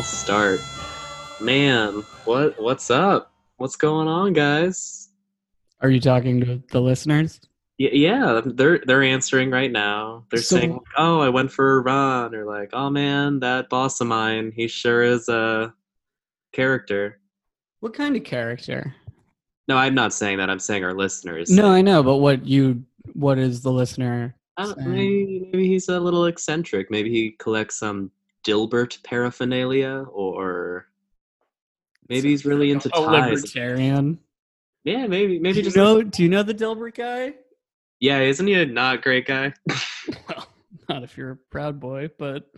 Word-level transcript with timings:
False 0.00 0.16
start. 0.18 0.60
Man, 1.42 2.02
what 2.24 2.58
what's 2.58 2.90
up? 2.90 3.34
What's 3.58 3.76
going 3.76 4.08
on, 4.08 4.32
guys? 4.32 5.10
Are 5.82 5.90
you 5.90 6.00
talking 6.00 6.40
to 6.40 6.62
the 6.70 6.80
listeners? 6.80 7.38
Yeah, 7.76 7.90
yeah, 7.92 8.40
they're 8.42 8.78
they're 8.86 9.02
answering 9.02 9.50
right 9.50 9.70
now. 9.70 10.24
They're 10.30 10.40
So- 10.40 10.56
saying, 10.56 10.80
"Oh, 10.96 11.20
I 11.20 11.28
went 11.28 11.52
for 11.52 11.76
a 11.76 11.80
run," 11.82 12.34
or 12.34 12.46
like, 12.46 12.70
"Oh 12.72 12.88
man, 12.88 13.40
that 13.40 13.68
boss 13.68 14.00
of 14.00 14.06
mine, 14.06 14.54
he 14.56 14.68
sure 14.68 15.02
is 15.02 15.28
a 15.28 15.74
character." 16.54 17.20
What 17.80 17.92
kind 17.92 18.16
of 18.16 18.24
character? 18.24 18.94
No, 19.68 19.76
I'm 19.76 19.94
not 19.94 20.14
saying 20.14 20.38
that. 20.38 20.48
I'm 20.48 20.60
saying 20.60 20.82
our 20.82 20.94
listeners. 20.94 21.50
No, 21.50 21.68
I 21.68 21.82
know, 21.82 22.02
but 22.02 22.16
what 22.16 22.46
you 22.46 22.84
what 23.12 23.36
is 23.36 23.60
the 23.60 23.70
listener? 23.70 24.34
Uh, 24.56 24.72
I 24.80 24.82
maybe 24.86 25.46
maybe 25.52 25.68
he's 25.68 25.90
a 25.90 26.00
little 26.00 26.24
eccentric. 26.24 26.90
Maybe 26.90 27.10
he 27.10 27.32
collects 27.32 27.76
some 27.76 28.10
Dilbert 28.44 29.02
paraphernalia, 29.02 30.04
or 30.12 30.86
maybe 32.08 32.30
he's 32.30 32.44
really 32.44 32.70
into 32.70 32.88
a 32.88 32.90
ties. 33.06 33.42
libertarian. 33.42 34.18
Yeah, 34.84 35.06
maybe 35.06 35.38
maybe 35.38 35.58
you 35.58 35.64
just 35.64 35.76
know? 35.76 36.02
Do 36.02 36.22
you 36.22 36.28
know 36.28 36.42
the 36.42 36.54
Dilbert 36.54 36.94
guy? 36.96 37.34
yeah. 38.00 38.20
Isn't 38.20 38.46
he 38.46 38.54
a 38.54 38.66
not 38.66 39.02
great 39.02 39.26
guy? 39.26 39.52
Well, 40.28 40.48
not 40.88 41.02
if 41.04 41.16
you're 41.16 41.32
a 41.32 41.36
proud 41.36 41.78
boy, 41.78 42.08
but 42.18 42.50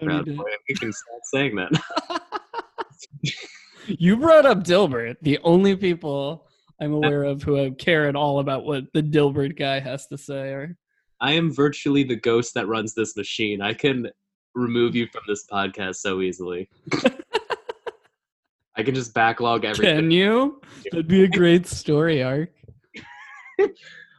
proud 0.00 0.24
boy. 0.24 0.44
We 0.68 0.74
can 0.76 0.92
stop 0.92 1.20
saying 1.24 1.56
that. 1.56 1.72
you 3.86 4.16
brought 4.16 4.46
up 4.46 4.64
Dilbert. 4.64 5.16
The 5.22 5.38
only 5.42 5.76
people 5.76 6.46
I'm 6.80 6.92
aware 6.92 7.24
of 7.24 7.42
who 7.42 7.72
care 7.74 8.08
at 8.08 8.16
all 8.16 8.38
about 8.38 8.64
what 8.64 8.84
the 8.94 9.02
Dilbert 9.02 9.58
guy 9.58 9.80
has 9.80 10.06
to 10.06 10.16
say 10.16 10.50
are 10.52 10.76
I 11.20 11.32
am 11.32 11.52
virtually 11.52 12.02
the 12.04 12.16
ghost 12.16 12.54
that 12.54 12.66
runs 12.68 12.94
this 12.94 13.16
machine. 13.16 13.60
I 13.60 13.74
can 13.74 14.08
remove 14.54 14.94
you 14.94 15.06
from 15.12 15.22
this 15.26 15.46
podcast 15.50 15.96
so 15.96 16.20
easily. 16.20 16.68
I 18.76 18.82
can 18.82 18.94
just 18.94 19.12
backlog 19.14 19.64
everything. 19.64 19.96
Can 19.96 20.10
you? 20.10 20.60
That'd 20.90 21.08
be 21.08 21.24
a 21.24 21.28
great 21.28 21.66
story 21.66 22.22
arc. 22.22 22.50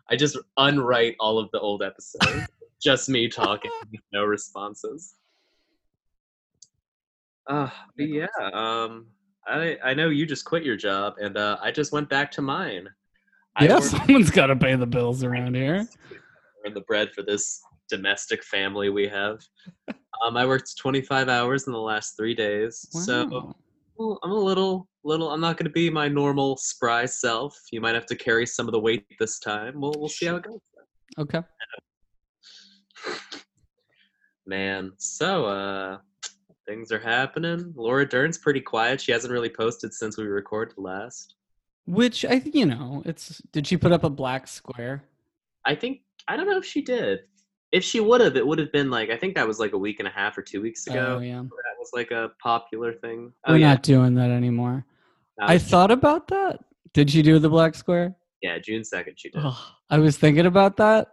I 0.10 0.16
just 0.16 0.38
unwrite 0.58 1.16
all 1.20 1.40
of 1.40 1.50
the 1.52 1.60
old 1.60 1.82
episodes. 1.84 2.48
just 2.82 3.10
me 3.10 3.28
talking, 3.30 3.72
no 4.14 4.24
responses. 4.26 5.16
Uh, 7.50 7.70
but 7.98 8.08
yeah, 8.08 8.28
um, 8.54 9.08
I 9.48 9.78
I 9.84 9.94
know 9.94 10.10
you 10.10 10.26
just 10.26 10.46
quit 10.46 10.64
your 10.64 10.76
job, 10.78 11.16
and 11.20 11.38
uh, 11.38 11.58
I 11.62 11.72
just 11.72 11.92
went 11.92 12.10
back 12.10 12.30
to 12.34 12.42
mine. 12.42 12.88
I 13.56 13.66
Yeah, 13.66 13.76
work- 13.76 13.84
someone's 13.84 14.30
got 14.32 14.48
to 14.48 14.56
pay 14.56 14.76
the 14.76 14.86
bills 14.86 15.24
around 15.24 15.56
here. 15.56 15.88
earn 16.66 16.74
the 16.74 16.82
bread 16.82 17.12
for 17.16 17.24
this 17.24 17.62
domestic 17.90 18.44
family 18.44 18.90
we 18.90 19.08
have. 19.08 19.40
Um, 20.24 20.38
I 20.38 20.46
worked 20.46 20.78
25 20.78 21.30
hours 21.30 21.68
in 21.68 21.74
the 21.74 21.80
last 21.80 22.16
three 22.18 22.36
days, 22.36 22.86
so 22.92 23.56
well, 23.98 24.20
I'm 24.24 24.32
a 24.32 24.36
little, 24.36 24.88
little. 25.04 25.30
I'm 25.32 25.42
not 25.42 25.58
going 25.58 25.66
to 25.66 25.72
be 25.72 25.90
my 25.90 26.08
normal 26.08 26.58
spry 26.58 27.06
self. 27.06 27.58
You 27.72 27.82
might 27.82 27.96
have 27.96 28.06
to 28.08 28.16
carry 28.16 28.46
some 28.46 28.68
of 28.68 28.72
the 28.72 28.80
weight 28.80 29.06
this 29.20 29.40
time. 29.40 29.80
We'll, 29.80 29.94
we'll 29.98 30.10
see 30.10 30.26
how 30.26 30.38
it 30.38 30.44
goes. 30.44 30.60
Okay. 31.18 31.42
Man, 34.46 34.92
so 34.98 35.46
uh, 35.46 35.98
things 36.68 36.92
are 36.92 37.00
happening. 37.00 37.74
Laura 37.76 38.08
Dern's 38.08 38.38
pretty 38.38 38.62
quiet. 38.62 39.00
She 39.00 39.12
hasn't 39.12 39.32
really 39.32 39.50
posted 39.50 39.94
since 39.94 40.18
we 40.18 40.24
recorded 40.26 40.78
last. 40.78 41.36
Which 41.86 42.26
I 42.26 42.40
think 42.40 42.56
you 42.56 42.66
know, 42.66 43.02
it's 43.06 43.42
did 43.52 43.68
she 43.68 43.78
put 43.78 43.92
up 43.92 44.04
a 44.04 44.10
black 44.10 44.48
square? 44.48 45.04
I 45.66 45.76
think 45.76 46.02
I 46.28 46.38
don't 46.38 46.48
know 46.50 46.58
if 46.58 46.66
she 46.66 46.82
did. 46.82 47.22
If 47.72 47.84
she 47.84 48.00
would 48.02 48.20
have, 48.22 48.36
it 48.36 48.46
would 48.46 48.60
have 48.60 48.72
been 48.72 48.90
like 48.90 49.10
I 49.10 49.18
think 49.18 49.36
that 49.36 49.48
was 49.48 49.60
like 49.60 49.74
a 49.74 49.78
week 49.78 50.00
and 50.00 50.08
a 50.08 50.12
half 50.12 50.38
or 50.38 50.42
two 50.42 50.62
weeks 50.62 50.88
ago. 50.88 51.18
Oh 51.18 51.22
yeah. 51.22 51.42
That 51.42 51.76
was 51.80 51.90
like 51.94 52.12
a 52.12 52.32
popular 52.42 52.94
thing. 52.94 53.32
Oh 53.46 53.54
We're 53.54 53.60
yeah, 53.60 53.74
not 53.74 53.84
doing 53.84 54.16
that 54.16 54.30
anymore. 54.32 54.86
no, 55.40 55.48
I 55.48 55.58
thought 55.58 55.92
about 55.92 56.28
that. 56.30 56.60
Did 56.94 57.10
she 57.10 57.22
do 57.22 57.40
the 57.40 57.50
black 57.50 57.76
square? 57.76 58.16
yeah, 58.42 58.58
June 58.60 58.84
second 58.84 59.20
she 59.20 59.30
did. 59.30 59.42
Ugh, 59.44 59.58
I 59.90 60.00
was 60.00 60.18
thinking 60.18 60.46
about 60.46 60.78
that. 60.78 61.10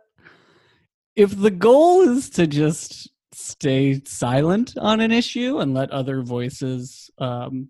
If 1.14 1.38
the 1.38 1.50
goal 1.50 2.02
is 2.02 2.30
to 2.30 2.46
just 2.46 3.10
stay 3.32 4.00
silent 4.04 4.74
on 4.78 5.00
an 5.00 5.12
issue 5.12 5.58
and 5.58 5.74
let 5.74 5.90
other 5.90 6.22
voices 6.22 7.10
um, 7.18 7.68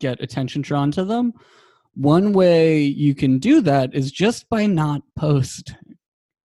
get 0.00 0.20
attention 0.20 0.62
drawn 0.62 0.90
to 0.92 1.04
them, 1.04 1.32
one 1.94 2.32
way 2.32 2.80
you 2.80 3.14
can 3.14 3.38
do 3.38 3.60
that 3.62 3.94
is 3.94 4.12
just 4.12 4.48
by 4.48 4.66
not 4.66 5.02
posting. 5.16 5.87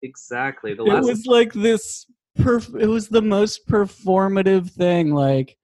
Exactly. 0.02 0.74
The 0.74 0.84
It 0.84 1.02
was 1.02 1.26
like 1.26 1.52
this. 1.52 2.06
Perf- 2.38 2.80
it 2.80 2.86
was 2.86 3.08
the 3.08 3.22
most 3.22 3.66
performative 3.68 4.70
thing. 4.70 5.12
Like, 5.12 5.56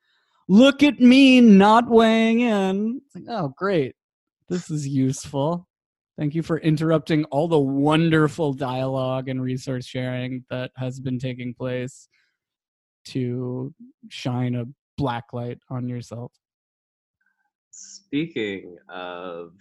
look 0.48 0.82
at 0.82 1.00
me 1.00 1.40
not 1.40 1.88
weighing 1.88 2.40
in. 2.40 3.00
It's 3.04 3.14
like, 3.14 3.24
oh, 3.28 3.54
great. 3.56 3.94
This 4.48 4.70
is 4.70 4.86
useful. 4.86 5.66
Thank 6.18 6.34
you 6.34 6.42
for 6.42 6.58
interrupting 6.58 7.24
all 7.26 7.46
the 7.46 7.58
wonderful 7.58 8.54
dialogue 8.54 9.28
and 9.28 9.42
resource 9.42 9.84
sharing 9.84 10.44
that 10.48 10.70
has 10.76 10.98
been 10.98 11.18
taking 11.18 11.52
place 11.52 12.08
to 13.06 13.74
shine 14.08 14.54
a 14.54 14.64
black 14.96 15.32
light 15.32 15.58
on 15.68 15.88
yourself. 15.88 16.32
speaking 17.70 18.76
of, 18.88 19.52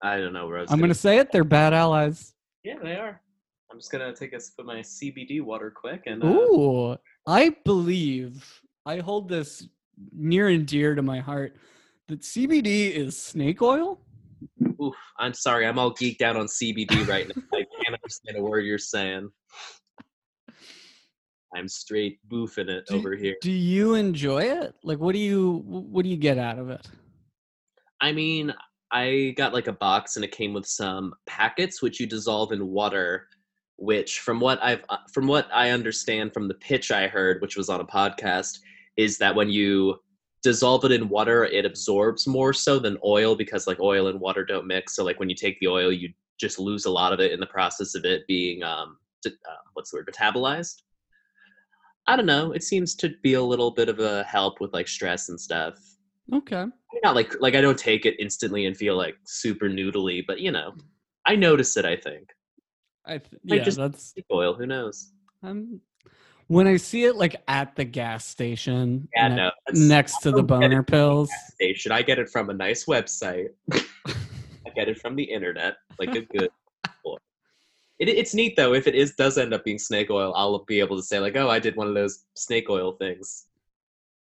I 0.00 0.18
don't 0.18 0.32
know 0.32 0.46
where 0.46 0.64
I'm 0.68 0.78
going 0.78 0.90
to 0.90 0.94
say 0.94 1.18
it. 1.18 1.32
They're 1.32 1.42
bad 1.42 1.74
allies. 1.74 2.34
Yeah, 2.62 2.76
they 2.82 2.94
are. 2.94 3.20
I'm 3.70 3.78
just 3.78 3.92
gonna 3.92 4.14
take 4.14 4.32
a 4.32 4.40
sip 4.40 4.58
of 4.58 4.66
my 4.66 4.80
CBD 4.80 5.42
water 5.42 5.70
quick 5.70 6.04
and. 6.06 6.22
Uh, 6.22 6.26
Ooh, 6.26 6.96
I 7.26 7.54
believe 7.64 8.62
I 8.86 8.98
hold 8.98 9.28
this 9.28 9.66
near 10.12 10.48
and 10.48 10.66
dear 10.66 10.94
to 10.94 11.02
my 11.02 11.20
heart 11.20 11.56
that 12.08 12.20
CBD 12.20 12.90
is 12.92 13.20
snake 13.20 13.60
oil. 13.60 14.00
oof, 14.80 14.94
I'm 15.18 15.34
sorry, 15.34 15.66
I'm 15.66 15.78
all 15.78 15.92
geeked 15.92 16.22
out 16.22 16.36
on 16.36 16.46
CBD 16.46 17.06
right 17.06 17.28
now. 17.28 17.34
I 17.52 17.64
can't 17.82 17.98
understand 18.02 18.38
a 18.38 18.42
word 18.42 18.60
you're 18.60 18.78
saying. 18.78 19.28
I'm 21.54 21.68
straight 21.68 22.18
boofing 22.28 22.68
it 22.68 22.86
Do- 22.86 22.96
over 22.96 23.14
here. 23.14 23.36
Do 23.42 23.50
you 23.50 23.94
enjoy 23.94 24.42
it? 24.42 24.74
Like, 24.82 24.98
what 24.98 25.12
do 25.12 25.18
you 25.18 25.62
what 25.66 26.04
do 26.04 26.08
you 26.08 26.16
get 26.16 26.38
out 26.38 26.58
of 26.58 26.70
it? 26.70 26.86
I 28.00 28.12
mean, 28.12 28.54
I 28.92 29.34
got 29.36 29.52
like 29.52 29.66
a 29.66 29.72
box 29.72 30.16
and 30.16 30.24
it 30.24 30.30
came 30.30 30.54
with 30.54 30.66
some 30.66 31.12
packets 31.26 31.82
which 31.82 32.00
you 32.00 32.06
dissolve 32.06 32.52
in 32.52 32.68
water, 32.68 33.28
which 33.78 34.20
from 34.20 34.40
what 34.40 34.62
I've 34.62 34.82
uh, 34.88 34.98
from 35.12 35.26
what 35.26 35.48
I 35.52 35.70
understand 35.70 36.32
from 36.34 36.48
the 36.48 36.54
pitch 36.54 36.90
I 36.90 37.08
heard, 37.08 37.40
which 37.40 37.56
was 37.56 37.68
on 37.68 37.80
a 37.80 37.84
podcast, 37.84 38.58
is 38.96 39.18
that 39.18 39.34
when 39.34 39.48
you 39.48 39.96
dissolve 40.42 40.84
it 40.84 40.92
in 40.92 41.08
water, 41.08 41.44
it 41.44 41.64
absorbs 41.64 42.26
more 42.26 42.52
so 42.52 42.78
than 42.78 42.98
oil 43.04 43.34
because 43.34 43.66
like 43.66 43.80
oil 43.80 44.08
and 44.08 44.20
water 44.20 44.44
don't 44.44 44.66
mix. 44.66 44.94
So 44.94 45.04
like 45.04 45.18
when 45.18 45.28
you 45.30 45.34
take 45.36 45.58
the 45.60 45.68
oil, 45.68 45.90
you 45.92 46.12
just 46.38 46.58
lose 46.58 46.84
a 46.84 46.90
lot 46.90 47.12
of 47.12 47.20
it 47.20 47.32
in 47.32 47.40
the 47.40 47.46
process 47.46 47.94
of 47.94 48.04
it 48.04 48.26
being 48.26 48.62
um 48.62 48.98
uh, 49.26 49.30
what's 49.74 49.90
the 49.90 49.96
word 49.96 50.08
metabolized. 50.12 50.82
I 52.06 52.16
don't 52.16 52.26
know. 52.26 52.52
It 52.52 52.62
seems 52.62 52.94
to 52.96 53.10
be 53.22 53.34
a 53.34 53.42
little 53.42 53.70
bit 53.70 53.88
of 53.88 53.98
a 54.00 54.24
help 54.24 54.60
with 54.60 54.72
like 54.72 54.88
stress 54.88 55.28
and 55.28 55.40
stuff 55.40 55.74
Okay. 56.32 56.66
not 57.02 57.14
like 57.14 57.34
like 57.40 57.54
I 57.54 57.60
don't 57.60 57.78
take 57.78 58.06
it 58.06 58.16
instantly 58.18 58.66
and 58.66 58.76
feel 58.76 58.96
like 58.96 59.16
super 59.24 59.68
noodly, 59.68 60.24
but 60.26 60.40
you 60.40 60.50
know, 60.50 60.74
I 61.26 61.36
notice 61.36 61.76
it. 61.76 61.84
I 61.84 61.96
think 61.96 62.28
I 63.08 63.18
th- 63.18 63.40
yeah, 63.44 63.58
just- 63.64 63.78
that's 63.78 64.14
oil. 64.32 64.54
Who 64.54 64.66
knows? 64.66 65.12
um, 65.42 65.80
when 66.48 66.66
I 66.66 66.76
see 66.78 67.04
it 67.04 67.16
like 67.16 67.36
at 67.46 67.76
the 67.76 67.84
gas 67.84 68.24
station, 68.24 69.08
Yeah, 69.14 69.28
ne- 69.28 69.36
no. 69.36 69.50
next 69.72 70.20
to 70.22 70.30
the 70.30 70.42
don't 70.42 70.60
get 70.60 70.66
it 70.66 70.70
boner 70.70 70.82
pills. 70.82 71.30
station. 71.54 71.92
I 71.92 72.02
get 72.02 72.18
it 72.18 72.28
from 72.30 72.48
a 72.50 72.54
nice 72.54 72.86
website. 72.86 73.48
I 73.72 74.70
get 74.74 74.88
it 74.88 74.98
from 74.98 75.14
the 75.16 75.22
internet, 75.24 75.76
like 75.98 76.14
a 76.14 76.22
good. 76.22 76.48
boy. 77.04 77.16
It, 77.98 78.08
it's 78.08 78.32
neat 78.34 78.56
though. 78.56 78.72
If 78.74 78.86
it 78.86 78.94
is 78.94 79.14
does 79.14 79.36
end 79.38 79.52
up 79.52 79.64
being 79.64 79.78
snake 79.78 80.08
oil, 80.10 80.32
I'll 80.36 80.64
be 80.64 80.80
able 80.80 80.96
to 80.96 81.02
say 81.02 81.18
like, 81.20 81.36
"Oh, 81.36 81.48
I 81.50 81.58
did 81.58 81.76
one 81.76 81.86
of 81.88 81.94
those 81.94 82.24
snake 82.34 82.68
oil 82.70 82.92
things." 82.92 83.46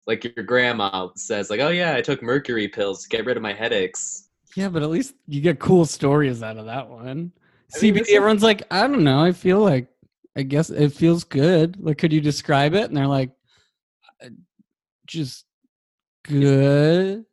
Like 0.05 0.23
your 0.23 0.45
grandma 0.45 1.09
says, 1.15 1.49
like, 1.49 1.59
"Oh 1.61 1.69
yeah, 1.69 1.95
I 1.95 2.01
took 2.01 2.21
mercury 2.21 2.67
pills 2.67 3.03
to 3.03 3.09
get 3.09 3.25
rid 3.25 3.37
of 3.37 3.43
my 3.43 3.53
headaches." 3.53 4.29
Yeah, 4.55 4.69
but 4.69 4.83
at 4.83 4.89
least 4.89 5.13
you 5.27 5.39
get 5.41 5.59
cool 5.59 5.85
stories 5.85 6.41
out 6.43 6.57
of 6.57 6.65
that 6.65 6.89
one. 6.89 7.31
I 7.75 7.81
mean, 7.81 7.95
CBD, 7.95 8.01
is- 8.01 8.09
everyone's 8.09 8.43
like, 8.43 8.63
I 8.71 8.87
don't 8.87 9.03
know. 9.03 9.23
I 9.23 9.31
feel 9.31 9.59
like, 9.59 9.87
I 10.35 10.43
guess 10.43 10.69
it 10.69 10.89
feels 10.93 11.23
good. 11.23 11.77
Like, 11.83 11.97
could 11.97 12.13
you 12.13 12.21
describe 12.21 12.73
it? 12.75 12.83
And 12.85 12.95
they're 12.95 13.07
like, 13.07 13.31
"Uh, 14.23 14.29
just 15.07 15.45
good. 16.23 17.25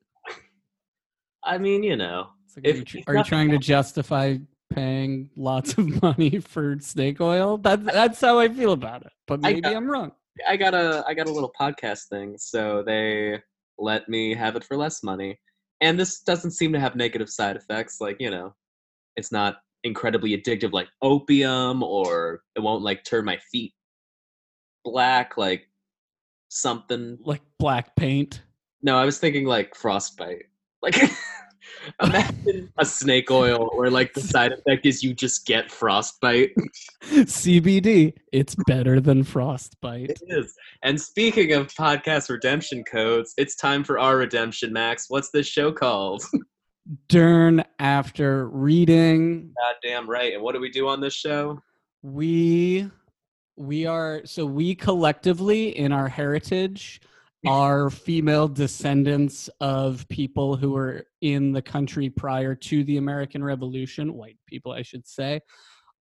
I 1.42 1.58
mean, 1.58 1.82
you 1.82 1.96
know, 1.96 2.28
It's 2.46 2.56
like, 2.56 2.66
If- 2.66 2.75
are 2.75 2.78
you, 2.78 2.84
tr- 2.84 2.98
are 3.08 3.16
you 3.16 3.25
trying 3.25 3.50
to 3.50 3.58
justify 3.58 4.38
paying 4.70 5.31
lots 5.36 5.76
of 5.76 5.86
money 6.02 6.38
for 6.40 6.78
snake 6.81 7.20
oil? 7.20 7.58
That's 7.58 7.84
that's 7.84 8.20
how 8.20 8.38
I 8.38 8.48
feel 8.48 8.72
about 8.72 9.02
it. 9.04 9.12
But 9.26 9.40
maybe 9.40 9.60
got- 9.60 9.76
I'm 9.76 9.88
wrong. 9.90 10.12
I 10.48 10.56
got 10.56 10.75
a 10.75 11.04
I 11.06 11.14
got 11.14 11.28
a 11.28 11.32
little 11.32 11.52
podcast 11.60 12.08
thing, 12.08 12.36
so 12.38 12.82
they 12.84 13.40
let 13.78 14.08
me 14.08 14.34
have 14.34 14.56
it 14.56 14.64
for 14.64 14.76
less 14.76 15.02
money. 15.02 15.38
And 15.81 15.98
this 16.00 16.20
doesn't 16.20 16.52
seem 16.52 16.72
to 16.72 16.81
have 16.81 16.96
negative 16.96 17.28
side 17.28 17.56
effects. 17.56 18.00
Like 18.00 18.16
you 18.19 18.31
know, 18.31 18.54
it's 19.16 19.31
not 19.31 19.58
incredibly 19.84 20.36
addictive 20.36 20.72
like 20.72 20.88
opium, 21.02 21.82
or 21.82 22.42
it 22.56 22.60
won't 22.60 22.82
like 22.82 23.04
turn 23.04 23.25
my 23.25 23.38
feet 23.52 23.72
black 24.84 25.36
like 25.36 25.69
something. 26.48 27.19
Like 27.22 27.42
black 27.58 27.96
paint. 27.96 28.42
No, 28.82 28.96
I 28.96 29.04
was 29.04 29.19
thinking 29.19 29.46
like 29.46 29.75
frostbite. 29.75 30.44
Like 30.82 30.96
imagine 32.02 32.70
a 32.78 32.84
snake 32.84 33.31
oil 33.31 33.70
where 33.75 33.90
like 33.90 34.12
the 34.12 34.20
side 34.20 34.52
effect 34.52 34.86
is 34.86 35.02
you 35.02 35.14
just 35.14 35.46
get 35.46 35.72
frostbite. 35.72 36.50
CBD. 37.04 38.12
It's 38.32 38.54
better 38.66 39.00
than 39.00 39.25
frostbite. 39.25 40.10
It 40.10 40.20
is. 40.28 40.54
And 40.82 41.00
speaking 41.00 41.52
of 41.52 41.69
podcast 41.69 42.28
redemption 42.28 42.84
codes, 42.84 43.32
it's 43.38 43.56
time 43.56 43.82
for 43.82 43.98
our 43.98 44.19
redemption, 44.19 44.72
Max. 44.72 45.06
What's 45.08 45.31
this 45.31 45.46
show 45.46 45.72
called? 45.72 46.22
Dern 47.08 47.64
after 47.78 48.48
reading. 48.48 49.54
Goddamn 49.56 50.08
right. 50.08 50.34
And 50.34 50.42
what 50.42 50.54
do 50.54 50.60
we 50.60 50.70
do 50.70 50.88
on 50.88 51.00
this 51.00 51.14
show? 51.14 51.60
We 52.02 52.90
we 53.56 53.86
are 53.86 54.22
so 54.25 54.44
we 54.44 54.75
collectively 54.75 55.76
in 55.78 55.92
our 55.92 56.08
heritage 56.08 57.00
are 57.46 57.90
female 57.90 58.48
descendants 58.48 59.48
of 59.60 60.06
people 60.08 60.56
who 60.56 60.72
were 60.72 61.06
in 61.20 61.52
the 61.52 61.62
country 61.62 62.10
prior 62.10 62.54
to 62.54 62.84
the 62.84 62.96
American 62.96 63.42
Revolution, 63.44 64.14
white 64.14 64.38
people, 64.46 64.72
I 64.72 64.82
should 64.82 65.06
say. 65.06 65.40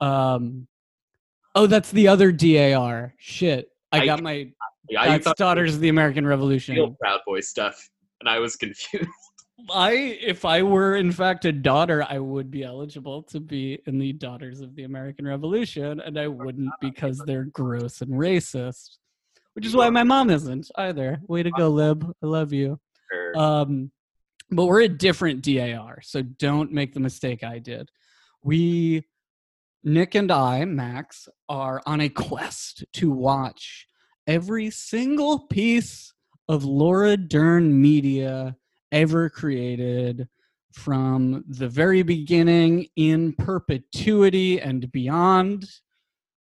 Um, 0.01 0.67
oh, 1.55 1.65
that's 1.65 1.91
the 1.91 2.07
other 2.07 2.31
DAR. 2.31 3.13
Shit, 3.17 3.69
I, 3.91 4.01
I- 4.01 4.05
got 4.05 4.21
my 4.21 4.51
Yeah, 4.89 5.01
I 5.01 5.17
that's 5.17 5.37
Daughters 5.37 5.75
of 5.75 5.81
the 5.81 5.89
American 5.89 6.25
Revolution. 6.25 6.95
Proud 7.01 7.21
Boy 7.25 7.41
stuff, 7.41 7.89
and 8.19 8.29
I 8.29 8.39
was 8.39 8.55
confused. 8.55 9.07
I, 9.69 9.91
if 9.91 10.45
I 10.45 10.63
were 10.63 10.95
in 10.95 11.11
fact 11.11 11.45
a 11.45 11.51
daughter, 11.51 12.05
I 12.07 12.19
would 12.19 12.49
be 12.49 12.63
eligible 12.63 13.23
to 13.23 13.39
be 13.39 13.81
in 13.85 13.99
the 13.99 14.13
Daughters 14.13 14.61
of 14.61 14.75
the 14.75 14.83
American 14.83 15.27
Revolution, 15.27 15.99
and 15.99 16.19
I 16.19 16.27
wouldn't 16.27 16.71
because 16.81 17.19
they're 17.25 17.45
gross 17.45 18.01
and 18.01 18.11
racist. 18.11 18.97
Which 19.53 19.65
is 19.65 19.75
why 19.75 19.89
my 19.89 20.03
mom 20.03 20.29
isn't 20.29 20.71
either. 20.75 21.19
Way 21.27 21.43
to 21.43 21.51
go, 21.51 21.69
Lib. 21.69 22.05
I 22.23 22.25
love 22.25 22.53
you. 22.53 22.79
Um, 23.35 23.91
but 24.51 24.65
we're 24.65 24.81
a 24.81 24.89
different 24.89 25.41
DAR, 25.43 25.99
so 26.01 26.21
don't 26.21 26.71
make 26.71 26.93
the 26.93 26.99
mistake 26.99 27.43
I 27.43 27.59
did. 27.59 27.89
We, 28.41 29.05
Nick 29.83 30.15
and 30.15 30.31
I, 30.31 30.65
Max, 30.65 31.27
are 31.49 31.81
on 31.85 32.01
a 32.01 32.09
quest 32.09 32.85
to 32.93 33.11
watch 33.11 33.87
every 34.27 34.69
single 34.69 35.39
piece 35.39 36.13
of 36.47 36.63
Laura 36.63 37.17
Dern 37.17 37.81
media 37.81 38.55
ever 38.91 39.29
created 39.29 40.27
from 40.73 41.43
the 41.47 41.67
very 41.67 42.03
beginning 42.03 42.87
in 42.95 43.33
perpetuity 43.33 44.61
and 44.61 44.91
beyond. 44.91 45.65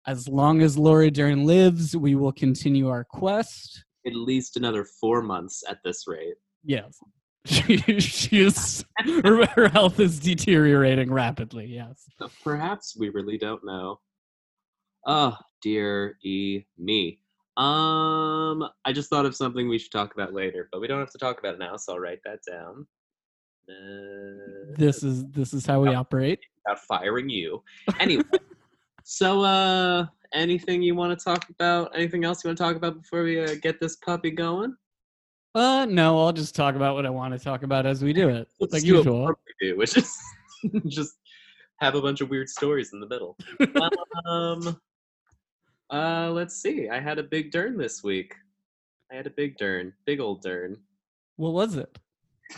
As 0.06 0.28
long 0.28 0.62
as 0.62 0.78
Laura 0.78 1.12
Dern 1.12 1.46
lives, 1.46 1.96
we 1.96 2.16
will 2.16 2.32
continue 2.32 2.88
our 2.90 3.04
quest. 3.04 3.84
at 4.06 4.16
least 4.16 4.56
another 4.56 4.86
four 5.02 5.22
months 5.22 5.64
at 5.70 5.80
this 5.84 6.08
rate. 6.08 6.36
Yes. 6.64 6.98
She, 7.46 7.78
she 8.00 8.42
is, 8.42 8.86
her, 9.00 9.46
her 9.48 9.68
health 9.70 10.00
is 10.00 10.20
deteriorating 10.20 11.12
rapidly. 11.12 11.66
Yes. 11.66 12.06
Perhaps 12.44 12.96
we 12.98 13.10
really 13.10 13.38
don't 13.38 13.66
know. 13.66 14.00
Oh, 15.06 15.36
dear 15.62 16.18
e 16.24 16.64
me. 16.78 17.20
Um, 17.58 18.70
I 18.86 18.94
just 18.94 19.10
thought 19.10 19.26
of 19.26 19.36
something 19.36 19.68
we 19.68 19.80
should 19.80 19.92
talk 19.92 20.14
about 20.14 20.34
later, 20.34 20.70
but 20.72 20.80
we 20.80 20.88
don't 20.88 21.00
have 21.00 21.12
to 21.12 21.18
talk 21.18 21.40
about 21.40 21.56
it 21.56 21.60
now, 21.60 21.76
so 21.76 21.94
I'll 21.94 22.00
write 22.00 22.20
that 22.24 22.40
down. 22.50 22.86
Uh, 23.70 24.76
This 24.78 25.04
is 25.04 25.26
this 25.32 25.54
is 25.54 25.66
how 25.66 25.82
we 25.82 25.94
operate. 25.94 26.40
about 26.66 26.80
firing 26.80 27.30
you. 27.30 27.64
Anyway, 28.00 28.24
so 29.04 29.42
uh, 29.42 30.06
anything 30.34 30.82
you 30.84 30.94
want 30.96 31.18
to 31.18 31.24
talk 31.24 31.50
about? 31.50 31.92
Anything 31.96 32.24
else 32.26 32.44
you 32.44 32.50
want 32.50 32.58
to 32.58 32.64
talk 32.64 32.76
about 32.76 33.02
before 33.02 33.24
we 33.24 33.42
uh, 33.44 33.56
get 33.62 33.80
this 33.80 33.96
puppy 33.98 34.32
going? 34.32 34.76
Uh, 35.56 35.86
no, 35.90 36.20
I'll 36.20 36.34
just 36.34 36.54
talk 36.54 36.76
about 36.76 36.94
what 36.94 37.06
I 37.08 37.10
want 37.10 37.34
to 37.34 37.40
talk 37.44 37.64
about 37.64 37.88
as 37.88 38.04
we 38.04 38.14
do 38.14 38.30
it, 38.30 38.48
Let's 38.60 38.74
like 38.74 38.84
do 38.84 38.96
what 38.98 39.06
we 39.06 39.12
usual. 39.12 39.34
do, 39.62 39.78
which 39.78 39.98
is 39.98 40.16
just 40.88 41.16
have 41.80 41.96
a 41.96 42.02
bunch 42.02 42.22
of 42.22 42.30
weird 42.30 42.50
stories 42.50 42.94
in 42.94 43.00
the 43.00 43.08
middle. 43.08 43.36
um, 44.28 44.80
uh, 45.90 46.30
let's 46.32 46.56
see. 46.56 46.90
I 46.90 47.00
had 47.00 47.20
a 47.20 47.24
big 47.24 47.52
dern 47.52 47.78
this 47.78 48.04
week. 48.04 48.36
I 49.12 49.16
had 49.16 49.28
a 49.28 49.32
big 49.32 49.58
dern, 49.58 49.94
big 50.06 50.20
old 50.20 50.42
dern. 50.42 50.78
What 51.38 51.54
was 51.54 51.76
it? 51.76 51.98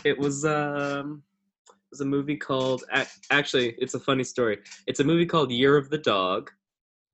It 0.04 0.18
was 0.18 0.44
um, 0.44 1.22
it 1.68 1.74
was 1.90 2.00
a 2.00 2.04
movie 2.04 2.36
called. 2.36 2.84
Actually, 3.30 3.74
it's 3.78 3.94
a 3.94 4.00
funny 4.00 4.24
story. 4.24 4.58
It's 4.86 5.00
a 5.00 5.04
movie 5.04 5.26
called 5.26 5.50
Year 5.50 5.76
of 5.76 5.90
the 5.90 5.98
Dog. 5.98 6.50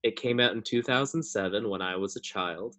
It 0.02 0.16
came 0.16 0.40
out 0.40 0.52
in 0.52 0.62
2007 0.62 1.68
when 1.68 1.82
I 1.82 1.96
was 1.96 2.16
a 2.16 2.20
child, 2.20 2.76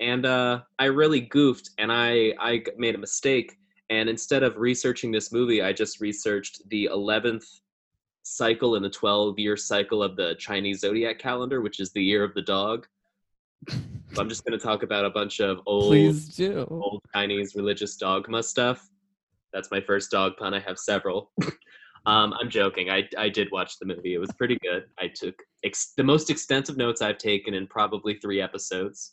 and 0.00 0.26
uh, 0.26 0.60
I 0.78 0.86
really 0.86 1.20
goofed 1.20 1.70
and 1.78 1.92
I 1.92 2.34
I 2.38 2.64
made 2.76 2.94
a 2.94 2.98
mistake. 2.98 3.56
And 3.90 4.08
instead 4.08 4.42
of 4.42 4.56
researching 4.56 5.12
this 5.12 5.32
movie, 5.32 5.60
I 5.60 5.74
just 5.74 6.00
researched 6.00 6.66
the 6.70 6.88
11th 6.90 7.44
cycle 8.22 8.76
in 8.76 8.82
the 8.82 8.90
12 8.90 9.38
year 9.38 9.56
cycle 9.56 10.02
of 10.02 10.16
the 10.16 10.34
Chinese 10.38 10.80
zodiac 10.80 11.18
calendar, 11.18 11.60
which 11.60 11.80
is 11.80 11.92
the 11.92 12.02
Year 12.02 12.24
of 12.24 12.34
the 12.34 12.42
Dog. 12.42 12.86
So 13.68 14.20
I'm 14.20 14.28
just 14.28 14.44
going 14.44 14.58
to 14.58 14.62
talk 14.62 14.82
about 14.82 15.04
a 15.04 15.10
bunch 15.10 15.40
of 15.40 15.60
old 15.66 15.92
old 16.82 17.02
Chinese 17.14 17.54
religious 17.54 17.96
dogma 17.96 18.42
stuff. 18.42 18.88
That's 19.52 19.70
my 19.70 19.80
first 19.80 20.10
dog 20.10 20.36
pun. 20.38 20.54
I 20.54 20.60
have 20.60 20.78
several. 20.78 21.30
um, 22.06 22.34
I'm 22.38 22.50
joking. 22.50 22.90
I, 22.90 23.08
I 23.16 23.28
did 23.28 23.50
watch 23.50 23.78
the 23.78 23.86
movie. 23.86 24.14
It 24.14 24.18
was 24.18 24.30
pretty 24.32 24.58
good. 24.62 24.84
I 24.98 25.08
took 25.08 25.34
ex- 25.64 25.92
the 25.96 26.04
most 26.04 26.30
extensive 26.30 26.76
notes 26.76 27.00
I've 27.02 27.18
taken 27.18 27.54
in 27.54 27.66
probably 27.66 28.14
three 28.14 28.40
episodes. 28.40 29.12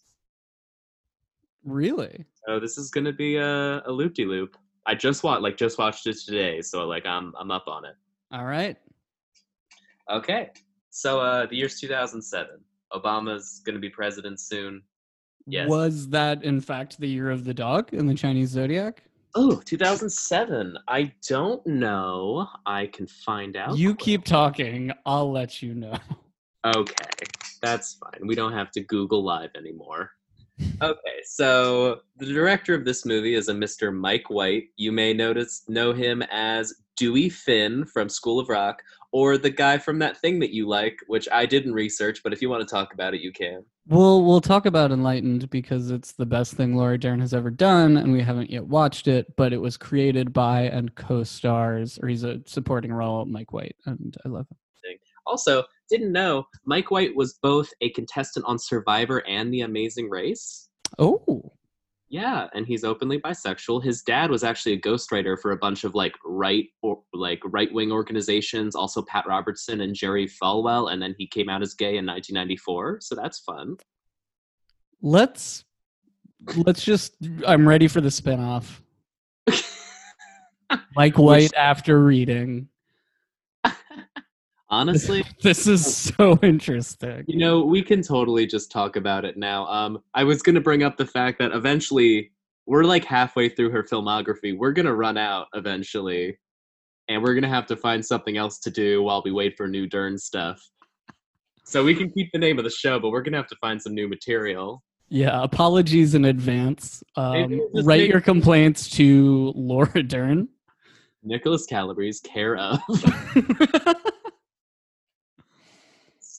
Really? 1.63 2.25
So 2.47 2.59
this 2.59 2.77
is 2.77 2.89
gonna 2.89 3.13
be 3.13 3.35
a, 3.35 3.81
a 3.85 3.91
loop 3.91 4.13
de 4.13 4.25
loop. 4.25 4.57
I 4.85 4.95
just 4.95 5.23
watched 5.23 5.43
like 5.43 5.57
just 5.57 5.77
watched 5.77 6.07
it 6.07 6.17
today, 6.25 6.61
so 6.61 6.87
like 6.87 7.05
I'm 7.05 7.33
I'm 7.39 7.51
up 7.51 7.67
on 7.67 7.85
it. 7.85 7.95
All 8.31 8.45
right. 8.45 8.77
Okay. 10.09 10.49
So 10.89 11.19
uh, 11.19 11.45
the 11.45 11.55
year's 11.55 11.79
2007. 11.79 12.59
Obama's 12.93 13.61
gonna 13.65 13.79
be 13.79 13.89
president 13.89 14.39
soon. 14.39 14.81
Yes. 15.45 15.69
Was 15.69 16.09
that 16.09 16.43
in 16.43 16.61
fact 16.61 16.99
the 16.99 17.07
year 17.07 17.29
of 17.29 17.43
the 17.43 17.53
dog 17.53 17.93
in 17.93 18.07
the 18.07 18.15
Chinese 18.15 18.49
zodiac? 18.49 19.03
Oh, 19.35 19.61
2007. 19.63 20.77
I 20.87 21.11
don't 21.27 21.65
know. 21.67 22.47
I 22.65 22.87
can 22.87 23.05
find 23.07 23.55
out. 23.55 23.77
You 23.77 23.89
quick. 23.89 23.99
keep 23.99 24.25
talking. 24.25 24.91
I'll 25.05 25.31
let 25.31 25.61
you 25.61 25.75
know. 25.75 25.97
Okay, 26.65 27.25
that's 27.61 27.93
fine. 27.93 28.27
We 28.27 28.35
don't 28.35 28.51
have 28.51 28.69
to 28.71 28.81
Google 28.81 29.23
Live 29.23 29.51
anymore. 29.55 30.11
Okay, 30.81 31.21
so 31.23 32.01
the 32.17 32.25
director 32.25 32.73
of 32.73 32.83
this 32.83 33.05
movie 33.05 33.35
is 33.35 33.47
a 33.47 33.53
Mr. 33.53 33.95
Mike 33.95 34.29
White. 34.29 34.65
You 34.75 34.91
may 34.91 35.13
notice 35.13 35.63
know 35.69 35.93
him 35.93 36.21
as 36.31 36.73
Dewey 36.97 37.29
Finn 37.29 37.85
from 37.85 38.09
School 38.09 38.41
of 38.41 38.49
Rock, 38.49 38.83
or 39.11 39.37
the 39.37 39.49
guy 39.49 39.77
from 39.77 39.99
that 39.99 40.17
thing 40.17 40.39
that 40.39 40.51
you 40.51 40.67
like, 40.67 40.97
which 41.07 41.27
I 41.31 41.45
didn't 41.45 41.73
research, 41.73 42.21
but 42.23 42.33
if 42.33 42.41
you 42.41 42.49
want 42.49 42.67
to 42.67 42.71
talk 42.71 42.93
about 42.93 43.13
it, 43.13 43.21
you 43.21 43.31
can. 43.31 43.63
We'll 43.87 44.23
we'll 44.23 44.41
talk 44.41 44.65
about 44.65 44.91
Enlightened 44.91 45.49
because 45.49 45.89
it's 45.89 46.11
the 46.11 46.25
best 46.25 46.53
thing 46.53 46.75
Laura 46.75 46.97
Dern 46.97 47.19
has 47.21 47.33
ever 47.33 47.49
done, 47.49 47.97
and 47.97 48.11
we 48.11 48.21
haven't 48.21 48.51
yet 48.51 48.65
watched 48.65 49.07
it. 49.07 49.35
But 49.35 49.51
it 49.51 49.61
was 49.61 49.77
created 49.77 50.31
by 50.31 50.63
and 50.63 50.93
co-stars, 50.93 51.97
or 52.01 52.07
he's 52.07 52.23
a 52.23 52.41
supporting 52.45 52.93
role, 52.93 53.25
Mike 53.25 53.51
White, 53.51 53.75
and 53.85 54.15
I 54.25 54.29
love 54.29 54.45
him. 54.49 54.57
Also, 55.25 55.63
didn't 55.89 56.11
know 56.11 56.43
Mike 56.65 56.89
White 56.89 57.15
was 57.15 57.37
both 57.41 57.69
a 57.81 57.91
contestant 57.91 58.45
on 58.47 58.57
Survivor 58.57 59.25
and 59.27 59.53
The 59.53 59.61
Amazing 59.61 60.09
Race. 60.09 60.69
Oh, 60.97 61.51
Yeah, 62.09 62.47
and 62.55 62.65
he's 62.65 62.83
openly 62.83 63.19
bisexual. 63.19 63.83
His 63.83 64.01
dad 64.01 64.31
was 64.31 64.43
actually 64.43 64.73
a 64.73 64.81
ghostwriter 64.81 65.39
for 65.39 65.51
a 65.51 65.57
bunch 65.57 65.83
of 65.83 65.93
like 65.93 66.15
right 66.25 66.65
or 66.81 67.03
like 67.13 67.39
right 67.45 67.71
wing 67.71 67.91
organizations, 67.91 68.75
also 68.75 69.03
Pat 69.03 69.25
Robertson 69.27 69.81
and 69.81 69.93
Jerry 69.93 70.27
Falwell, 70.27 70.91
and 70.91 70.99
then 70.99 71.13
he 71.19 71.27
came 71.27 71.49
out 71.49 71.61
as 71.61 71.75
gay 71.75 71.97
in 71.97 72.07
1994. 72.07 73.01
So 73.01 73.15
that's 73.15 73.39
fun. 73.39 73.77
let's 75.03 75.65
let's 76.55 76.83
just. 76.83 77.15
I'm 77.45 77.67
ready 77.67 77.87
for 77.87 78.01
the 78.01 78.09
spinoff. 78.09 78.81
Mike 80.95 81.17
White 81.19 81.53
after 81.53 82.03
reading. 82.03 82.69
Honestly, 84.69 85.23
This 85.41 85.67
is 85.67 85.95
so 85.95 86.37
interesting. 86.43 87.23
you 87.27 87.37
know, 87.37 87.63
we 87.63 87.81
can 87.81 88.01
totally 88.01 88.45
just 88.45 88.71
talk 88.71 88.95
about 88.95 89.25
it 89.25 89.35
now. 89.37 89.65
Um, 89.67 90.03
I 90.13 90.23
was 90.23 90.41
gonna 90.41 90.61
bring 90.61 90.83
up 90.83 90.97
the 90.97 91.05
fact 91.05 91.39
that 91.39 91.51
eventually 91.53 92.31
we're 92.67 92.83
like 92.83 93.03
halfway 93.03 93.49
through 93.49 93.71
her 93.71 93.83
filmography. 93.83 94.55
We're 94.57 94.73
gonna 94.73 94.93
run 94.93 95.17
out 95.17 95.47
eventually, 95.55 96.37
and 97.07 97.23
we're 97.23 97.33
gonna 97.33 97.49
have 97.49 97.65
to 97.67 97.75
find 97.75 98.05
something 98.05 98.37
else 98.37 98.59
to 98.59 98.69
do 98.69 99.01
while 99.01 99.23
we 99.25 99.31
wait 99.31 99.57
for 99.57 99.67
new 99.67 99.87
Dern 99.87 100.17
stuff. 100.17 100.61
So 101.65 101.83
we 101.83 101.95
can 101.95 102.11
keep 102.11 102.31
the 102.31 102.39
name 102.39 102.57
of 102.59 102.63
the 102.63 102.69
show, 102.69 102.99
but 102.99 103.09
we're 103.09 103.21
gonna 103.23 103.37
have 103.37 103.47
to 103.47 103.57
find 103.59 103.81
some 103.81 103.95
new 103.95 104.07
material. 104.07 104.83
Yeah, 105.11 105.41
apologies 105.41 106.13
in 106.13 106.25
advance. 106.25 107.03
Um, 107.15 107.59
write 107.83 108.07
your 108.07 108.21
complaints 108.21 108.87
to 108.91 109.51
Laura 109.55 110.03
Dern. 110.03 110.47
Nicholas 111.23 111.65
Calabrese, 111.65 112.21
care 112.27 112.55
of 112.55 112.79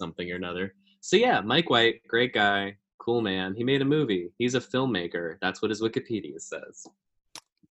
something 0.01 0.33
or 0.33 0.37
another. 0.37 0.75
So 1.01 1.17
yeah, 1.17 1.41
Mike 1.41 1.71
White, 1.71 2.01
great 2.09 2.33
guy. 2.33 2.77
Cool 2.99 3.21
man. 3.21 3.55
He 3.55 3.65
made 3.65 3.83
a 3.83 3.85
movie. 3.97 4.31
He's 4.39 4.55
a 4.55 4.61
filmmaker. 4.61 5.37
That's 5.41 5.63
what 5.63 5.71
his 5.71 5.83
Wikipedia 5.83 6.41
says. 6.41 6.87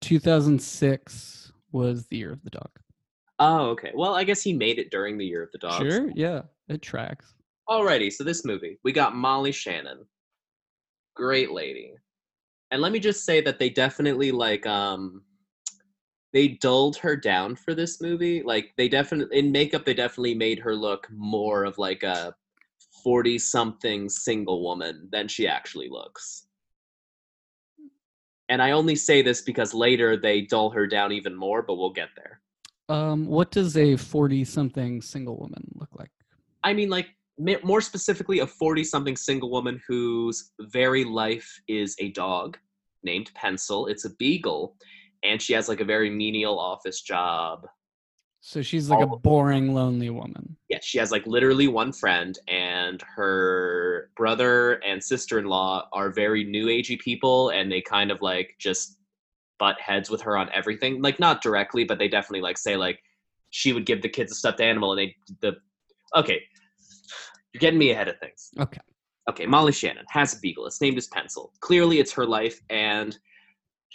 2006 0.02 1.52
was 1.72 2.08
the 2.08 2.18
year 2.18 2.32
of 2.32 2.44
the 2.44 2.50
dog. 2.52 2.70
Oh, 3.40 3.70
okay. 3.70 3.92
Well, 3.96 4.16
I 4.16 4.24
guess 4.24 4.42
he 4.42 4.54
made 4.54 4.80
it 4.80 4.92
during 4.92 5.18
the 5.18 5.26
year 5.26 5.44
of 5.44 5.52
the 5.52 5.60
dog. 5.60 5.82
Sure, 5.82 6.10
yeah, 6.16 6.42
it 6.68 6.82
tracks. 6.82 7.34
Alrighty, 7.70 8.12
so 8.12 8.24
this 8.24 8.46
movie, 8.46 8.80
we 8.84 8.92
got 8.92 9.16
Molly 9.16 9.52
Shannon. 9.52 10.06
Great 11.16 11.52
lady. 11.52 11.94
And 12.72 12.82
let 12.82 12.92
me 12.92 13.00
just 13.00 13.26
say 13.26 13.42
that 13.42 13.60
they 13.60 13.70
definitely 13.70 14.32
like 14.32 14.66
um 14.66 15.24
they 16.34 16.50
dulled 16.50 16.98
her 16.98 17.16
down 17.16 17.56
for 17.56 17.74
this 17.74 18.02
movie. 18.02 18.44
Like 18.44 18.74
they 18.78 18.88
definitely 18.88 19.38
in 19.38 19.52
makeup 19.52 19.86
they 19.86 19.94
definitely 19.94 20.36
made 20.36 20.60
her 20.60 20.76
look 20.76 21.08
more 21.12 21.64
of 21.66 21.78
like 21.78 22.04
a 22.04 22.36
40 23.04 23.38
something 23.40 24.10
single 24.10 24.64
woman 24.64 25.10
than 25.12 25.28
she 25.28 25.48
actually 25.48 25.90
looks. 25.90 26.46
And 28.50 28.62
I 28.62 28.72
only 28.72 28.96
say 28.96 29.22
this 29.22 29.42
because 29.42 29.74
later 29.74 30.18
they 30.18 30.42
dull 30.42 30.72
her 30.72 30.88
down 30.88 31.12
even 31.12 31.36
more, 31.36 31.62
but 31.62 31.76
we'll 31.76 31.92
get 31.92 32.10
there. 32.16 32.42
Um, 32.90 33.28
what 33.28 33.52
does 33.52 33.78
a 33.78 33.96
40 33.96 34.44
something 34.44 35.02
single 35.02 35.38
woman 35.38 35.64
look 35.76 35.90
like? 35.96 36.10
I 36.64 36.74
mean, 36.74 36.90
like 36.90 37.10
more 37.64 37.82
specifically, 37.82 38.40
a 38.40 38.48
40 38.48 38.84
something 38.84 39.16
single 39.16 39.52
woman 39.52 39.80
whose 39.88 40.52
very 40.60 41.04
life 41.04 41.62
is 41.68 41.96
a 42.00 42.10
dog 42.12 42.58
named 43.04 43.32
Pencil. 43.36 43.86
It's 43.86 44.06
a 44.06 44.16
beagle, 44.16 44.76
and 45.24 45.42
she 45.42 45.54
has 45.54 45.68
like 45.70 45.80
a 45.80 45.86
very 45.86 46.10
menial 46.10 46.60
office 46.60 47.02
job. 47.02 47.68
So 48.42 48.62
she's 48.62 48.90
like 48.90 49.02
a 49.06 49.10
All- 49.10 49.18
boring, 49.18 49.74
lonely 49.74 50.10
woman. 50.10 50.56
Yeah, 50.70 50.80
she 50.82 50.98
has 50.98 51.12
like 51.12 51.28
literally 51.28 51.68
one 51.68 51.92
friend, 51.92 52.38
and 52.48 53.02
her 53.16 54.12
brother 54.16 54.74
and 54.86 55.04
sister 55.04 55.40
in 55.40 55.46
law 55.46 55.90
are 55.92 56.10
very 56.10 56.44
new 56.46 56.68
agey 56.68 56.98
people, 57.00 57.50
and 57.50 57.70
they 57.72 57.82
kind 57.82 58.12
of 58.12 58.22
like 58.22 58.56
just 58.58 58.98
butt 59.58 59.80
heads 59.82 60.10
with 60.10 60.22
her 60.22 60.38
on 60.38 60.50
everything. 60.54 61.02
Like 61.02 61.20
not 61.20 61.42
directly, 61.42 61.84
but 61.84 62.00
they 62.00 62.08
definitely 62.08 62.42
like 62.42 62.58
say 62.58 62.78
like 62.78 63.00
she 63.50 63.74
would 63.74 63.86
give 63.86 64.02
the 64.02 64.08
kids 64.10 64.32
a 64.32 64.36
stuffed 64.36 64.62
animal, 64.62 64.94
and 64.94 65.00
they 65.00 65.16
the 65.42 65.58
okay. 66.16 66.42
You're 67.52 67.60
getting 67.60 67.80
me 67.80 67.92
ahead 67.92 68.08
of 68.08 68.18
things. 68.20 68.52
Okay. 68.60 68.80
okay, 69.30 69.48
Molly 69.48 69.72
Shannon 69.72 70.06
has 70.10 70.36
a 70.36 70.40
beagle. 70.40 70.68
It's 70.68 70.80
named 70.82 70.98
as 71.00 71.08
Pencil. 71.08 71.52
Clearly, 71.62 72.00
it's 72.00 72.14
her 72.14 72.26
life, 72.26 72.62
and 72.70 73.18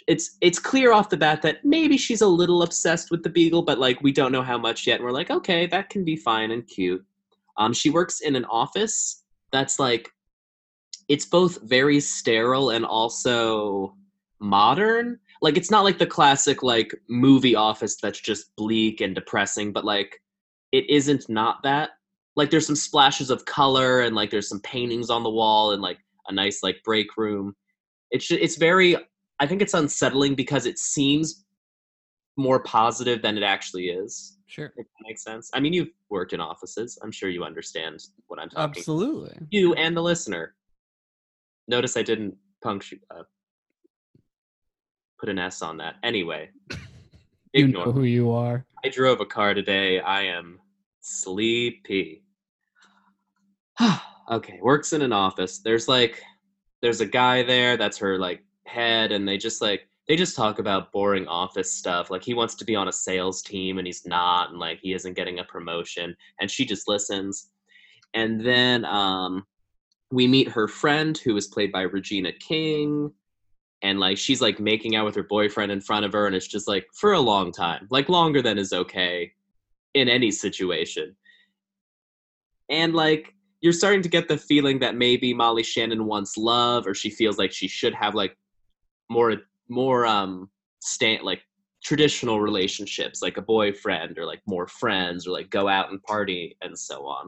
it's 0.07 0.37
it's 0.41 0.59
clear 0.59 0.93
off 0.93 1.09
the 1.09 1.17
bat 1.17 1.41
that 1.41 1.65
maybe 1.65 1.97
she's 1.97 2.21
a 2.21 2.27
little 2.27 2.63
obsessed 2.63 3.09
with 3.09 3.23
the 3.23 3.29
beagle, 3.29 3.63
but 3.63 3.79
like 3.79 4.01
we 4.01 4.11
don't 4.11 4.31
know 4.31 4.43
how 4.43 4.57
much 4.57 4.85
yet. 4.85 4.95
And 4.95 5.03
we're 5.03 5.11
like, 5.11 5.31
okay, 5.31 5.65
that 5.67 5.89
can 5.89 6.03
be 6.03 6.15
fine 6.15 6.51
and 6.51 6.67
cute. 6.67 7.03
Um, 7.57 7.73
she 7.73 7.89
works 7.89 8.21
in 8.21 8.35
an 8.35 8.45
office 8.45 9.23
that's 9.51 9.79
like 9.79 10.11
it's 11.07 11.25
both 11.25 11.61
very 11.63 11.99
sterile 11.99 12.71
and 12.71 12.85
also 12.85 13.95
modern. 14.39 15.19
Like 15.41 15.57
it's 15.57 15.71
not 15.71 15.83
like 15.83 15.97
the 15.97 16.05
classic 16.05 16.61
like 16.61 16.93
movie 17.09 17.55
office 17.55 17.97
that's 18.01 18.19
just 18.19 18.55
bleak 18.55 19.01
and 19.01 19.15
depressing, 19.15 19.71
but 19.71 19.85
like 19.85 20.21
it 20.71 20.89
isn't 20.89 21.29
not 21.29 21.63
that. 21.63 21.91
Like 22.35 22.51
there's 22.51 22.67
some 22.67 22.75
splashes 22.75 23.29
of 23.29 23.45
color 23.45 24.01
and 24.01 24.15
like 24.15 24.29
there's 24.29 24.49
some 24.49 24.59
paintings 24.61 25.09
on 25.09 25.23
the 25.23 25.29
wall 25.29 25.71
and 25.71 25.81
like 25.81 25.99
a 26.27 26.33
nice 26.33 26.61
like 26.61 26.83
break 26.83 27.17
room. 27.17 27.55
It's 28.11 28.29
it's 28.29 28.57
very 28.57 28.97
I 29.39 29.47
think 29.47 29.61
it's 29.61 29.73
unsettling 29.73 30.35
because 30.35 30.65
it 30.65 30.79
seems 30.79 31.45
more 32.37 32.61
positive 32.63 33.21
than 33.21 33.37
it 33.37 33.43
actually 33.43 33.87
is. 33.87 34.37
Sure. 34.47 34.73
If 34.77 34.85
that 34.85 35.07
makes 35.07 35.23
sense. 35.23 35.49
I 35.53 35.59
mean, 35.59 35.73
you've 35.73 35.89
worked 36.09 36.33
in 36.33 36.39
offices. 36.39 36.97
I'm 37.01 37.11
sure 37.11 37.29
you 37.29 37.43
understand 37.43 38.01
what 38.27 38.39
I'm 38.39 38.49
talking. 38.49 38.63
About. 38.63 38.77
Absolutely. 38.77 39.37
You 39.49 39.73
and 39.73 39.95
the 39.95 40.01
listener. 40.01 40.55
Notice 41.67 41.97
I 41.97 42.03
didn't 42.03 42.35
punctuate. 42.63 43.01
Uh, 43.09 43.23
put 45.19 45.29
an 45.29 45.39
S 45.39 45.61
on 45.61 45.77
that. 45.77 45.95
Anyway, 46.03 46.49
You 47.55 47.69
know 47.69 47.89
who 47.89 48.03
you 48.03 48.31
are. 48.31 48.65
I 48.83 48.89
drove 48.89 49.21
a 49.21 49.25
car 49.25 49.53
today. 49.53 50.01
I 50.01 50.23
am 50.23 50.59
sleepy. 50.99 52.25
okay, 54.29 54.59
works 54.61 54.91
in 54.91 55.01
an 55.01 55.13
office. 55.13 55.59
There's 55.59 55.87
like 55.87 56.21
there's 56.81 56.99
a 56.99 57.05
guy 57.05 57.43
there 57.43 57.77
that's 57.77 57.97
her 57.99 58.19
like 58.19 58.43
head 58.65 59.11
and 59.11 59.27
they 59.27 59.37
just 59.37 59.61
like 59.61 59.87
they 60.07 60.15
just 60.15 60.35
talk 60.35 60.59
about 60.59 60.91
boring 60.91 61.27
office 61.27 61.73
stuff. 61.73 62.11
Like 62.11 62.23
he 62.23 62.33
wants 62.33 62.55
to 62.55 62.65
be 62.65 62.75
on 62.75 62.87
a 62.87 62.93
sales 62.93 63.41
team 63.41 63.79
and 63.79 63.87
he's 63.87 64.05
not 64.05 64.51
and 64.51 64.59
like 64.59 64.79
he 64.81 64.93
isn't 64.93 65.15
getting 65.15 65.39
a 65.39 65.43
promotion 65.43 66.15
and 66.39 66.49
she 66.49 66.65
just 66.65 66.87
listens. 66.87 67.49
And 68.13 68.39
then 68.39 68.85
um 68.85 69.45
we 70.11 70.27
meet 70.27 70.49
her 70.49 70.67
friend 70.67 71.17
who 71.17 71.35
is 71.35 71.47
played 71.47 71.71
by 71.71 71.81
Regina 71.81 72.31
King 72.33 73.11
and 73.81 73.99
like 73.99 74.17
she's 74.17 74.41
like 74.41 74.59
making 74.59 74.95
out 74.95 75.05
with 75.05 75.15
her 75.15 75.23
boyfriend 75.23 75.71
in 75.71 75.81
front 75.81 76.05
of 76.05 76.13
her 76.13 76.25
and 76.25 76.35
it's 76.35 76.47
just 76.47 76.67
like 76.67 76.85
for 76.93 77.13
a 77.13 77.19
long 77.19 77.51
time 77.51 77.87
like 77.91 78.09
longer 78.09 78.41
than 78.41 78.57
is 78.57 78.73
okay 78.73 79.31
in 79.93 80.09
any 80.09 80.31
situation 80.31 81.15
and 82.69 82.93
like 82.93 83.33
you're 83.61 83.73
starting 83.73 84.01
to 84.01 84.09
get 84.09 84.27
the 84.27 84.37
feeling 84.37 84.79
that 84.79 84.95
maybe 84.95 85.33
molly 85.33 85.63
shannon 85.63 86.05
wants 86.05 86.37
love 86.37 86.87
or 86.87 86.93
she 86.93 87.09
feels 87.09 87.37
like 87.37 87.51
she 87.51 87.67
should 87.67 87.93
have 87.93 88.15
like 88.15 88.35
more 89.09 89.35
more 89.69 90.05
um 90.05 90.49
stand 90.79 91.23
like 91.23 91.41
traditional 91.83 92.41
relationships 92.41 93.21
like 93.21 93.37
a 93.37 93.41
boyfriend 93.41 94.17
or 94.17 94.25
like 94.25 94.41
more 94.47 94.67
friends 94.67 95.27
or 95.27 95.31
like 95.31 95.49
go 95.49 95.67
out 95.67 95.91
and 95.91 96.01
party 96.03 96.57
and 96.61 96.77
so 96.77 97.05
on 97.05 97.27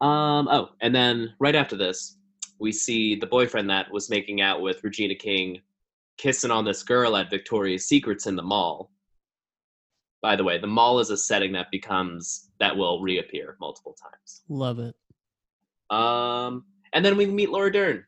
um 0.00 0.48
oh 0.48 0.70
and 0.80 0.94
then 0.94 1.32
right 1.38 1.54
after 1.54 1.76
this 1.76 2.18
we 2.62 2.72
see 2.72 3.16
the 3.16 3.26
boyfriend 3.26 3.68
that 3.68 3.90
was 3.90 4.08
making 4.08 4.40
out 4.40 4.62
with 4.62 4.82
Regina 4.84 5.16
King 5.16 5.60
kissing 6.16 6.52
on 6.52 6.64
this 6.64 6.84
girl 6.84 7.16
at 7.16 7.28
Victoria's 7.28 7.86
Secrets 7.86 8.26
in 8.26 8.36
the 8.36 8.42
mall. 8.42 8.92
By 10.22 10.36
the 10.36 10.44
way, 10.44 10.58
the 10.58 10.68
mall 10.68 11.00
is 11.00 11.10
a 11.10 11.16
setting 11.16 11.52
that 11.52 11.72
becomes 11.72 12.50
that 12.60 12.76
will 12.76 13.02
reappear 13.02 13.56
multiple 13.60 13.96
times. 14.00 14.42
Love 14.48 14.78
it. 14.78 14.94
Um, 15.90 16.64
and 16.92 17.04
then 17.04 17.16
we 17.16 17.26
meet 17.26 17.50
Laura 17.50 17.72
Dern. 17.72 18.04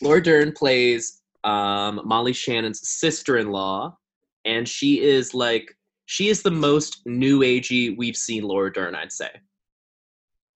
Laura 0.00 0.22
Dern 0.22 0.52
plays 0.52 1.22
um, 1.44 2.00
Molly 2.04 2.32
Shannon's 2.32 2.86
sister-in-law, 2.88 3.96
and 4.44 4.68
she 4.68 5.00
is 5.00 5.34
like 5.34 5.76
she 6.06 6.28
is 6.28 6.42
the 6.42 6.50
most 6.50 7.02
new 7.06 7.40
agey 7.40 7.96
we've 7.96 8.16
seen 8.16 8.44
Laura 8.44 8.72
Dern. 8.72 8.94
I'd 8.94 9.12
say 9.12 9.30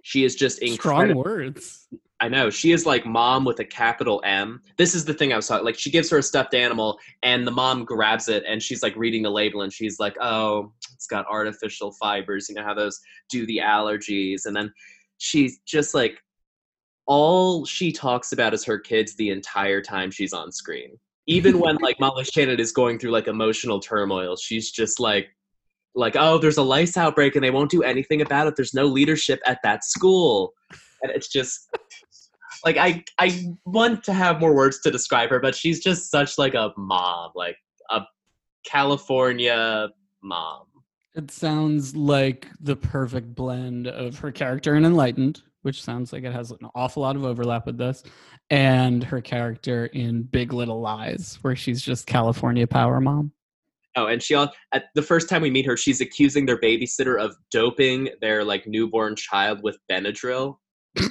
she 0.03 0.25
is 0.25 0.35
just 0.35 0.61
incredible. 0.61 1.23
Strong 1.23 1.37
words. 1.37 1.89
I 2.23 2.29
know 2.29 2.51
she 2.51 2.73
is 2.73 2.85
like 2.85 3.07
mom 3.07 3.45
with 3.45 3.61
a 3.61 3.65
capital 3.65 4.21
M. 4.25 4.61
This 4.77 4.95
is 4.95 5.07
the 5.07 5.15
thing 5.15 5.33
I 5.33 5.37
was 5.37 5.47
talking. 5.49 5.65
Like 5.65 5.79
she 5.79 5.91
gives 5.91 6.11
her 6.11 6.19
a 6.19 6.23
stuffed 6.23 6.55
animal, 6.55 6.99
and 7.23 7.47
the 7.47 7.51
mom 7.51 7.85
grabs 7.85 8.29
it, 8.29 8.45
and 8.47 8.63
she's 8.63 8.83
like 8.83 8.95
reading 8.97 9.23
the 9.23 9.31
label, 9.31 9.63
and 9.63 9.73
she's 9.73 9.99
like, 9.99 10.17
"Oh, 10.21 10.73
it's 10.93 11.07
got 11.07 11.27
artificial 11.31 11.93
fibers. 11.93 12.49
You 12.49 12.57
know 12.57 12.65
how 12.65 12.75
those 12.75 13.01
do 13.31 13.47
the 13.47 13.59
allergies." 13.59 14.45
And 14.45 14.55
then 14.55 14.73
she's 15.17 15.61
just 15.67 15.95
like, 15.95 16.19
all 17.11 17.65
she 17.65 17.91
talks 17.91 18.31
about 18.31 18.55
is 18.55 18.65
her 18.65 18.79
kids 18.79 19.17
the 19.17 19.31
entire 19.31 19.83
time 19.83 20.13
she's 20.13 20.33
on 20.33 20.53
screen. 20.53 20.97
Even 21.27 21.59
when 21.59 21.77
like 21.79 21.97
Molly 22.01 22.23
Shannon 22.23 22.61
is 22.61 22.71
going 22.71 23.01
through 23.01 23.11
like 23.11 23.27
emotional 23.27 23.81
turmoil, 23.81 24.37
she's 24.37 24.71
just 24.71 25.01
like, 25.01 25.27
like, 25.97 26.15
"Oh, 26.17 26.39
there's 26.39 26.57
a 26.57 26.63
lice 26.63 26.97
outbreak, 26.97 27.35
and 27.35 27.43
they 27.43 27.51
won't 27.51 27.69
do 27.69 27.83
anything 27.83 28.23
about 28.23 28.47
it. 28.47 28.55
There's 28.55 28.75
no 28.75 28.85
leadership 28.85 29.41
at 29.45 29.59
that 29.65 29.83
school." 29.83 30.55
And 31.03 31.11
it's 31.11 31.27
just 31.27 31.69
like 32.65 32.77
I 32.77 33.03
I 33.19 33.57
want 33.67 34.05
to 34.05 34.13
have 34.13 34.39
more 34.39 34.55
words 34.55 34.81
to 34.83 34.93
describe 34.93 35.31
her, 35.31 35.41
but 35.41 35.57
she's 35.57 35.81
just 35.81 36.13
such 36.13 36.39
like 36.39 36.55
a 36.55 36.73
mom, 36.77 37.33
like 37.35 37.57
a 37.91 38.03
California 38.65 39.89
mom. 40.23 40.63
It 41.17 41.33
sounds 41.33 41.97
like 41.97 42.47
the 42.61 42.77
perfect 42.77 43.35
blend 43.35 43.89
of 43.89 44.21
her 44.21 44.31
character 44.31 44.77
in 44.77 44.85
Enlightened, 44.85 45.43
which 45.63 45.83
sounds 45.83 46.13
like 46.13 46.25
it 46.25 46.33
has 46.33 46.51
an 46.51 46.59
awful 46.75 47.03
lot 47.03 47.17
of 47.17 47.25
overlap 47.25 47.67
with 47.67 47.79
this, 47.79 48.03
and 48.51 49.05
her 49.05 49.21
character 49.21 49.87
in 49.87 50.23
Big 50.23 50.53
Little 50.53 50.81
Lies, 50.81 51.39
where 51.43 51.57
she's 51.57 51.83
just 51.83 52.07
California 52.07 52.67
power 52.67 53.01
mom. 53.01 53.33
Oh, 53.97 54.07
and 54.07 54.23
she 54.23 54.35
all 54.35 54.53
at 54.73 54.85
the 54.95 55.03
first 55.03 55.29
time 55.29 55.43
we 55.43 55.51
meet 55.51 55.67
her, 55.67 55.77
she's 55.77 56.01
accusing 56.01 56.47
their 56.47 56.61
babysitter 56.61 57.21
of 57.21 57.37
doping 57.51 58.09
their 58.21 58.45
like 58.45 58.67
newborn 58.67 59.17
child 59.17 59.63
with 59.63 59.79
Benadryl. 59.91 60.57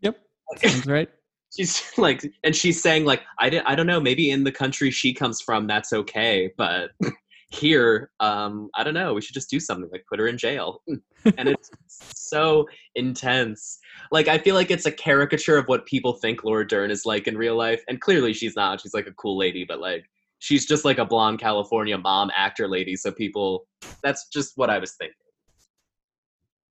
Yep. 0.00 0.16
Sounds 0.58 0.86
right. 0.86 1.08
She's 1.56 1.82
like, 1.96 2.22
and 2.44 2.54
she's 2.54 2.80
saying 2.80 3.06
like, 3.06 3.22
I 3.38 3.48
didn't, 3.48 3.66
I 3.66 3.74
don't 3.74 3.86
know, 3.86 4.00
maybe 4.00 4.30
in 4.30 4.44
the 4.44 4.52
country 4.52 4.90
she 4.90 5.14
comes 5.14 5.40
from, 5.40 5.66
that's 5.66 5.94
okay, 5.94 6.52
but 6.58 6.90
here, 7.50 8.10
um, 8.20 8.68
I 8.74 8.84
don't 8.84 8.94
know, 8.94 9.14
we 9.14 9.20
should 9.20 9.34
just 9.34 9.50
do 9.50 9.58
something 9.58 9.88
like 9.90 10.04
put 10.08 10.18
her 10.18 10.26
in 10.26 10.36
jail. 10.36 10.82
and 10.88 11.00
it's 11.48 11.70
so 11.88 12.66
intense. 12.94 13.78
Like, 14.10 14.28
I 14.28 14.38
feel 14.38 14.54
like 14.54 14.70
it's 14.70 14.86
a 14.86 14.92
caricature 14.92 15.56
of 15.56 15.66
what 15.66 15.86
people 15.86 16.14
think 16.14 16.44
Laura 16.44 16.66
Dern 16.66 16.90
is 16.90 17.06
like 17.06 17.26
in 17.26 17.36
real 17.38 17.56
life, 17.56 17.82
and 17.88 18.00
clearly 18.00 18.32
she's 18.32 18.54
not. 18.54 18.80
She's 18.80 18.94
like 18.94 19.06
a 19.06 19.12
cool 19.12 19.38
lady, 19.38 19.64
but 19.66 19.80
like, 19.80 20.04
she's 20.40 20.66
just 20.66 20.84
like 20.84 20.98
a 20.98 21.04
blonde 21.04 21.38
California 21.40 21.96
mom 21.96 22.30
actor 22.36 22.68
lady. 22.68 22.96
So 22.96 23.10
people, 23.10 23.66
that's 24.02 24.28
just 24.28 24.52
what 24.56 24.70
I 24.70 24.78
was 24.78 24.92
thinking. 24.92 25.14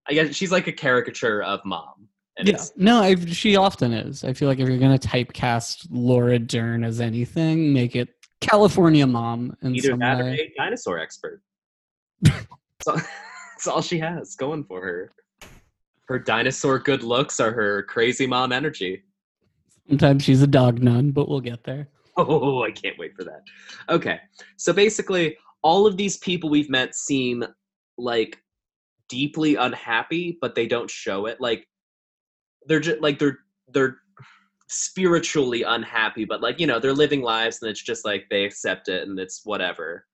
I 0.10 0.14
guess 0.14 0.36
she's 0.36 0.52
like 0.52 0.68
a 0.68 0.72
caricature 0.72 1.44
of 1.44 1.60
mom 1.66 2.08
And 2.38 2.48
yeah, 2.48 2.64
no, 2.78 3.02
I, 3.02 3.16
she 3.16 3.58
often 3.58 3.92
is. 3.92 4.24
I 4.24 4.32
feel 4.34 4.48
like 4.48 4.60
if 4.60 4.70
you're 4.70 4.78
gonna 4.78 4.98
typecast 4.98 5.88
Laura 5.90 6.40
Dern 6.40 6.84
as 6.84 7.02
anything, 7.02 7.74
make 7.74 7.96
it 7.96 8.10
California 8.42 9.08
mom 9.08 9.56
in 9.62 9.76
either 9.76 9.90
some 9.90 10.00
that 10.00 10.22
or 10.22 10.30
a 10.30 10.54
dinosaur 10.58 11.00
expert. 11.00 11.42
all, 12.88 12.96
that's 12.96 13.68
all 13.68 13.82
she 13.82 14.00
has 14.00 14.36
going 14.36 14.64
for 14.64 14.82
her. 14.82 15.12
Her 16.06 16.20
dinosaur 16.20 16.80
good 16.80 17.04
looks 17.04 17.40
are 17.40 17.52
her 17.52 17.84
crazy 17.84 18.28
mom 18.28 18.52
energy. 18.52 19.04
Sometimes 19.90 20.24
she's 20.24 20.42
a 20.42 20.48
dog 20.48 20.82
nun, 20.82 21.12
but 21.12 21.30
we'll 21.30 21.42
get 21.42 21.64
there. 21.64 21.90
Oh, 22.20 22.64
I 22.64 22.72
can't 22.72 22.98
wait 22.98 23.16
for 23.16 23.24
that. 23.26 23.44
Okay, 23.90 24.20
so 24.56 24.74
basically, 24.74 25.38
all 25.62 25.86
of 25.86 25.98
these 25.98 26.18
people 26.18 26.50
we've 26.50 26.68
met 26.68 26.96
seem 26.96 27.46
like 28.00 28.42
deeply 29.08 29.54
unhappy, 29.54 30.40
but 30.42 30.56
they 30.56 30.66
don't 30.66 30.90
show 30.90 31.28
it. 31.28 31.40
Like 31.40 31.68
they're 32.66 32.80
just 32.80 33.02
like 33.02 33.20
they're 33.20 33.38
they're 33.72 33.98
spiritually 34.68 35.64
unhappy, 35.64 36.26
but 36.26 36.42
like 36.42 36.60
you 36.60 36.68
know 36.68 36.80
they're 36.80 36.94
living 36.94 37.22
lives, 37.22 37.62
and 37.62 37.70
it's 37.70 37.82
just 37.82 38.06
like 38.06 38.26
they 38.30 38.46
accept 38.46 38.90
it, 38.90 39.08
and 39.08 39.20
it's 39.20 39.46
whatever. 39.46 40.06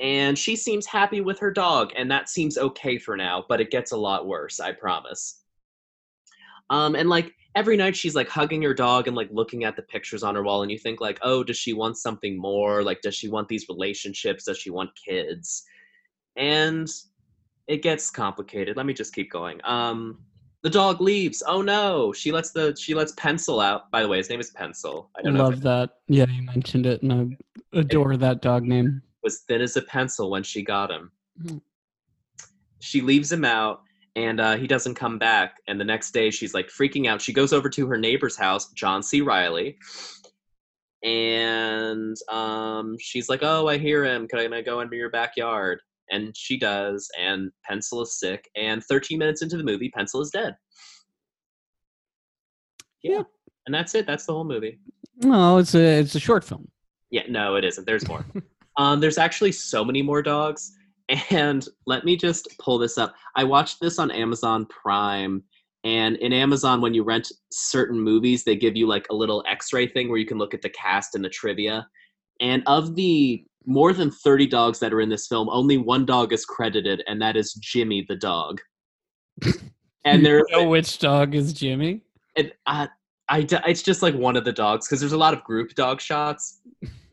And 0.00 0.36
she 0.38 0.56
seems 0.56 0.86
happy 0.86 1.20
with 1.20 1.38
her 1.38 1.50
dog, 1.50 1.92
and 1.96 2.10
that 2.10 2.28
seems 2.28 2.58
okay 2.58 2.98
for 2.98 3.16
now, 3.16 3.44
but 3.48 3.60
it 3.60 3.70
gets 3.70 3.92
a 3.92 3.96
lot 3.96 4.26
worse, 4.26 4.58
I 4.58 4.72
promise. 4.72 5.42
Um, 6.70 6.94
and 6.94 7.08
like 7.08 7.34
every 7.54 7.76
night 7.76 7.94
she's 7.94 8.14
like 8.14 8.28
hugging 8.28 8.62
her 8.62 8.74
dog 8.74 9.06
and 9.06 9.16
like 9.16 9.28
looking 9.30 9.64
at 9.64 9.76
the 9.76 9.82
pictures 9.82 10.22
on 10.22 10.34
her 10.34 10.42
wall 10.42 10.62
and 10.62 10.70
you 10.70 10.78
think 10.78 11.00
like 11.00 11.18
oh 11.22 11.44
does 11.44 11.58
she 11.58 11.72
want 11.72 11.96
something 11.98 12.38
more? 12.38 12.82
Like 12.82 13.02
does 13.02 13.14
she 13.14 13.28
want 13.28 13.48
these 13.48 13.66
relationships? 13.68 14.44
Does 14.44 14.58
she 14.58 14.70
want 14.70 14.90
kids? 14.96 15.64
And 16.36 16.88
it 17.68 17.82
gets 17.82 18.10
complicated. 18.10 18.76
Let 18.76 18.86
me 18.86 18.94
just 18.94 19.14
keep 19.14 19.30
going. 19.30 19.60
Um 19.64 20.18
the 20.62 20.70
dog 20.70 21.00
leaves. 21.00 21.42
Oh 21.46 21.60
no. 21.62 22.12
She 22.12 22.32
lets 22.32 22.50
the 22.50 22.74
she 22.76 22.94
lets 22.94 23.12
pencil 23.12 23.60
out. 23.60 23.90
By 23.90 24.02
the 24.02 24.08
way 24.08 24.18
his 24.18 24.30
name 24.30 24.40
is 24.40 24.50
pencil. 24.50 25.10
I 25.16 25.28
love 25.28 25.54
it 25.54 25.62
that. 25.62 25.90
Yeah, 26.08 26.26
you 26.26 26.42
mentioned 26.42 26.86
it, 26.86 27.02
and 27.02 27.12
I 27.12 27.78
adore 27.78 28.16
that 28.16 28.42
dog 28.42 28.64
name. 28.64 29.02
was 29.22 29.40
thin 29.40 29.60
as 29.60 29.76
a 29.76 29.82
pencil 29.82 30.30
when 30.30 30.42
she 30.42 30.62
got 30.62 30.90
him. 30.90 31.10
Hmm. 31.46 31.58
she 32.80 33.00
leaves 33.00 33.32
him 33.32 33.44
out 33.44 33.80
and 34.16 34.38
uh, 34.38 34.56
he 34.56 34.66
doesn't 34.66 34.96
come 34.96 35.18
back. 35.18 35.56
And 35.66 35.80
the 35.80 35.84
next 35.84 36.12
day 36.12 36.30
she's 36.30 36.54
like 36.54 36.68
freaking 36.68 37.08
out. 37.08 37.22
She 37.22 37.32
goes 37.32 37.52
over 37.52 37.68
to 37.70 37.86
her 37.86 37.96
neighbor's 37.96 38.36
house 38.36 38.70
john 38.72 39.02
c. 39.02 39.20
Reilly 39.20 39.78
and 41.02 42.16
um, 42.30 42.96
she's 43.00 43.28
like 43.28 43.40
oh 43.42 43.66
i 43.66 43.78
hear 43.78 44.04
him. 44.04 44.28
Can 44.28 44.52
i 44.52 44.62
go 44.62 44.80
into 44.80 44.96
your 44.96 45.10
backyard 45.10 45.80
and 46.12 46.36
she 46.36 46.56
does 46.58 47.08
and 47.18 47.50
pencil 47.64 48.00
is 48.02 48.18
sick 48.20 48.48
and 48.54 48.84
13 48.84 49.18
minutes 49.18 49.42
into 49.42 49.56
the 49.56 49.64
movie 49.64 49.90
pencil 49.90 50.20
is 50.20 50.30
dead 50.30 50.54
yeah 53.02 53.10
Yeah. 53.18 53.22
and 53.66 53.74
that's 53.74 53.94
it 53.94 54.06
that's 54.06 54.26
the 54.26 54.32
whole 54.32 54.44
movie 54.44 54.78
No, 55.22 55.58
it's 55.58 55.74
a 55.74 56.00
it's 56.00 56.14
a 56.14 56.20
short 56.20 56.44
film. 56.44 56.68
yeah, 57.10 57.22
no, 57.28 57.56
it 57.56 57.64
isn't. 57.64 57.84
There's 57.86 58.06
more. 58.08 58.24
um, 58.78 58.98
there's 59.00 59.18
actually 59.18 59.52
so 59.52 59.84
many 59.84 60.02
more 60.02 60.22
dogs. 60.22 60.72
And 61.30 61.68
let 61.86 62.04
me 62.04 62.16
just 62.16 62.48
pull 62.58 62.78
this 62.78 62.96
up. 62.96 63.14
I 63.36 63.44
watched 63.44 63.78
this 63.80 63.98
on 63.98 64.10
Amazon 64.10 64.66
Prime. 64.66 65.42
And 65.84 66.16
in 66.16 66.32
Amazon, 66.32 66.80
when 66.80 66.94
you 66.94 67.02
rent 67.04 67.30
certain 67.50 68.00
movies, 68.00 68.44
they 68.44 68.56
give 68.56 68.76
you 68.76 68.86
like 68.86 69.06
a 69.10 69.14
little 69.14 69.44
x 69.46 69.72
ray 69.74 69.86
thing 69.86 70.08
where 70.08 70.18
you 70.18 70.24
can 70.26 70.38
look 70.38 70.54
at 70.54 70.62
the 70.62 70.70
cast 70.70 71.14
and 71.14 71.22
the 71.24 71.28
trivia. 71.28 71.86
And 72.40 72.62
of 72.66 72.94
the 72.94 73.44
more 73.66 73.92
than 73.92 74.10
30 74.10 74.46
dogs 74.46 74.78
that 74.80 74.92
are 74.92 75.00
in 75.00 75.08
this 75.08 75.26
film, 75.26 75.48
only 75.50 75.76
one 75.78 76.04
dog 76.04 76.32
is 76.32 76.44
credited, 76.44 77.02
and 77.06 77.20
that 77.22 77.36
is 77.36 77.54
Jimmy 77.54 78.04
the 78.08 78.16
dog. 78.16 78.60
and 80.04 80.24
there, 80.24 80.38
You 80.48 80.56
know 80.56 80.68
which 80.68 80.98
dog 80.98 81.34
is 81.34 81.52
Jimmy? 81.52 82.02
and 82.36 82.52
I, 82.66 82.88
I, 83.28 83.42
d- 83.42 83.56
it's 83.66 83.82
just 83.82 84.02
like 84.02 84.14
one 84.14 84.36
of 84.36 84.44
the 84.44 84.52
dogs 84.52 84.86
because 84.86 85.00
there's 85.00 85.12
a 85.12 85.18
lot 85.18 85.34
of 85.34 85.42
group 85.44 85.74
dog 85.74 86.00
shots. 86.00 86.60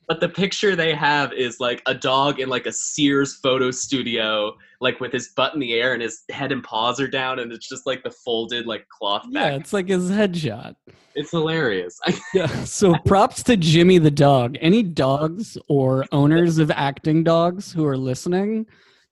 But 0.09 0.19
the 0.19 0.27
picture 0.27 0.75
they 0.75 0.93
have 0.95 1.31
is 1.33 1.59
like 1.59 1.81
a 1.85 1.93
dog 1.93 2.39
in 2.39 2.49
like 2.49 2.65
a 2.65 2.71
Sears 2.73 3.35
photo 3.35 3.69
studio, 3.69 4.57
like 4.81 4.99
with 4.99 5.13
his 5.13 5.29
butt 5.35 5.53
in 5.53 5.59
the 5.59 5.73
air 5.73 5.93
and 5.93 6.01
his 6.01 6.23
head 6.31 6.51
and 6.51 6.63
paws 6.63 6.99
are 6.99 7.07
down, 7.07 7.37
and 7.37 7.51
it's 7.53 7.69
just 7.69 7.85
like 7.85 8.01
the 8.03 8.09
folded 8.09 8.65
like 8.65 8.87
cloth 8.89 9.23
Yeah, 9.29 9.51
back. 9.51 9.61
it's 9.61 9.71
like 9.71 9.87
his 9.87 10.09
headshot. 10.09 10.75
It's 11.15 11.29
hilarious. 11.31 11.99
Yeah. 12.33 12.47
So 12.65 12.95
props 13.05 13.43
to 13.43 13.55
Jimmy 13.55 13.99
the 13.99 14.09
dog. 14.11 14.57
Any 14.61 14.81
dogs 14.83 15.57
or 15.67 16.05
owners 16.11 16.57
of 16.57 16.71
acting 16.71 17.23
dogs 17.23 17.71
who 17.71 17.85
are 17.85 17.97
listening, 17.97 18.65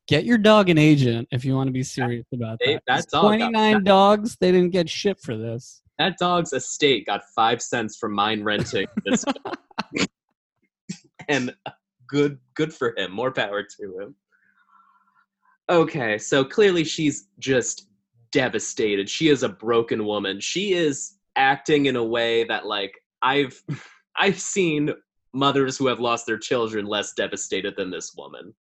get 0.08 0.24
your 0.26 0.40
dog 0.40 0.68
an 0.70 0.80
agent 0.80 1.28
if 1.32 1.46
you 1.46 1.54
want 1.56 1.68
to 1.68 1.72
be 1.74 1.84
serious 1.84 2.26
about 2.34 2.58
that. 2.66 2.82
that 2.88 3.06
dog 3.12 3.38
got- 3.38 3.52
29 3.52 3.84
dogs, 3.84 4.36
they 4.42 4.52
didn't 4.52 4.72
get 4.72 4.90
shit 4.90 5.20
for 5.20 5.38
this. 5.38 5.82
that 6.00 6.18
dog's 6.20 6.54
estate 6.54 7.06
got 7.06 7.22
five 7.36 7.62
cents 7.62 7.98
from 7.98 8.14
mine 8.14 8.44
renting 8.44 8.88
this 9.06 9.24
and 11.28 11.54
good 12.08 12.40
good 12.56 12.74
for 12.74 12.94
him 12.98 13.12
more 13.12 13.32
power 13.32 13.63
to 13.63 14.00
him. 14.00 14.16
Okay 15.70 16.18
so 16.18 16.44
clearly 16.44 16.84
she's 16.84 17.28
just 17.40 17.88
devastated. 18.32 19.10
She 19.10 19.30
is 19.30 19.44
a 19.44 19.50
broken 19.50 20.06
woman. 20.06 20.40
She 20.40 20.74
is 20.74 21.18
acting 21.38 21.86
in 21.86 21.96
a 21.96 22.04
way 22.04 22.44
that 22.44 22.66
like 22.66 22.94
i've 23.22 23.62
i've 24.18 24.40
seen 24.40 24.92
mothers 25.34 25.78
who 25.78 25.88
have 25.88 26.00
lost 26.00 26.26
their 26.26 26.38
children 26.38 26.86
less 26.86 27.13
devastated 27.13 27.76
than 27.78 27.92
this 27.92 28.13
woman. 28.18 28.54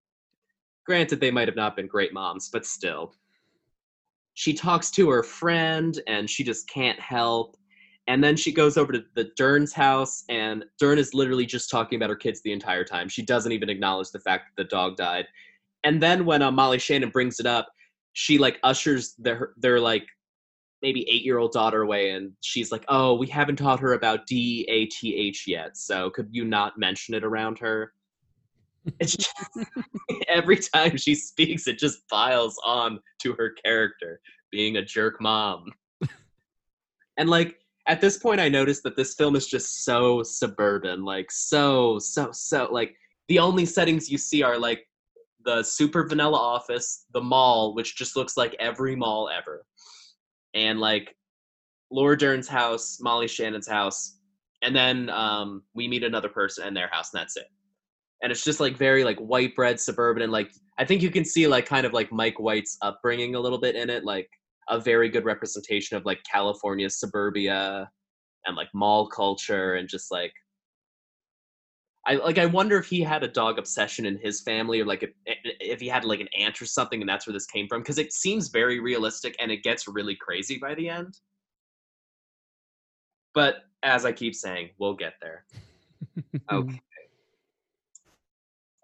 Granted 0.85 1.19
they 1.19 1.31
might 1.31 1.47
have 1.47 1.57
not 1.57 1.75
been 1.75 1.87
great 1.87 2.13
moms 2.13 2.49
but 2.53 2.65
still. 2.65 3.13
She 4.35 4.53
talks 4.53 4.91
to 4.91 5.09
her 5.09 5.23
friend 5.23 5.99
and 6.07 6.29
she 6.29 6.43
just 6.43 6.69
can't 6.69 6.99
help 6.99 7.57
and 8.07 8.23
then 8.23 8.37
she 8.37 8.53
goes 8.53 8.77
over 8.77 8.93
to 8.93 9.03
the 9.15 9.25
Dern's 9.35 9.73
house, 9.73 10.23
and 10.29 10.63
Dern 10.79 10.97
is 10.97 11.13
literally 11.13 11.45
just 11.45 11.69
talking 11.69 11.97
about 11.97 12.09
her 12.09 12.15
kids 12.15 12.41
the 12.41 12.53
entire 12.53 12.85
time. 12.85 13.09
She 13.09 13.21
doesn't 13.21 13.51
even 13.51 13.69
acknowledge 13.69 14.11
the 14.11 14.19
fact 14.19 14.45
that 14.47 14.63
the 14.63 14.69
dog 14.69 14.95
died. 14.95 15.27
And 15.83 16.01
then 16.01 16.25
when 16.25 16.41
uh, 16.41 16.51
Molly 16.51 16.79
Shannon 16.79 17.09
brings 17.09 17.39
it 17.39 17.45
up, 17.45 17.67
she 18.13 18.37
like 18.37 18.59
ushers 18.63 19.13
their 19.19 19.51
their 19.57 19.79
like 19.79 20.05
maybe 20.81 21.07
eight 21.09 21.23
year 21.23 21.37
old 21.37 21.51
daughter 21.51 21.81
away, 21.81 22.11
and 22.11 22.31
she's 22.41 22.71
like, 22.71 22.85
"Oh, 22.87 23.15
we 23.15 23.27
haven't 23.27 23.57
taught 23.57 23.79
her 23.81 23.93
about 23.93 24.25
D 24.25 24.65
A 24.69 24.85
T 24.85 25.15
H 25.15 25.45
yet, 25.45 25.77
so 25.77 26.09
could 26.09 26.29
you 26.31 26.45
not 26.45 26.77
mention 26.77 27.13
it 27.13 27.23
around 27.23 27.59
her?" 27.59 27.93
It's 29.01 29.17
just, 29.17 29.35
every 30.29 30.55
time 30.55 30.95
she 30.95 31.13
speaks, 31.13 31.67
it 31.67 31.77
just 31.77 32.07
piles 32.07 32.57
on 32.65 33.01
to 33.21 33.33
her 33.33 33.49
character 33.49 34.21
being 34.49 34.77
a 34.77 34.85
jerk 34.85 35.19
mom. 35.19 35.65
And 37.19 37.29
like 37.31 37.57
at 37.87 38.01
this 38.01 38.17
point 38.17 38.39
I 38.39 38.49
noticed 38.49 38.83
that 38.83 38.95
this 38.95 39.15
film 39.15 39.35
is 39.35 39.47
just 39.47 39.85
so 39.85 40.21
suburban, 40.23 41.03
like 41.03 41.31
so 41.31 41.99
so 41.99 42.29
so 42.31 42.67
like 42.71 42.95
the 43.27 43.39
only 43.39 43.65
settings 43.65 44.09
you 44.09 44.17
see 44.17 44.43
are 44.43 44.57
like 44.57 44.85
the 45.45 45.63
super 45.63 46.05
vanilla 46.05 46.37
office, 46.37 47.05
the 47.13 47.21
mall, 47.21 47.73
which 47.73 47.95
just 47.95 48.15
looks 48.15 48.35
like 48.35 48.55
every 48.59 48.95
mall 48.95 49.29
ever. 49.29 49.65
And 50.53 50.79
like 50.79 51.15
Laura 51.89 52.17
Dern's 52.17 52.49
house, 52.49 52.99
Molly 52.99 53.27
Shannon's 53.27 53.67
house, 53.67 54.19
and 54.61 54.75
then 54.75 55.09
um, 55.09 55.63
we 55.73 55.87
meet 55.87 56.03
another 56.03 56.29
person 56.29 56.67
in 56.67 56.73
their 56.73 56.89
house, 56.91 57.13
and 57.13 57.21
that's 57.21 57.37
it. 57.37 57.45
And 58.21 58.31
it's 58.31 58.43
just 58.43 58.59
like 58.59 58.75
very 58.75 59.03
like 59.03 59.17
white 59.19 59.55
bread 59.55 59.79
suburban, 59.79 60.23
and 60.23 60.31
like 60.31 60.51
I 60.77 60.83
think 60.83 61.01
you 61.01 61.09
can 61.09 61.23
see 61.23 61.47
like 61.47 61.65
kind 61.65 61.85
of 61.85 61.93
like 61.93 62.11
Mike 62.11 62.39
White's 62.39 62.77
upbringing 62.81 63.35
a 63.35 63.39
little 63.39 63.59
bit 63.59 63.75
in 63.75 63.89
it, 63.89 64.03
like 64.03 64.29
a 64.69 64.79
very 64.79 65.09
good 65.09 65.25
representation 65.25 65.97
of 65.97 66.05
like 66.05 66.19
California 66.29 66.89
suburbia 66.89 67.89
and 68.45 68.55
like 68.55 68.69
mall 68.73 69.07
culture 69.07 69.75
and 69.75 69.87
just 69.87 70.11
like 70.11 70.33
I 72.05 72.15
like 72.15 72.37
I 72.37 72.45
wonder 72.45 72.77
if 72.77 72.87
he 72.87 73.01
had 73.01 73.23
a 73.23 73.27
dog 73.27 73.59
obsession 73.59 74.05
in 74.05 74.17
his 74.17 74.41
family 74.41 74.79
or 74.79 74.85
like 74.85 75.03
if, 75.03 75.11
if 75.25 75.81
he 75.81 75.87
had 75.87 76.05
like 76.05 76.21
an 76.21 76.29
aunt 76.37 76.61
or 76.61 76.65
something 76.65 77.01
and 77.01 77.09
that's 77.09 77.27
where 77.27 77.33
this 77.33 77.45
came 77.45 77.67
from 77.67 77.81
because 77.81 77.97
it 77.97 78.13
seems 78.13 78.47
very 78.47 78.79
realistic 78.79 79.35
and 79.39 79.51
it 79.51 79.61
gets 79.61 79.87
really 79.87 80.15
crazy 80.15 80.57
by 80.57 80.73
the 80.75 80.87
end. 80.87 81.19
But 83.33 83.65
as 83.83 84.05
I 84.05 84.13
keep 84.13 84.35
saying, 84.35 84.69
we'll 84.79 84.95
get 84.95 85.13
there. 85.21 85.45
Okay. 86.51 86.81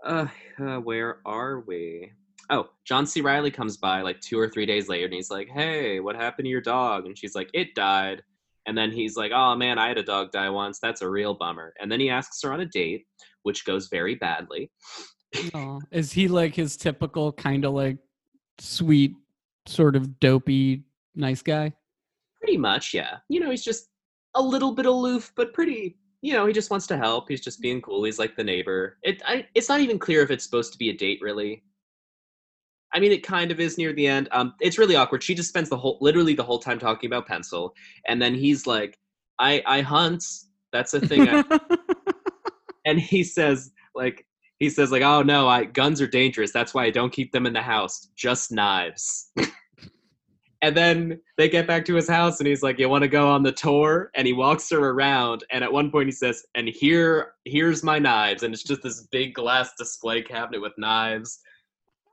Uh, 0.06 0.28
uh, 0.60 0.78
where 0.78 1.19
are 1.26 1.62
we? 1.62 2.12
Oh, 2.49 2.69
John 2.86 3.06
C. 3.06 3.21
Reilly 3.21 3.51
comes 3.51 3.77
by 3.77 4.01
like 4.01 4.19
two 4.19 4.39
or 4.39 4.49
three 4.49 4.65
days 4.65 4.89
later 4.89 5.06
and 5.06 5.13
he's 5.13 5.32
like, 5.32 5.49
Hey, 5.49 5.99
what 5.99 6.15
happened 6.15 6.45
to 6.45 6.49
your 6.49 6.62
dog? 6.62 7.06
And 7.06 7.17
she's 7.17 7.36
like, 7.36 7.49
It 7.53 7.75
died. 7.75 8.21
And 8.65 8.77
then 8.77 8.91
he's 8.91 9.15
like, 9.15 9.32
Oh 9.34 9.56
man, 9.56 9.77
I 9.77 9.88
had 9.88 9.97
a 9.97 10.03
dog 10.03 10.32
die 10.32 10.49
once. 10.49 10.79
That's 10.79 11.01
a 11.01 11.10
real 11.10 11.34
bummer. 11.34 11.73
And 11.79 11.91
then 11.91 11.99
he 11.99 12.10
asks 12.10 12.41
her 12.43 12.53
on 12.53 12.62
a 12.62 12.65
date, 12.65 13.06
which 13.43 13.65
goes 13.65 13.88
very 13.88 14.15
badly. 14.15 14.71
Aw. 15.53 15.79
Is 15.91 16.12
he 16.12 16.27
like 16.27 16.56
his 16.56 16.77
typical 16.77 17.32
kind 17.32 17.65
of 17.65 17.73
like 17.73 17.97
sweet, 18.60 19.13
sort 19.65 19.95
of 19.95 20.19
dopey, 20.19 20.84
nice 21.15 21.41
guy? 21.41 21.73
Pretty 22.39 22.58
much, 22.58 22.93
yeah. 22.93 23.17
You 23.29 23.39
know, 23.39 23.49
he's 23.49 23.63
just 23.63 23.88
a 24.36 24.41
little 24.41 24.73
bit 24.73 24.86
aloof, 24.86 25.32
but 25.36 25.53
pretty. 25.53 25.97
You 26.21 26.34
know, 26.34 26.45
he 26.45 26.53
just 26.53 26.71
wants 26.71 26.88
to 26.88 26.97
help. 26.97 27.27
He's 27.27 27.41
just 27.41 27.60
being 27.60 27.82
cool. 27.82 28.03
He's 28.03 28.19
like 28.19 28.36
the 28.36 28.43
neighbor. 28.43 28.97
It. 29.03 29.21
I, 29.25 29.45
it's 29.56 29.67
not 29.67 29.82
even 29.82 29.99
clear 29.99 30.21
if 30.21 30.32
it's 30.32 30.45
supposed 30.45 30.71
to 30.71 30.77
be 30.77 30.89
a 30.89 30.93
date, 30.93 31.19
really. 31.21 31.63
I 32.93 32.99
mean, 32.99 33.12
it 33.12 33.23
kind 33.23 33.51
of 33.51 33.60
is 33.60 33.77
near 33.77 33.91
the 33.91 34.08
end. 34.08 34.29
Um, 34.32 34.53
it's 34.62 34.77
really 34.77 34.95
awkward. 34.95 35.23
She 35.23 35.34
just 35.34 35.49
spends 35.49 35.69
the 35.69 35.77
whole, 35.77 35.97
literally 35.99 36.36
the 36.36 36.43
whole 36.43 36.60
time 36.60 36.77
talking 36.77 37.08
about 37.08 37.27
pencil, 37.27 37.73
and 38.08 38.21
then 38.21 38.36
he's 38.36 38.67
like, 38.67 38.99
"I 39.39 39.63
I 39.65 39.82
hunt. 39.82 40.23
That's 40.71 40.93
a 40.93 41.01
thing." 41.01 41.27
I, 41.27 41.43
and 42.86 42.99
he 42.99 43.23
says 43.23 43.71
like 43.95 44.25
he 44.60 44.69
says 44.69 44.91
like, 44.91 45.01
"Oh 45.01 45.23
no, 45.23 45.47
I 45.47 45.65
guns 45.65 46.01
are 46.01 46.08
dangerous. 46.08 46.51
That's 46.51 46.73
why 46.73 46.86
I 46.86 46.91
don't 46.91 47.12
keep 47.12 47.32
them 47.32 47.47
in 47.47 47.53
the 47.53 47.62
house. 47.62 48.10
Just 48.15 48.51
knives." 48.51 49.32
and 50.62 50.77
then 50.77 51.19
they 51.38 51.49
get 51.49 51.65
back 51.65 51.86
to 51.86 51.95
his 51.95 52.08
house, 52.08 52.39
and 52.39 52.47
he's 52.47 52.62
like, 52.62 52.77
"You 52.77 52.89
want 52.89 53.01
to 53.01 53.08
go 53.08 53.27
on 53.27 53.41
the 53.41 53.51
tour?" 53.51 54.12
And 54.13 54.27
he 54.27 54.34
walks 54.34 54.69
her 54.69 54.77
around, 54.77 55.43
and 55.49 55.63
at 55.63 55.73
one 55.73 55.89
point 55.89 56.10
he 56.10 56.12
says, 56.12 56.45
"And 56.53 56.67
here, 56.67 57.34
here's 57.45 57.84
my 57.84 57.97
knives," 57.97 58.43
and 58.43 58.53
it's 58.53 58.63
just 58.63 58.84
this 58.84 59.08
big 59.12 59.34
glass 59.34 59.71
display 59.79 60.21
cabinet 60.21 60.62
with 60.62 60.73
knives 60.77 61.39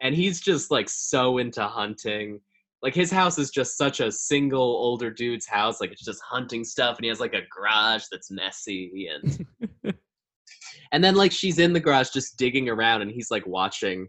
and 0.01 0.15
he's 0.15 0.41
just 0.41 0.71
like 0.71 0.89
so 0.89 1.39
into 1.39 1.63
hunting. 1.63 2.41
Like 2.83 2.95
his 2.95 3.11
house 3.11 3.39
is 3.39 3.51
just 3.51 3.77
such 3.77 4.01
a 4.01 4.11
single 4.11 4.63
older 4.63 5.11
dude's 5.11 5.47
house 5.47 5.81
like 5.81 5.93
it's 5.93 6.05
just 6.05 6.23
hunting 6.23 6.65
stuff 6.65 6.97
and 6.97 7.05
he 7.05 7.09
has 7.11 7.21
like 7.21 7.35
a 7.35 7.43
garage 7.55 8.05
that's 8.11 8.31
messy 8.31 9.09
and 9.13 9.47
and 10.93 11.05
then 11.05 11.15
like 11.15 11.31
she's 11.31 11.59
in 11.59 11.75
the 11.75 11.81
garage 11.81 12.09
just 12.09 12.39
digging 12.39 12.71
around 12.71 13.03
and 13.03 13.11
he's 13.11 13.31
like 13.31 13.47
watching 13.47 14.09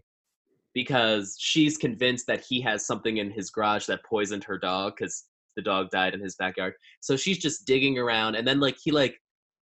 because 0.74 1.36
she's 1.38 1.76
convinced 1.76 2.26
that 2.26 2.42
he 2.48 2.62
has 2.62 2.86
something 2.86 3.18
in 3.18 3.30
his 3.30 3.50
garage 3.50 3.84
that 3.86 4.04
poisoned 4.04 4.44
her 4.44 4.56
dog 4.56 4.94
because 4.96 5.24
the 5.56 5.62
dog 5.62 5.90
died 5.90 6.14
in 6.14 6.20
his 6.20 6.36
backyard. 6.36 6.72
So 7.00 7.14
she's 7.14 7.38
just 7.38 7.66
digging 7.66 7.98
around 7.98 8.36
and 8.36 8.46
then 8.46 8.58
like 8.58 8.78
he 8.82 8.90
like 8.90 9.20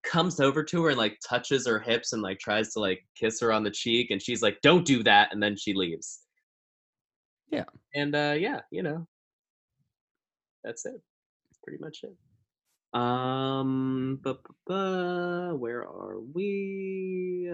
comes 0.05 0.39
over 0.39 0.63
to 0.63 0.83
her 0.83 0.89
and 0.89 0.97
like 0.97 1.19
touches 1.27 1.67
her 1.67 1.79
hips 1.79 2.13
and 2.13 2.21
like 2.21 2.39
tries 2.39 2.71
to 2.73 2.79
like 2.79 3.03
kiss 3.15 3.39
her 3.41 3.51
on 3.51 3.63
the 3.63 3.71
cheek 3.71 4.11
and 4.11 4.21
she's 4.21 4.41
like 4.41 4.61
don't 4.61 4.85
do 4.85 5.03
that 5.03 5.33
and 5.33 5.41
then 5.41 5.57
she 5.57 5.73
leaves. 5.73 6.21
Yeah. 7.51 7.65
and 7.93 8.15
uh 8.15 8.35
yeah 8.37 8.61
you 8.71 8.83
know. 8.83 9.07
That's 10.63 10.85
it. 10.85 10.93
That's 11.45 11.59
pretty 11.63 11.79
much 11.83 12.03
it. 12.03 12.99
Um 12.99 14.19
bu- 14.23 14.35
bu- 14.35 14.53
bu- 14.67 15.55
where 15.57 15.81
are 15.83 16.19
we? 16.33 17.51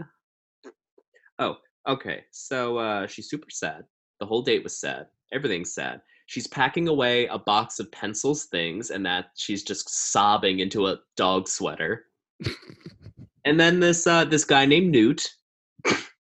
Oh 1.39 1.57
okay 1.87 2.25
so 2.31 2.77
uh 2.77 3.07
she's 3.07 3.29
super 3.29 3.49
sad. 3.49 3.83
The 4.19 4.25
whole 4.25 4.43
date 4.43 4.63
was 4.63 4.79
sad. 4.79 5.07
Everything's 5.33 5.73
sad. 5.73 6.01
She's 6.27 6.47
packing 6.47 6.87
away 6.87 7.25
a 7.27 7.39
box 7.39 7.79
of 7.79 7.91
pencils 7.91 8.45
things 8.45 8.91
and 8.91 9.05
that 9.05 9.31
she's 9.35 9.63
just 9.63 9.89
sobbing 9.89 10.59
into 10.59 10.87
a 10.87 10.99
dog 11.17 11.47
sweater 11.47 12.05
and 13.45 13.60
then 13.60 13.80
this 13.80 14.08
uh, 14.08 14.25
this 14.25 14.45
guy 14.45 14.65
named 14.65 14.91
Newt, 14.91 15.27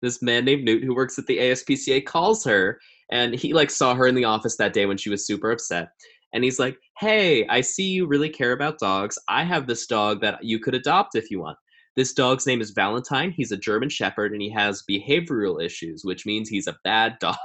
this 0.01 0.21
man 0.21 0.45
named 0.45 0.63
Newt 0.63 0.83
who 0.83 0.95
works 0.95 1.17
at 1.19 1.27
the 1.27 1.37
ASPCA 1.37 2.05
calls 2.05 2.43
her, 2.45 2.79
and 3.11 3.33
he 3.33 3.53
like 3.53 3.69
saw 3.69 3.95
her 3.95 4.07
in 4.07 4.15
the 4.15 4.25
office 4.25 4.57
that 4.57 4.73
day 4.73 4.85
when 4.85 4.97
she 4.97 5.09
was 5.09 5.25
super 5.25 5.51
upset, 5.51 5.89
and 6.33 6.43
he's 6.43 6.59
like, 6.59 6.77
"Hey, 6.99 7.47
I 7.47 7.61
see 7.61 7.89
you 7.89 8.07
really 8.07 8.29
care 8.29 8.53
about 8.53 8.79
dogs. 8.79 9.17
I 9.27 9.43
have 9.43 9.67
this 9.67 9.85
dog 9.87 10.21
that 10.21 10.43
you 10.43 10.59
could 10.59 10.75
adopt 10.75 11.15
if 11.15 11.29
you 11.29 11.39
want." 11.39 11.57
This 11.95 12.13
dog's 12.13 12.47
name 12.47 12.61
is 12.61 12.71
Valentine. 12.71 13.31
He's 13.31 13.51
a 13.51 13.57
German 13.57 13.89
Shepherd, 13.89 14.31
and 14.31 14.41
he 14.41 14.49
has 14.51 14.83
behavioral 14.89 15.63
issues, 15.63 16.03
which 16.05 16.25
means 16.25 16.47
he's 16.47 16.67
a 16.67 16.77
bad 16.83 17.17
dog. 17.19 17.37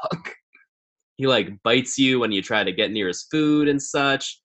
he 1.16 1.26
like 1.26 1.62
bites 1.62 1.98
you 1.98 2.20
when 2.20 2.32
you 2.32 2.42
try 2.42 2.62
to 2.62 2.72
get 2.72 2.92
near 2.92 3.08
his 3.08 3.26
food 3.30 3.68
and 3.68 3.82
such 3.82 4.40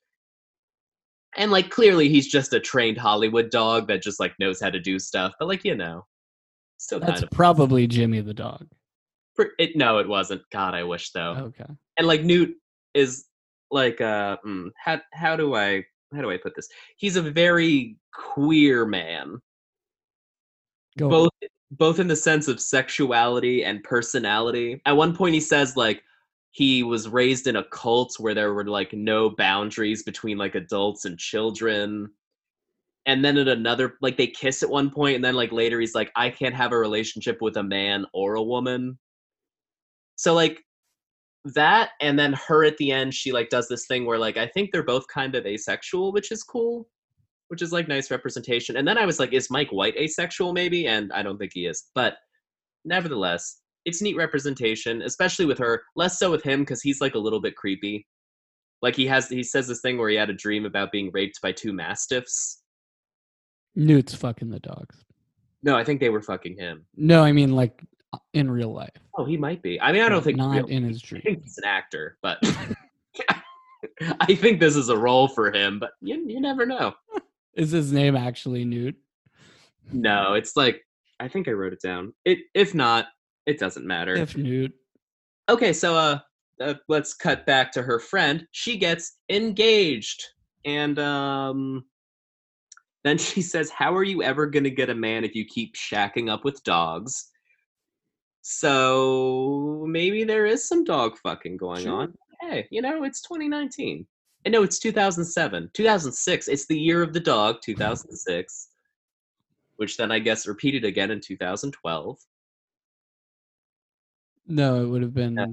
and 1.38 1.52
like 1.52 1.70
clearly 1.70 2.10
he's 2.10 2.28
just 2.28 2.54
a 2.54 2.60
trained 2.60 2.98
Hollywood 2.98 3.50
dog 3.50 3.88
that 3.88 4.02
just 4.02 4.20
like 4.20 4.34
knows 4.40 4.60
how 4.60 4.70
to 4.70 4.80
do 4.80 5.00
stuff. 5.00 5.34
But 5.40 5.48
like 5.48 5.64
you 5.64 5.76
know, 5.76 6.06
still 6.78 7.00
That's 7.00 7.14
kind 7.14 7.24
of 7.24 7.32
probably 7.32 7.88
Jimmy 7.88 8.22
the 8.22 8.34
dog. 8.34 8.68
it. 9.58 9.76
No, 9.76 10.00
it 10.00 10.08
wasn't. 10.08 10.42
God, 10.52 10.74
I 10.74 10.84
wish 10.84 11.12
though. 11.12 11.36
Okay. 11.60 11.72
And 11.98 12.08
like 12.08 12.24
Newt 12.24 12.56
is 12.94 13.26
like 13.72 14.02
uh, 14.02 14.38
mm, 14.46 14.72
how 14.78 15.02
how 15.14 15.36
do 15.36 15.56
I 15.56 15.84
how 16.14 16.22
do 16.22 16.32
I 16.32 16.38
put 16.38 16.56
this? 16.56 16.68
He's 16.98 17.16
a 17.16 17.22
very 17.22 17.98
queer 18.14 18.86
man, 18.86 19.40
Go. 20.98 21.10
both 21.10 21.32
both 21.72 22.00
in 22.00 22.08
the 22.08 22.16
sense 22.16 22.48
of 22.48 22.60
sexuality 22.60 23.64
and 23.64 23.84
personality. 23.84 24.82
At 24.86 24.98
one 24.98 25.16
point, 25.16 25.36
he 25.36 25.42
says 25.42 25.78
like 25.78 26.04
he 26.60 26.84
was 26.84 27.08
raised 27.08 27.48
in 27.48 27.56
a 27.56 27.64
cult 27.64 28.20
where 28.20 28.34
there 28.34 28.54
were 28.54 28.66
like 28.66 28.92
no 28.92 29.30
boundaries 29.30 30.04
between 30.04 30.38
like 30.38 30.56
adults 30.56 31.06
and 31.06 31.18
children. 31.18 32.10
And 33.06 33.24
then 33.24 33.38
at 33.38 33.48
another 33.48 33.94
like 34.02 34.18
they 34.18 34.28
kiss 34.28 34.62
at 34.62 34.70
one 34.70 34.90
point 34.90 35.16
and 35.16 35.24
then 35.24 35.36
like 35.36 35.54
later 35.54 35.80
he's 35.80 35.96
like 35.96 36.12
i 36.18 36.30
can't 36.30 36.54
have 36.54 36.74
a 36.74 36.78
relationship 36.78 37.38
with 37.42 37.56
a 37.56 37.64
man 37.64 38.06
or 38.14 38.36
a 38.36 38.44
woman. 38.44 39.00
So 40.18 40.34
like 40.34 40.60
that 41.46 41.92
and 42.02 42.20
then 42.20 42.34
her 42.34 42.66
at 42.66 42.76
the 42.76 42.92
end 42.92 43.14
she 43.14 43.32
like 43.32 43.48
does 43.48 43.70
this 43.70 43.88
thing 43.88 44.06
where 44.06 44.20
like 44.20 44.36
i 44.36 44.46
think 44.46 44.74
they're 44.74 44.84
both 44.84 45.08
kind 45.08 45.36
of 45.36 45.46
asexual 45.46 46.12
which 46.12 46.30
is 46.30 46.44
cool 46.44 46.90
which 47.48 47.62
is 47.62 47.72
like 47.72 47.88
nice 47.88 48.12
representation. 48.12 48.76
And 48.76 48.86
then 48.86 48.98
i 48.98 49.06
was 49.06 49.18
like 49.18 49.32
is 49.32 49.50
mike 49.50 49.72
white 49.72 49.96
asexual 49.96 50.52
maybe? 50.52 50.88
And 50.88 51.14
i 51.14 51.24
don't 51.24 51.38
think 51.38 51.54
he 51.54 51.68
is 51.68 51.86
but 51.96 52.18
nevertheless 52.84 53.59
it's 53.86 54.02
neat 54.02 54.16
representation 54.16 55.02
especially 55.04 55.46
with 55.46 55.58
her 55.58 55.82
less 55.96 56.20
so 56.20 56.30
with 56.32 56.44
him 56.44 56.60
because 56.62 56.82
he's 56.82 57.02
like 57.02 57.16
a 57.16 57.20
little 57.20 57.42
bit 57.42 57.56
creepy 57.56 58.06
like 58.82 58.96
he 58.96 59.06
has 59.08 59.30
he 59.30 59.44
says 59.44 59.68
this 59.68 59.82
thing 59.82 59.98
where 59.98 60.10
he 60.10 60.16
had 60.16 60.30
a 60.30 60.34
dream 60.34 60.66
about 60.66 60.92
being 60.92 61.10
raped 61.14 61.42
by 61.42 61.52
two 61.52 61.74
mastiffs 61.74 62.62
Newt's 63.76 64.14
fucking 64.16 64.50
the 64.50 64.60
dogs. 64.60 65.04
no 65.64 65.76
i 65.78 65.84
think 65.84 66.00
they 66.00 66.10
were 66.10 66.22
fucking 66.22 66.58
him 66.58 66.86
No, 66.96 67.24
I 67.24 67.32
mean 67.32 67.54
like 67.56 67.82
uh, 68.14 68.18
in 68.34 68.50
real 68.50 68.74
life. 68.74 68.90
oh 69.18 69.26
he 69.26 69.38
might 69.38 69.62
be 69.62 69.80
i 69.82 69.92
mean 69.92 70.02
i 70.02 70.10
don't 70.10 70.20
but 70.20 70.24
think 70.26 70.38
not 70.38 70.56
real- 70.56 70.66
in 70.68 70.84
his 70.84 71.02
I 71.04 71.08
dream. 71.08 71.22
think 71.22 71.44
he's 71.44 71.58
an 71.58 71.66
actor, 71.66 72.18
but 72.22 72.40
I 74.20 74.36
think 74.36 74.60
this 74.60 74.76
is 74.76 74.90
a 74.90 74.98
role 74.98 75.28
for 75.30 75.52
him. 75.54 75.80
But 75.80 75.92
you, 76.02 76.22
you 76.28 76.42
never 76.42 76.66
know. 76.66 76.94
Is 77.56 77.72
his 77.72 77.92
name 77.94 78.16
actually 78.16 78.66
Newt? 78.66 78.96
No, 79.92 80.34
it's 80.34 80.56
like 80.58 80.82
I 81.20 81.28
think 81.28 81.48
I 81.48 81.52
wrote 81.52 81.74
it 81.74 81.82
down. 81.82 82.14
It 82.26 82.40
if 82.54 82.74
not, 82.76 83.08
it 83.46 83.60
doesn't 83.60 83.86
matter. 83.86 84.16
If 84.16 84.36
Newt. 84.38 84.74
okay, 85.50 85.74
so 85.74 85.96
uh, 85.96 86.20
uh, 86.62 86.74
let's 86.88 87.14
cut 87.14 87.46
back 87.46 87.72
to 87.74 87.82
her 87.82 88.00
friend. 88.00 88.46
She 88.52 88.78
gets 88.78 89.18
engaged, 89.30 90.24
and 90.66 90.98
um, 91.00 91.86
then 93.04 93.18
she 93.30 93.42
says, 93.42 93.70
"How 93.70 93.96
are 93.96 94.04
you 94.04 94.22
ever 94.24 94.46
gonna 94.46 94.70
get 94.70 94.90
a 94.90 94.96
man 94.96 95.24
if 95.24 95.36
you 95.36 95.46
keep 95.46 95.76
shacking 95.76 96.30
up 96.32 96.44
with 96.46 96.64
dogs?" 96.64 97.30
So 98.42 99.86
maybe 99.88 100.24
there 100.24 100.46
is 100.46 100.68
some 100.68 100.84
dog 100.84 101.18
fucking 101.22 101.58
going 101.58 101.84
Sure. 101.84 102.02
on. 102.02 102.14
Hey, 102.42 102.68
you 102.72 102.82
know, 102.82 103.04
it's 103.04 103.22
2019. 103.22 104.08
And 104.46 104.54
no, 104.54 104.64
it's 104.64 104.80
2007. 104.80 105.70
2006. 105.74 106.48
It's 106.48 106.66
the 106.66 106.80
year 106.80 107.04
of 107.04 107.14
the 107.14 107.20
dog, 107.20 107.58
2006. 107.64 108.70
Which 109.76 109.98
then 109.98 110.12
I 110.12 110.20
guess 110.20 110.48
repeated 110.48 110.86
again 110.86 111.12
in 111.12 111.20
2012. 111.22 112.18
No, 114.50 114.84
it 114.84 114.88
would 114.88 115.02
have 115.04 115.14
been 115.14 115.36
No. 115.36 115.46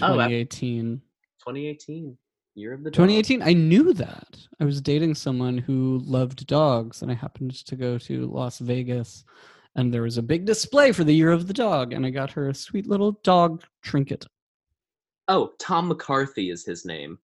Oh, 0.00 0.16
that- 0.16 0.50
2018. 0.50 1.00
2018. 1.40 2.16
Year 2.54 2.72
of 2.72 2.82
the 2.82 2.90
dog. 2.90 2.94
2018. 2.94 3.42
I 3.42 3.52
knew 3.52 3.92
that. 3.92 4.36
I 4.58 4.64
was 4.64 4.80
dating 4.80 5.14
someone 5.14 5.58
who 5.58 6.00
loved 6.04 6.46
dogs, 6.46 7.02
and 7.02 7.10
I 7.10 7.14
happened 7.14 7.54
to 7.66 7.76
go 7.76 7.98
to 7.98 8.26
Las 8.26 8.58
Vegas, 8.58 9.24
and 9.76 9.94
there 9.94 10.02
was 10.02 10.18
a 10.18 10.22
big 10.22 10.44
display 10.44 10.90
for 10.90 11.04
the 11.04 11.14
Year 11.14 11.30
of 11.30 11.46
the 11.46 11.52
Dog, 11.54 11.92
and 11.92 12.04
I 12.04 12.10
got 12.10 12.32
her 12.32 12.48
a 12.48 12.54
sweet 12.54 12.88
little 12.88 13.12
dog 13.22 13.62
trinket. 13.82 14.26
Oh, 15.28 15.52
Tom 15.60 15.86
McCarthy 15.88 16.50
is 16.50 16.64
his 16.64 16.84
name. 16.84 17.18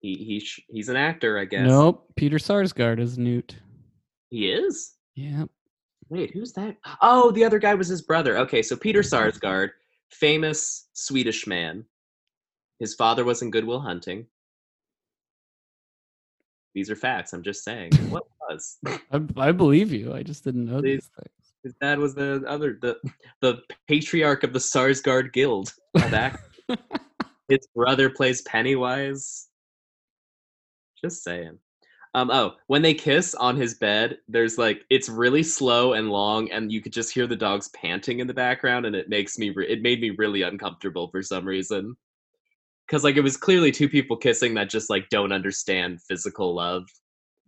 He 0.00 0.14
he 0.16 0.40
sh- 0.40 0.64
he's 0.68 0.88
an 0.88 0.96
actor, 0.96 1.38
I 1.38 1.44
guess. 1.44 1.66
Nope, 1.66 2.12
Peter 2.16 2.36
Sarsgaard 2.38 3.00
is 3.00 3.16
Newt. 3.18 3.56
He 4.30 4.50
is. 4.50 4.94
Yeah. 5.14 5.46
Wait, 6.10 6.30
who's 6.32 6.52
that? 6.54 6.76
Oh, 7.02 7.30
the 7.30 7.44
other 7.44 7.58
guy 7.58 7.74
was 7.74 7.88
his 7.88 8.02
brother. 8.02 8.38
Okay, 8.38 8.62
so 8.62 8.76
Peter 8.76 9.00
mm-hmm. 9.00 9.14
Sarsgaard, 9.14 9.70
famous 10.10 10.88
Swedish 10.94 11.46
man. 11.46 11.84
His 12.78 12.94
father 12.94 13.24
was 13.24 13.42
in 13.42 13.50
Good 13.50 13.64
Will 13.64 13.80
Hunting. 13.80 14.26
These 16.74 16.90
are 16.90 16.96
facts. 16.96 17.32
I'm 17.32 17.42
just 17.42 17.64
saying. 17.64 17.92
What 18.08 18.24
was? 18.48 18.78
I, 18.86 19.20
I 19.36 19.52
believe 19.52 19.92
you. 19.92 20.14
I 20.14 20.22
just 20.22 20.44
didn't 20.44 20.66
know 20.66 20.80
these 20.80 21.10
things. 21.16 21.34
His 21.64 21.74
dad 21.80 21.98
was 21.98 22.14
the 22.14 22.44
other 22.46 22.78
the 22.80 22.96
the 23.40 23.62
patriarch 23.88 24.44
of 24.44 24.52
the 24.52 24.60
Sarsgaard 24.60 25.32
Guild 25.32 25.74
actors. 25.96 26.40
His 27.48 27.66
brother 27.74 28.10
plays 28.10 28.42
Pennywise. 28.42 29.48
Just 31.02 31.24
saying. 31.24 31.58
Um, 32.18 32.30
oh, 32.32 32.56
when 32.66 32.82
they 32.82 32.94
kiss 32.94 33.34
on 33.36 33.56
his 33.56 33.74
bed, 33.74 34.18
there's 34.26 34.58
like 34.58 34.84
it's 34.90 35.08
really 35.08 35.42
slow 35.44 35.92
and 35.92 36.10
long, 36.10 36.50
and 36.50 36.72
you 36.72 36.80
could 36.80 36.92
just 36.92 37.12
hear 37.14 37.26
the 37.28 37.36
dogs 37.36 37.68
panting 37.68 38.18
in 38.18 38.26
the 38.26 38.34
background, 38.34 38.86
and 38.86 38.96
it 38.96 39.08
makes 39.08 39.38
me 39.38 39.50
re- 39.50 39.68
it 39.68 39.82
made 39.82 40.00
me 40.00 40.10
really 40.10 40.42
uncomfortable 40.42 41.08
for 41.10 41.22
some 41.22 41.46
reason. 41.46 41.96
Cause 42.90 43.04
like 43.04 43.16
it 43.16 43.20
was 43.22 43.36
clearly 43.36 43.70
two 43.70 43.88
people 43.88 44.16
kissing 44.16 44.54
that 44.54 44.70
just 44.70 44.90
like 44.90 45.08
don't 45.10 45.32
understand 45.32 46.00
physical 46.02 46.54
love 46.54 46.84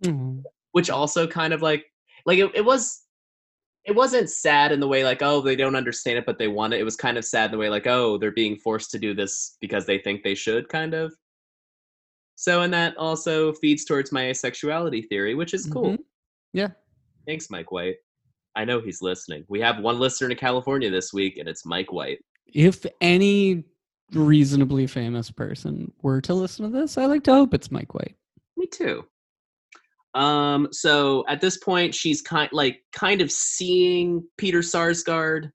Mhm. 0.04 0.42
which 0.72 0.90
also 0.90 1.26
kind 1.26 1.52
of 1.52 1.62
like 1.62 1.84
like 2.26 2.38
it, 2.38 2.50
it 2.54 2.64
was 2.64 3.02
it 3.84 3.94
wasn't 3.94 4.30
sad 4.30 4.72
in 4.72 4.80
the 4.80 4.88
way 4.88 5.04
like 5.04 5.22
oh 5.22 5.40
they 5.40 5.56
don't 5.56 5.76
understand 5.76 6.18
it 6.18 6.26
but 6.26 6.38
they 6.38 6.48
want 6.48 6.74
it. 6.74 6.80
It 6.80 6.84
was 6.84 6.96
kind 6.96 7.18
of 7.18 7.24
sad 7.24 7.46
in 7.46 7.52
the 7.52 7.58
way 7.58 7.70
like 7.70 7.86
oh 7.86 8.18
they're 8.18 8.30
being 8.30 8.56
forced 8.56 8.90
to 8.92 8.98
do 8.98 9.14
this 9.14 9.56
because 9.60 9.86
they 9.86 9.98
think 9.98 10.22
they 10.22 10.34
should 10.34 10.68
kind 10.68 10.94
of. 10.94 11.12
So 12.40 12.62
and 12.62 12.72
that 12.72 12.96
also 12.96 13.52
feeds 13.52 13.84
towards 13.84 14.12
my 14.12 14.22
asexuality 14.22 15.06
theory, 15.10 15.34
which 15.34 15.52
is 15.52 15.66
cool. 15.66 15.92
Mhm. 15.92 15.98
Yeah. 16.54 16.68
Thanks, 17.26 17.50
Mike 17.50 17.70
White. 17.70 17.96
I 18.56 18.64
know 18.64 18.80
he's 18.80 19.02
listening. 19.02 19.44
We 19.48 19.60
have 19.60 19.80
one 19.80 19.98
listener 19.98 20.30
in 20.30 20.36
California 20.38 20.88
this 20.88 21.12
week, 21.12 21.36
and 21.36 21.46
it's 21.46 21.66
Mike 21.66 21.92
White. 21.92 22.24
If 22.46 22.86
any 23.02 23.64
reasonably 24.14 24.86
famous 24.86 25.30
person 25.30 25.92
were 26.00 26.22
to 26.22 26.32
listen 26.32 26.64
to 26.64 26.80
this, 26.80 26.96
I 26.96 27.04
like 27.04 27.24
to 27.24 27.32
hope 27.34 27.52
it's 27.52 27.70
Mike 27.70 27.92
White. 27.92 28.16
Me 28.56 28.66
too. 28.66 29.04
Um, 30.14 30.68
so 30.72 31.26
at 31.28 31.42
this 31.42 31.58
point, 31.58 31.94
she's 31.94 32.22
kind 32.22 32.48
like 32.54 32.82
kind 32.92 33.20
of 33.20 33.30
seeing 33.30 34.26
Peter 34.38 34.60
Sarsgaard. 34.60 35.52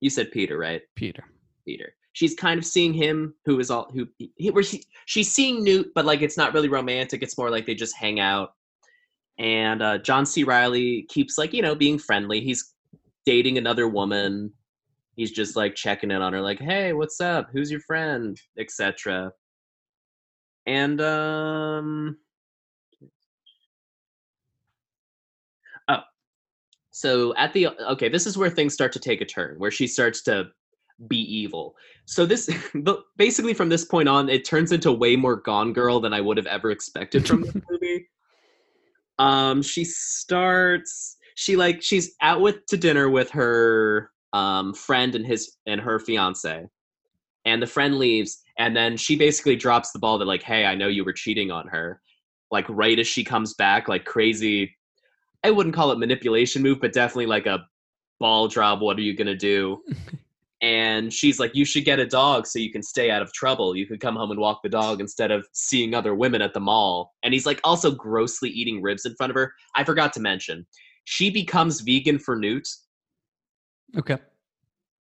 You 0.00 0.10
said 0.10 0.32
Peter, 0.32 0.58
right? 0.58 0.82
Peter. 0.96 1.22
Peter. 1.64 1.94
She's 2.12 2.34
kind 2.34 2.58
of 2.58 2.64
seeing 2.66 2.92
him, 2.92 3.34
who 3.44 3.60
is 3.60 3.70
all 3.70 3.90
who 3.92 4.08
he, 4.18 4.50
where 4.50 4.64
she 4.64 4.82
she's 5.06 5.32
seeing 5.32 5.62
Newt, 5.62 5.92
but 5.94 6.04
like 6.04 6.22
it's 6.22 6.36
not 6.36 6.52
really 6.54 6.68
romantic. 6.68 7.22
It's 7.22 7.38
more 7.38 7.50
like 7.50 7.66
they 7.66 7.74
just 7.74 7.96
hang 7.96 8.18
out. 8.18 8.54
And 9.38 9.80
uh, 9.80 9.98
John 9.98 10.26
C. 10.26 10.44
Reilly 10.44 11.02
keeps 11.08 11.38
like 11.38 11.52
you 11.52 11.62
know 11.62 11.74
being 11.74 11.98
friendly. 11.98 12.40
He's 12.40 12.74
dating 13.24 13.58
another 13.58 13.88
woman. 13.88 14.52
He's 15.16 15.30
just 15.30 15.54
like 15.54 15.74
checking 15.74 16.10
in 16.10 16.20
on 16.20 16.32
her, 16.32 16.40
like, 16.40 16.58
"Hey, 16.58 16.92
what's 16.92 17.20
up? 17.20 17.48
Who's 17.52 17.70
your 17.70 17.80
friend?" 17.80 18.40
etc. 18.58 19.32
And 20.66 21.00
um, 21.00 22.18
oh, 25.88 26.00
so 26.90 27.34
at 27.36 27.52
the 27.52 27.68
okay, 27.92 28.08
this 28.08 28.26
is 28.26 28.36
where 28.36 28.50
things 28.50 28.74
start 28.74 28.92
to 28.92 28.98
take 28.98 29.20
a 29.20 29.24
turn, 29.24 29.58
where 29.58 29.70
she 29.70 29.86
starts 29.86 30.22
to 30.22 30.50
be 31.08 31.18
evil. 31.18 31.76
So 32.04 32.26
this, 32.26 32.50
basically 33.16 33.54
from 33.54 33.68
this 33.68 33.84
point 33.84 34.08
on, 34.08 34.28
it 34.28 34.44
turns 34.44 34.72
into 34.72 34.92
way 34.92 35.16
more 35.16 35.36
Gone 35.36 35.72
Girl 35.72 36.00
than 36.00 36.12
I 36.12 36.20
would 36.20 36.36
have 36.36 36.46
ever 36.46 36.70
expected 36.70 37.26
from 37.26 37.42
this 37.42 37.54
movie. 37.70 38.08
Um, 39.18 39.62
she 39.62 39.84
starts. 39.84 41.16
She 41.34 41.56
like 41.56 41.82
she's 41.82 42.14
out 42.20 42.40
with 42.40 42.66
to 42.66 42.76
dinner 42.76 43.08
with 43.08 43.30
her 43.30 44.10
um 44.32 44.74
friend 44.74 45.14
and 45.14 45.26
his 45.26 45.56
and 45.66 45.80
her 45.80 45.98
fiance, 45.98 46.66
and 47.44 47.62
the 47.62 47.66
friend 47.66 47.98
leaves, 47.98 48.42
and 48.58 48.74
then 48.74 48.96
she 48.96 49.16
basically 49.16 49.56
drops 49.56 49.92
the 49.92 49.98
ball 49.98 50.18
that 50.18 50.26
like, 50.26 50.42
hey, 50.42 50.64
I 50.64 50.74
know 50.74 50.88
you 50.88 51.04
were 51.04 51.12
cheating 51.12 51.50
on 51.50 51.66
her. 51.68 52.00
Like 52.50 52.66
right 52.68 52.98
as 52.98 53.06
she 53.06 53.24
comes 53.24 53.54
back, 53.54 53.88
like 53.88 54.04
crazy. 54.04 54.76
I 55.44 55.50
wouldn't 55.50 55.74
call 55.74 55.92
it 55.92 55.98
manipulation 55.98 56.62
move, 56.62 56.80
but 56.80 56.92
definitely 56.92 57.26
like 57.26 57.46
a 57.46 57.66
ball 58.18 58.48
drop. 58.48 58.80
What 58.80 58.98
are 58.98 59.02
you 59.02 59.14
gonna 59.14 59.36
do? 59.36 59.82
and 60.62 61.12
she's 61.12 61.40
like 61.40 61.54
you 61.54 61.64
should 61.64 61.84
get 61.84 61.98
a 61.98 62.06
dog 62.06 62.46
so 62.46 62.58
you 62.58 62.70
can 62.70 62.82
stay 62.82 63.10
out 63.10 63.22
of 63.22 63.32
trouble. 63.32 63.74
You 63.76 63.86
could 63.86 64.00
come 64.00 64.16
home 64.16 64.30
and 64.30 64.40
walk 64.40 64.60
the 64.62 64.68
dog 64.68 65.00
instead 65.00 65.30
of 65.30 65.46
seeing 65.52 65.94
other 65.94 66.14
women 66.14 66.42
at 66.42 66.54
the 66.54 66.60
mall. 66.60 67.14
And 67.22 67.32
he's 67.32 67.46
like 67.46 67.60
also 67.64 67.90
grossly 67.90 68.50
eating 68.50 68.82
ribs 68.82 69.06
in 69.06 69.14
front 69.16 69.30
of 69.30 69.36
her. 69.36 69.54
I 69.74 69.84
forgot 69.84 70.12
to 70.14 70.20
mention 70.20 70.66
she 71.04 71.30
becomes 71.30 71.80
vegan 71.80 72.18
for 72.18 72.36
newt 72.36 72.68
Okay. 73.98 74.18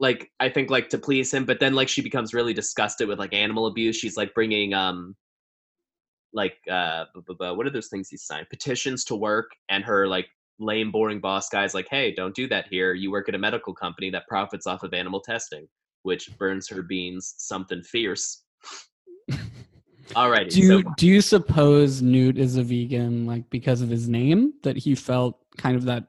like 0.00 0.30
i 0.40 0.48
think 0.48 0.70
like 0.70 0.88
to 0.88 0.98
please 0.98 1.33
him 1.33 1.44
but 1.44 1.61
then 1.61 1.74
like 1.74 1.88
she 1.88 2.02
becomes 2.02 2.35
really 2.35 2.52
disgusted 2.52 3.07
with 3.07 3.18
like 3.18 3.33
animal 3.33 3.66
abuse. 3.66 3.96
She's 3.96 4.16
like 4.16 4.35
bringing 4.35 4.74
um 4.74 5.14
like 6.33 6.57
uh 6.70 7.04
what 7.38 7.66
are 7.66 7.70
those 7.70 7.88
things 7.88 8.09
he 8.09 8.16
signed? 8.16 8.48
Petitions 8.50 9.04
to 9.04 9.14
work 9.14 9.50
and 9.68 9.85
her 9.85 10.09
like 10.09 10.26
lame 10.58 10.90
boring 10.90 11.20
boss 11.20 11.48
guy's 11.48 11.74
like 11.74 11.88
hey 11.90 12.12
don't 12.14 12.34
do 12.34 12.46
that 12.48 12.66
here. 12.68 12.94
You 12.94 13.10
work 13.10 13.28
at 13.28 13.34
a 13.34 13.38
medical 13.38 13.74
company 13.74 14.10
that 14.10 14.26
profits 14.28 14.66
off 14.66 14.82
of 14.82 14.94
animal 14.94 15.20
testing 15.20 15.66
which 16.02 16.36
burns 16.38 16.68
her 16.68 16.82
beans 16.82 17.34
something 17.38 17.82
fierce. 17.82 18.42
Alrighty 20.10 20.50
Do 20.50 20.60
you 20.60 20.82
so 20.82 20.94
do 20.96 21.06
you 21.06 21.20
suppose 21.20 22.02
Newt 22.02 22.38
is 22.38 22.56
a 22.56 22.62
vegan 22.62 23.26
like 23.26 23.48
because 23.50 23.80
of 23.80 23.88
his 23.88 24.08
name? 24.08 24.52
That 24.62 24.76
he 24.76 24.94
felt 24.94 25.40
kind 25.56 25.76
of 25.76 25.84
that 25.84 26.08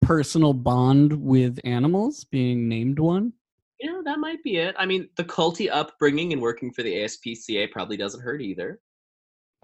personal 0.00 0.54
bond 0.54 1.12
with 1.12 1.60
animals 1.64 2.24
being 2.24 2.68
named 2.68 2.98
one? 2.98 3.32
you 3.80 3.92
know 3.92 4.02
that 4.04 4.18
might 4.18 4.42
be 4.42 4.56
it. 4.56 4.74
I 4.78 4.86
mean 4.86 5.08
the 5.16 5.24
culty 5.24 5.68
upbringing 5.70 6.32
and 6.32 6.40
working 6.40 6.72
for 6.72 6.82
the 6.82 6.94
aspca 6.94 7.70
probably 7.70 7.96
doesn't 7.96 8.22
hurt 8.22 8.40
either. 8.40 8.80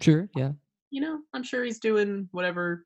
Sure, 0.01 0.29
yeah. 0.35 0.51
you 0.91 1.01
know, 1.01 1.19
I'm 1.33 1.43
sure 1.43 1.63
he's 1.63 1.79
doing 1.79 2.27
whatever 2.31 2.85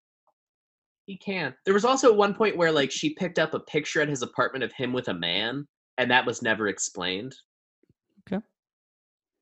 he 1.08 1.18
can. 1.18 1.56
There 1.66 1.74
was 1.74 1.86
also 1.86 2.14
one 2.14 2.36
point 2.36 2.56
where 2.58 2.72
like 2.72 2.92
she 2.92 3.16
picked 3.16 3.40
up 3.40 3.54
a 3.56 3.62
picture 3.62 4.02
at 4.02 4.10
his 4.10 4.22
apartment 4.22 4.64
of 4.64 4.74
him 4.74 4.94
with 4.94 5.08
a 5.08 5.14
man, 5.14 5.66
and 5.98 6.12
that 6.12 6.26
was 6.26 6.42
never 6.42 6.68
explained. 6.68 7.34
Okay. 8.28 8.44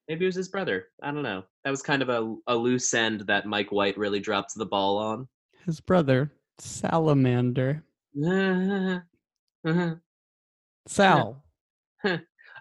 Maybe 0.08 0.26
it 0.26 0.28
was 0.28 0.36
his 0.36 0.48
brother. 0.48 0.86
I 1.02 1.12
don't 1.12 1.24
know. 1.24 1.44
That 1.64 1.72
was 1.72 1.82
kind 1.82 2.04
of 2.04 2.10
a, 2.10 2.36
a 2.48 2.56
loose 2.56 2.94
end 2.94 3.22
that 3.22 3.48
Mike 3.48 3.72
White 3.72 3.98
really 3.98 4.20
drops 4.20 4.54
the 4.54 4.68
ball 4.68 4.98
on. 5.00 5.28
His 5.66 5.80
brother, 5.82 6.32
Salamander. 6.60 7.84
Sal. 10.88 11.44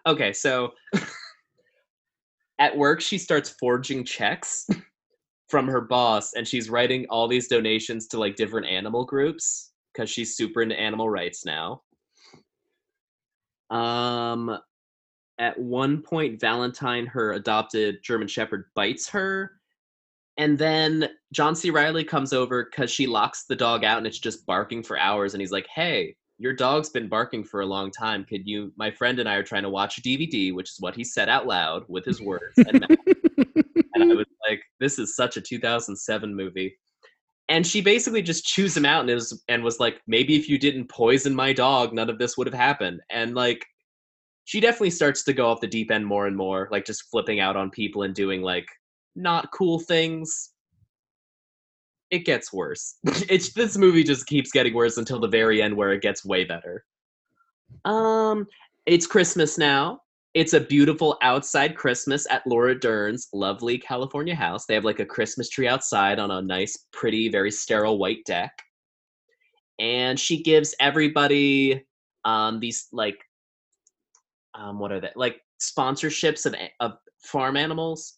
okay, 0.07 0.33
so 0.33 0.73
at 2.59 2.75
work 2.75 3.03
she 3.03 3.19
starts 3.19 3.55
forging 3.61 4.05
checks 4.05 4.67
from 5.55 5.69
her 5.69 5.83
boss 5.83 6.33
and 6.33 6.49
she's 6.49 6.69
writing 6.69 7.07
all 7.11 7.29
these 7.29 7.47
donations 7.47 8.09
to 8.09 8.19
like 8.19 8.35
different 8.35 8.67
animal 8.67 9.05
groups 9.05 9.71
because 9.93 10.11
she's 10.11 10.37
super 10.37 10.63
into 10.63 10.77
animal 10.77 11.09
rights 11.09 11.45
now. 11.47 11.81
Um 13.71 14.59
at 15.39 15.57
one 15.57 16.03
point 16.03 16.41
Valentine, 16.41 17.07
her 17.07 17.35
adopted 17.35 17.99
German 18.03 18.27
Shepherd, 18.27 18.65
bites 18.75 19.09
her. 19.11 19.53
And 20.39 20.59
then 20.59 21.09
John 21.33 21.55
C. 21.55 21.71
Reilly 21.71 22.03
comes 22.03 22.33
over 22.33 22.65
because 22.65 22.91
she 22.91 23.07
locks 23.07 23.45
the 23.45 23.55
dog 23.55 23.85
out 23.85 23.99
and 23.99 24.09
it's 24.09 24.19
just 24.19 24.45
barking 24.47 24.83
for 24.83 24.99
hours. 24.99 25.35
And 25.35 25.41
he's 25.41 25.53
like, 25.53 25.69
Hey, 25.73 26.17
your 26.39 26.53
dog's 26.53 26.89
been 26.89 27.09
barking 27.09 27.45
for 27.45 27.61
a 27.61 27.67
long 27.67 27.93
time. 27.93 28.25
Could 28.25 28.45
you, 28.45 28.73
my 28.75 28.91
friend 28.91 29.21
and 29.21 29.29
I 29.29 29.37
are 29.37 29.45
trying 29.45 29.63
to 29.63 29.71
watch 29.71 29.99
a 29.99 30.03
DVD, 30.03 30.53
which 30.53 30.71
is 30.71 30.81
what 30.81 30.97
he 30.97 31.05
said 31.05 31.29
out 31.29 31.47
loud 31.47 31.85
with 31.87 32.05
his 32.05 32.21
words. 32.21 32.55
And, 32.57 32.85
and 33.95 34.13
I 34.13 34.17
was 34.17 34.27
like, 34.49 34.63
This 34.81 34.99
is 34.99 35.17
such 35.17 35.37
a 35.37 35.41
2007 35.41 36.35
movie. 36.35 36.77
And 37.49 37.67
she 37.67 37.83
basically 37.83 38.23
just 38.23 38.47
chews 38.47 38.75
him 38.75 38.87
out 38.87 39.03
and, 39.03 39.11
is, 39.11 39.43
and 39.49 39.63
was 39.63 39.81
like, 39.81 40.01
Maybe 40.07 40.37
if 40.37 40.49
you 40.49 40.59
didn't 40.59 40.89
poison 40.89 41.35
my 41.35 41.53
dog, 41.53 41.93
none 41.93 42.11
of 42.11 42.19
this 42.19 42.37
would 42.37 42.47
have 42.47 42.55
happened. 42.55 43.01
And 43.11 43.35
like, 43.35 43.65
she 44.45 44.61
definitely 44.61 44.91
starts 44.91 45.25
to 45.25 45.33
go 45.33 45.49
off 45.49 45.61
the 45.61 45.67
deep 45.67 45.91
end 45.91 46.07
more 46.07 46.27
and 46.27 46.37
more, 46.37 46.69
like 46.71 46.85
just 46.85 47.11
flipping 47.11 47.41
out 47.41 47.57
on 47.57 47.71
people 47.71 48.03
and 48.03 48.15
doing 48.15 48.43
like 48.43 48.69
not 49.17 49.51
cool 49.53 49.79
things. 49.79 50.51
It 52.11 52.21
gets 52.21 52.53
worse. 52.53 52.97
it's 53.05 53.53
this 53.55 53.77
movie 53.77 54.05
just 54.05 54.27
keeps 54.27 54.53
getting 54.53 54.75
worse 54.75 54.99
until 54.99 55.19
the 55.19 55.29
very 55.29 55.63
end 55.63 55.77
where 55.77 55.93
it 55.93 56.03
gets 56.03 56.25
way 56.25 56.45
better. 56.45 56.85
Um 57.85 58.47
it's 58.87 59.07
Christmas 59.07 59.57
now. 59.57 60.01
It's 60.35 60.53
a 60.53 60.61
beautiful 60.61 61.17
outside 61.23 61.77
Christmas 61.77 62.27
at 62.29 62.45
Laura 62.45 62.79
Dern's 62.79 63.29
lovely 63.33 63.79
California 63.79 64.35
house. 64.35 64.67
They 64.67 64.75
have 64.75 64.85
like 64.85 64.99
a 64.99 65.07
Christmas 65.07 65.49
tree 65.49 65.69
outside 65.69 66.19
on 66.19 66.33
a 66.33 66.43
nice, 66.43 66.87
pretty, 66.93 67.29
very 67.29 67.53
sterile 67.53 67.99
white 67.99 68.25
deck. 68.27 68.51
And 69.79 70.19
she 70.19 70.43
gives 70.43 70.75
everybody 70.81 71.85
um 72.25 72.59
these 72.59 72.89
like 72.91 73.19
um 74.55 74.79
what 74.79 74.91
are 74.93 75.01
they 75.01 75.11
like 75.15 75.41
sponsorships 75.61 76.47
of 76.47 76.55
of 76.81 76.93
farm 77.23 77.57
animals 77.57 78.15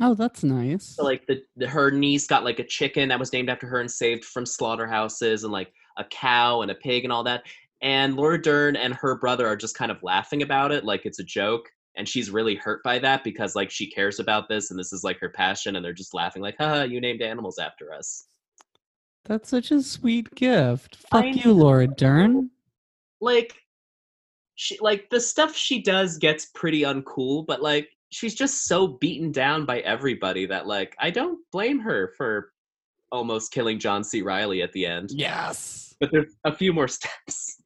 Oh, 0.00 0.14
that's 0.14 0.44
nice. 0.44 0.94
so 0.94 1.02
like 1.04 1.26
the, 1.26 1.42
the 1.56 1.66
her 1.66 1.90
niece 1.90 2.26
got 2.26 2.44
like 2.44 2.58
a 2.58 2.64
chicken 2.64 3.08
that 3.08 3.18
was 3.18 3.32
named 3.32 3.48
after 3.48 3.66
her 3.66 3.80
and 3.80 3.90
saved 3.90 4.24
from 4.24 4.44
slaughterhouses 4.46 5.42
and 5.42 5.52
like 5.52 5.72
a 5.96 6.04
cow 6.04 6.60
and 6.60 6.70
a 6.70 6.74
pig 6.74 7.02
and 7.04 7.12
all 7.12 7.24
that 7.24 7.42
and 7.82 8.16
laura 8.16 8.40
dern 8.40 8.74
and 8.76 8.94
her 8.94 9.16
brother 9.16 9.46
are 9.46 9.56
just 9.56 9.76
kind 9.76 9.90
of 9.90 10.02
laughing 10.02 10.42
about 10.42 10.72
it 10.72 10.84
like 10.84 11.04
it's 11.04 11.18
a 11.18 11.24
joke 11.24 11.68
and 11.96 12.08
she's 12.08 12.30
really 12.30 12.54
hurt 12.54 12.82
by 12.82 12.98
that 12.98 13.22
because 13.24 13.54
like 13.54 13.70
she 13.70 13.90
cares 13.90 14.18
about 14.18 14.48
this 14.48 14.70
and 14.70 14.78
this 14.78 14.92
is 14.92 15.02
like 15.04 15.18
her 15.20 15.28
passion 15.30 15.76
and 15.76 15.84
they're 15.84 15.92
just 15.92 16.14
laughing 16.14 16.42
like 16.42 16.56
haha 16.58 16.82
you 16.84 17.00
named 17.00 17.22
animals 17.22 17.58
after 17.58 17.92
us 17.92 18.26
That's 19.24 19.48
such 19.48 19.70
a 19.72 19.82
sweet 19.82 20.32
gift. 20.36 20.96
Fuck 21.10 21.24
I 21.24 21.28
you, 21.30 21.52
Laura 21.52 21.86
Dern. 21.88 22.50
like 23.20 23.54
she 24.54 24.78
like 24.80 25.10
the 25.10 25.20
stuff 25.20 25.54
she 25.56 25.82
does 25.82 26.16
gets 26.16 26.46
pretty 26.54 26.82
uncool 26.82 27.44
but 27.46 27.60
like 27.62 27.88
she's 28.10 28.34
just 28.34 28.64
so 28.66 28.86
beaten 28.86 29.32
down 29.32 29.66
by 29.66 29.80
everybody 29.80 30.46
that 30.46 30.66
like 30.66 30.94
i 30.98 31.10
don't 31.10 31.38
blame 31.52 31.78
her 31.80 32.12
for 32.16 32.52
almost 33.12 33.52
killing 33.52 33.78
john 33.78 34.02
c 34.04 34.22
reilly 34.22 34.62
at 34.62 34.72
the 34.72 34.86
end 34.86 35.10
Yes. 35.12 35.94
but 36.00 36.10
there's 36.12 36.34
a 36.44 36.54
few 36.54 36.72
more 36.72 36.88
steps 36.98 37.56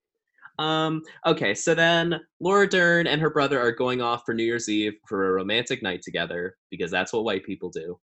um 0.60 1.02
okay 1.26 1.54
so 1.54 1.74
then 1.74 2.20
laura 2.38 2.68
dern 2.68 3.06
and 3.06 3.20
her 3.20 3.30
brother 3.30 3.58
are 3.60 3.72
going 3.72 4.00
off 4.02 4.22
for 4.26 4.34
new 4.34 4.42
year's 4.44 4.68
eve 4.68 4.92
for 5.08 5.28
a 5.28 5.32
romantic 5.32 5.82
night 5.82 6.02
together 6.02 6.56
because 6.70 6.90
that's 6.90 7.12
what 7.12 7.24
white 7.24 7.44
people 7.44 7.70
do 7.70 7.98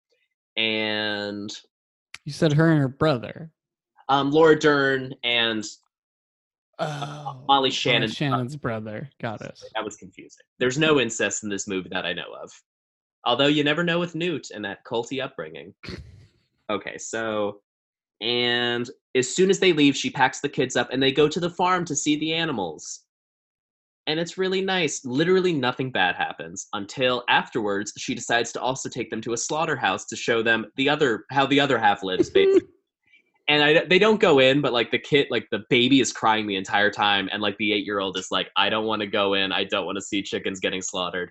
and 0.55 1.51
You 2.25 2.31
said 2.31 2.53
her 2.53 2.69
and 2.69 2.79
her 2.79 2.87
brother. 2.87 3.51
um, 4.07 4.31
Laura 4.31 4.57
Dern 4.59 5.13
and 5.23 5.63
Oh, 6.79 7.43
Molly 7.47 7.69
Shannon. 7.69 8.09
Shannon's 8.09 8.55
brother. 8.55 9.07
Got 9.21 9.41
it. 9.41 9.59
That 9.75 9.85
was 9.85 9.95
confusing. 9.95 10.43
There's 10.59 10.77
no 10.77 10.99
incest 10.99 11.43
in 11.43 11.49
this 11.49 11.67
movie 11.67 11.89
that 11.91 12.05
I 12.05 12.13
know 12.13 12.33
of. 12.41 12.51
Although 13.25 13.45
you 13.47 13.63
never 13.63 13.83
know 13.83 13.99
with 13.99 14.15
Newt 14.15 14.49
and 14.53 14.65
that 14.65 14.83
culty 14.85 15.23
upbringing. 15.23 15.73
Okay, 16.69 16.97
so 16.97 17.59
and 18.23 18.89
as 19.15 19.35
soon 19.35 19.49
as 19.49 19.59
they 19.59 19.73
leave, 19.73 19.97
she 19.97 20.09
packs 20.09 20.39
the 20.39 20.49
kids 20.49 20.77
up 20.77 20.89
and 20.91 21.03
they 21.03 21.11
go 21.11 21.27
to 21.27 21.39
the 21.41 21.49
farm 21.49 21.83
to 21.85 21.95
see 21.95 22.17
the 22.17 22.33
animals. 22.33 23.01
And 24.07 24.19
it's 24.19 24.37
really 24.37 24.61
nice. 24.61 25.03
Literally 25.03 25.51
nothing 25.51 25.91
bad 25.91 26.15
happens 26.15 26.67
until 26.73 27.23
afterwards 27.27 27.91
she 27.97 28.15
decides 28.15 28.53
to 28.53 28.61
also 28.61 28.89
take 28.89 29.09
them 29.09 29.21
to 29.21 29.33
a 29.33 29.37
slaughterhouse 29.37 30.05
to 30.05 30.15
show 30.15 30.41
them 30.41 30.65
the 30.77 30.89
other 30.89 31.25
how 31.31 31.45
the 31.45 31.59
other 31.59 31.77
half 31.77 32.01
lives 32.01 32.29
basically. 32.33 32.67
and 33.49 33.61
I, 33.61 33.85
they 33.85 33.99
don't 33.99 34.21
go 34.21 34.39
in, 34.39 34.61
but 34.61 34.71
like 34.71 34.91
the 34.91 34.99
kid, 34.99 35.27
like 35.29 35.47
the 35.51 35.63
baby 35.69 35.99
is 35.99 36.13
crying 36.13 36.47
the 36.47 36.55
entire 36.55 36.89
time, 36.89 37.29
and 37.31 37.41
like 37.41 37.57
the 37.57 37.73
eight 37.73 37.85
year 37.85 37.99
old 37.99 38.17
is 38.17 38.29
like, 38.31 38.49
I 38.55 38.69
don't 38.69 38.85
want 38.85 39.01
to 39.01 39.07
go 39.07 39.33
in. 39.33 39.51
I 39.51 39.65
don't 39.65 39.85
want 39.85 39.97
to 39.97 40.01
see 40.01 40.21
chickens 40.21 40.61
getting 40.61 40.81
slaughtered. 40.81 41.29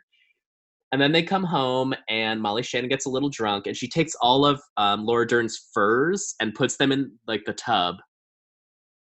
And 0.92 1.00
then 1.00 1.12
they 1.12 1.22
come 1.22 1.44
home, 1.44 1.94
and 2.08 2.40
Molly 2.40 2.62
Shannon 2.62 2.90
gets 2.90 3.06
a 3.06 3.10
little 3.10 3.30
drunk, 3.30 3.66
and 3.66 3.76
she 3.76 3.88
takes 3.88 4.14
all 4.20 4.44
of 4.44 4.60
um, 4.76 5.06
Laura 5.06 5.26
Dern's 5.26 5.70
furs 5.72 6.34
and 6.38 6.54
puts 6.54 6.76
them 6.76 6.92
in 6.92 7.10
like 7.26 7.44
the 7.46 7.54
tub. 7.54 7.96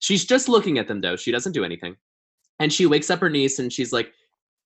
She's 0.00 0.24
just 0.24 0.48
looking 0.48 0.78
at 0.78 0.88
them 0.88 1.00
though; 1.00 1.16
she 1.16 1.30
doesn't 1.30 1.52
do 1.52 1.64
anything. 1.64 1.96
And 2.58 2.72
she 2.72 2.86
wakes 2.86 3.10
up 3.10 3.20
her 3.20 3.30
niece, 3.30 3.60
and 3.60 3.72
she's 3.72 3.92
like, 3.92 4.12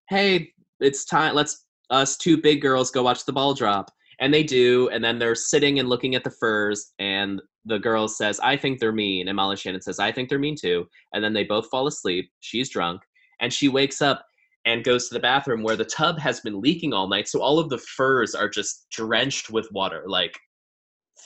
"Hey, 0.08 0.52
it's 0.80 1.04
time. 1.04 1.34
Let's 1.34 1.66
us 1.90 2.16
two 2.16 2.38
big 2.40 2.62
girls 2.62 2.90
go 2.90 3.02
watch 3.02 3.26
the 3.26 3.32
ball 3.32 3.54
drop." 3.54 3.90
And 4.18 4.32
they 4.32 4.42
do, 4.42 4.88
and 4.88 5.04
then 5.04 5.18
they're 5.18 5.34
sitting 5.34 5.78
and 5.80 5.88
looking 5.88 6.14
at 6.14 6.24
the 6.24 6.30
furs, 6.30 6.92
and 6.98 7.42
the 7.64 7.78
girl 7.78 8.08
says, 8.08 8.40
I 8.40 8.56
think 8.56 8.78
they're 8.78 8.92
mean. 8.92 9.28
And 9.28 9.36
Molly 9.36 9.56
Shannon 9.56 9.80
says, 9.80 9.98
I 9.98 10.12
think 10.12 10.28
they're 10.28 10.38
mean 10.38 10.56
too. 10.60 10.86
And 11.12 11.22
then 11.22 11.32
they 11.32 11.44
both 11.44 11.68
fall 11.70 11.86
asleep. 11.86 12.30
She's 12.40 12.70
drunk. 12.70 13.02
And 13.40 13.52
she 13.52 13.68
wakes 13.68 14.02
up 14.02 14.24
and 14.64 14.84
goes 14.84 15.08
to 15.08 15.14
the 15.14 15.20
bathroom 15.20 15.62
where 15.62 15.76
the 15.76 15.84
tub 15.84 16.18
has 16.18 16.40
been 16.40 16.60
leaking 16.60 16.92
all 16.92 17.08
night. 17.08 17.28
So 17.28 17.40
all 17.40 17.58
of 17.58 17.68
the 17.68 17.78
furs 17.78 18.34
are 18.34 18.48
just 18.48 18.86
drenched 18.90 19.50
with 19.50 19.68
water. 19.72 20.04
Like 20.06 20.38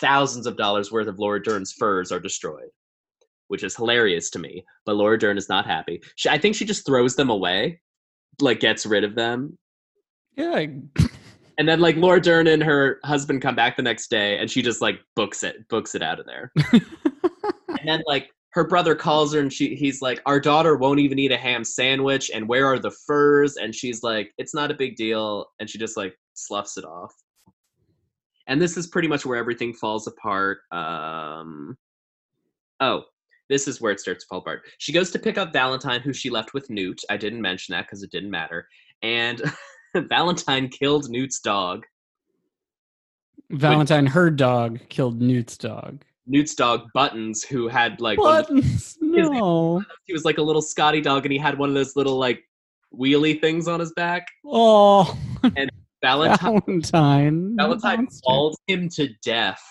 thousands 0.00 0.46
of 0.46 0.56
dollars 0.56 0.90
worth 0.90 1.06
of 1.08 1.18
Laura 1.18 1.42
Dern's 1.42 1.72
furs 1.72 2.10
are 2.12 2.20
destroyed, 2.20 2.70
which 3.48 3.62
is 3.62 3.76
hilarious 3.76 4.30
to 4.30 4.38
me. 4.38 4.64
But 4.84 4.96
Laura 4.96 5.18
Dern 5.18 5.36
is 5.38 5.48
not 5.48 5.66
happy. 5.66 6.00
She, 6.16 6.28
I 6.28 6.38
think 6.38 6.54
she 6.54 6.64
just 6.64 6.86
throws 6.86 7.16
them 7.16 7.30
away, 7.30 7.80
like 8.40 8.60
gets 8.60 8.86
rid 8.86 9.04
of 9.04 9.14
them. 9.14 9.58
Yeah. 10.36 10.52
I- 10.54 10.80
And 11.58 11.66
then 11.66 11.80
like 11.80 11.96
Laura 11.96 12.20
Dern 12.20 12.48
and 12.48 12.62
her 12.62 13.00
husband 13.02 13.40
come 13.40 13.54
back 13.56 13.78
the 13.78 13.82
next 13.82 14.10
day 14.10 14.38
and 14.38 14.50
she 14.50 14.60
just 14.60 14.82
like 14.82 15.00
books 15.14 15.42
it, 15.42 15.66
books 15.70 15.94
it 15.94 16.02
out 16.02 16.20
of 16.20 16.26
there. 16.26 16.52
and 16.72 17.80
then 17.86 18.02
like 18.06 18.28
her 18.56 18.66
brother 18.66 18.94
calls 18.94 19.34
her 19.34 19.40
and 19.40 19.52
she 19.52 19.76
he's 19.76 20.00
like, 20.00 20.20
Our 20.24 20.40
daughter 20.40 20.76
won't 20.76 20.98
even 20.98 21.18
eat 21.18 21.30
a 21.30 21.36
ham 21.36 21.62
sandwich 21.62 22.30
and 22.34 22.48
where 22.48 22.66
are 22.66 22.78
the 22.78 22.90
furs? 22.90 23.56
And 23.56 23.74
she's 23.74 24.02
like, 24.02 24.32
It's 24.38 24.54
not 24.54 24.70
a 24.70 24.74
big 24.74 24.96
deal. 24.96 25.46
And 25.60 25.68
she 25.68 25.78
just 25.78 25.96
like 25.96 26.14
sloughs 26.32 26.78
it 26.78 26.84
off. 26.84 27.12
And 28.48 28.60
this 28.60 28.78
is 28.78 28.86
pretty 28.86 29.08
much 29.08 29.26
where 29.26 29.36
everything 29.36 29.74
falls 29.74 30.06
apart. 30.06 30.60
Um 30.72 31.76
Oh, 32.80 33.02
this 33.50 33.68
is 33.68 33.80
where 33.80 33.92
it 33.92 34.00
starts 34.00 34.24
to 34.24 34.28
fall 34.28 34.38
apart. 34.38 34.62
She 34.78 34.92
goes 34.92 35.10
to 35.10 35.18
pick 35.18 35.36
up 35.36 35.52
Valentine, 35.52 36.00
who 36.00 36.14
she 36.14 36.30
left 36.30 36.54
with 36.54 36.70
Newt. 36.70 37.00
I 37.10 37.18
didn't 37.18 37.42
mention 37.42 37.74
that 37.74 37.84
because 37.84 38.02
it 38.02 38.10
didn't 38.10 38.30
matter. 38.30 38.66
And 39.02 39.42
Valentine 39.94 40.70
killed 40.70 41.10
Newt's 41.10 41.40
dog. 41.40 41.84
Valentine, 43.50 44.06
her 44.06 44.30
dog, 44.30 44.80
killed 44.88 45.20
Newt's 45.20 45.56
dog. 45.56 46.02
Newt's 46.26 46.54
dog 46.54 46.88
Buttons, 46.94 47.42
who 47.44 47.68
had 47.68 48.00
like 48.00 48.18
one 48.18 48.40
of 48.40 48.46
Buttons, 48.48 48.96
no. 49.00 49.82
he 50.04 50.12
was 50.12 50.24
like 50.24 50.38
a 50.38 50.42
little 50.42 50.62
Scotty 50.62 51.00
dog, 51.00 51.24
and 51.24 51.32
he 51.32 51.38
had 51.38 51.58
one 51.58 51.68
of 51.68 51.74
those 51.74 51.96
little 51.96 52.18
like 52.18 52.42
wheelie 52.92 53.40
things 53.40 53.68
on 53.68 53.80
his 53.80 53.92
back. 53.92 54.26
Oh, 54.44 55.16
Valentine 56.02 56.60
Valentine. 56.66 57.56
Valentine 57.56 57.96
monster. 58.04 58.22
mauled 58.28 58.56
him 58.66 58.88
to 58.90 59.08
death, 59.24 59.62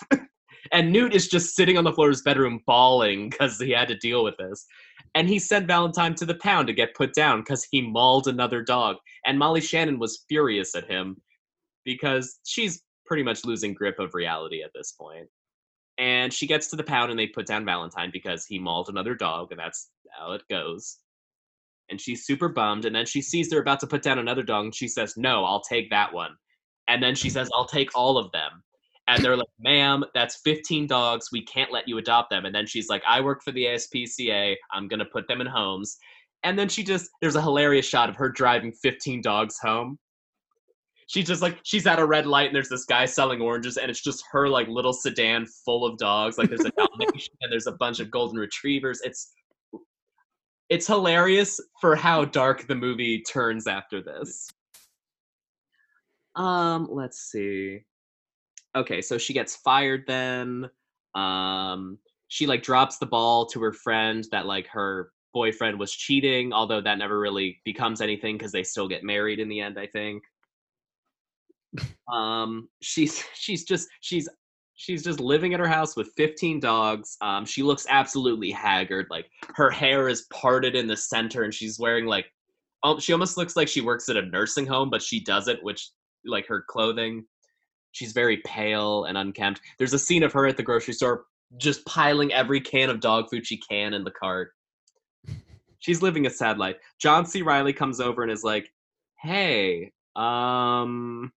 and 0.72 0.92
Newt 0.92 1.14
is 1.14 1.28
just 1.28 1.56
sitting 1.56 1.78
on 1.78 1.84
the 1.84 1.92
floor 1.94 2.08
of 2.08 2.14
his 2.14 2.22
bedroom 2.22 2.62
bawling 2.66 3.30
because 3.30 3.60
he 3.60 3.72
had 3.72 3.88
to 3.90 3.98
deal 3.98 4.24
with 4.24 4.36
this. 4.38 4.66
And 5.14 5.30
he 5.30 5.40
sent 5.40 5.68
Valentine 5.68 6.14
to 6.16 6.26
the 6.26 6.36
pound 6.36 6.68
to 6.68 6.74
get 6.74 6.96
put 6.96 7.14
down 7.14 7.40
because 7.40 7.66
he 7.72 7.82
mauled 7.82 8.28
another 8.28 8.62
dog. 8.62 8.98
And 9.26 9.40
Molly 9.40 9.62
Shannon 9.62 9.98
was 9.98 10.26
furious 10.28 10.76
at 10.76 10.90
him 10.90 11.22
because 11.86 12.40
she's 12.44 12.82
pretty 13.06 13.24
much 13.24 13.46
losing 13.46 13.74
grip 13.74 14.00
of 14.00 14.14
reality 14.14 14.62
at 14.62 14.72
this 14.76 14.92
point. 15.00 15.28
And 15.98 16.34
she 16.34 16.48
gets 16.48 16.68
to 16.68 16.76
the 16.76 16.84
pound 16.84 17.10
and 17.10 17.20
they 17.20 17.28
put 17.28 17.46
down 17.46 17.66
Valentine 17.66 18.10
because 18.12 18.46
he 18.46 18.60
mauled 18.60 18.90
another 18.90 19.16
dog, 19.16 19.52
and 19.52 19.60
that's 19.60 19.90
how 20.18 20.34
it 20.34 20.44
goes. 20.50 20.98
And 21.90 22.02
she's 22.02 22.26
super 22.26 22.50
bummed. 22.50 22.86
And 22.86 22.96
then 22.96 23.06
she 23.06 23.22
sees 23.22 23.50
they're 23.50 23.62
about 23.62 23.80
to 23.82 23.88
put 23.88 24.02
down 24.02 24.20
another 24.20 24.44
dog, 24.44 24.66
and 24.66 24.76
she 24.76 24.88
says, 24.88 25.16
No, 25.16 25.46
I'll 25.46 25.62
take 25.62 25.90
that 25.92 26.14
one. 26.14 26.36
And 26.88 27.02
then 27.02 27.16
she 27.16 27.30
says, 27.30 27.50
I'll 27.54 27.68
take 27.68 27.90
all 27.96 28.18
of 28.18 28.32
them. 28.32 28.64
And 29.08 29.24
they're 29.24 29.38
like, 29.38 29.48
Ma'am, 29.60 30.04
that's 30.14 30.42
15 30.44 30.88
dogs. 30.88 31.30
We 31.32 31.44
can't 31.46 31.72
let 31.72 31.88
you 31.88 31.98
adopt 31.98 32.30
them. 32.30 32.46
And 32.46 32.54
then 32.54 32.66
she's 32.66 32.90
like, 32.90 33.04
I 33.08 33.22
work 33.22 33.44
for 33.44 33.52
the 33.52 33.66
ASPCA. 33.66 34.56
I'm 34.72 34.88
going 34.88 35.00
to 35.00 35.06
put 35.06 35.28
them 35.28 35.42
in 35.42 35.48
homes. 35.48 35.98
And 36.44 36.58
then 36.58 36.70
she 36.70 36.84
just, 36.84 37.10
there's 37.22 37.36
a 37.36 37.42
hilarious 37.42 37.88
shot 37.88 38.10
of 38.10 38.16
her 38.16 38.30
driving 38.30 38.72
15 38.72 39.22
dogs 39.22 39.58
home 39.60 39.98
she's 41.08 41.28
just 41.28 41.42
like 41.42 41.60
she's 41.64 41.86
at 41.86 42.00
a 42.00 42.06
red 42.06 42.26
light 42.26 42.48
and 42.48 42.56
there's 42.56 42.70
this 42.70 42.86
guy 42.86 43.06
selling 43.06 43.42
oranges 43.42 43.78
and 43.78 43.90
it's 43.90 44.02
just 44.02 44.24
her 44.32 44.48
like 44.48 44.68
little 44.68 44.94
sedan 44.94 45.46
full 45.46 45.86
of 45.86 45.98
dogs. 45.98 46.38
Like 46.38 46.50
there's 46.50 46.66
a 46.66 46.72
dalmatian 46.78 47.34
and 47.42 47.52
there's 47.52 47.68
a 47.68 47.74
bunch 47.74 48.00
of 48.00 48.10
golden 48.12 48.40
retrievers. 48.40 49.02
It's 49.04 49.32
it's 50.70 50.88
hilarious 50.88 51.60
for 51.80 51.96
how 51.96 52.26
dark 52.26 52.68
the 52.68 52.76
movie 52.76 53.22
turns 53.22 53.68
after 53.68 54.02
this. 54.02 54.50
Um 56.36 56.88
let's 56.92 57.20
see. 57.20 57.82
Okay 58.76 59.02
so 59.02 59.18
she 59.18 59.34
gets 59.34 59.56
fired 59.56 60.04
then. 60.08 60.70
Um 61.14 62.00
she 62.28 62.48
like 62.48 62.64
drops 62.64 62.98
the 62.98 63.06
ball 63.06 63.46
to 63.46 63.62
her 63.62 63.74
friend 63.74 64.26
that 64.32 64.48
like 64.48 64.68
her 64.68 65.12
boyfriend 65.34 65.78
was 65.78 65.92
cheating 65.92 66.54
although 66.54 66.80
that 66.80 66.98
never 66.98 67.20
really 67.20 67.62
becomes 67.66 68.00
anything 68.00 68.38
because 68.38 68.54
they 68.54 68.64
still 68.64 68.88
get 68.88 69.04
married 69.04 69.38
in 69.38 69.50
the 69.50 69.60
end 69.60 69.78
i 69.78 69.86
think 69.86 70.24
um 72.12 72.68
she's 72.82 73.24
she's 73.34 73.64
just 73.64 73.88
she's 74.02 74.28
she's 74.76 75.04
just 75.04 75.20
living 75.20 75.54
at 75.54 75.60
her 75.60 75.68
house 75.68 75.96
with 75.96 76.12
15 76.18 76.60
dogs. 76.60 77.18
Um 77.22 77.46
she 77.46 77.64
looks 77.64 77.86
absolutely 77.90 78.52
haggard 78.52 79.08
like 79.10 79.26
her 79.56 79.70
hair 79.70 80.10
is 80.10 80.28
parted 80.34 80.76
in 80.76 80.88
the 80.88 80.98
center 80.98 81.44
and 81.44 81.54
she's 81.54 81.80
wearing 81.80 82.06
like 82.06 82.26
oh 82.84 83.00
she 83.00 83.14
almost 83.14 83.38
looks 83.38 83.56
like 83.56 83.68
she 83.68 83.82
works 83.82 84.10
at 84.10 84.18
a 84.18 84.26
nursing 84.26 84.66
home 84.66 84.90
but 84.90 85.02
she 85.02 85.24
doesn't 85.24 85.64
which 85.64 85.90
like 86.26 86.48
her 86.48 86.66
clothing 86.68 87.26
she's 87.96 88.12
very 88.12 88.38
pale 88.46 89.06
and 89.06 89.18
unkempt. 89.18 89.62
There's 89.78 89.94
a 89.94 90.00
scene 90.00 90.24
of 90.24 90.34
her 90.34 90.46
at 90.46 90.58
the 90.58 90.64
grocery 90.64 90.94
store 90.94 91.24
just 91.58 91.86
piling 91.86 92.34
every 92.34 92.60
can 92.60 92.90
of 92.90 93.00
dog 93.00 93.30
food 93.30 93.48
she 93.48 93.58
can 93.58 93.94
in 93.94 94.04
the 94.04 94.12
cart. 94.12 94.52
She's 95.80 96.02
living 96.02 96.26
a 96.26 96.30
sad 96.30 96.58
life. 96.58 96.76
John 97.00 97.26
c. 97.26 97.42
Reilly 97.42 97.72
comes 97.72 98.02
over 98.02 98.22
and 98.22 98.32
is 98.32 98.44
like 98.44 98.70
hey 99.22 99.92
um 100.16 101.32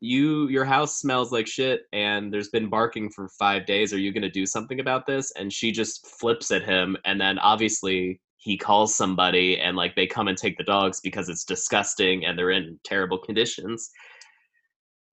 you 0.00 0.48
your 0.48 0.64
house 0.64 1.00
smells 1.00 1.32
like 1.32 1.46
shit 1.46 1.82
and 1.92 2.32
there's 2.32 2.50
been 2.50 2.68
barking 2.68 3.10
for 3.10 3.28
five 3.38 3.66
days. 3.66 3.92
Are 3.92 3.98
you 3.98 4.12
going 4.12 4.22
to 4.22 4.30
do 4.30 4.46
something 4.46 4.80
about 4.80 5.06
this? 5.06 5.32
And 5.36 5.52
she 5.52 5.72
just 5.72 6.06
flips 6.06 6.50
at 6.50 6.62
him 6.62 6.96
and 7.04 7.20
then 7.20 7.38
obviously 7.38 8.20
he 8.36 8.56
calls 8.56 8.94
somebody 8.94 9.58
and 9.58 9.76
like 9.76 9.96
they 9.96 10.06
come 10.06 10.28
and 10.28 10.38
take 10.38 10.56
the 10.56 10.64
dogs 10.64 11.00
because 11.00 11.28
it's 11.28 11.44
disgusting 11.44 12.24
and 12.24 12.38
they're 12.38 12.52
in 12.52 12.78
terrible 12.84 13.18
conditions. 13.18 13.90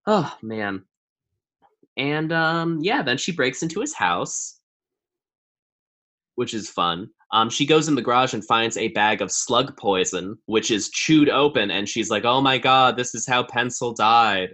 Oh 0.05 0.31
man. 0.43 0.83
And 1.97 2.31
um 2.31 2.79
yeah 2.81 3.01
then 3.01 3.17
she 3.17 3.31
breaks 3.31 3.63
into 3.63 3.81
his 3.81 3.95
house 3.95 4.59
which 6.35 6.53
is 6.53 6.69
fun. 6.69 7.07
Um, 7.31 7.49
she 7.49 7.65
goes 7.65 7.87
in 7.87 7.95
the 7.95 8.01
garage 8.01 8.33
and 8.33 8.45
finds 8.45 8.75
a 8.75 8.89
bag 8.89 9.21
of 9.21 9.31
slug 9.31 9.75
poison, 9.77 10.37
which 10.47 10.69
is 10.69 10.89
chewed 10.89 11.29
open, 11.29 11.71
and 11.71 11.87
she's 11.87 12.09
like, 12.09 12.25
"Oh 12.25 12.41
my 12.41 12.57
god, 12.57 12.97
this 12.97 13.15
is 13.15 13.25
how 13.25 13.43
Pencil 13.43 13.93
died." 13.93 14.49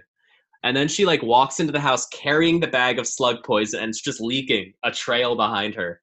And 0.64 0.76
then 0.76 0.86
she 0.88 1.04
like 1.04 1.22
walks 1.22 1.58
into 1.60 1.72
the 1.72 1.80
house 1.80 2.06
carrying 2.08 2.60
the 2.60 2.66
bag 2.68 2.98
of 2.98 3.06
slug 3.06 3.42
poison, 3.44 3.80
and 3.80 3.88
it's 3.90 4.00
just 4.00 4.20
leaking 4.20 4.72
a 4.84 4.90
trail 4.90 5.34
behind 5.34 5.74
her. 5.74 6.00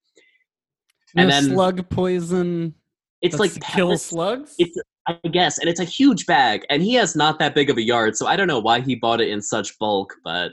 No 1.15 1.23
and 1.23 1.31
then- 1.31 1.43
slug 1.45 1.89
poison. 1.89 2.73
It's 3.21 3.37
like 3.39 3.53
to 3.53 3.59
kill 3.59 3.87
pellets- 3.87 4.03
slugs. 4.05 4.55
It's 4.59 4.77
I 5.07 5.13
guess, 5.31 5.57
and 5.57 5.67
it's 5.67 5.79
a 5.79 5.85
huge 5.85 6.25
bag, 6.27 6.65
and 6.69 6.83
he 6.83 6.93
has 6.93 7.15
not 7.15 7.39
that 7.39 7.55
big 7.55 7.69
of 7.71 7.77
a 7.77 7.81
yard, 7.81 8.15
so 8.15 8.27
I 8.27 8.35
don't 8.35 8.47
know 8.47 8.59
why 8.59 8.79
he 8.79 8.93
bought 8.95 9.19
it 9.21 9.29
in 9.29 9.41
such 9.41 9.77
bulk, 9.79 10.13
but 10.23 10.51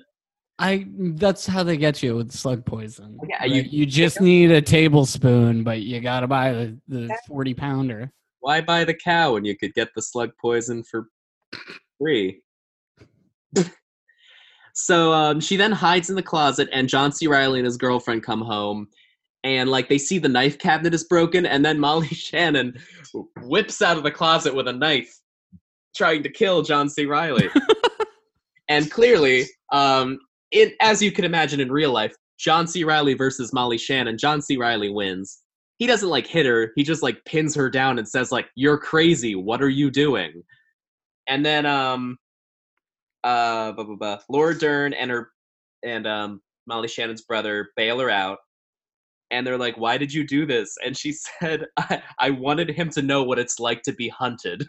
I. 0.59 0.87
That's 0.99 1.47
how 1.47 1.63
they 1.63 1.77
get 1.77 2.03
you 2.03 2.17
with 2.17 2.33
slug 2.33 2.65
poison. 2.65 3.19
Yeah, 3.29 3.43
Like, 3.43 3.53
you- 3.53 3.81
you 3.81 3.87
just 3.87 4.21
need 4.21 4.51
a 4.51 4.63
tablespoon, 4.63 5.63
but 5.63 5.83
you 5.83 6.01
gotta 6.01 6.27
buy 6.27 6.53
the, 6.55 6.79
the 6.89 7.19
forty 7.29 7.53
pounder. 7.55 8.11
why 8.41 8.61
buy 8.63 8.85
the 8.85 8.95
cow 8.95 9.35
when 9.35 9.45
you 9.45 9.57
could 9.57 9.75
get 9.75 9.89
the 9.95 10.01
slug 10.03 10.31
poison 10.41 10.83
for 10.85 11.09
free? 12.01 12.41
so 14.77 15.11
um, 15.11 15.41
she 15.41 15.57
then 15.57 15.73
hides 15.73 16.11
in 16.11 16.17
the 16.17 16.23
closet, 16.23 16.69
and 16.71 16.87
John 16.87 17.11
C. 17.11 17.27
Reilly 17.27 17.59
and 17.59 17.65
his 17.65 17.79
girlfriend 17.79 18.23
come 18.23 18.43
home, 18.43 18.89
and 19.43 19.71
like 19.71 19.89
they 19.89 19.97
see 19.97 20.19
the 20.19 20.29
knife 20.29 20.59
cabinet 20.59 20.93
is 20.93 21.05
broken, 21.05 21.47
and 21.47 21.65
then 21.65 21.81
Molly 21.81 22.09
Shannon 22.13 22.79
whips 23.41 23.81
out 23.81 23.97
of 23.97 24.03
the 24.03 24.11
closet 24.11 24.55
with 24.55 24.69
a 24.69 24.75
knife, 24.75 25.19
trying 25.97 26.23
to 26.25 26.29
kill 26.29 26.61
John 26.61 26.91
C. 26.91 27.07
Reilly. 27.07 27.49
and 28.69 28.91
clearly, 28.91 29.47
um, 29.73 30.19
it 30.51 30.75
as 30.83 31.03
you 31.03 31.11
can 31.11 31.25
imagine 31.25 31.59
in 31.59 31.73
real 31.73 31.91
life, 31.91 32.15
John 32.39 32.67
C. 32.67 32.85
Reilly 32.85 33.15
versus 33.15 33.55
Molly 33.55 33.79
Shannon. 33.79 34.19
John 34.19 34.43
C. 34.43 34.59
Reilly 34.59 34.91
wins. 34.91 35.39
He 35.79 35.87
doesn't 35.87 36.11
like 36.11 36.27
hit 36.27 36.45
her. 36.45 36.73
He 36.77 36.83
just 36.83 37.03
like 37.03 37.25
pins 37.25 37.55
her 37.55 37.71
down 37.71 37.99
and 37.99 38.07
says 38.07 38.31
like, 38.31 38.49
"You're 38.55 38.79
crazy. 38.79 39.37
What 39.37 39.63
are 39.63 39.71
you 39.71 39.91
doing?" 39.91 40.43
And 41.29 41.47
then 41.47 41.65
um, 41.65 42.19
uh, 43.27 43.73
blah, 43.73 43.85
blah, 43.85 43.97
blah. 43.97 44.19
Laura 44.29 44.57
Dern 44.57 44.93
and 44.95 45.11
her 45.11 45.31
and 45.85 46.07
um 46.07 46.41
Molly 46.67 46.89
Shannon's 46.89 47.23
brother 47.23 47.71
bail 47.77 47.99
her 47.99 48.11
out. 48.11 48.39
And 49.33 49.45
they're 49.45 49.59
like, 49.59 49.77
"Why 49.77 49.99
did 49.99 50.15
you 50.15 50.25
do 50.25 50.47
this?" 50.47 50.77
And 50.85 50.97
she 50.97 51.13
said, 51.41 51.67
"I, 51.77 52.03
I 52.19 52.31
wanted 52.31 52.71
him 52.71 52.89
to 52.91 53.03
know 53.03 53.25
what 53.25 53.39
it's 53.39 53.59
like 53.59 53.83
to 53.83 53.93
be 53.93 54.09
hunted." 54.09 54.67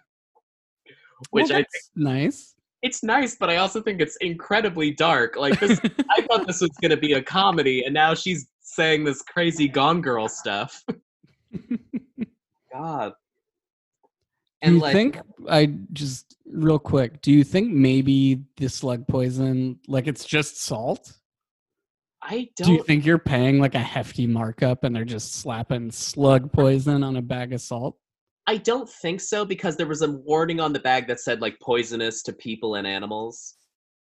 Which 1.31 1.49
well, 1.49 1.59
I 1.59 1.61
that's 1.61 1.91
nice. 1.95 2.55
it's 2.81 3.03
nice, 3.03 3.35
but 3.35 3.49
I 3.49 3.57
also 3.57 3.81
think 3.81 4.01
it's 4.01 4.17
incredibly 4.17 4.91
dark. 4.91 5.35
Like 5.35 5.59
this, 5.59 5.79
I 6.09 6.21
thought 6.21 6.47
this 6.47 6.61
was 6.61 6.71
gonna 6.81 6.97
be 6.97 7.13
a 7.13 7.21
comedy, 7.21 7.83
and 7.83 7.93
now 7.93 8.15
she's 8.15 8.47
saying 8.61 9.03
this 9.03 9.21
crazy 9.21 9.67
Gone 9.67 10.01
Girl 10.01 10.27
stuff. 10.27 10.83
God. 12.73 13.13
Do 14.63 14.73
you 14.73 14.81
think 14.81 15.19
I 15.49 15.67
just 15.93 16.35
real 16.45 16.79
quick? 16.79 17.21
Do 17.21 17.31
you 17.31 17.43
think 17.43 17.71
maybe 17.71 18.43
the 18.57 18.69
slug 18.69 19.07
poison, 19.07 19.79
like 19.87 20.07
it's 20.07 20.25
just 20.25 20.61
salt? 20.63 21.13
I 22.23 22.49
don't. 22.55 22.67
Do 22.67 22.73
you 22.73 22.83
think 22.83 23.05
you're 23.05 23.19
paying 23.19 23.59
like 23.59 23.75
a 23.75 23.79
hefty 23.79 24.25
markup 24.25 24.83
and 24.83 24.95
they're 24.95 25.05
just 25.05 25.35
slapping 25.35 25.91
slug 25.91 26.51
poison 26.51 27.03
on 27.03 27.15
a 27.15 27.21
bag 27.21 27.53
of 27.53 27.61
salt? 27.61 27.97
I 28.47 28.57
don't 28.57 28.89
think 28.89 29.21
so 29.21 29.45
because 29.45 29.75
there 29.75 29.87
was 29.87 30.01
a 30.01 30.11
warning 30.11 30.59
on 30.59 30.73
the 30.73 30.79
bag 30.79 31.07
that 31.07 31.19
said 31.19 31.41
like 31.41 31.59
poisonous 31.59 32.23
to 32.23 32.33
people 32.33 32.75
and 32.75 32.87
animals. 32.87 33.55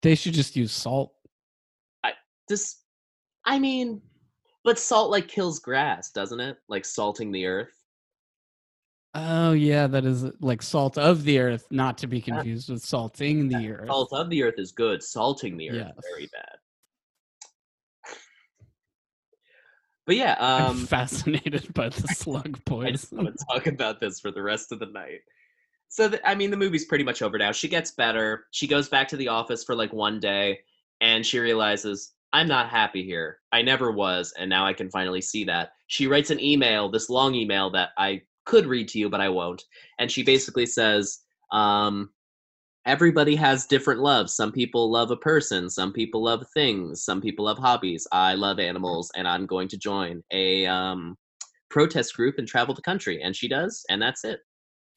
They 0.03 0.15
should 0.15 0.35
just 0.35 0.57
use 0.57 0.73
salt. 0.73 1.15
I 2.03 2.13
this, 2.49 2.83
I 3.47 3.59
mean, 3.59 4.03
but 4.65 4.79
salt 4.79 5.11
like 5.11 5.29
kills 5.29 5.61
grass, 5.61 6.11
doesn't 6.11 6.41
it? 6.41 6.57
Like 6.69 6.85
salting 6.85 7.33
the 7.33 7.47
earth. 7.47 7.74
Oh 9.15 9.53
yeah, 9.53 9.87
that 9.87 10.05
is 10.05 10.25
like 10.41 10.61
salt 10.61 10.99
of 10.99 11.23
the 11.23 11.39
earth, 11.39 11.67
not 11.71 11.99
to 11.99 12.09
be 12.09 12.21
confused 12.21 12.69
with 12.69 12.85
salting 12.85 13.47
the 13.49 13.71
earth. 13.71 13.89
Salt 13.89 14.13
of 14.13 14.29
the 14.29 14.43
earth 14.43 14.59
is 14.59 14.73
good. 14.73 15.03
Salting 15.03 15.57
the 15.57 15.71
earth 15.71 15.77
Yes. 15.77 15.95
very 16.11 16.29
bad. 16.33 16.57
But 20.07 20.17
yeah, 20.17 20.33
um, 20.33 20.71
I'm 20.71 20.87
fascinated 20.87 21.73
by 21.75 21.89
the 21.91 22.09
slug 22.09 22.63
boys. 22.65 22.87
I 22.87 22.91
just 22.91 23.11
poison. 23.11 23.25
want 23.25 23.39
to 23.39 23.45
talk 23.47 23.67
about 23.69 24.01
this 24.01 24.21
for 24.21 24.31
the 24.31 24.43
rest 24.43 24.73
of 24.73 24.81
the 24.81 24.87
night. 24.87 25.21
So, 25.89 26.09
the, 26.09 26.29
I 26.29 26.35
mean, 26.35 26.51
the 26.51 26.57
movie's 26.57 26.85
pretty 26.85 27.05
much 27.05 27.23
over 27.23 27.39
now. 27.39 27.53
She 27.53 27.69
gets 27.69 27.93
better. 27.93 28.47
She 28.51 28.67
goes 28.67 28.89
back 28.89 29.07
to 29.09 29.17
the 29.17 29.29
office 29.29 29.63
for 29.63 29.77
like 29.77 29.93
one 29.93 30.19
day, 30.19 30.59
and 31.01 31.25
she 31.25 31.39
realizes, 31.39 32.13
I'm 32.33 32.49
not 32.49 32.69
happy 32.69 33.05
here. 33.05 33.39
I 33.53 33.63
never 33.63 33.93
was, 33.93 34.35
and 34.37 34.51
now 34.51 34.67
I 34.67 34.73
can 34.73 34.91
finally 34.91 35.21
see 35.21 35.45
that. 35.45 35.71
She 35.87 36.09
writes 36.09 36.31
an 36.31 36.41
email, 36.41 36.91
this 36.91 37.09
long 37.09 37.35
email 37.37 37.71
that 37.71 37.91
I 37.97 38.23
could 38.45 38.67
read 38.67 38.89
to 38.89 38.99
you, 38.99 39.09
but 39.11 39.21
I 39.21 39.29
won't. 39.29 39.63
And 39.99 40.11
she 40.11 40.23
basically 40.23 40.67
says, 40.67 41.21
um, 41.53 42.11
Everybody 42.87 43.35
has 43.37 43.65
different 43.67 44.01
loves. 44.01 44.35
Some 44.37 44.53
people 44.53 44.91
love 44.91 45.11
a 45.11 45.17
person, 45.17 45.71
some 45.71 45.91
people 45.91 46.23
love 46.23 46.45
things, 46.53 47.03
some 47.03 47.21
people 47.23 47.47
love 47.47 47.57
hobbies. 47.59 48.07
I 48.13 48.35
love 48.35 48.59
animals, 48.61 49.11
and 49.17 49.27
I'm 49.27 49.47
going 49.47 49.69
to 49.69 49.79
join 49.79 50.23
a 50.33 50.67
um, 50.67 51.17
protest 51.71 52.15
group 52.15 52.35
and 52.39 52.47
travel 52.47 52.75
the 52.75 52.83
country 52.83 53.21
and 53.23 53.35
she 53.35 53.49
does 53.49 53.85
and 53.89 54.01
that's 54.01 54.23
it 54.25 54.39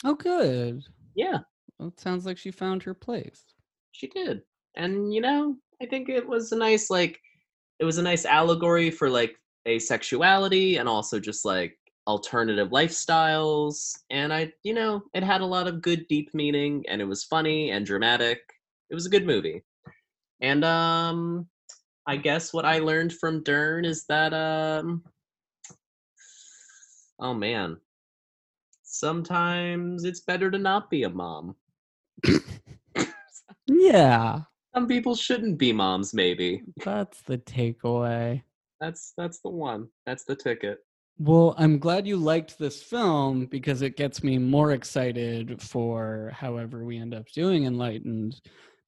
Oh, 0.05 0.13
good. 0.13 0.83
yeah 1.15 1.39
Well, 1.79 1.87
it 1.87 1.99
sounds 1.99 2.23
like 2.23 2.37
she 2.37 2.51
found 2.51 2.83
her 2.83 2.93
place. 2.93 3.45
she 3.93 4.05
did 4.07 4.41
and 4.75 5.11
you 5.11 5.19
know 5.21 5.55
i 5.81 5.87
think 5.87 6.07
it 6.07 6.27
was 6.27 6.51
a 6.51 6.55
nice 6.55 6.91
like 6.91 7.19
it 7.79 7.85
was 7.85 7.97
a 7.97 8.03
nice 8.03 8.25
allegory 8.25 8.91
for 8.91 9.09
like 9.09 9.35
asexuality 9.67 10.79
and 10.79 10.87
also 10.87 11.19
just 11.19 11.45
like 11.45 11.75
alternative 12.08 12.70
lifestyles 12.70 13.99
and 14.12 14.34
i 14.34 14.49
you 14.64 14.74
know 14.74 15.03
it 15.14 15.22
had 15.24 15.41
a 15.41 15.45
lot 15.45 15.68
of 15.68 15.82
good 15.82 16.08
deep 16.08 16.34
meaning 16.34 16.84
and 16.88 17.01
it 17.01 17.05
was 17.05 17.24
funny 17.26 17.72
and 17.72 17.86
dramatic. 17.86 18.39
It 18.89 18.95
was 18.95 19.05
a 19.05 19.10
good 19.10 19.26
movie. 19.26 19.64
And 20.41 20.64
um 20.64 21.47
i 22.08 22.16
guess 22.16 22.53
what 22.53 22.64
i 22.66 22.80
learned 22.80 23.14
from 23.14 23.43
dern 23.43 23.84
is 23.84 24.05
that 24.08 24.34
um 24.34 25.03
oh 27.20 27.34
man. 27.34 27.78
Sometimes 28.84 30.05
it's 30.05 30.22
better 30.22 30.49
to 30.49 30.58
not 30.58 30.89
be 30.89 31.03
a 31.03 31.10
mom. 31.10 31.55
Yeah, 33.70 34.43
some 34.74 34.88
people 34.88 35.14
shouldn't 35.14 35.58
be 35.58 35.74
moms 35.74 36.14
maybe. 36.14 36.64
That's 36.86 37.22
the 37.24 37.38
takeaway. 37.38 38.43
that's 38.80 39.14
that's 39.18 39.39
the 39.39 39.49
one. 39.49 39.89
That's 40.05 40.24
the 40.24 40.38
ticket 40.38 40.86
Well, 41.20 41.55
I'm 41.57 41.80
glad 41.80 42.05
you 42.05 42.18
liked 42.18 42.59
this 42.59 42.82
film 42.82 43.45
because 43.45 43.82
it 43.82 43.97
gets 43.97 44.24
me 44.24 44.38
more 44.38 44.72
excited 44.72 45.61
for 45.61 46.32
however 46.34 46.86
we 46.86 46.97
end 46.97 47.13
up 47.13 47.26
doing 47.34 47.65
Enlightened 47.65 48.39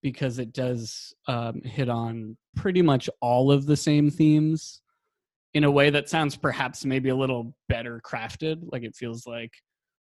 because 0.02 0.40
it 0.40 0.54
does 0.54 1.14
um, 1.28 1.62
hit 1.62 1.90
on 1.90 2.38
pretty 2.56 2.82
much 2.82 3.10
all 3.22 3.52
of 3.52 3.66
the 3.66 3.76
same 3.76 4.12
themes 4.12 4.82
in 5.54 5.64
a 5.64 5.72
way 5.72 5.90
that 5.90 6.08
sounds 6.08 6.36
perhaps 6.36 6.86
maybe 6.86 7.10
a 7.10 7.16
little 7.16 7.54
better 7.68 8.00
crafted. 8.06 8.60
Like 8.72 8.84
it 8.84 8.96
feels 8.96 9.26
like 9.26 9.52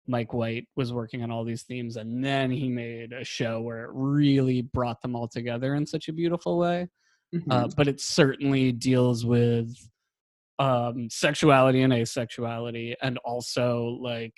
Mike 0.06 0.34
White 0.34 0.68
was 0.76 0.92
working 0.92 1.22
on 1.22 1.30
all 1.30 1.44
these 1.44 1.62
themes 1.62 1.96
and 1.96 2.22
then 2.22 2.50
he 2.50 2.68
made 2.68 3.12
a 3.12 3.24
show 3.24 3.60
where 3.60 3.84
it 3.84 3.90
really 3.92 4.62
brought 4.62 5.00
them 5.00 5.16
all 5.16 5.28
together 5.28 5.74
in 5.74 5.86
such 5.86 6.08
a 6.08 6.12
beautiful 6.12 6.58
way 6.58 6.88
uh, 7.50 7.68
but 7.76 7.86
it 7.86 8.00
certainly 8.00 8.72
deals 8.72 9.24
with 9.24 9.72
um, 10.60 11.08
sexuality 11.10 11.82
and 11.82 11.92
asexuality, 11.92 12.94
and 13.02 13.18
also 13.18 13.98
like, 14.00 14.34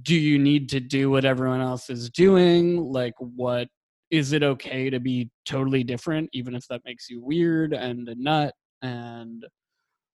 do 0.00 0.14
you 0.14 0.38
need 0.38 0.70
to 0.70 0.80
do 0.80 1.10
what 1.10 1.26
everyone 1.26 1.60
else 1.60 1.90
is 1.90 2.08
doing? 2.08 2.82
Like, 2.82 3.14
what 3.18 3.68
is 4.10 4.32
it 4.32 4.42
okay 4.42 4.88
to 4.88 5.00
be 5.00 5.30
totally 5.44 5.82
different, 5.84 6.30
even 6.32 6.54
if 6.54 6.66
that 6.68 6.82
makes 6.84 7.10
you 7.10 7.20
weird 7.22 7.74
and 7.74 8.08
a 8.08 8.14
nut? 8.14 8.54
And 8.82 9.44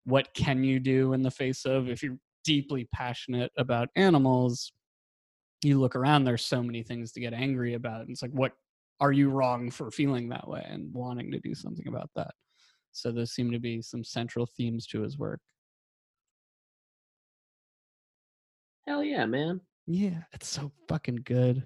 what 0.05 0.33
can 0.33 0.63
you 0.63 0.79
do 0.79 1.13
in 1.13 1.21
the 1.21 1.31
face 1.31 1.65
of 1.65 1.89
if 1.89 2.01
you're 2.01 2.17
deeply 2.45 2.87
passionate 2.93 3.51
about 3.57 3.89
animals? 3.95 4.71
You 5.61 5.79
look 5.79 5.95
around, 5.95 6.23
there's 6.23 6.45
so 6.45 6.63
many 6.63 6.83
things 6.83 7.11
to 7.11 7.19
get 7.19 7.33
angry 7.33 7.73
about. 7.73 8.01
And 8.01 8.11
it's 8.11 8.21
like, 8.21 8.31
what 8.31 8.53
are 8.99 9.11
you 9.11 9.29
wrong 9.29 9.71
for 9.71 9.91
feeling 9.91 10.29
that 10.29 10.47
way 10.47 10.65
and 10.67 10.93
wanting 10.93 11.31
to 11.31 11.39
do 11.39 11.53
something 11.53 11.87
about 11.87 12.09
that? 12.15 12.31
So 12.97 13.11
those 13.11 13.31
seem 13.31 13.51
to 13.51 13.59
be 13.59 13.79
some 13.83 14.03
central 14.03 14.47
themes 14.47 14.87
to 14.87 15.01
his 15.03 15.19
work. 15.19 15.39
hell 18.87 19.03
yeah 19.03 19.25
man 19.25 19.59
Yeah, 19.85 20.23
it's 20.33 20.47
so 20.47 20.71
fucking 20.87 21.19
good. 21.25 21.63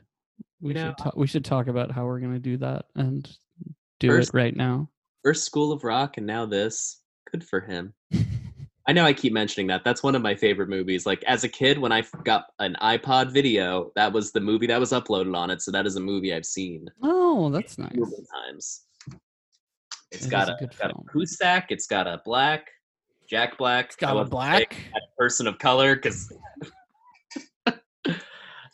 We 0.60 0.70
You 0.70 0.74
know, 0.76 0.88
should 0.90 0.98
talk. 0.98 1.16
We 1.16 1.28
should 1.28 1.46
talk 1.46 1.68
about 1.68 1.92
how 1.92 2.06
we're 2.06 2.20
gonna 2.20 2.40
do 2.40 2.58
that 2.58 2.86
and 2.96 3.30
do 4.00 4.08
First- 4.08 4.30
it 4.30 4.38
right 4.38 4.56
now. 4.56 4.90
first 5.24 5.46
school 5.46 5.72
of 5.72 5.84
rock 5.84 6.18
and 6.18 6.26
now 6.28 6.46
this 6.48 7.02
good 7.32 7.44
for 7.44 7.62
him 7.62 7.94
i 8.88 8.92
know 8.92 9.06
i 9.06 9.14
keep 9.14 9.32
mentioning 9.32 9.68
that 9.68 9.84
that's 9.86 10.02
one 10.02 10.16
of 10.16 10.22
my 10.24 10.34
favorite 10.36 10.68
movies 10.68 11.06
like 11.06 11.24
as 11.26 11.44
a 11.44 11.48
kid 11.50 11.78
when 11.78 11.92
I 11.92 12.04
got 12.26 12.48
an 12.58 12.76
ipod 12.82 13.32
video 13.32 13.92
that 13.96 14.12
was 14.12 14.32
the 14.32 14.40
movie 14.42 14.66
that 14.68 14.80
was 14.80 14.92
uploaded 14.92 15.38
on 15.38 15.52
it 15.52 15.62
so 15.62 15.72
that 15.72 15.86
is 15.86 15.96
a 15.96 16.00
movie 16.00 16.34
i've 16.34 16.46
seen 16.46 16.88
oh, 17.04 17.50
that's 17.52 17.78
nice. 17.78 17.96
times 18.34 18.82
it's 20.12 20.26
It 20.26 20.30
got 20.30 20.50
a 20.50 20.54
a, 20.54 20.58
it's 20.62 20.78
got 20.78 20.92
a 20.92 20.94
Cusack, 21.12 21.72
it's 21.72 21.88
got 21.88 22.08
a 22.08 22.22
black 22.26 22.68
jack 23.30 23.58
black 23.58 23.86
It's 23.86 23.96
got 23.96 24.18
a 24.18 24.26
black. 24.26 24.76
a 24.96 25.00
person 25.18 25.48
of 25.48 25.58
color 25.58 25.96
because 25.96 26.32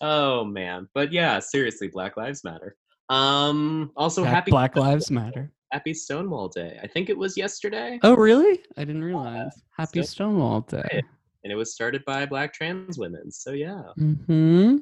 oh 0.01 0.43
man 0.45 0.87
but 0.93 1.11
yeah 1.11 1.39
seriously 1.39 1.87
black 1.87 2.17
lives 2.17 2.43
matter 2.43 2.75
um 3.09 3.91
also 3.95 4.21
Black, 4.21 4.33
happy 4.33 4.51
Black 4.51 4.75
Lives 4.75 5.09
Matter. 5.11 5.51
happy 5.71 5.93
stonewall 5.93 6.49
day 6.49 6.79
i 6.83 6.87
think 6.87 7.09
it 7.09 7.17
was 7.17 7.37
yesterday 7.37 7.99
Oh, 8.03 8.15
really? 8.15 8.61
I 8.77 8.83
didn't 8.83 9.03
realize. 9.03 9.51
Happy 9.77 10.01
so- 10.01 10.07
Stonewall 10.07 10.61
Day. 10.61 11.01
and 11.43 11.51
it 11.53 11.55
was 11.55 11.73
started 11.73 12.03
by 12.05 12.25
black 12.25 12.53
trans 12.53 12.97
women 12.97 13.31
so 13.31 13.51
yeah 13.51 13.81
Hmm. 13.95 14.77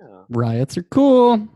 yeah 0.00 0.22
Riots 0.30 0.78
are 0.78 0.84
cool. 0.84 1.48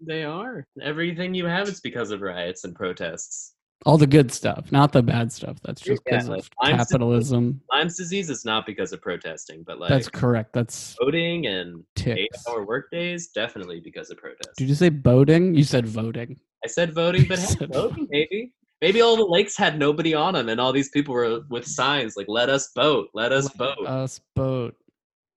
they 0.00 0.24
are 0.24 0.66
everything 0.80 1.34
you 1.34 1.46
have 1.46 1.68
is 1.68 1.80
because 1.80 2.10
of 2.10 2.22
riots 2.22 2.64
and 2.64 2.74
protests 2.74 3.54
All 3.84 3.98
the 3.98 4.06
good 4.06 4.30
stuff, 4.32 4.70
not 4.70 4.92
the 4.92 5.02
bad 5.02 5.32
stuff. 5.32 5.58
That's 5.62 5.80
just 5.80 6.02
Yeah, 6.06 6.16
because 6.18 6.28
like, 6.28 6.38
of 6.40 6.50
I'm 6.60 6.74
s- 6.80 6.88
capitalism. 6.88 7.60
lyme's 7.72 7.96
disease 7.96 8.30
is 8.30 8.44
not 8.44 8.64
because 8.66 8.92
of 8.92 9.00
protesting 9.02 9.64
but 9.66 9.78
like 9.80 9.90
That's 9.90 10.08
correct. 10.08 10.52
That's 10.52 10.96
voting 11.02 11.46
and 11.46 11.84
eight-hour 11.98 12.64
work 12.66 12.90
days 12.90 13.28
definitely 13.28 13.80
because 13.80 14.10
of 14.10 14.18
protests 14.18 14.54
Did 14.56 14.68
you 14.68 14.74
say 14.74 14.88
voting? 14.88 15.54
You 15.54 15.64
said 15.64 15.86
voting. 15.86 16.38
i 16.64 16.68
said 16.68 16.92
voting 16.94 17.26
but 17.28 17.38
hey, 17.58 17.66
voting 17.66 18.06
maybe 18.10 18.52
Maybe 18.80 19.00
all 19.00 19.14
the 19.16 19.24
lakes 19.24 19.56
had 19.56 19.78
nobody 19.78 20.12
on 20.12 20.34
them, 20.34 20.48
and 20.48 20.60
all 20.60 20.72
these 20.72 20.88
people 20.88 21.14
were 21.14 21.42
with 21.48 21.64
signs 21.64 22.16
like 22.16 22.26
"Let 22.28 22.48
us 22.48 22.70
boat, 22.74 23.10
let 23.14 23.30
us 23.30 23.44
Let 23.44 23.56
boat." 23.56 23.86
Us 23.86 24.20
boat. 24.34 24.74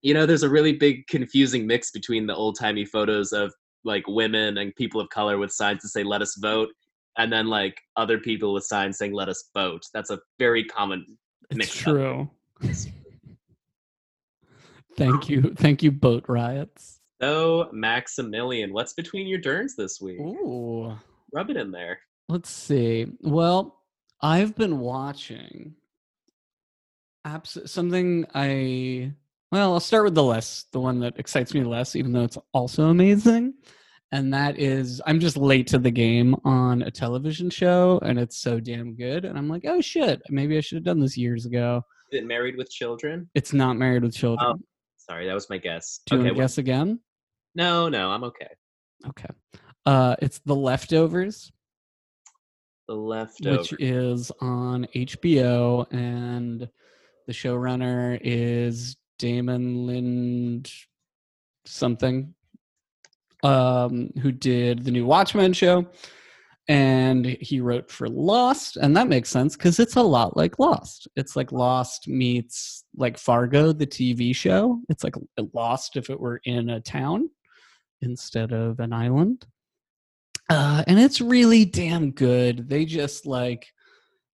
you 0.01 0.15
know, 0.15 0.25
there's 0.25 0.41
a 0.41 0.49
really 0.49 0.73
big 0.73 1.05
confusing 1.05 1.67
mix 1.67 1.91
between 1.91 2.25
the 2.25 2.33
old 2.33 2.57
timey 2.57 2.85
photos 2.85 3.33
of 3.33 3.53
like 3.83 4.07
women 4.07 4.57
and 4.57 4.75
people 4.75 4.99
of 4.99 5.09
color 5.09 5.37
with 5.37 5.51
signs 5.51 5.83
that 5.83 5.89
say 5.89 6.01
"Let 6.03 6.23
us 6.23 6.35
vote," 6.41 6.69
and 7.17 7.31
then 7.31 7.47
like 7.47 7.79
other 7.95 8.19
people 8.19 8.53
with 8.53 8.63
signs 8.65 8.97
saying 8.97 9.13
"Let 9.13 9.29
us 9.29 9.49
vote." 9.53 9.83
That's 9.93 10.09
a 10.09 10.19
very 10.39 10.63
common. 10.63 11.05
It's 11.49 11.57
Mixed 11.57 11.87
up. 11.87 11.93
true. 11.93 12.29
Thank 14.97 15.29
you. 15.29 15.53
Thank 15.57 15.83
you, 15.83 15.91
boat 15.91 16.25
riots. 16.27 16.99
So, 17.21 17.69
Maximilian, 17.71 18.73
what's 18.73 18.93
between 18.93 19.27
your 19.27 19.39
derns 19.39 19.75
this 19.75 19.99
week? 20.01 20.19
Ooh. 20.19 20.97
Rub 21.33 21.49
it 21.49 21.57
in 21.57 21.71
there. 21.71 21.99
Let's 22.29 22.49
see. 22.49 23.07
Well, 23.21 23.81
I've 24.21 24.55
been 24.55 24.79
watching 24.79 25.75
abs- 27.25 27.71
something 27.71 28.25
I 28.33 29.11
well, 29.51 29.73
I'll 29.73 29.79
start 29.79 30.05
with 30.05 30.15
the 30.15 30.23
less, 30.23 30.65
the 30.71 30.79
one 30.79 30.99
that 31.01 31.17
excites 31.19 31.53
me 31.53 31.63
less, 31.63 31.95
even 31.95 32.11
though 32.11 32.23
it's 32.23 32.37
also 32.53 32.85
amazing. 32.85 33.53
And 34.15 34.33
that 34.33 34.57
is 34.57 35.01
I'm 35.05 35.19
just 35.19 35.35
late 35.35 35.67
to 35.67 35.77
the 35.77 35.91
game 35.91 36.37
on 36.45 36.83
a 36.83 36.89
television 36.89 37.49
show 37.49 37.99
and 38.01 38.17
it's 38.17 38.37
so 38.37 38.61
damn 38.61 38.95
good. 38.95 39.25
And 39.25 39.37
I'm 39.37 39.49
like, 39.49 39.65
oh 39.67 39.81
shit, 39.81 40.21
maybe 40.29 40.57
I 40.57 40.61
should 40.61 40.77
have 40.77 40.85
done 40.85 41.01
this 41.01 41.17
years 41.17 41.45
ago. 41.45 41.81
Is 42.13 42.21
it 42.21 42.25
Married 42.25 42.55
with 42.55 42.69
Children? 42.71 43.29
It's 43.35 43.51
not 43.51 43.75
married 43.75 44.03
with 44.03 44.15
children. 44.15 44.63
Sorry, 44.95 45.27
that 45.27 45.33
was 45.33 45.49
my 45.49 45.57
guess. 45.57 45.99
Do 46.05 46.15
you 46.15 46.21
okay, 46.21 46.29
want 46.29 46.37
to 46.37 46.43
guess 46.43 46.57
again? 46.59 47.01
No, 47.55 47.89
no, 47.89 48.09
I'm 48.09 48.23
okay. 48.23 48.47
Okay. 49.05 49.27
Uh 49.85 50.15
it's 50.21 50.39
The 50.45 50.55
Leftovers. 50.55 51.51
The 52.87 52.95
Leftovers, 52.95 53.71
which 53.71 53.81
is 53.81 54.31
on 54.39 54.87
HBO, 54.95 55.91
and 55.91 56.69
the 57.27 57.33
showrunner 57.33 58.17
is 58.21 58.95
Damon 59.19 59.85
Lind 59.85 60.71
something, 61.65 62.34
um, 63.45 64.11
who 64.21 64.31
did 64.31 64.83
the 64.83 64.91
new 64.91 65.05
Watchmen 65.05 65.53
show, 65.53 65.85
and 66.67 67.25
he 67.25 67.61
wrote 67.61 67.89
for 67.91 68.09
Lost, 68.09 68.77
and 68.77 68.95
that 68.97 69.07
makes 69.07 69.29
sense 69.29 69.55
because 69.55 69.79
it's 69.79 69.95
a 69.95 70.01
lot 70.01 70.35
like 70.35 70.59
Lost. 70.59 71.07
It's 71.15 71.35
like 71.35 71.51
Lost 71.51 72.07
meets 72.07 72.83
like 72.95 73.17
Fargo, 73.17 73.71
the 73.71 73.87
TV 73.87 74.35
show. 74.35 74.81
It's 74.89 75.03
like 75.03 75.15
Lost 75.53 75.97
if 75.97 76.09
it 76.09 76.19
were 76.19 76.41
in 76.45 76.69
a 76.69 76.81
town 76.81 77.29
instead 78.01 78.51
of 78.51 78.79
an 78.79 78.93
island 78.93 79.45
uh, 80.49 80.83
and 80.87 80.99
it's 80.99 81.21
really 81.21 81.65
damn 81.65 82.11
good. 82.11 82.69
They 82.69 82.85
just 82.85 83.25
like 83.25 83.67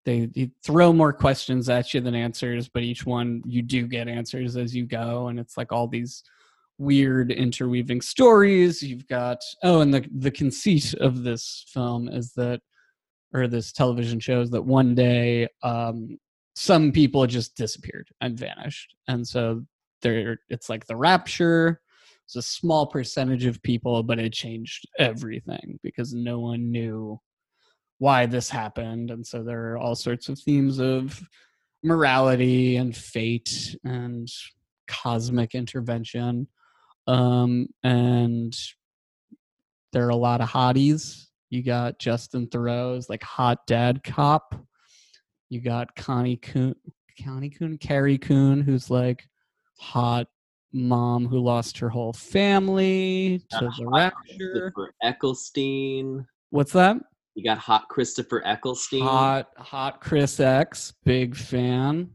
they, 0.05 0.27
they 0.27 0.51
throw 0.65 0.93
more 0.93 1.13
questions 1.13 1.69
at 1.69 1.93
you 1.95 2.01
than 2.01 2.15
answers, 2.15 2.69
but 2.69 2.83
each 2.83 3.05
one 3.07 3.43
you 3.47 3.63
do 3.63 3.87
get 3.87 4.09
answers 4.09 4.57
as 4.57 4.75
you 4.75 4.87
go, 4.87 5.29
and 5.29 5.39
it's 5.39 5.57
like 5.57 5.73
all 5.73 5.87
these 5.87 6.23
weird 6.81 7.31
interweaving 7.31 8.01
stories. 8.01 8.83
You've 8.83 9.07
got 9.07 9.39
oh, 9.63 9.81
and 9.81 9.93
the 9.95 10.05
the 10.17 10.31
conceit 10.31 10.95
of 10.95 11.23
this 11.23 11.65
film 11.69 12.09
is 12.09 12.33
that, 12.37 12.61
or 13.33 13.47
this 13.47 13.73
television 13.73 14.19
show 14.19 14.41
is 14.41 14.51
that 14.51 14.63
one 14.63 14.95
day 14.95 15.49
um, 15.63 16.19
some 16.55 16.91
people 16.93 17.27
just 17.27 17.57
disappeared 17.57 18.09
and 18.21 18.39
vanished, 18.39 18.97
and 19.09 19.27
so 19.27 19.63
there 20.03 20.39
it's 20.49 20.69
like 20.69 20.87
the 20.87 20.97
rapture 20.97 21.81
it's 22.31 22.37
a 22.37 22.43
small 22.43 22.87
percentage 22.87 23.45
of 23.45 23.61
people, 23.61 24.05
but 24.05 24.21
it 24.21 24.33
changed 24.33 24.89
everything 25.01 25.81
because 25.83 26.15
no 26.15 26.39
one 26.39 26.71
knew 26.71 27.21
why 27.99 28.25
this 28.27 28.49
happened. 28.49 29.11
And 29.11 29.27
so 29.27 29.43
there 29.43 29.73
are 29.73 29.79
all 29.79 29.97
sorts 29.97 30.29
of 30.29 30.39
themes 30.39 30.79
of 30.79 31.21
morality 31.83 32.77
and 32.77 32.97
fate 32.97 33.75
and 33.83 34.29
cosmic 34.87 35.57
intervention. 35.57 36.47
Um, 37.11 37.67
and 37.83 38.57
there 39.93 40.07
are 40.07 40.11
a 40.11 40.17
lot 40.17 40.41
of 40.41 40.49
hotties. 40.49 41.27
You 41.49 41.65
got 41.65 41.99
Justin 41.99 42.47
Theroux's 42.47 43.11
like 43.11 43.25
hot 43.25 43.67
dad 43.67 44.05
cop. 44.05 44.55
You 45.49 45.61
got 45.61 45.97
Connie 45.97 46.37
Coon, 46.37 46.77
Connie 47.25 47.51
Coon, 47.51 47.79
Carrie 47.79 48.19
Coon, 48.19 48.61
who's 48.61 48.91
like 48.91 49.29
hot 49.81 50.29
mom 50.73 51.27
who 51.27 51.41
lost 51.41 51.79
her 51.79 51.89
whole 51.89 52.13
family 52.13 53.43
to 53.51 53.69
the 53.77 53.87
rapture. 53.89 54.71
Christopher. 54.73 56.29
What's 56.51 56.73
that? 56.73 56.99
You 57.35 57.43
got 57.43 57.59
hot 57.59 57.89
Christopher 57.89 58.41
Eccleston. 58.47 59.01
Hot, 59.01 59.49
hot 59.57 60.01
Chris 60.01 60.39
X, 60.39 60.93
big 61.05 61.35
fan. 61.35 62.11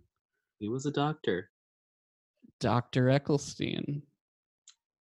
He 0.59 0.69
was 0.69 0.85
a 0.85 0.91
doctor. 0.91 1.49
Dr. 2.61 3.07
Ecclestein. 3.07 4.01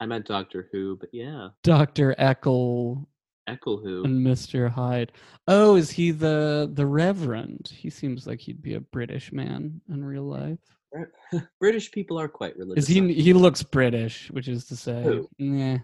I 0.00 0.06
meant 0.06 0.26
Doctor 0.26 0.68
Who, 0.72 0.96
but 0.96 1.10
yeah, 1.12 1.48
Dr. 1.62 2.14
Eccl 2.18 3.06
Eccl 3.48 3.82
Who. 3.82 4.04
and 4.04 4.26
Mr. 4.26 4.70
Hyde. 4.70 5.12
Oh, 5.46 5.76
is 5.76 5.90
he 5.90 6.10
the 6.10 6.70
the 6.72 6.86
Reverend? 6.86 7.70
He 7.74 7.90
seems 7.90 8.26
like 8.26 8.40
he'd 8.40 8.62
be 8.62 8.74
a 8.74 8.80
British 8.80 9.32
man 9.32 9.80
in 9.90 10.04
real 10.04 10.24
life. 10.24 10.58
British 11.60 11.92
people 11.92 12.18
are 12.18 12.28
quite 12.28 12.56
religious. 12.56 12.84
Is 12.84 12.88
he 12.88 13.12
he 13.12 13.32
looks 13.32 13.62
British, 13.62 14.30
which 14.30 14.48
is 14.48 14.64
to 14.66 14.76
say, 14.76 15.02
Who? 15.02 15.28
yeah. 15.38 15.78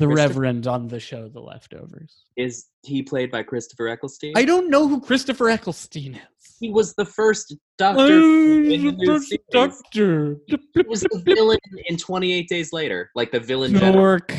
The 0.00 0.08
Reverend 0.08 0.66
on 0.66 0.88
the 0.88 0.98
show 0.98 1.28
The 1.28 1.40
Leftovers. 1.40 2.24
Is 2.34 2.68
he 2.82 3.02
played 3.02 3.30
by 3.30 3.42
Christopher 3.42 3.88
Eccleston? 3.88 4.32
I 4.34 4.46
don't 4.46 4.70
know 4.70 4.88
who 4.88 4.98
Christopher 4.98 5.44
Ecclestein 5.44 6.14
is. 6.14 6.56
He 6.58 6.70
was 6.70 6.94
the 6.94 7.04
first 7.04 7.54
Doctor 7.76 8.06
in 8.06 8.96
the 8.96 9.38
doctor. 9.50 10.36
He 10.46 10.82
was 10.88 11.02
the 11.02 11.20
villain 11.22 11.58
in 11.86 11.98
28 11.98 12.48
Days 12.48 12.72
Later, 12.72 13.10
like 13.14 13.30
the 13.30 13.40
villain 13.40 13.74
general. 13.74 13.92
Dork. 13.92 14.34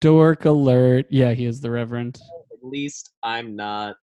Dork 0.00 0.44
alert. 0.46 1.06
Yeah, 1.10 1.32
he 1.32 1.46
is 1.46 1.60
the 1.60 1.70
Reverend. 1.70 2.18
At 2.52 2.68
least 2.68 3.12
I'm 3.22 3.54
not 3.54 3.94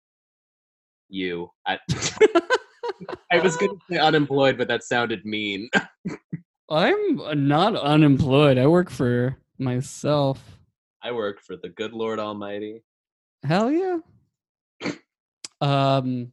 you. 1.09 1.49
I, 1.67 1.77
I 3.33 3.39
was 3.39 3.57
going 3.57 3.71
to 3.71 3.79
say 3.89 3.97
unemployed, 3.97 4.57
but 4.57 4.69
that 4.69 4.83
sounded 4.83 5.25
mean. 5.25 5.69
I'm 6.69 7.45
not 7.47 7.75
unemployed. 7.75 8.57
I 8.57 8.67
work 8.67 8.89
for 8.89 9.35
myself. 9.57 10.60
I 11.03 11.11
work 11.11 11.41
for 11.41 11.55
the 11.57 11.69
good 11.69 11.93
Lord 11.93 12.19
Almighty. 12.19 12.83
Hell 13.43 13.71
yeah. 13.71 13.99
Um 15.61 16.31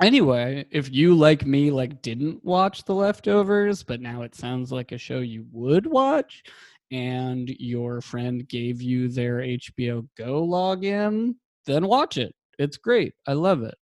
anyway, 0.00 0.66
if 0.70 0.92
you 0.92 1.14
like 1.14 1.46
me 1.46 1.70
like 1.70 2.02
didn't 2.02 2.44
watch 2.44 2.84
The 2.84 2.94
Leftovers, 2.94 3.82
but 3.82 4.00
now 4.00 4.22
it 4.22 4.34
sounds 4.34 4.72
like 4.72 4.92
a 4.92 4.98
show 4.98 5.20
you 5.20 5.46
would 5.52 5.86
watch 5.86 6.42
and 6.90 7.48
your 7.58 8.00
friend 8.00 8.46
gave 8.48 8.82
you 8.82 9.08
their 9.08 9.36
HBO 9.38 10.06
Go 10.16 10.46
login, 10.46 11.34
then 11.66 11.86
watch 11.86 12.18
it. 12.18 12.34
It's 12.58 12.76
great. 12.76 13.14
I 13.26 13.32
love 13.32 13.62
it. 13.62 13.76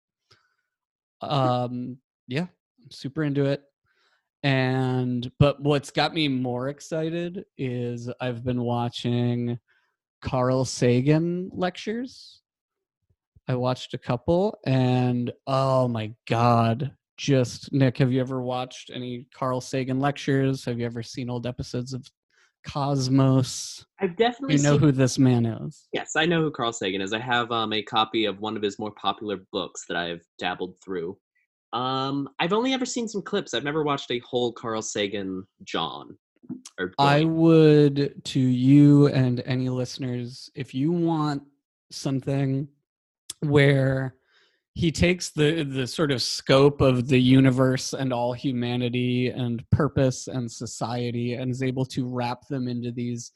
Um 1.22 1.98
yeah, 2.28 2.48
I'm 2.84 2.92
super 2.92 3.24
into 3.24 3.46
it. 3.46 3.64
And 4.44 5.32
but 5.40 5.60
what's 5.60 5.92
got 5.92 6.14
me 6.14 6.28
more 6.28 6.70
excited 6.70 7.46
is 7.58 8.10
I've 8.22 8.44
been 8.44 8.62
watching 8.62 9.60
Carl 10.22 10.66
Sagan 10.66 11.50
lectures. 11.54 12.42
I 13.48 13.56
watched 13.56 13.94
a 13.94 13.98
couple 13.98 14.60
and 14.66 15.32
oh 15.48 15.88
my 15.88 16.14
god. 16.28 16.92
Just 17.18 17.74
Nick, 17.74 17.98
have 17.98 18.14
you 18.14 18.22
ever 18.22 18.42
watched 18.42 18.92
any 18.94 19.26
Carl 19.34 19.60
Sagan 19.60 20.00
lectures? 20.00 20.64
Have 20.66 20.80
you 20.80 20.86
ever 20.86 21.04
seen 21.04 21.30
old 21.30 21.46
episodes 21.46 21.94
of 21.94 22.06
Cosmos? 22.66 23.86
I've 24.00 24.16
definitely 24.16 24.56
You 24.56 24.64
know 24.64 24.74
seen 24.74 24.80
who 24.80 24.92
this 24.92 25.20
man 25.20 25.46
is. 25.46 25.88
Yes, 25.92 26.16
I 26.16 26.26
know 26.26 26.42
who 26.42 26.52
Carl 26.52 26.72
Sagan 26.72 27.02
is. 27.02 27.12
I 27.12 27.20
have 27.20 27.52
um, 27.52 27.74
a 27.74 27.82
copy 27.82 28.26
of 28.26 28.40
one 28.40 28.56
of 28.56 28.64
his 28.64 28.80
more 28.80 28.92
popular 28.92 29.38
books 29.52 29.84
that 29.90 29.98
I've 29.98 30.24
dabbled 30.38 30.76
through. 30.84 31.18
Um, 31.74 32.30
I've 32.40 32.54
only 32.54 32.74
ever 32.74 32.86
seen 32.86 33.08
some 33.08 33.22
clips. 33.22 33.54
I've 33.54 33.64
never 33.64 33.84
watched 33.84 34.12
a 34.12 34.20
whole 34.20 34.54
Carl 34.54 34.82
Sagan 34.82 35.46
John. 35.64 36.18
I 36.98 37.24
would 37.24 38.24
to 38.26 38.40
you 38.40 39.08
and 39.08 39.42
any 39.46 39.70
listeners, 39.70 40.50
if 40.56 40.74
you 40.74 40.92
want 40.92 41.44
something 41.92 42.68
where 43.42 44.16
he 44.74 44.92
takes 44.92 45.32
the 45.32 45.64
the 45.64 45.88
sort 45.88 46.12
of 46.12 46.22
scope 46.22 46.82
of 46.82 47.08
the 47.08 47.20
universe 47.20 47.94
and 47.94 48.14
all 48.14 48.34
humanity 48.34 49.30
and 49.30 49.68
purpose 49.72 50.28
and 50.28 50.50
society 50.50 51.34
and 51.34 51.52
is 51.52 51.64
able 51.64 51.86
to 51.86 52.08
wrap 52.08 52.48
them 52.48 52.68
into 52.68 52.92
these 52.92 53.32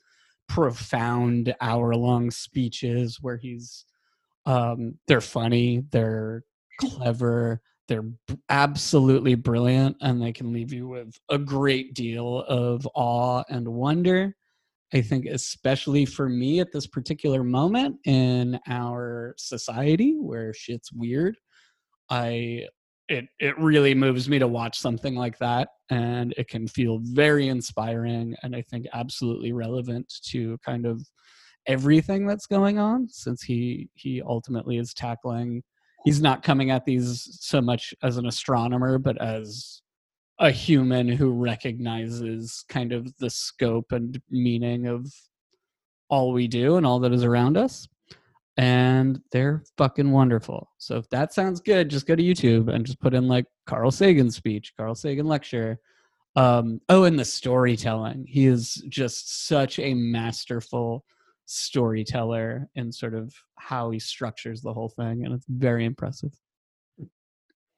profound 0.47 1.53
hour 1.59 1.95
long 1.95 2.29
speeches 2.31 3.19
where 3.21 3.37
he's 3.37 3.85
um 4.45 4.95
they're 5.07 5.21
funny 5.21 5.83
they're 5.91 6.43
clever 6.79 7.61
they're 7.87 8.09
absolutely 8.49 9.35
brilliant 9.35 9.97
and 10.01 10.21
they 10.21 10.31
can 10.31 10.53
leave 10.53 10.71
you 10.71 10.87
with 10.87 11.15
a 11.29 11.37
great 11.37 11.93
deal 11.93 12.39
of 12.47 12.87
awe 12.95 13.43
and 13.49 13.67
wonder. 13.67 14.35
I 14.93 15.01
think 15.01 15.25
especially 15.25 16.05
for 16.05 16.29
me 16.29 16.59
at 16.59 16.71
this 16.71 16.87
particular 16.87 17.43
moment 17.43 17.97
in 18.05 18.59
our 18.67 19.33
society 19.37 20.15
where 20.19 20.53
shit's 20.53 20.91
weird 20.93 21.35
I 22.09 22.67
it 23.09 23.25
it 23.39 23.57
really 23.59 23.93
moves 23.93 24.29
me 24.29 24.39
to 24.39 24.47
watch 24.47 24.79
something 24.79 25.15
like 25.15 25.37
that 25.39 25.69
and 25.89 26.33
it 26.37 26.47
can 26.47 26.67
feel 26.67 26.99
very 27.01 27.47
inspiring 27.49 28.35
and 28.43 28.55
I 28.55 28.61
think 28.61 28.85
absolutely 28.93 29.51
relevant 29.51 30.13
to 30.29 30.57
kind 30.65 30.85
of 30.85 31.05
everything 31.67 32.27
that's 32.27 32.45
going 32.45 32.77
on 32.77 33.07
since 33.09 33.41
he 33.41 33.89
he 33.95 34.21
ultimately 34.21 34.77
is 34.77 34.93
tackling 34.93 35.63
he's 36.05 36.21
not 36.21 36.43
coming 36.43 36.71
at 36.71 36.85
these 36.85 37.37
so 37.41 37.61
much 37.61 37.93
as 38.03 38.17
an 38.17 38.25
astronomer 38.25 38.97
but 38.97 39.19
as 39.21 39.81
a 40.39 40.51
human 40.51 41.07
who 41.07 41.31
recognizes 41.31 42.65
kind 42.67 42.91
of 42.91 43.15
the 43.17 43.29
scope 43.29 43.91
and 43.91 44.21
meaning 44.29 44.87
of 44.87 45.07
all 46.09 46.31
we 46.31 46.47
do 46.47 46.77
and 46.77 46.85
all 46.85 46.99
that 46.99 47.13
is 47.13 47.23
around 47.23 47.57
us 47.57 47.87
and 48.57 49.21
they're 49.31 49.63
fucking 49.77 50.11
wonderful. 50.11 50.69
So 50.77 50.97
if 50.97 51.09
that 51.09 51.33
sounds 51.33 51.59
good, 51.59 51.89
just 51.89 52.05
go 52.05 52.15
to 52.15 52.23
YouTube 52.23 52.73
and 52.73 52.85
just 52.85 52.99
put 52.99 53.13
in 53.13 53.27
like 53.27 53.45
Carl 53.65 53.91
Sagan 53.91 54.29
speech, 54.29 54.73
Carl 54.77 54.95
Sagan 54.95 55.25
lecture. 55.25 55.79
Um, 56.35 56.81
oh, 56.89 57.03
and 57.03 57.17
the 57.17 57.25
storytelling. 57.25 58.25
He 58.27 58.47
is 58.47 58.83
just 58.89 59.47
such 59.47 59.79
a 59.79 59.93
masterful 59.93 61.05
storyteller 61.45 62.69
and 62.75 62.93
sort 62.93 63.13
of 63.13 63.33
how 63.59 63.89
he 63.91 63.99
structures 63.99 64.61
the 64.61 64.73
whole 64.73 64.89
thing, 64.89 65.25
and 65.25 65.33
it's 65.33 65.45
very 65.47 65.85
impressive. 65.85 66.31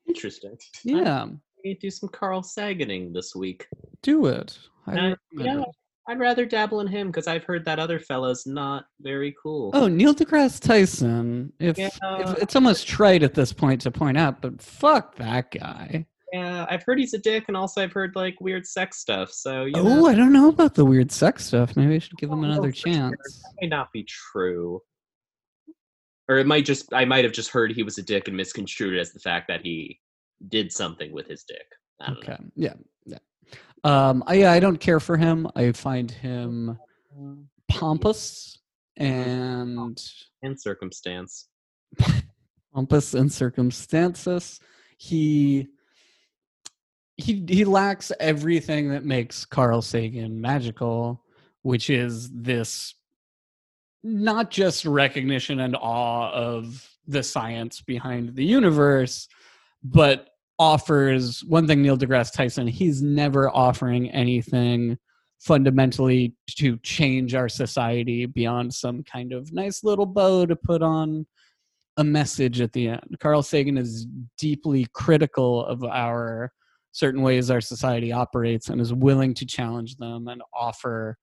Interesting. 0.07 0.57
Yeah, 0.83 1.23
I'm 1.23 1.41
gonna 1.63 1.75
do 1.81 1.89
some 1.89 2.09
Carl 2.09 2.41
Saganing 2.41 3.13
this 3.13 3.35
week. 3.35 3.67
do 4.01 4.27
it. 4.27 4.57
I 4.87 5.15
yeah 5.31 5.63
i'd 6.07 6.19
rather 6.19 6.45
dabble 6.45 6.81
in 6.81 6.85
him 6.87 7.07
because 7.07 7.25
I've 7.25 7.43
heard 7.43 7.65
that 7.65 7.79
other 7.79 7.97
fella's 7.99 8.45
not 8.45 8.85
very 9.01 9.33
cool. 9.41 9.71
Oh, 9.73 9.87
Neil 9.87 10.13
deGrasse 10.13 10.59
Tyson. 10.61 11.51
If, 11.59 11.79
Yeah. 11.79 11.89
if 12.19 12.37
it's 12.37 12.55
almost 12.55 12.87
trite 12.87 13.23
at 13.23 13.33
this 13.33 13.51
point 13.51 13.81
to 13.81 13.89
point 13.91 14.15
out, 14.15 14.39
but 14.39 14.61
fuck 14.61 15.15
that 15.15 15.49
guy. 15.49 16.05
Yeah, 16.33 16.65
I've 16.69 16.83
heard 16.83 16.99
he's 16.99 17.13
a 17.13 17.19
dick, 17.19 17.45
and 17.47 17.55
also 17.55 17.81
I've 17.81 17.93
heard 17.93 18.15
like 18.15 18.39
weird 18.41 18.65
sex 18.65 18.97
stuff. 18.97 19.31
So 19.31 19.65
you 19.65 19.73
Oh, 19.75 19.83
know, 19.83 20.07
I 20.07 20.15
don't 20.15 20.33
know 20.33 20.49
about 20.49 20.73
the 20.75 20.83
weird 20.85 21.11
sex 21.11 21.45
stuff. 21.45 21.75
Maybe 21.75 21.95
I 21.95 21.99
should 21.99 22.17
give 22.17 22.29
him 22.31 22.41
know 22.41 22.47
another 22.51 22.71
for 22.71 22.75
sure. 22.77 22.93
chance. 22.93 23.41
That 23.43 23.53
may 23.61 23.67
not 23.67 23.91
be 23.93 24.03
true. 24.03 24.81
Or 26.27 26.37
it 26.37 26.47
might 26.47 26.65
just 26.65 26.91
I 26.93 27.05
might 27.05 27.23
have 27.23 27.33
just 27.33 27.51
heard 27.51 27.71
he 27.71 27.83
was 27.83 27.97
a 27.99 28.01
dick 28.03 28.27
and 28.27 28.35
misconstrued 28.35 28.95
it 28.95 28.99
as 28.99 29.11
the 29.13 29.19
fact 29.19 29.47
that 29.47 29.61
he 29.61 29.99
did 30.49 30.71
something 30.71 31.11
with 31.13 31.27
his 31.27 31.43
dick. 31.43 31.65
I 32.01 32.07
don't 32.07 32.17
Okay. 32.17 32.37
Yeah. 32.55 32.73
Yeah. 33.05 33.19
Um. 33.83 34.23
I, 34.25 34.33
yeah. 34.35 34.51
I 34.51 34.59
don't 34.59 34.77
care 34.77 34.99
for 34.99 35.17
him. 35.17 35.47
I 35.55 35.71
find 35.71 36.09
him 36.09 36.79
pompous 37.69 38.57
and 38.97 40.01
And 40.41 40.59
circumstance. 40.59 41.47
pompous 42.73 43.13
and 43.13 43.31
circumstances. 43.31 44.59
He 44.97 45.67
he 47.17 47.45
he 47.47 47.65
lacks 47.65 48.11
everything 48.19 48.89
that 48.89 49.05
makes 49.05 49.45
Carl 49.45 49.81
Sagan 49.81 50.39
magical, 50.39 51.23
which 51.61 51.89
is 51.89 52.29
this 52.31 52.93
not 54.03 54.51
just 54.51 54.85
recognition 54.85 55.61
and 55.61 55.75
awe 55.75 56.31
of 56.31 56.87
the 57.07 57.23
science 57.23 57.81
behind 57.81 58.35
the 58.35 58.45
universe, 58.45 59.27
but 59.83 60.29
offers 60.59 61.43
one 61.45 61.67
thing 61.67 61.81
Neil 61.81 61.97
deGrasse 61.97 62.33
Tyson, 62.33 62.67
he's 62.67 63.01
never 63.01 63.49
offering 63.49 64.09
anything 64.11 64.97
fundamentally 65.39 66.35
to 66.57 66.77
change 66.77 67.35
our 67.35 67.49
society 67.49 68.25
beyond 68.25 68.73
some 68.73 69.03
kind 69.03 69.33
of 69.33 69.51
nice 69.51 69.83
little 69.83 70.05
bow 70.05 70.45
to 70.45 70.55
put 70.55 70.81
on 70.81 71.25
a 71.97 72.03
message 72.03 72.61
at 72.61 72.73
the 72.73 72.89
end. 72.89 73.17
Carl 73.19 73.43
Sagan 73.43 73.77
is 73.77 74.07
deeply 74.37 74.87
critical 74.93 75.65
of 75.65 75.83
our 75.83 76.51
certain 76.95 77.21
ways 77.21 77.51
our 77.51 77.59
society 77.59 78.13
operates 78.13 78.69
and 78.69 78.79
is 78.79 78.93
willing 78.93 79.33
to 79.33 79.45
challenge 79.45 79.97
them 79.97 80.29
and 80.29 80.41
offer 80.53 81.17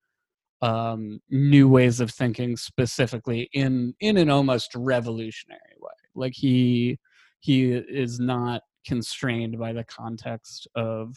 um, 0.61 1.19
new 1.31 1.67
ways 1.67 1.99
of 1.99 2.11
thinking 2.11 2.59
specifically 2.59 3.49
in 3.55 3.95
in 4.01 4.19
an 4.19 4.29
almost 4.29 4.73
revolutionary 4.77 5.77
way. 5.81 5.91
Like 6.15 6.35
he 6.37 6.99
he 7.41 7.73
is 7.73 8.21
not 8.21 8.61
constrained 8.87 9.59
by 9.59 9.73
the 9.73 9.85
context 9.85 10.69
of 10.75 11.17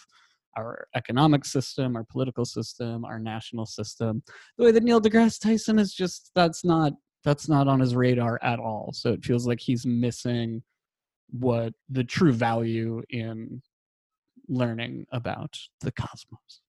our 0.58 0.88
economic 0.95 1.43
system, 1.43 1.97
our 1.97 2.06
political 2.06 2.45
system, 2.45 3.03
our 3.03 3.20
national 3.20 3.66
system. 3.66 4.24
The 4.58 4.64
way 4.64 4.72
that 4.72 4.84
Neil 4.84 5.01
deGrasse 5.01 5.41
Tyson 5.41 5.80
is 5.80 5.93
just 5.93 6.32
that's 6.34 6.64
not 6.64 6.93
that's 7.26 7.49
not 7.49 7.68
on 7.68 7.82
his 7.82 7.93
radar 7.93 8.39
at 8.41 8.60
all. 8.60 8.91
So 8.93 9.12
it 9.12 9.26
feels 9.26 9.45
like 9.45 9.60
he's 9.60 9.86
missing 9.86 10.64
what 11.30 11.74
the 11.89 12.06
true 12.06 12.32
value 12.32 13.01
in 13.10 13.62
learning 14.48 15.06
about 15.12 15.58
the 15.82 15.91
cosmos. 15.91 16.62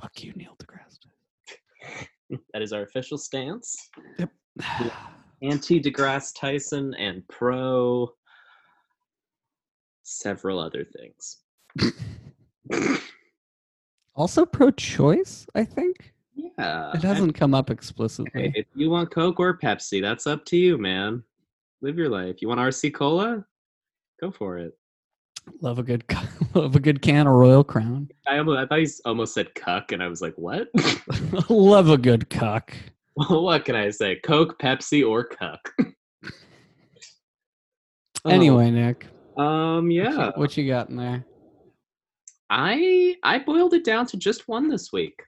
Fuck 0.00 0.22
you, 0.22 0.32
Neil 0.34 0.56
deGrasse. 0.62 2.08
that 2.52 2.62
is 2.62 2.72
our 2.72 2.82
official 2.82 3.18
stance. 3.18 3.76
Tyson. 4.18 4.90
Anti 5.42 5.80
DeGrasse 5.80 6.32
Tyson 6.34 6.94
and 6.94 7.26
pro 7.28 8.10
several 10.02 10.58
other 10.58 10.84
things. 10.84 11.40
also 14.14 14.46
pro-choice, 14.46 15.46
I 15.54 15.64
think. 15.64 16.14
Yeah. 16.34 16.92
It 16.94 17.02
hasn't 17.02 17.34
come 17.34 17.54
up 17.54 17.70
explicitly. 17.70 18.30
Hey, 18.42 18.52
if 18.54 18.66
you 18.74 18.90
want 18.90 19.10
Coke 19.10 19.40
or 19.40 19.58
Pepsi, 19.58 20.00
that's 20.00 20.26
up 20.26 20.44
to 20.46 20.56
you, 20.56 20.78
man. 20.78 21.22
Live 21.82 21.98
your 21.98 22.08
life. 22.08 22.40
You 22.40 22.48
want 22.48 22.60
RC 22.60 22.94
Cola? 22.94 23.44
Go 24.20 24.30
for 24.30 24.58
it. 24.58 24.72
Love 25.60 25.78
a 25.78 25.82
good 25.82 26.04
love 26.54 26.74
a 26.76 26.80
good 26.80 27.02
can 27.02 27.26
of 27.26 27.32
Royal 27.34 27.64
Crown. 27.64 28.08
I 28.26 28.38
almost, 28.38 28.58
I 28.58 28.66
thought 28.66 28.78
he 28.78 28.88
almost 29.04 29.34
said 29.34 29.54
cuck, 29.54 29.92
and 29.92 30.02
I 30.02 30.08
was 30.08 30.20
like, 30.22 30.34
what? 30.36 30.68
love 31.50 31.88
a 31.90 31.98
good 31.98 32.28
cuck. 32.30 32.74
Well, 33.16 33.42
what 33.44 33.64
can 33.64 33.76
I 33.76 33.90
say? 33.90 34.16
Coke, 34.16 34.58
Pepsi, 34.58 35.08
or 35.08 35.24
cuck? 35.24 35.72
Oh, 38.26 38.30
Anyway, 38.30 38.70
Nick, 38.70 39.06
um, 39.36 39.86
what 39.86 39.92
you- 39.94 40.02
yeah, 40.02 40.30
what 40.36 40.56
you 40.56 40.66
got 40.66 40.88
in 40.88 40.96
there? 40.96 41.24
I 42.50 43.16
I 43.22 43.38
boiled 43.38 43.74
it 43.74 43.84
down 43.84 44.06
to 44.06 44.16
just 44.16 44.48
one 44.48 44.68
this 44.68 44.92
week. 44.92 45.22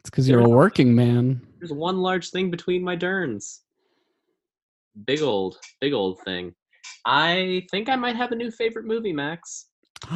It's 0.00 0.10
because 0.10 0.28
you're 0.28 0.40
a 0.40 0.48
working 0.48 0.94
man. 0.94 1.46
There's 1.58 1.72
one 1.72 1.98
large 1.98 2.30
thing 2.30 2.50
between 2.50 2.82
my 2.82 2.96
derns. 2.96 3.60
Big 5.06 5.22
old, 5.22 5.58
big 5.80 5.92
old 5.92 6.20
thing. 6.20 6.54
I 7.04 7.66
think 7.70 7.88
I 7.88 7.96
might 7.96 8.16
have 8.16 8.32
a 8.32 8.36
new 8.36 8.50
favorite 8.50 8.86
movie, 8.86 9.12
Max. 9.12 9.66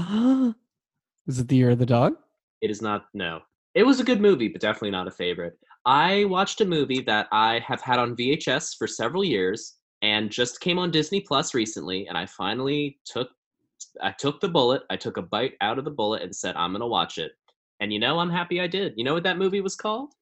Is 1.27 1.41
it 1.41 1.49
the 1.49 1.57
year 1.57 1.71
of 1.71 1.79
the 1.79 1.87
dog? 1.87 2.15
It 2.63 2.71
is 2.71 2.81
not. 2.81 3.07
No, 3.15 3.41
it 3.75 3.85
was 3.85 4.01
a 4.01 4.05
good 4.05 4.21
movie, 4.21 4.49
but 4.49 4.61
definitely 4.61 4.91
not 4.91 5.09
a 5.09 5.11
favorite. 5.13 5.59
I 5.85 6.25
watched 6.25 6.61
a 6.61 6.65
movie 6.65 7.01
that 7.03 7.29
I 7.33 7.61
have 7.61 7.81
had 7.81 7.99
on 7.99 8.17
VHS 8.17 8.77
for 8.77 8.87
several 8.87 9.25
years, 9.25 9.75
and 10.03 10.31
just 10.31 10.61
came 10.61 10.79
on 10.79 10.91
Disney 10.91 11.21
Plus 11.21 11.55
recently. 11.55 12.07
And 12.07 12.17
I 12.17 12.27
finally 12.27 12.99
took, 13.05 13.29
I 14.03 14.13
took 14.13 14.41
the 14.41 14.49
bullet. 14.49 14.83
I 14.91 14.97
took 14.97 15.17
a 15.17 15.23
bite 15.23 15.55
out 15.61 15.79
of 15.79 15.85
the 15.85 15.91
bullet 15.91 16.23
and 16.23 16.35
said, 16.35 16.57
"I'm 16.57 16.73
gonna 16.73 16.87
watch 16.87 17.19
it." 17.19 17.33
And 17.81 17.93
you 17.93 17.99
know, 17.99 18.19
I'm 18.19 18.31
happy 18.31 18.61
I 18.61 18.67
did. 18.67 18.95
You 18.97 19.05
know 19.05 19.15
what 19.15 19.25
that 19.25 19.39
movie 19.39 19.61
was 19.61 19.77
called? 19.77 20.15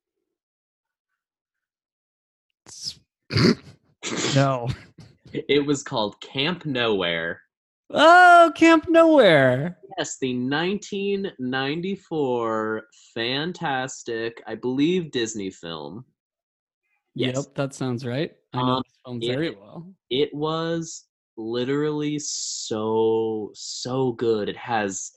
No. 4.34 4.68
It 5.34 5.66
was 5.66 5.82
called 5.82 6.20
Camp 6.20 6.64
Nowhere. 6.64 7.40
Oh, 7.90 8.52
Camp 8.54 8.86
Nowhere. 8.88 9.78
Yes, 9.98 10.16
the 10.20 10.32
1994 10.34 12.84
fantastic, 13.14 14.42
I 14.46 14.54
believe, 14.54 15.10
Disney 15.10 15.50
film. 15.50 16.04
Yes. 17.14 17.36
Yep, 17.36 17.54
that 17.54 17.74
sounds 17.74 18.06
right. 18.06 18.32
I 18.52 18.58
know 18.58 18.64
Um, 18.76 18.82
this 18.86 18.96
film 19.04 19.18
it- 19.22 19.26
very 19.28 19.50
well. 19.50 19.92
It 20.10 20.32
was 20.34 21.06
literally 21.36 22.18
so 22.20 23.50
so 23.54 24.12
good. 24.12 24.48
It 24.48 24.56
has 24.56 25.10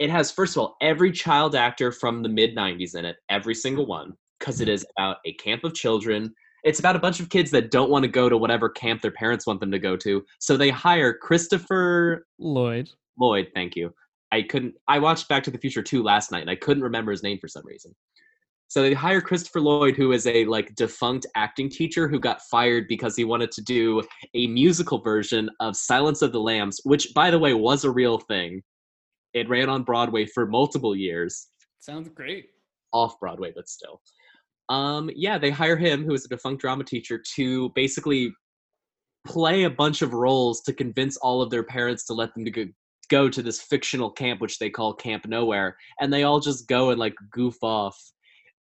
it 0.00 0.10
has 0.10 0.30
first 0.32 0.56
of 0.56 0.62
all 0.62 0.76
every 0.80 1.12
child 1.12 1.54
actor 1.54 1.92
from 1.92 2.22
the 2.22 2.28
mid 2.28 2.56
90s 2.56 2.96
in 2.96 3.04
it, 3.04 3.16
every 3.28 3.54
single 3.54 3.86
one, 3.86 4.16
because 4.38 4.60
it 4.60 4.68
is 4.68 4.84
about 4.96 5.18
a 5.24 5.32
camp 5.34 5.62
of 5.64 5.74
children. 5.74 6.34
It's 6.64 6.78
about 6.80 6.96
a 6.96 6.98
bunch 6.98 7.20
of 7.20 7.28
kids 7.28 7.50
that 7.50 7.70
don't 7.70 7.90
want 7.90 8.04
to 8.04 8.08
go 8.08 8.28
to 8.28 8.36
whatever 8.38 8.68
camp 8.70 9.02
their 9.02 9.10
parents 9.10 9.46
want 9.46 9.60
them 9.60 9.70
to 9.70 9.78
go 9.78 9.96
to. 9.98 10.24
So 10.38 10.56
they 10.56 10.70
hire 10.70 11.12
Christopher 11.12 12.26
Lloyd. 12.38 12.90
Lloyd, 13.18 13.48
thank 13.54 13.76
you. 13.76 13.94
I 14.32 14.42
couldn't. 14.42 14.74
I 14.88 14.98
watched 14.98 15.28
Back 15.28 15.44
to 15.44 15.50
the 15.50 15.58
Future 15.58 15.82
2 15.82 16.02
last 16.02 16.32
night, 16.32 16.40
and 16.40 16.50
I 16.50 16.56
couldn't 16.56 16.82
remember 16.82 17.12
his 17.12 17.22
name 17.22 17.38
for 17.38 17.48
some 17.48 17.64
reason. 17.64 17.94
So 18.68 18.82
they 18.82 18.94
hire 18.94 19.20
Christopher 19.20 19.60
Lloyd, 19.60 19.94
who 19.94 20.10
is 20.12 20.26
a 20.26 20.46
like 20.46 20.74
defunct 20.74 21.26
acting 21.36 21.68
teacher 21.68 22.08
who 22.08 22.18
got 22.18 22.40
fired 22.50 22.86
because 22.88 23.14
he 23.14 23.24
wanted 23.24 23.52
to 23.52 23.62
do 23.62 24.02
a 24.34 24.46
musical 24.48 24.98
version 25.00 25.48
of 25.60 25.76
Silence 25.76 26.22
of 26.22 26.32
the 26.32 26.40
Lambs, 26.40 26.80
which, 26.84 27.12
by 27.14 27.30
the 27.30 27.38
way, 27.38 27.54
was 27.54 27.84
a 27.84 27.90
real 27.90 28.18
thing. 28.18 28.62
It 29.34 29.48
ran 29.48 29.68
on 29.68 29.84
Broadway 29.84 30.24
for 30.26 30.46
multiple 30.46 30.96
years, 30.96 31.48
Sounds 31.78 32.08
great. 32.08 32.46
off 32.92 33.20
Broadway, 33.20 33.52
but 33.54 33.68
still. 33.68 34.00
Um, 34.68 35.10
yeah, 35.14 35.38
they 35.38 35.50
hire 35.50 35.76
him, 35.76 36.04
who 36.04 36.14
is 36.14 36.24
a 36.24 36.28
defunct 36.28 36.60
drama 36.60 36.84
teacher, 36.84 37.22
to 37.36 37.70
basically 37.70 38.32
play 39.24 39.64
a 39.64 39.70
bunch 39.70 40.02
of 40.02 40.14
roles 40.14 40.60
to 40.62 40.72
convince 40.72 41.16
all 41.18 41.42
of 41.42 41.50
their 41.50 41.64
parents 41.64 42.04
to 42.06 42.12
let 42.12 42.34
them 42.34 42.44
to 42.44 42.50
go, 42.50 42.66
go 43.10 43.28
to 43.28 43.42
this 43.42 43.60
fictional 43.60 44.10
camp 44.10 44.40
which 44.40 44.58
they 44.58 44.70
call 44.70 44.94
camp 44.94 45.26
nowhere 45.26 45.76
and 46.00 46.12
they 46.12 46.24
all 46.24 46.40
just 46.40 46.68
go 46.68 46.90
and 46.90 47.00
like 47.00 47.14
goof 47.30 47.56
off 47.62 47.96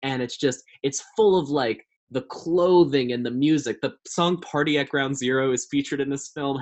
and 0.04 0.22
it's 0.22 0.38
just 0.38 0.64
it's 0.84 1.04
full 1.16 1.38
of 1.38 1.50
like 1.50 1.84
the 2.12 2.22
clothing 2.24 3.14
and 3.14 3.26
the 3.26 3.32
music 3.32 3.80
the 3.82 3.94
song 4.08 4.40
party 4.42 4.78
at 4.78 4.90
ground 4.90 5.18
zero 5.18 5.52
is 5.52 5.68
featured 5.70 6.02
in 6.02 6.10
this 6.10 6.30
film 6.30 6.62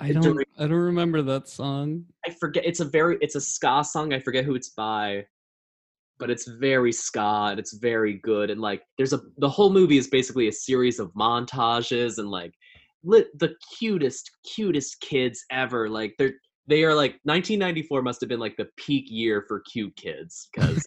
I 0.00 0.10
don't. 0.10 0.44
I 0.58 0.62
don't 0.62 0.72
remember 0.72 1.22
that 1.22 1.48
song. 1.48 2.04
i 2.26 2.30
forget 2.30 2.64
it's 2.64 2.80
a 2.80 2.84
very 2.84 3.18
it's 3.20 3.36
a 3.36 3.40
ska 3.40 3.84
song 3.84 4.12
i 4.12 4.18
forget 4.18 4.44
who 4.44 4.54
it's 4.54 4.70
by 4.70 5.24
but 6.22 6.30
it's 6.30 6.46
very 6.46 6.92
ska 6.92 7.48
and 7.50 7.58
it's 7.58 7.72
very 7.72 8.20
good 8.22 8.48
and 8.48 8.60
like 8.60 8.84
there's 8.96 9.12
a 9.12 9.20
the 9.38 9.48
whole 9.48 9.70
movie 9.70 9.98
is 9.98 10.06
basically 10.06 10.46
a 10.46 10.52
series 10.52 11.00
of 11.00 11.12
montages 11.14 12.18
and 12.18 12.30
like 12.30 12.54
lit 13.02 13.26
the 13.40 13.52
cutest 13.76 14.30
cutest 14.54 15.00
kids 15.00 15.44
ever 15.50 15.88
like 15.88 16.14
they're 16.20 16.34
they 16.68 16.84
are 16.84 16.94
like 16.94 17.18
1994 17.24 18.02
must 18.02 18.20
have 18.20 18.28
been 18.28 18.38
like 18.38 18.56
the 18.56 18.68
peak 18.76 19.06
year 19.08 19.44
for 19.48 19.64
cute 19.68 19.96
kids 19.96 20.48
because 20.54 20.86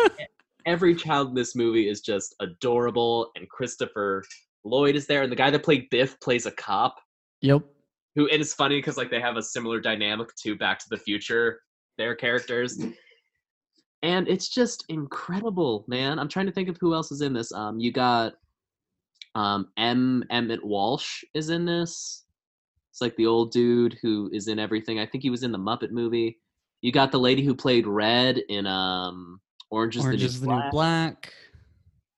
every 0.66 0.96
child 0.96 1.28
in 1.28 1.34
this 1.34 1.54
movie 1.54 1.88
is 1.88 2.00
just 2.00 2.34
adorable 2.40 3.30
and 3.36 3.48
christopher 3.48 4.24
lloyd 4.64 4.96
is 4.96 5.06
there 5.06 5.22
and 5.22 5.30
the 5.30 5.36
guy 5.36 5.52
that 5.52 5.62
played 5.62 5.88
biff 5.92 6.18
plays 6.18 6.46
a 6.46 6.50
cop 6.50 6.96
Yep. 7.42 7.62
who 8.16 8.28
and 8.28 8.40
it's 8.40 8.54
funny 8.54 8.78
because 8.78 8.96
like 8.96 9.12
they 9.12 9.20
have 9.20 9.36
a 9.36 9.42
similar 9.42 9.78
dynamic 9.78 10.34
to 10.42 10.56
back 10.56 10.80
to 10.80 10.86
the 10.90 10.98
future 10.98 11.60
their 11.96 12.16
characters 12.16 12.82
and 14.04 14.28
it's 14.28 14.48
just 14.48 14.84
incredible 14.90 15.84
man. 15.88 16.18
I'm 16.18 16.28
trying 16.28 16.46
to 16.46 16.52
think 16.52 16.68
of 16.68 16.76
who 16.78 16.94
else 16.94 17.10
is 17.10 17.22
in 17.22 17.32
this. 17.32 17.50
Um 17.52 17.80
you 17.80 17.90
got 17.90 18.34
um 19.34 19.68
m 19.78 20.22
emmet 20.30 20.62
walsh 20.62 21.24
is 21.32 21.48
in 21.48 21.64
this. 21.64 22.24
It's 22.92 23.00
like 23.00 23.16
the 23.16 23.26
old 23.26 23.50
dude 23.50 23.98
who 24.02 24.30
is 24.32 24.46
in 24.46 24.58
everything. 24.60 25.00
I 25.00 25.06
think 25.06 25.22
he 25.22 25.30
was 25.30 25.42
in 25.42 25.50
the 25.50 25.58
muppet 25.58 25.90
movie. 25.90 26.38
You 26.82 26.92
got 26.92 27.10
the 27.10 27.18
lady 27.18 27.42
who 27.42 27.54
played 27.54 27.86
red 27.86 28.38
in 28.48 28.66
um 28.66 29.40
orange 29.70 29.96
is, 29.96 30.04
Orange 30.04 30.20
the, 30.20 30.26
is 30.26 30.34
new 30.42 30.48
the 30.48 30.54
new 30.54 30.60
Black. 30.60 30.70
Black. 30.70 31.32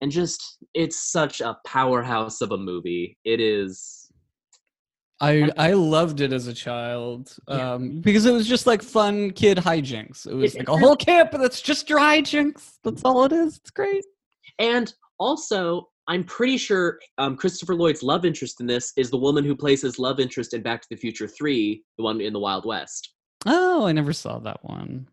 and 0.02 0.10
just 0.10 0.58
it's 0.74 1.00
such 1.00 1.40
a 1.40 1.56
powerhouse 1.64 2.40
of 2.40 2.50
a 2.50 2.58
movie. 2.58 3.16
It 3.24 3.40
is 3.40 4.05
I 5.20 5.50
I 5.56 5.72
loved 5.72 6.20
it 6.20 6.32
as 6.32 6.46
a 6.46 6.52
child 6.52 7.34
Yeah. 7.48 7.72
um, 7.74 8.00
because 8.00 8.26
it 8.26 8.32
was 8.32 8.46
just 8.46 8.66
like 8.66 8.82
fun 8.82 9.30
kid 9.30 9.58
hijinks. 9.58 10.26
It 10.26 10.34
was 10.34 10.54
like 10.54 10.68
a 10.68 10.76
whole 10.76 10.96
camp 10.96 11.30
that's 11.32 11.62
just 11.62 11.88
your 11.88 11.98
hijinks. 11.98 12.74
That's 12.84 13.02
all 13.04 13.24
it 13.24 13.32
is. 13.32 13.56
It's 13.56 13.70
great. 13.70 14.04
And 14.58 14.92
also, 15.18 15.88
I'm 16.08 16.22
pretty 16.24 16.58
sure 16.58 16.98
um, 17.18 17.36
Christopher 17.36 17.74
Lloyd's 17.74 18.02
love 18.02 18.24
interest 18.24 18.60
in 18.60 18.66
this 18.66 18.92
is 18.96 19.10
the 19.10 19.16
woman 19.16 19.44
who 19.44 19.56
plays 19.56 19.82
his 19.82 19.98
love 19.98 20.20
interest 20.20 20.52
in 20.54 20.62
Back 20.62 20.82
to 20.82 20.88
the 20.90 20.96
Future 20.96 21.26
3, 21.26 21.82
the 21.98 22.04
one 22.04 22.20
in 22.20 22.32
the 22.32 22.38
Wild 22.38 22.64
West. 22.66 23.14
Oh, 23.46 23.86
I 23.86 23.92
never 23.92 24.12
saw 24.12 24.38
that 24.40 24.62
one. 24.62 25.08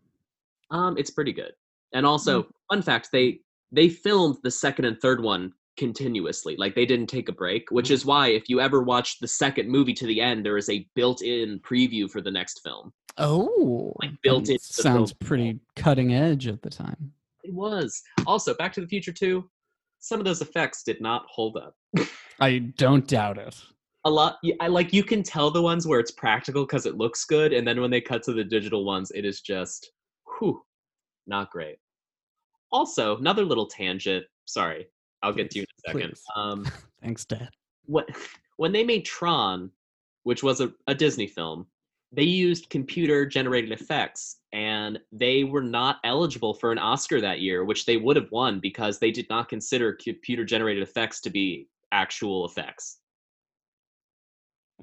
Um, 0.70 0.96
it's 0.98 1.10
pretty 1.10 1.32
good. 1.32 1.52
And 1.94 2.04
also, 2.04 2.46
fun 2.70 2.82
fact, 2.82 3.08
they 3.12 3.40
they 3.72 3.88
filmed 3.88 4.36
the 4.42 4.50
second 4.50 4.84
and 4.84 5.00
third 5.00 5.22
one 5.22 5.52
continuously. 5.76 6.56
Like 6.56 6.74
they 6.74 6.86
didn't 6.86 7.08
take 7.08 7.28
a 7.28 7.32
break, 7.32 7.70
which 7.70 7.86
mm-hmm. 7.86 7.94
is 7.94 8.06
why 8.06 8.28
if 8.28 8.48
you 8.48 8.60
ever 8.60 8.82
watch 8.82 9.18
the 9.18 9.28
second 9.28 9.68
movie 9.68 9.94
to 9.94 10.06
the 10.06 10.20
end, 10.20 10.44
there 10.44 10.56
is 10.56 10.68
a 10.68 10.86
built-in 10.94 11.60
preview 11.60 12.10
for 12.10 12.20
the 12.20 12.30
next 12.30 12.60
film. 12.64 12.92
Oh, 13.18 13.92
Like, 14.02 14.10
built 14.22 14.46
the 14.46 14.58
sounds 14.58 15.12
pretty 15.12 15.60
cutting 15.76 16.14
edge 16.14 16.48
at 16.48 16.62
the 16.62 16.70
time. 16.70 17.12
It 17.44 17.52
was. 17.52 18.02
Also, 18.26 18.54
Back 18.54 18.72
to 18.72 18.80
the 18.80 18.88
Future 18.88 19.12
2, 19.12 19.48
some 20.00 20.18
of 20.18 20.24
those 20.24 20.40
effects 20.40 20.82
did 20.82 21.00
not 21.00 21.24
hold 21.28 21.56
up. 21.56 21.74
I 22.40 22.58
don't 22.76 23.06
doubt 23.06 23.38
it. 23.38 23.56
a 24.04 24.10
lot 24.10 24.38
I 24.60 24.66
like 24.66 24.92
you 24.92 25.04
can 25.04 25.22
tell 25.22 25.50
the 25.50 25.62
ones 25.62 25.86
where 25.86 26.00
it's 26.00 26.10
practical 26.10 26.66
because 26.66 26.86
it 26.86 26.96
looks 26.96 27.24
good, 27.24 27.52
and 27.52 27.66
then 27.66 27.80
when 27.80 27.90
they 27.90 28.00
cut 28.00 28.22
to 28.24 28.32
the 28.32 28.44
digital 28.44 28.84
ones, 28.84 29.12
it 29.14 29.24
is 29.24 29.40
just 29.40 29.92
whew, 30.38 30.62
not 31.26 31.50
great. 31.50 31.76
Also, 32.72 33.16
another 33.18 33.44
little 33.44 33.66
tangent. 33.66 34.24
Sorry, 34.46 34.86
I'll 35.24 35.32
get 35.32 35.50
to 35.52 35.58
you 35.58 35.62
in 35.62 35.92
a 35.92 35.98
second. 35.98 36.18
Um, 36.36 36.66
Thanks, 37.02 37.24
Dad. 37.24 37.48
what 37.86 38.08
when 38.56 38.72
they 38.72 38.84
made 38.84 39.04
Tron, 39.04 39.70
which 40.22 40.42
was 40.42 40.60
a, 40.60 40.72
a 40.86 40.94
Disney 40.94 41.26
film, 41.26 41.66
they 42.12 42.22
used 42.22 42.70
computer 42.70 43.26
generated 43.26 43.72
effects, 43.72 44.36
and 44.52 45.00
they 45.10 45.42
were 45.44 45.62
not 45.62 45.96
eligible 46.04 46.54
for 46.54 46.70
an 46.70 46.78
Oscar 46.78 47.20
that 47.20 47.40
year, 47.40 47.64
which 47.64 47.86
they 47.86 47.96
would 47.96 48.16
have 48.16 48.30
won 48.30 48.60
because 48.60 48.98
they 48.98 49.10
did 49.10 49.26
not 49.30 49.48
consider 49.48 49.94
computer 49.94 50.44
generated 50.44 50.82
effects 50.82 51.20
to 51.22 51.30
be 51.30 51.68
actual 51.90 52.44
effects. 52.44 52.98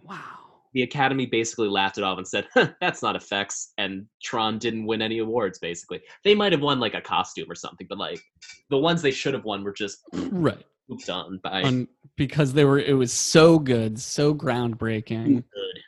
Wow. 0.01 0.40
The 0.73 0.83
Academy 0.83 1.25
basically 1.25 1.67
laughed 1.67 1.97
it 1.97 2.03
off 2.03 2.17
and 2.17 2.27
said, 2.27 2.47
"That's 2.79 3.01
not 3.01 3.15
effects." 3.15 3.73
And 3.77 4.05
Tron 4.23 4.57
didn't 4.57 4.85
win 4.85 5.01
any 5.01 5.19
awards. 5.19 5.59
Basically, 5.59 6.01
they 6.23 6.33
might 6.35 6.51
have 6.51 6.61
won 6.61 6.79
like 6.79 6.93
a 6.93 7.01
costume 7.01 7.49
or 7.51 7.55
something, 7.55 7.87
but 7.89 7.97
like 7.97 8.21
the 8.69 8.77
ones 8.77 9.01
they 9.01 9.11
should 9.11 9.33
have 9.33 9.43
won 9.45 9.63
were 9.63 9.73
just 9.73 9.99
Right. 10.13 10.63
pooped 10.89 11.09
on 11.09 11.39
by 11.43 11.63
On, 11.63 11.87
because 12.15 12.53
they 12.53 12.65
were 12.65 12.79
it 12.79 12.93
was 12.93 13.11
so 13.11 13.59
good, 13.59 13.99
so 13.99 14.33
groundbreaking. 14.33 15.35
good. 15.53 15.81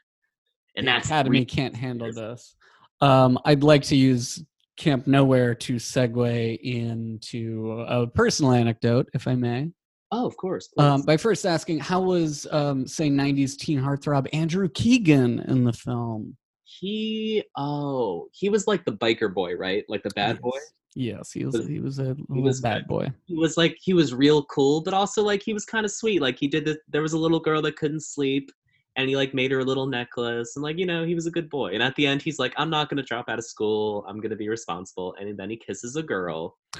And 0.76 0.88
the 0.88 0.98
Academy 0.98 1.40
re- 1.40 1.46
can't 1.46 1.76
handle 1.76 2.12
this. 2.12 2.56
Um, 3.00 3.38
I'd 3.46 3.64
like 3.64 3.84
to 3.84 3.96
use 3.96 4.44
Camp 4.78 5.06
Nowhere 5.08 5.54
to 5.56 5.76
segue 5.76 6.60
into 6.62 7.86
a 7.88 8.08
personal 8.08 8.54
anecdote, 8.54 9.08
if 9.14 9.28
I 9.28 9.36
may. 9.36 9.72
Oh, 10.16 10.26
of 10.26 10.38
course. 10.38 10.70
Um, 10.78 11.02
by 11.02 11.18
first 11.18 11.46
asking, 11.46 11.80
how 11.80 12.02
was, 12.02 12.48
um, 12.52 12.86
say, 12.88 13.10
90s 13.10 13.58
teen 13.58 13.80
heartthrob 13.80 14.28
Andrew 14.34 14.70
Keegan 14.70 15.40
in 15.52 15.64
the 15.64 15.74
film? 15.74 16.38
he 16.66 17.44
oh 17.56 18.28
he 18.32 18.50
was 18.50 18.66
like 18.68 18.84
the 18.84 18.92
biker 18.94 19.32
boy, 19.32 19.54
right? 19.56 19.84
Like 19.90 20.02
the 20.02 20.10
bad 20.16 20.42
boy. 20.42 20.58
Yes, 20.96 21.18
yes 21.18 21.32
he 21.34 21.46
was. 21.46 21.56
Was- 21.58 21.68
He 21.68 21.80
was 21.80 22.00
a 22.00 22.16
little 22.30 22.42
was 22.44 22.62
bad 22.62 22.88
boy. 22.88 23.12
He 23.26 23.36
was 23.36 23.58
like 23.58 23.78
he 23.80 23.94
was 23.94 24.14
real 24.14 24.44
cool, 24.46 24.82
but 24.82 24.94
also 24.94 25.22
like 25.24 25.44
he 25.44 25.54
was 25.54 25.66
kind 25.66 25.86
of 25.86 25.92
sweet. 25.92 26.22
Like 26.22 26.38
he 26.40 26.48
did 26.48 26.66
this. 26.66 26.78
There 26.88 27.02
was 27.04 27.14
a 27.14 27.18
little 27.18 27.40
girl 27.40 27.62
that 27.64 27.76
couldn't 27.76 28.02
sleep. 28.02 28.50
And 28.96 29.10
he 29.10 29.16
like 29.16 29.34
made 29.34 29.52
her 29.52 29.60
a 29.60 29.64
little 29.64 29.88
necklace, 29.88 30.56
and 30.56 30.64
like 30.64 30.78
you 30.78 30.86
know, 30.86 31.04
he 31.04 31.16
was 31.16 31.26
a 31.26 31.32
good 31.32 31.50
boy. 31.50 31.74
And 31.74 31.82
at 31.82 31.96
the 31.96 32.06
end, 32.06 32.22
he's 32.22 32.38
like, 32.38 32.54
"I'm 32.58 32.70
not 32.70 32.90
gonna 32.90 33.02
drop 33.04 33.28
out 33.28 33.40
of 33.40 33.46
school. 33.46 34.06
I'm 34.08 34.20
gonna 34.20 34.36
be 34.36 34.50
responsible." 34.50 35.16
And 35.20 35.36
then 35.38 35.50
he 35.50 35.58
kisses 35.58 35.96
a 35.96 36.04
girl. 36.04 36.58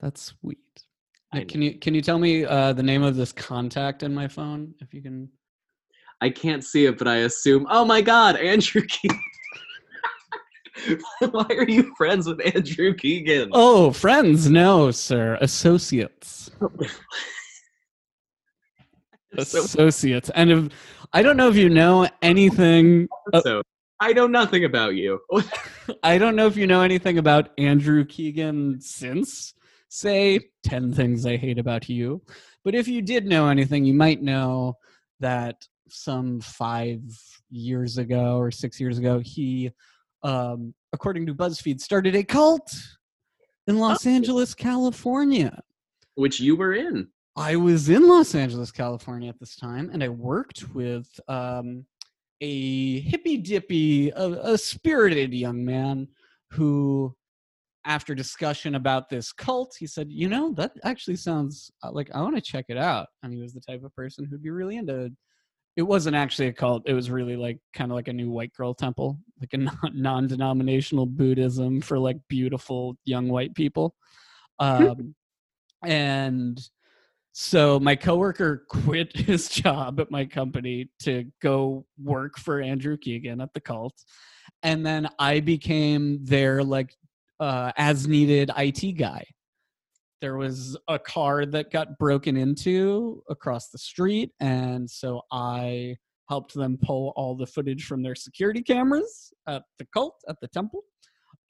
That's 0.00 0.22
sweet. 0.22 0.85
Nick, 1.34 1.48
can 1.48 1.62
you 1.62 1.78
can 1.78 1.94
you 1.94 2.00
tell 2.00 2.18
me 2.18 2.44
uh, 2.44 2.72
the 2.72 2.82
name 2.82 3.02
of 3.02 3.16
this 3.16 3.32
contact 3.32 4.02
in 4.02 4.14
my 4.14 4.28
phone, 4.28 4.74
if 4.80 4.94
you 4.94 5.02
can? 5.02 5.28
I 6.20 6.30
can't 6.30 6.64
see 6.64 6.86
it, 6.86 6.98
but 6.98 7.08
I 7.08 7.16
assume. 7.18 7.66
Oh 7.68 7.84
my 7.84 8.00
God, 8.00 8.36
Andrew 8.36 8.82
Keegan. 8.88 9.20
Why 11.30 11.46
are 11.50 11.68
you 11.68 11.94
friends 11.96 12.26
with 12.26 12.40
Andrew 12.54 12.94
Keegan? 12.94 13.50
Oh, 13.52 13.92
friends? 13.92 14.50
No, 14.50 14.90
sir. 14.90 15.38
Associates. 15.40 16.50
Associates. 19.36 20.30
And 20.30 20.50
if 20.50 20.68
I 21.12 21.22
don't 21.22 21.36
know 21.36 21.48
if 21.48 21.56
you 21.56 21.68
know 21.68 22.08
anything. 22.22 23.08
uh, 23.32 23.62
I 24.00 24.12
know 24.12 24.26
nothing 24.26 24.64
about 24.64 24.94
you. 24.94 25.20
I 26.02 26.18
don't 26.18 26.36
know 26.36 26.46
if 26.46 26.56
you 26.56 26.66
know 26.66 26.82
anything 26.82 27.18
about 27.18 27.50
Andrew 27.58 28.04
Keegan 28.04 28.80
since, 28.80 29.54
say, 29.96 30.40
10 30.64 30.92
Things 30.92 31.24
I 31.26 31.36
Hate 31.36 31.58
About 31.58 31.88
You. 31.88 32.22
But 32.64 32.74
if 32.74 32.86
you 32.86 33.00
did 33.00 33.26
know 33.26 33.48
anything, 33.48 33.84
you 33.84 33.94
might 33.94 34.22
know 34.22 34.76
that 35.20 35.66
some 35.88 36.40
five 36.40 37.00
years 37.50 37.96
ago 37.96 38.36
or 38.36 38.50
six 38.50 38.78
years 38.78 38.98
ago, 38.98 39.20
he, 39.20 39.70
um, 40.22 40.74
according 40.92 41.26
to 41.26 41.34
BuzzFeed, 41.34 41.80
started 41.80 42.14
a 42.14 42.24
cult 42.24 42.74
in 43.66 43.78
Los 43.78 44.06
Oh. 44.06 44.10
Angeles, 44.10 44.54
California. 44.54 45.62
Which 46.14 46.40
you 46.40 46.56
were 46.56 46.74
in. 46.74 47.08
I 47.36 47.56
was 47.56 47.88
in 47.88 48.08
Los 48.08 48.34
Angeles, 48.34 48.70
California 48.70 49.28
at 49.28 49.38
this 49.38 49.56
time, 49.56 49.90
and 49.92 50.02
I 50.02 50.08
worked 50.08 50.74
with 50.74 51.08
um, 51.28 51.84
a 52.40 53.00
hippy 53.00 53.36
dippy, 53.36 54.10
a, 54.10 54.52
a 54.54 54.58
spirited 54.58 55.32
young 55.34 55.64
man 55.64 56.08
who, 56.50 57.14
after 57.86 58.14
discussion 58.14 58.74
about 58.74 59.08
this 59.08 59.32
cult, 59.32 59.74
he 59.78 59.86
said, 59.86 60.08
You 60.10 60.28
know, 60.28 60.52
that 60.54 60.72
actually 60.84 61.16
sounds 61.16 61.70
uh, 61.82 61.92
like 61.92 62.10
I 62.14 62.20
want 62.20 62.34
to 62.34 62.42
check 62.42 62.66
it 62.68 62.76
out. 62.76 63.06
And 63.22 63.32
he 63.32 63.40
was 63.40 63.54
the 63.54 63.60
type 63.60 63.84
of 63.84 63.94
person 63.94 64.24
who'd 64.24 64.42
be 64.42 64.50
really 64.50 64.76
into 64.76 65.12
it. 65.76 65.82
wasn't 65.82 66.16
actually 66.16 66.48
a 66.48 66.52
cult, 66.52 66.82
it 66.86 66.94
was 66.94 67.10
really 67.10 67.36
like 67.36 67.58
kind 67.72 67.90
of 67.90 67.94
like 67.94 68.08
a 68.08 68.12
new 68.12 68.30
white 68.30 68.52
girl 68.52 68.74
temple, 68.74 69.18
like 69.40 69.54
a 69.54 69.90
non 69.94 70.26
denominational 70.26 71.06
Buddhism 71.06 71.80
for 71.80 71.98
like 71.98 72.18
beautiful 72.28 72.96
young 73.04 73.28
white 73.28 73.54
people. 73.54 73.94
Um, 74.58 75.14
and 75.84 76.60
so 77.32 77.78
my 77.78 77.94
coworker 77.94 78.64
quit 78.70 79.14
his 79.16 79.48
job 79.48 80.00
at 80.00 80.10
my 80.10 80.24
company 80.24 80.90
to 81.02 81.30
go 81.40 81.86
work 82.02 82.38
for 82.38 82.60
Andrew 82.60 82.96
Keegan 82.96 83.40
at 83.40 83.54
the 83.54 83.60
cult. 83.60 83.94
And 84.62 84.84
then 84.84 85.08
I 85.18 85.40
became 85.40 86.24
their 86.24 86.64
like 86.64 86.94
uh 87.40 87.72
as 87.76 88.06
needed 88.06 88.50
IT 88.56 88.92
guy. 88.98 89.24
there 90.20 90.36
was 90.36 90.76
a 90.88 90.98
car 90.98 91.44
that 91.46 91.70
got 91.70 91.98
broken 91.98 92.36
into 92.36 93.22
across 93.28 93.68
the 93.68 93.78
street, 93.78 94.30
and 94.40 94.88
so 94.88 95.20
I 95.30 95.96
helped 96.28 96.54
them 96.54 96.78
pull 96.82 97.12
all 97.16 97.36
the 97.36 97.46
footage 97.46 97.84
from 97.84 98.02
their 98.02 98.14
security 98.14 98.62
cameras 98.62 99.32
at 99.46 99.62
the 99.78 99.86
cult 99.92 100.16
at 100.28 100.36
the 100.40 100.48
temple. 100.48 100.82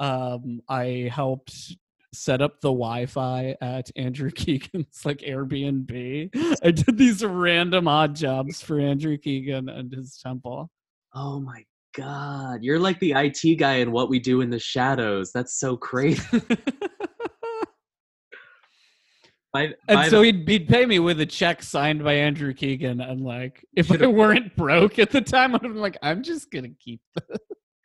Um, 0.01 0.61
I 0.69 1.09
helped 1.13 1.77
set 2.13 2.43
up 2.43 2.61
the 2.61 2.69
Wi-Fi 2.69 3.57
at 3.61 3.91
Andrew 3.97 4.31
Keegan's 4.35 5.05
like 5.05 5.19
Airbnb. 5.19 6.31
I 6.63 6.71
did 6.71 6.99
these 6.99 7.25
random 7.25 7.89
odd 7.89 8.15
jobs 8.17 8.61
for 8.61 8.81
Andrew 8.81 9.17
Keegan 9.17 9.69
and 9.69 9.93
his 9.93 10.19
temple. 10.23 10.71
Oh 11.15 11.41
my 11.41 11.65
god, 11.97 12.63
you're 12.63 12.79
like 12.79 12.99
the 13.01 13.13
IT 13.17 13.57
guy 13.59 13.77
in 13.77 13.91
What 13.93 14.09
We 14.11 14.19
Do 14.19 14.41
in 14.43 14.51
the 14.51 14.59
Shadows. 14.59 15.33
That's 15.33 15.59
so 15.59 15.77
crazy. 15.77 16.23
by, 19.53 19.63
And 19.89 19.97
by 19.97 20.09
so 20.09 20.21
the- 20.21 20.27
he'd, 20.27 20.49
he'd 20.49 20.69
pay 20.69 20.85
me 20.87 20.99
with 20.99 21.21
a 21.21 21.27
check 21.27 21.63
signed 21.63 22.05
by 22.05 22.15
Andrew 22.15 22.53
Keegan. 22.53 23.01
And 23.01 23.23
like, 23.23 23.65
if 23.77 23.91
I 23.91 24.07
weren't 24.07 24.55
broke 24.57 24.99
at 24.99 25.11
the 25.11 25.21
time, 25.21 25.55
I'd 25.55 25.63
been 25.63 25.77
like, 25.77 25.97
I'm 26.03 26.23
just 26.23 26.51
gonna 26.51 26.71
keep 26.79 27.01
this. 27.15 27.39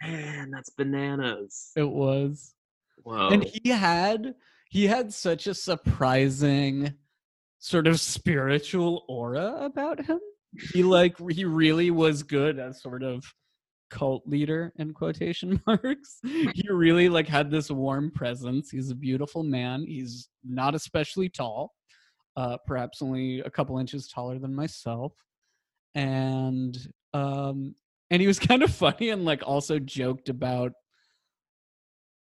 man, 0.04 0.52
that's 0.52 0.70
bananas. 0.72 1.72
It 1.76 1.90
was. 1.90 2.54
Whoa. 3.04 3.30
and 3.30 3.44
he 3.44 3.70
had 3.70 4.36
he 4.70 4.86
had 4.86 5.12
such 5.12 5.48
a 5.48 5.56
surprising 5.56 6.94
sort 7.58 7.88
of 7.88 8.00
spiritual 8.00 9.06
aura 9.10 9.58
about 9.62 10.06
him 10.06 10.20
he 10.72 10.84
like 10.84 11.16
he 11.32 11.46
really 11.46 11.90
was 11.90 12.22
good 12.22 12.60
as 12.60 12.80
sort 12.80 13.02
of 13.02 13.26
cult 13.92 14.24
leader 14.26 14.74
in 14.78 14.94
quotation 14.94 15.62
marks. 15.68 16.20
He 16.24 16.64
really 16.70 17.10
like 17.10 17.28
had 17.28 17.52
this 17.52 17.70
warm 17.70 18.10
presence. 18.10 18.72
He's 18.72 18.90
a 18.90 18.96
beautiful 18.96 19.44
man. 19.44 19.86
He's 19.86 20.30
not 20.44 20.74
especially 20.74 21.30
tall 21.30 21.74
uh 22.38 22.58
perhaps 22.66 23.02
only 23.02 23.42
a 23.42 23.50
couple 23.50 23.78
inches 23.78 24.08
taller 24.08 24.40
than 24.40 24.56
myself. 24.56 25.14
And 25.96 26.78
um 27.14 27.76
and 28.10 28.22
he 28.22 28.28
was 28.28 28.40
kind 28.50 28.64
of 28.64 28.74
funny 28.74 29.10
and 29.10 29.26
like 29.26 29.44
also 29.46 29.80
joked 29.80 30.30
about 30.30 30.72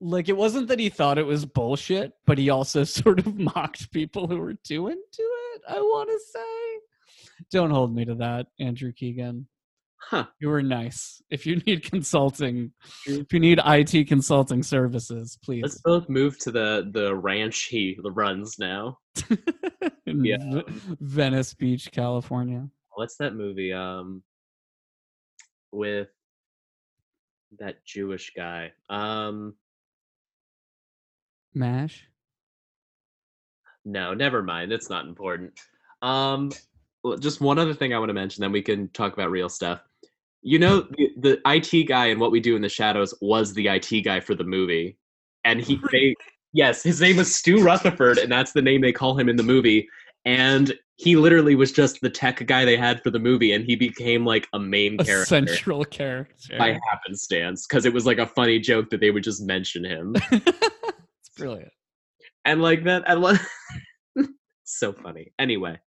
like 0.02 0.28
it 0.28 0.36
wasn't 0.36 0.68
that 0.68 0.80
he 0.80 0.90
thought 0.90 1.18
it 1.18 1.26
was 1.26 1.46
bullshit, 1.46 2.12
but 2.26 2.38
he 2.38 2.50
also 2.50 2.84
sort 2.84 3.20
of 3.20 3.40
mocked 3.40 3.92
people 3.92 4.28
who 4.28 4.38
were 4.38 4.54
too 4.54 4.88
into 4.88 5.00
it. 5.20 5.62
I 5.70 5.80
want 5.80 6.10
to 6.10 6.20
say, 6.20 7.46
don't 7.52 7.72
hold 7.72 7.96
me 7.96 8.04
to 8.06 8.16
that, 8.16 8.48
Andrew 8.60 8.92
Keegan. 8.92 9.48
Huh. 10.10 10.26
You 10.40 10.50
were 10.50 10.62
nice. 10.62 11.22
If 11.30 11.46
you 11.48 11.58
need 11.66 11.84
consulting, 11.90 12.72
if 13.08 13.34
you 13.34 13.40
need 13.40 13.60
IT 13.66 14.08
consulting 14.08 14.62
services, 14.64 15.38
please. 15.44 15.64
Let's 15.64 15.82
both 15.84 16.08
move 16.10 16.38
to 16.40 16.52
the 16.52 16.90
the 16.92 17.16
ranch 17.16 17.64
he 17.64 17.98
runs 18.04 18.60
now. 18.60 19.00
In 20.06 20.24
Yeah. 20.24 20.38
V- 20.38 20.64
Venice 21.02 21.54
Beach, 21.56 21.90
California. 21.92 22.68
What's 22.96 23.16
that 23.18 23.34
movie? 23.36 23.74
Um, 23.74 24.22
with 25.72 26.10
that 27.60 27.84
Jewish 27.86 28.32
guy. 28.36 28.72
Um, 28.90 29.56
Mash. 31.56 32.08
no, 33.86 34.14
never 34.14 34.44
mind. 34.44 34.72
It's 34.72 34.90
not 34.90 35.06
important. 35.06 35.54
Um, 36.02 36.52
just 37.20 37.42
one 37.42 37.60
other 37.60 37.74
thing 37.74 37.94
I 37.94 38.00
want 38.00 38.10
to 38.10 38.14
mention, 38.14 38.42
then 38.42 38.52
we 38.52 38.62
can 38.62 38.90
talk 38.90 39.14
about 39.14 39.32
real 39.32 39.50
stuff. 39.50 39.82
You 40.44 40.60
know, 40.60 40.82
the, 40.98 41.10
the 41.18 41.42
IT 41.46 41.88
guy 41.88 42.08
in 42.08 42.20
What 42.20 42.32
We 42.32 42.40
Do 42.40 42.56
in 42.56 42.62
the 42.62 42.70
Shadows 42.70 43.14
was 43.22 43.54
the 43.54 43.68
IT 43.70 44.02
guy 44.04 44.20
for 44.20 44.36
the 44.36 44.44
movie, 44.44 44.98
and 45.46 45.62
he 45.62 45.80
they 45.92 46.16
yes, 46.54 46.84
his 46.84 47.02
name 47.02 47.18
was 47.18 47.34
Stu 47.34 47.64
Rutherford, 47.64 48.18
and 48.18 48.32
that's 48.32 48.52
the 48.52 48.62
name 48.62 48.82
they 48.82 48.92
call 48.92 49.18
him 49.18 49.30
in 49.30 49.36
the 49.36 49.44
movie. 49.44 49.88
And 50.26 50.74
he 50.96 51.16
literally 51.16 51.56
was 51.56 51.72
just 51.72 52.00
the 52.02 52.10
tech 52.10 52.46
guy 52.46 52.66
they 52.66 52.78
had 52.78 53.02
for 53.04 53.10
the 53.10 53.20
movie, 53.20 53.54
and 53.54 53.66
he 53.66 53.76
became 53.76 54.26
like 54.26 54.48
a 54.54 54.60
main 54.60 55.00
A 55.00 55.04
character 55.04 55.26
central 55.26 55.84
character. 55.86 56.58
by 56.58 56.80
happenstance 56.90 57.66
because 57.68 57.86
it 57.86 57.94
was 57.94 58.06
like 58.06 58.20
a 58.20 58.28
funny 58.28 58.60
joke 58.60 58.90
that 58.90 59.00
they 59.00 59.12
would 59.12 59.24
just 59.24 59.42
mention 59.42 59.84
him, 59.84 60.16
it's 60.32 61.30
brilliant. 61.38 61.72
and 62.46 62.62
like 62.62 62.84
that. 62.84 63.10
I 63.10 63.14
love 63.14 63.40
so 64.64 64.94
funny. 64.94 65.34
Anyway, 65.40 65.80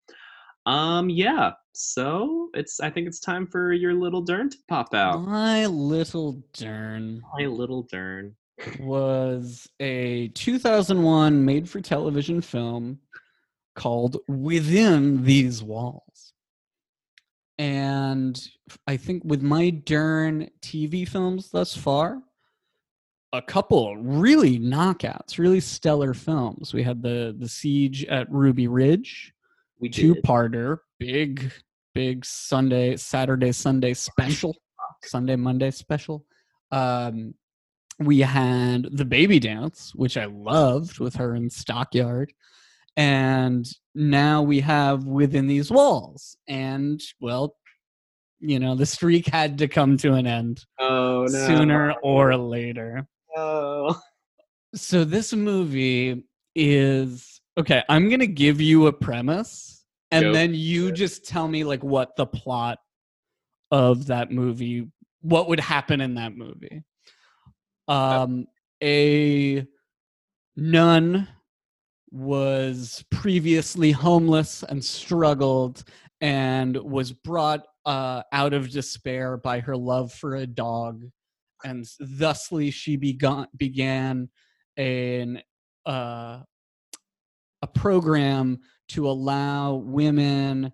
um, 0.67 1.11
yeah. 1.11 1.53
So 1.75 2.51
it's 2.55 2.79
I 2.79 2.89
think 2.89 3.09
it's 3.09 3.19
time 3.19 3.49
for 3.49 3.73
your 3.73 3.95
little 3.95 4.23
Dern 4.23 4.49
to 4.49 4.57
pop 4.69 4.95
out. 4.95 5.23
My 5.23 5.67
little 5.67 6.41
Dern. 6.53 7.21
My 7.37 7.47
little 7.47 7.83
Dern. 7.83 8.37
was 8.79 9.69
a 9.81 10.29
2001 10.29 11.45
made 11.45 11.69
for 11.69 11.81
television 11.81 12.41
film 12.41 13.01
called 13.75 14.19
Within 14.29 15.25
These 15.25 15.65
Walls. 15.65 16.33
And 17.59 18.41
I 18.87 18.97
think 18.97 19.25
with 19.25 19.43
my 19.43 19.71
Dern 19.71 20.49
TV 20.63 21.09
films 21.09 21.51
thus 21.51 21.77
far, 21.77 22.23
a 23.33 23.43
couple 23.43 23.97
really 23.97 24.61
knockouts, 24.61 25.39
really 25.39 25.61
stellar 25.61 26.15
films. 26.15 26.73
We 26.73 26.85
had 26.85 27.03
the 27.03 27.35
the 27.37 27.49
Siege 27.49 28.05
at 28.05 28.31
Ruby 28.31 28.69
Ridge, 28.69 29.34
We 29.81 29.89
two 29.89 30.15
parter, 30.17 30.79
big, 30.99 31.51
big 31.95 32.25
Sunday, 32.25 32.97
Saturday, 32.97 33.53
Sunday 33.53 33.95
special, 33.95 34.57
Sunday, 35.05 35.37
Monday 35.37 35.71
special. 35.71 36.25
Um, 36.71 37.35
we 38.01 38.21
had 38.21 38.87
the 38.91 39.05
baby 39.05 39.39
dance, 39.39 39.93
which 39.95 40.17
I 40.17 40.25
loved 40.25 40.99
with 40.99 41.15
her 41.17 41.35
in 41.35 41.51
Stockard. 41.51 42.33
And 42.97 43.67
now 43.95 44.43
we 44.43 44.61
have 44.61 45.05
within 45.05 45.47
these 45.47 45.71
walls. 45.71 46.37
And 46.49 47.03
well, 47.21 47.57
you 48.41 48.59
know, 48.59 48.75
the 48.75 48.87
streak 48.87 49.27
had 49.27 49.59
to 49.59 49.69
come 49.69 49.97
to 49.99 50.15
an 50.15 50.27
end 50.27 50.65
Oh 50.79 51.23
no. 51.31 51.47
sooner 51.47 51.93
or 52.03 52.37
later 52.37 53.07
Oh. 53.37 53.99
so 54.75 55.05
this 55.05 55.33
movie 55.33 56.25
is 56.55 57.41
okay 57.59 57.83
i'm 57.89 58.09
gonna 58.09 58.27
give 58.27 58.61
you 58.61 58.87
a 58.87 58.93
premise 58.93 59.85
and 60.11 60.27
Go 60.27 60.33
then 60.33 60.55
you 60.55 60.93
just 60.93 61.25
tell 61.25 61.49
me 61.49 61.65
like 61.65 61.83
what 61.83 62.15
the 62.17 62.27
plot 62.27 62.79
of 63.71 64.07
that 64.07 64.31
movie 64.31 64.89
what 65.23 65.49
would 65.49 65.59
happen 65.59 66.01
in 66.01 66.15
that 66.15 66.37
movie. 66.37 66.85
Um 67.89 68.47
a 68.83 69.67
nun 70.57 71.27
was 72.11 73.05
previously 73.11 73.91
homeless 73.91 74.63
and 74.63 74.85
struggled 74.85 75.83
and 76.21 76.77
was 76.77 77.11
brought 77.11 77.67
uh, 77.85 78.23
out 78.33 78.53
of 78.53 78.71
despair 78.71 79.37
by 79.37 79.61
her 79.61 79.77
love 79.77 80.13
for 80.13 80.37
a 80.37 80.47
dog 80.47 81.03
and 81.65 81.87
thusly 81.99 82.71
she 82.71 82.97
began 82.97 83.47
began 83.57 84.29
an 84.77 85.43
uh, 85.87 86.41
a 87.65 87.67
program 87.67 88.59
to 88.89 89.09
allow 89.09 89.77
women 89.77 90.71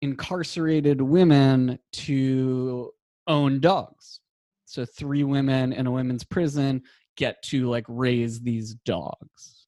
incarcerated 0.00 1.02
women 1.02 1.78
to 1.92 2.90
own 3.26 3.60
dogs. 3.60 4.20
So 4.64 4.86
three 4.86 5.22
women 5.22 5.74
in 5.74 5.86
a 5.86 5.90
women's 5.90 6.24
prison 6.24 6.82
get 7.18 7.42
to 7.44 7.68
like 7.68 7.84
raise 7.88 8.40
these 8.40 8.74
dogs. 8.86 9.66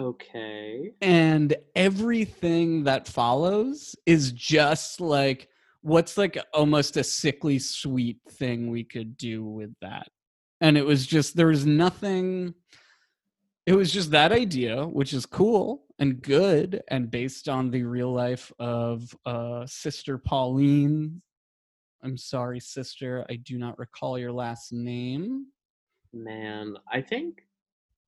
Okay. 0.00 0.92
and 1.02 1.54
everything 1.74 2.84
that 2.84 3.06
follows 3.06 3.94
is 4.06 4.32
just 4.32 4.98
like 4.98 5.48
what's 5.82 6.16
like 6.16 6.38
almost 6.54 6.96
a 6.96 7.04
sickly 7.04 7.58
sweet 7.58 8.18
thing 8.30 8.70
we 8.70 8.84
could 8.84 9.16
do 9.18 9.44
with 9.44 9.74
that. 9.82 10.08
And 10.60 10.78
it 10.78 10.86
was 10.86 11.04
just 11.04 11.36
there 11.36 11.48
was 11.48 11.66
nothing 11.66 12.54
it 13.66 13.74
was 13.74 13.92
just 13.92 14.10
that 14.10 14.32
idea 14.32 14.86
which 14.86 15.12
is 15.12 15.26
cool 15.26 15.84
and 15.98 16.22
good 16.22 16.82
and 16.88 17.10
based 17.10 17.48
on 17.48 17.70
the 17.70 17.82
real 17.82 18.12
life 18.12 18.52
of 18.58 19.14
uh 19.26 19.66
sister 19.66 20.18
pauline. 20.18 21.20
I'm 22.02 22.16
sorry 22.16 22.60
sister 22.60 23.26
i 23.28 23.36
do 23.36 23.58
not 23.58 23.78
recall 23.78 24.18
your 24.18 24.32
last 24.32 24.72
name. 24.72 25.46
Man, 26.12 26.76
I 26.90 27.00
think 27.00 27.42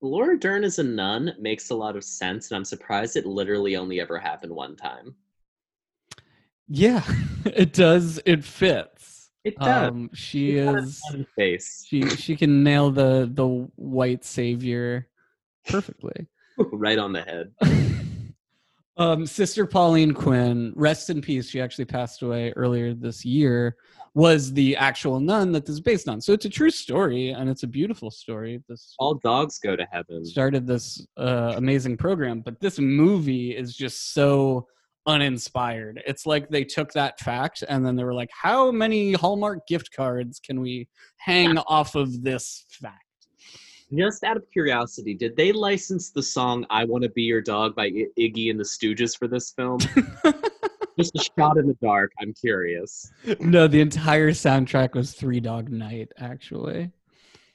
Laura 0.00 0.36
Dern 0.36 0.64
as 0.64 0.80
a 0.80 0.82
nun 0.82 1.32
makes 1.38 1.70
a 1.70 1.74
lot 1.76 1.94
of 1.94 2.03
sense, 2.03 2.50
and 2.50 2.57
I'm 2.57 2.64
surprised 2.64 3.16
it 3.16 3.24
literally 3.26 3.76
only 3.76 4.00
ever 4.00 4.18
happened 4.18 4.53
one 4.53 4.74
time. 4.74 5.14
yeah 6.68 7.03
it 7.44 7.72
does 7.72 8.20
it 8.24 8.42
fits. 8.42 9.30
It 9.44 9.57
does. 9.59 9.90
um 9.90 10.11
she 10.14 10.59
a 10.59 10.76
is 10.78 11.03
face. 11.36 11.84
she 11.86 12.09
she 12.09 12.36
can 12.36 12.62
nail 12.62 12.90
the 12.90 13.30
the 13.32 13.46
white 13.76 14.24
savior 14.24 15.09
perfectly 15.69 16.27
right 16.59 16.99
on 16.99 17.13
the 17.13 17.23
head. 17.23 17.53
Um, 18.99 19.27
Sister 19.27 19.67
Pauline 19.67 20.13
Quinn, 20.13 20.73
rest 20.77 21.09
in 21.09 21.23
peace. 21.23 21.49
She 21.49 21.61
actually 21.61 21.87
passed 21.87 22.23
away 22.23 22.53
earlier 22.57 22.93
this 22.95 23.25
year. 23.25 23.77
Was 24.15 24.53
the 24.53 24.77
actual 24.77 25.19
nun 25.19 25.53
that 25.53 25.65
this 25.65 25.73
is 25.75 25.81
based 25.81 26.07
on. 26.07 26.21
So 26.21 26.35
it's 26.35 26.45
a 26.45 26.51
true 26.51 26.69
story, 26.71 27.31
and 27.31 27.49
it's 27.49 27.63
a 27.63 27.67
beautiful 27.67 28.11
story. 28.11 28.63
This 28.69 28.95
All 28.99 29.15
dogs 29.15 29.59
go 29.59 29.75
to 29.75 29.87
heaven. 29.91 30.27
started 30.27 30.67
this 30.67 31.07
uh, 31.17 31.55
amazing 31.57 31.97
program, 31.97 32.41
but 32.41 32.61
this 32.61 32.79
movie 32.79 33.57
is 33.57 33.75
just 33.75 34.13
so 34.13 34.67
uninspired. 35.07 36.03
It's 36.07 36.27
like 36.27 36.51
they 36.51 36.63
took 36.63 36.93
that 36.93 37.19
fact 37.21 37.65
and 37.69 37.85
then 37.85 37.97
they 37.97 38.05
were 38.05 38.15
like, 38.15 38.31
"How 38.33 38.71
many 38.71 39.15
Hallmark 39.15 39.67
gift 39.67 39.91
cards 39.97 40.39
can 40.39 40.61
we 40.61 40.89
hang 41.17 41.57
off 41.59 41.95
of 41.95 42.23
this 42.23 42.67
fact?" 42.69 43.01
Just 43.95 44.24
out 44.24 44.36
of 44.36 44.45
curiosity, 44.51 45.12
did 45.14 45.36
they 45.36 45.53
license 45.53 46.11
the 46.11 46.22
song 46.22 46.64
"I 46.70 46.84
Want 46.84 47.05
to 47.05 47.11
Be 47.11 47.22
Your 47.22 47.40
Dog" 47.43 47.74
by 47.74 47.86
I- 47.86 48.07
Iggy 48.18 48.51
and 48.51 48.59
the 48.59 48.64
Stooges 48.64 49.16
for 49.18 49.28
this 49.28 49.51
film? 49.51 49.78
Just 50.99 51.14
a 51.16 51.24
shot 51.38 51.57
in 51.59 51.66
the 51.66 51.76
dark. 51.82 52.12
I'm 52.20 52.34
curious. 52.34 53.11
no, 53.40 53.66
the 53.66 53.80
entire 53.80 54.30
soundtrack 54.30 54.95
was 54.95 55.12
Three 55.12 55.40
Dog 55.40 55.70
Night. 55.70 56.11
Actually, 56.18 56.90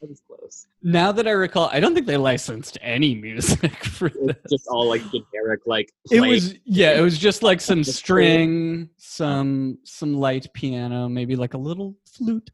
That 0.01 0.09
was 0.09 0.21
close. 0.27 0.67
now 0.83 1.11
that 1.11 1.27
I 1.27 1.31
recall, 1.31 1.69
I 1.71 1.79
don't 1.79 1.93
think 1.93 2.07
they 2.07 2.17
licensed 2.17 2.77
any 2.81 3.13
music 3.15 3.75
for 3.83 4.09
this. 4.09 4.35
It's 4.43 4.51
just 4.51 4.67
all 4.67 4.88
like 4.88 5.01
generic, 5.11 5.61
like 5.67 5.91
It 6.11 6.21
was 6.21 6.55
yeah, 6.65 6.97
it 6.97 7.01
was 7.01 7.17
just 7.17 7.41
like 7.43 7.61
some 7.61 7.83
string, 7.83 8.89
some 8.97 9.77
some 9.83 10.15
light 10.15 10.47
piano, 10.53 11.07
maybe 11.09 11.35
like 11.35 11.53
a 11.53 11.59
little 11.59 11.95
flute, 12.11 12.49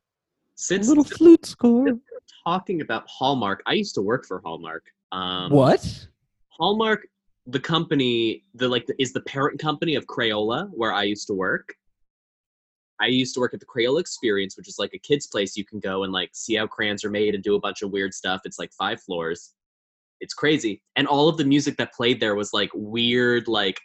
a 0.72 0.78
little 0.78 1.04
flute 1.06 1.46
score. 1.46 1.88
Talking 2.44 2.82
about 2.82 3.04
Hallmark. 3.08 3.62
I 3.66 3.74
used 3.74 3.96
to 3.96 4.02
work 4.02 4.26
for 4.26 4.42
Hallmark. 4.44 4.86
Um, 5.12 5.52
What? 5.52 6.08
Hallmark, 6.50 7.08
the 7.48 7.60
company, 7.60 8.44
the 8.54 8.68
like, 8.68 8.86
the, 8.86 9.02
is 9.02 9.14
the 9.14 9.22
parent 9.22 9.60
company 9.60 9.96
of 9.96 10.06
Crayola, 10.06 10.70
where 10.72 10.94
I 10.94 11.04
used 11.04 11.28
to 11.28 11.34
work. 11.34 11.74
I 13.02 13.08
used 13.08 13.34
to 13.34 13.40
work 13.40 13.54
at 13.54 13.60
the 13.60 13.66
Crayola 13.66 14.00
Experience, 14.00 14.56
which 14.56 14.68
is 14.68 14.78
like 14.80 14.94
a 14.94 15.00
kids' 15.00 15.28
place. 15.28 15.58
You 15.58 15.66
can 15.66 15.80
go 15.80 16.04
and 16.04 16.14
like 16.14 16.30
see 16.34 16.56
how 16.56 16.68
crayons 16.68 17.04
are 17.04 17.10
made 17.10 17.36
and 17.36 17.44
do 17.44 17.56
a 17.56 17.60
bunch 17.60 17.82
of 17.82 17.92
weird 17.92 18.14
stuff. 18.14 18.42
It's 18.46 18.60
like 18.60 18.72
five 18.72 19.02
floors. 19.02 19.54
It's 20.22 20.34
crazy, 20.34 20.82
and 20.96 21.06
all 21.06 21.28
of 21.28 21.38
the 21.38 21.44
music 21.44 21.76
that 21.78 21.94
played 21.94 22.22
there 22.22 22.36
was 22.36 22.54
like 22.54 22.70
weird, 22.74 23.50
like 23.50 23.82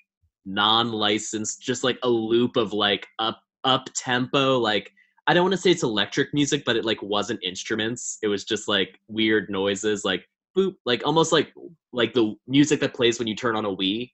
non-licensed, 0.47 1.61
just 1.61 1.83
like 1.83 1.99
a 2.05 2.09
loop 2.09 2.57
of 2.57 2.73
like 2.73 3.09
up 3.19 3.41
up 3.65 3.89
tempo, 3.97 4.59
like 4.59 4.93
I 5.29 5.35
don't 5.35 5.45
want 5.45 5.53
to 5.53 5.59
say 5.61 5.71
it's 5.71 5.83
electric 5.83 6.33
music, 6.33 6.65
but 6.65 6.75
it 6.77 6.85
like 6.87 7.03
wasn't 7.03 7.39
instruments. 7.45 8.19
It 8.23 8.29
was 8.29 8.45
just 8.45 8.67
like 8.67 8.99
weird 9.09 9.51
noises, 9.51 10.03
like 10.05 10.25
boop, 10.57 10.75
like 10.87 11.03
almost 11.05 11.33
like 11.33 11.53
like 11.93 12.15
the 12.15 12.35
music 12.47 12.81
that 12.81 12.95
plays 12.95 13.19
when 13.19 13.29
you 13.29 13.37
turn 13.37 13.55
on 13.55 13.65
a 13.67 13.69
Wii, 13.77 14.11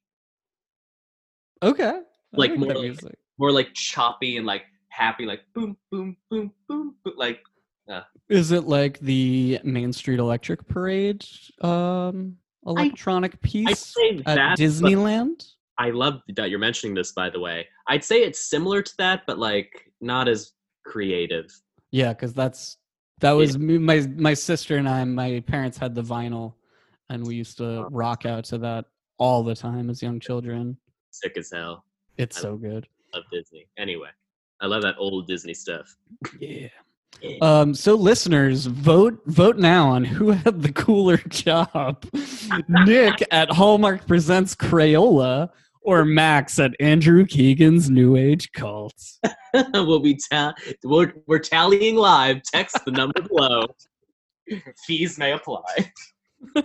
Okay. 1.62 1.84
I 2.00 2.02
Like 2.36 2.56
more 2.56 2.74
like- 2.74 2.82
music. 2.82 3.14
more 3.38 3.52
like 3.52 3.72
choppy 3.74 4.36
and 4.36 4.44
like 4.46 4.64
happy, 4.88 5.24
like 5.24 5.42
boom, 5.54 5.76
boom, 5.90 6.16
boom, 6.30 6.52
boom, 6.68 6.94
boom 7.04 7.14
like 7.16 7.40
Is 8.28 8.50
it 8.50 8.64
like 8.64 8.98
the 9.00 9.60
Main 9.62 9.92
Street 9.92 10.18
Electric 10.18 10.66
Parade 10.66 11.24
um 11.60 12.36
electronic 12.66 13.40
piece 13.40 13.94
say 13.94 14.18
at 14.26 14.34
that, 14.34 14.58
Disneyland? 14.58 15.46
I 15.78 15.90
love 15.90 16.22
that 16.36 16.50
you're 16.50 16.58
mentioning 16.58 16.94
this. 16.94 17.12
By 17.12 17.30
the 17.30 17.38
way, 17.40 17.68
I'd 17.86 18.02
say 18.02 18.22
it's 18.24 18.40
similar 18.50 18.82
to 18.82 18.96
that, 18.98 19.22
but 19.28 19.38
like 19.38 19.70
not 20.00 20.26
as 20.28 20.52
creative. 20.84 21.50
Yeah, 21.90 22.12
because 22.12 22.32
that's 22.32 22.76
that 23.20 23.32
was 23.32 23.58
me, 23.58 23.78
my 23.78 24.00
my 24.16 24.34
sister 24.34 24.76
and 24.76 24.88
I. 24.88 25.04
My 25.04 25.40
parents 25.46 25.78
had 25.78 25.94
the 25.94 26.02
vinyl, 26.02 26.54
and 27.10 27.26
we 27.26 27.34
used 27.36 27.58
to 27.58 27.86
rock 27.90 28.26
out 28.26 28.44
to 28.46 28.58
that 28.58 28.86
all 29.18 29.42
the 29.42 29.54
time 29.54 29.90
as 29.90 30.02
young 30.02 30.18
children. 30.20 30.76
Sick 31.10 31.36
as 31.36 31.50
hell. 31.52 31.84
It's 32.16 32.38
I- 32.38 32.42
so 32.42 32.56
good. 32.56 32.88
Love 33.14 33.24
Disney. 33.32 33.68
Anyway, 33.78 34.08
I 34.60 34.66
love 34.66 34.82
that 34.82 34.96
old 34.98 35.28
Disney 35.28 35.54
stuff. 35.54 35.94
Yeah. 36.40 36.68
Yeah. 37.22 37.36
Um, 37.40 37.74
so 37.74 37.94
listeners, 37.94 38.66
vote 38.66 39.20
vote 39.26 39.56
now 39.56 39.88
on 39.88 40.04
who 40.04 40.30
had 40.44 40.62
the 40.62 40.72
cooler 40.72 41.18
job. 41.28 42.04
Nick 42.68 43.22
at 43.30 43.50
Hallmark 43.50 44.06
Presents 44.08 44.56
Crayola 44.56 45.50
or 45.84 46.04
Max 46.04 46.58
at 46.58 46.74
Andrew 46.80 47.24
Keegan's 47.26 47.90
New 47.90 48.16
Age 48.16 48.50
Cult. 48.52 48.94
we'll 49.74 50.00
be 50.00 50.18
ta- 50.30 50.54
we're, 50.82 51.12
we're 51.26 51.38
tallying 51.38 51.94
live. 51.96 52.42
Text 52.42 52.78
the 52.84 52.90
number 52.90 53.20
below. 53.28 53.66
Fees 54.86 55.18
may 55.18 55.32
apply. 55.32 55.62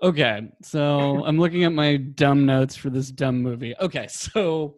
Okay, 0.00 0.48
so 0.62 1.24
I'm 1.24 1.40
looking 1.40 1.64
at 1.64 1.72
my 1.72 1.96
dumb 1.96 2.46
notes 2.46 2.76
for 2.76 2.88
this 2.88 3.10
dumb 3.10 3.42
movie. 3.42 3.74
Okay, 3.80 4.06
so 4.06 4.76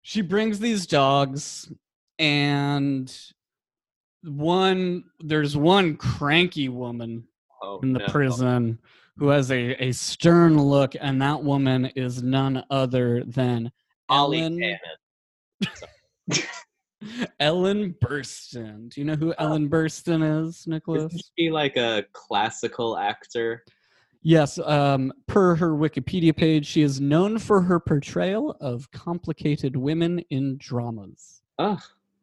she 0.00 0.22
brings 0.22 0.58
these 0.58 0.86
dogs, 0.86 1.70
and 2.18 3.14
one 4.24 5.04
there's 5.20 5.58
one 5.58 5.94
cranky 5.96 6.70
woman 6.70 7.24
Oh, 7.62 7.80
in 7.82 7.92
the 7.92 7.98
no. 7.98 8.06
prison 8.06 8.78
who 9.20 9.28
has 9.28 9.52
a, 9.52 9.74
a 9.84 9.92
stern 9.92 10.58
look, 10.58 10.94
and 10.98 11.20
that 11.20 11.44
woman 11.44 11.84
is 11.94 12.22
none 12.22 12.64
other 12.70 13.22
than 13.24 13.70
Ellen 14.10 14.58
Ellen 17.38 17.94
Burstyn. 18.02 18.88
Do 18.88 19.00
you 19.00 19.04
know 19.04 19.16
who 19.16 19.34
Ellen 19.38 19.68
Burstyn 19.68 20.46
is, 20.46 20.66
Nicholas? 20.66 21.12
Isn't 21.12 21.24
she 21.38 21.50
like 21.50 21.76
a 21.76 22.06
classical 22.14 22.96
actor? 22.96 23.62
Yes, 24.22 24.58
um, 24.58 25.12
per 25.26 25.54
her 25.54 25.72
Wikipedia 25.72 26.34
page, 26.34 26.66
she 26.66 26.80
is 26.80 26.98
known 26.98 27.38
for 27.38 27.60
her 27.60 27.78
portrayal 27.78 28.56
of 28.62 28.90
complicated 28.90 29.76
women 29.76 30.20
in 30.30 30.56
dramas. 30.56 31.42
Oh, 31.58 31.78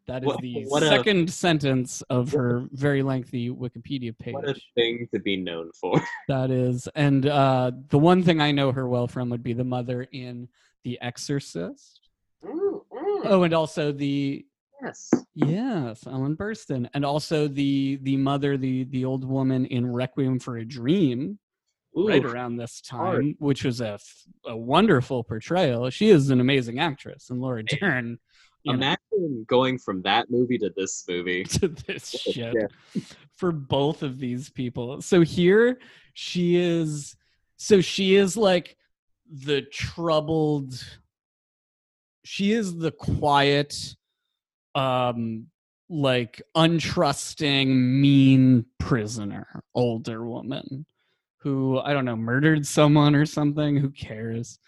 That 0.08 0.24
is 0.24 0.28
What- 0.28 0.42
the 0.42 0.64
what 0.68 0.84
a- 0.84 0.88
second 0.88 1.30
sentence 1.32 2.02
of 2.10 2.32
her 2.32 2.66
very 2.72 3.04
lengthy 3.04 3.50
Wikipedia 3.50 4.18
page. 4.18 4.34
what 4.34 4.48
a 4.50 4.56
thing 4.74 5.08
to 5.14 5.20
be 5.20 5.36
known 5.36 5.72
for. 5.74 6.02
That 6.30 6.50
is, 6.50 6.88
and 6.96 7.26
uh, 7.26 7.72
the 7.90 7.98
one 8.00 8.24
thing 8.24 8.40
I 8.42 8.52
know 8.52 8.72
her 8.72 8.88
well 8.88 9.08
from 9.08 9.30
would 9.30 9.44
be 9.44 9.54
the 9.54 9.64
mother 9.66 10.04
in 10.12 10.48
The 10.84 10.98
Exorcist. 11.02 12.02
Oh, 12.46 13.44
and 13.44 13.54
also 13.54 13.92
the 13.92 14.46
yes. 14.82 15.10
yes, 15.36 16.06
Ellen 16.08 16.38
Burstyn, 16.38 16.88
and 16.94 17.04
also 17.04 17.48
the 17.50 18.00
the 18.04 18.16
mother, 18.16 18.58
the 18.58 18.84
the 18.86 19.04
old 19.06 19.26
woman 19.26 19.66
in 19.66 19.92
Requiem 19.92 20.40
for 20.40 20.58
a 20.58 20.64
Dream. 20.66 21.40
right 21.96 22.24
around 22.24 22.58
this 22.58 22.82
hard. 22.90 23.22
time, 23.24 23.36
which 23.40 23.64
was 23.66 23.82
a, 23.82 23.94
f- 23.94 24.24
a 24.46 24.56
wonderful 24.56 25.24
portrayal. 25.24 25.90
She 25.90 26.10
is 26.10 26.30
an 26.30 26.40
amazing 26.40 26.80
actress, 26.80 27.30
and 27.30 27.42
Laura 27.42 27.64
Dern 27.64 28.06
you 28.06 28.12
know, 28.12 28.18
Imagine 28.70 29.46
going 29.48 29.78
from 29.78 30.02
that 30.04 30.30
movie 30.30 30.58
to 30.60 30.72
this 30.76 31.06
movie. 31.08 31.44
to 31.46 31.68
this 31.68 32.12
the 32.12 32.32
shit 32.32 32.72
for 33.36 33.52
both 33.52 34.04
of 34.04 34.20
these 34.20 34.50
people. 34.50 35.02
So 35.02 35.22
here 35.22 35.80
she 36.14 36.56
is. 36.56 37.16
So 37.58 37.82
she 37.82 38.16
is 38.16 38.38
like 38.38 38.78
the 39.30 39.62
troubled. 39.62 40.84
She 42.24 42.52
is 42.52 42.76
the 42.76 42.92
quiet, 42.92 43.96
um, 44.76 45.48
like 45.90 46.42
untrusting, 46.56 47.68
mean 47.68 48.66
prisoner, 48.80 49.64
older 49.74 50.26
woman 50.26 50.86
who 51.48 51.80
I 51.80 51.94
don't 51.94 52.04
know 52.04 52.16
murdered 52.18 52.66
someone 52.68 53.16
or 53.16 53.26
something. 53.26 53.78
Who 53.78 53.90
cares? 53.92 54.60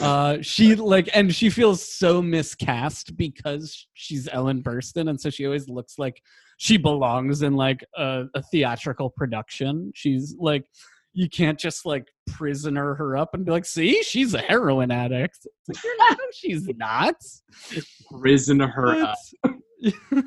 uh 0.00 0.38
she 0.40 0.74
like 0.74 1.08
and 1.14 1.34
she 1.34 1.50
feels 1.50 1.82
so 1.86 2.22
miscast 2.22 3.14
because 3.18 3.86
she's 3.92 4.26
ellen 4.32 4.62
burstyn 4.62 5.10
and 5.10 5.20
so 5.20 5.28
she 5.28 5.44
always 5.44 5.68
looks 5.68 5.98
like 5.98 6.22
she 6.56 6.78
belongs 6.78 7.42
in 7.42 7.54
like 7.56 7.84
a, 7.96 8.24
a 8.34 8.42
theatrical 8.42 9.10
production. 9.10 9.92
She's 9.94 10.34
like 10.38 10.64
you 11.14 11.28
can't 11.28 11.58
just 11.58 11.86
like 11.86 12.06
prisoner 12.26 12.94
her 12.94 13.16
up 13.16 13.30
and 13.34 13.44
be 13.46 13.50
like 13.50 13.64
see? 13.64 14.02
She's 14.02 14.34
a 14.34 14.38
heroin 14.40 14.90
addict. 14.90 15.46
Like, 15.68 15.82
"You're 15.84 15.98
not- 15.98 16.18
she's 16.34 16.68
not. 16.76 17.14
Risen 18.10 18.60
her 18.60 18.88
up. 19.02 19.18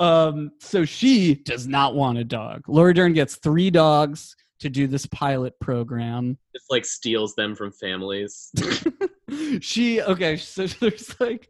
Um 0.00 0.50
so 0.60 0.84
she 0.84 1.34
does 1.34 1.66
not 1.68 1.94
want 1.94 2.18
a 2.18 2.24
dog. 2.24 2.62
Laura 2.68 2.94
dern 2.94 3.12
gets 3.12 3.36
three 3.36 3.70
dogs 3.70 4.34
to 4.60 4.68
do 4.68 4.86
this 4.86 5.06
pilot 5.06 5.58
program. 5.60 6.38
Just 6.54 6.70
like 6.70 6.84
steals 6.84 7.34
them 7.34 7.54
from 7.54 7.72
families. 7.72 8.52
she 9.60 10.02
okay 10.02 10.36
so 10.36 10.66
there's 10.80 11.18
like 11.18 11.48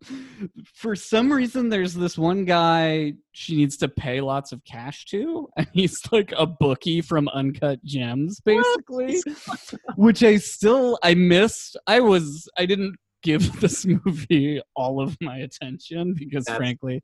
for 0.74 0.94
some 0.94 1.32
reason 1.32 1.68
there's 1.68 1.94
this 1.94 2.16
one 2.16 2.44
guy 2.44 3.12
she 3.32 3.56
needs 3.56 3.76
to 3.76 3.88
pay 3.88 4.20
lots 4.20 4.52
of 4.52 4.64
cash 4.64 5.04
to 5.06 5.48
and 5.56 5.66
he's 5.72 6.00
like 6.12 6.32
a 6.36 6.46
bookie 6.46 7.00
from 7.00 7.28
uncut 7.28 7.82
gems 7.84 8.40
basically 8.40 9.20
which 9.96 10.22
i 10.22 10.36
still 10.36 10.98
i 11.02 11.14
missed. 11.14 11.76
I 11.86 12.00
was 12.00 12.48
i 12.56 12.64
didn't 12.66 12.96
give 13.22 13.60
this 13.60 13.84
movie 13.84 14.60
all 14.76 15.00
of 15.00 15.16
my 15.20 15.38
attention 15.38 16.14
because 16.14 16.44
That's 16.44 16.56
frankly 16.56 17.02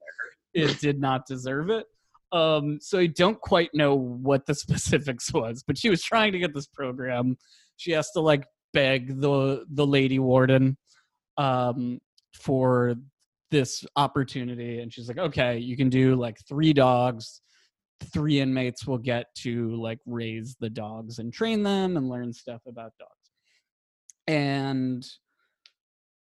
it 0.54 0.78
did 0.80 1.00
not 1.00 1.26
deserve 1.26 1.70
it 1.70 1.86
um 2.32 2.78
so 2.80 2.98
i 2.98 3.06
don't 3.06 3.40
quite 3.40 3.70
know 3.74 3.94
what 3.94 4.46
the 4.46 4.54
specifics 4.66 5.32
was 5.32 5.62
but 5.66 5.76
she 5.76 5.90
was 5.90 6.02
trying 6.02 6.32
to 6.32 6.38
get 6.38 6.54
this 6.54 6.66
program 6.66 7.36
she 7.76 7.92
has 7.92 8.10
to 8.10 8.20
like 8.20 8.44
beg 8.72 9.20
the 9.20 9.64
the 9.70 9.86
lady 9.86 10.18
warden 10.18 10.76
um, 11.36 11.98
for 12.34 12.94
this 13.50 13.84
opportunity, 13.96 14.80
and 14.80 14.92
she's 14.92 15.08
like, 15.08 15.18
"Okay, 15.18 15.58
you 15.58 15.76
can 15.76 15.88
do 15.88 16.14
like 16.14 16.36
three 16.48 16.72
dogs. 16.72 17.40
Three 18.12 18.40
inmates 18.40 18.86
will 18.86 18.98
get 18.98 19.26
to 19.38 19.74
like 19.76 19.98
raise 20.06 20.56
the 20.60 20.70
dogs 20.70 21.18
and 21.18 21.32
train 21.32 21.62
them 21.62 21.96
and 21.96 22.08
learn 22.08 22.32
stuff 22.32 22.62
about 22.66 22.92
dogs." 22.98 23.10
And 24.26 25.04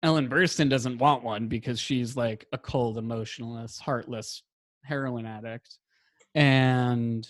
Ellen 0.02 0.28
Burstyn 0.28 0.70
doesn't 0.70 0.98
want 0.98 1.22
one 1.22 1.48
because 1.48 1.78
she's 1.78 2.16
like 2.16 2.46
a 2.52 2.58
cold, 2.58 2.98
emotionless, 2.98 3.78
heartless 3.78 4.42
heroin 4.84 5.26
addict. 5.26 5.78
And 6.34 7.26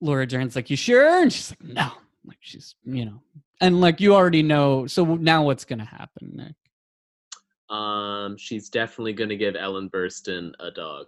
Laura 0.00 0.26
Dern's 0.26 0.56
like, 0.56 0.70
You 0.70 0.76
sure? 0.76 1.22
And 1.22 1.32
she's 1.32 1.50
like, 1.50 1.62
No. 1.62 1.90
Like 2.26 2.38
she's, 2.40 2.74
you 2.84 3.04
know, 3.06 3.22
and 3.60 3.80
like 3.80 4.00
you 4.00 4.14
already 4.14 4.42
know. 4.42 4.86
So 4.86 5.04
now 5.16 5.42
what's 5.44 5.64
gonna 5.64 5.84
happen, 5.84 6.32
Nick? 6.34 6.54
Um, 7.74 8.36
she's 8.36 8.68
definitely 8.68 9.12
going 9.12 9.30
to 9.30 9.36
give 9.36 9.54
Ellen 9.54 9.88
Burstyn 9.88 10.52
a 10.58 10.72
dog, 10.72 11.06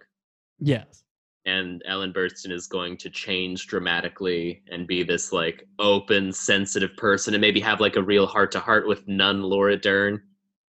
Yes. 0.59 1.03
and 1.45 1.83
Ellen 1.85 2.13
Burstyn 2.13 2.53
is 2.53 2.67
going 2.67 2.95
to 2.97 3.09
change 3.09 3.67
dramatically 3.67 4.63
and 4.71 4.87
be 4.87 5.03
this 5.03 5.33
like 5.33 5.67
open, 5.77 6.31
sensitive 6.31 6.95
person, 6.95 7.33
and 7.33 7.41
maybe 7.41 7.59
have 7.59 7.81
like 7.81 7.97
a 7.97 8.01
real 8.01 8.25
heart 8.25 8.49
to 8.53 8.61
heart 8.61 8.87
with 8.87 9.05
none 9.09 9.41
Laura 9.43 9.75
Dern, 9.75 10.21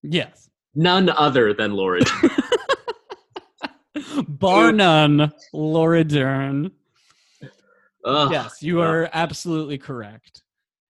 Yes. 0.04 0.48
none 0.76 1.10
other 1.10 1.52
than 1.52 1.72
Laura. 1.72 2.00
Dern. 2.04 2.30
Bar 4.40 4.72
none, 4.72 5.32
Laura 5.52 6.02
Dern. 6.02 6.72
Ugh. 8.04 8.32
Yes, 8.32 8.62
you 8.62 8.80
are 8.80 9.10
absolutely 9.12 9.76
correct. 9.76 10.42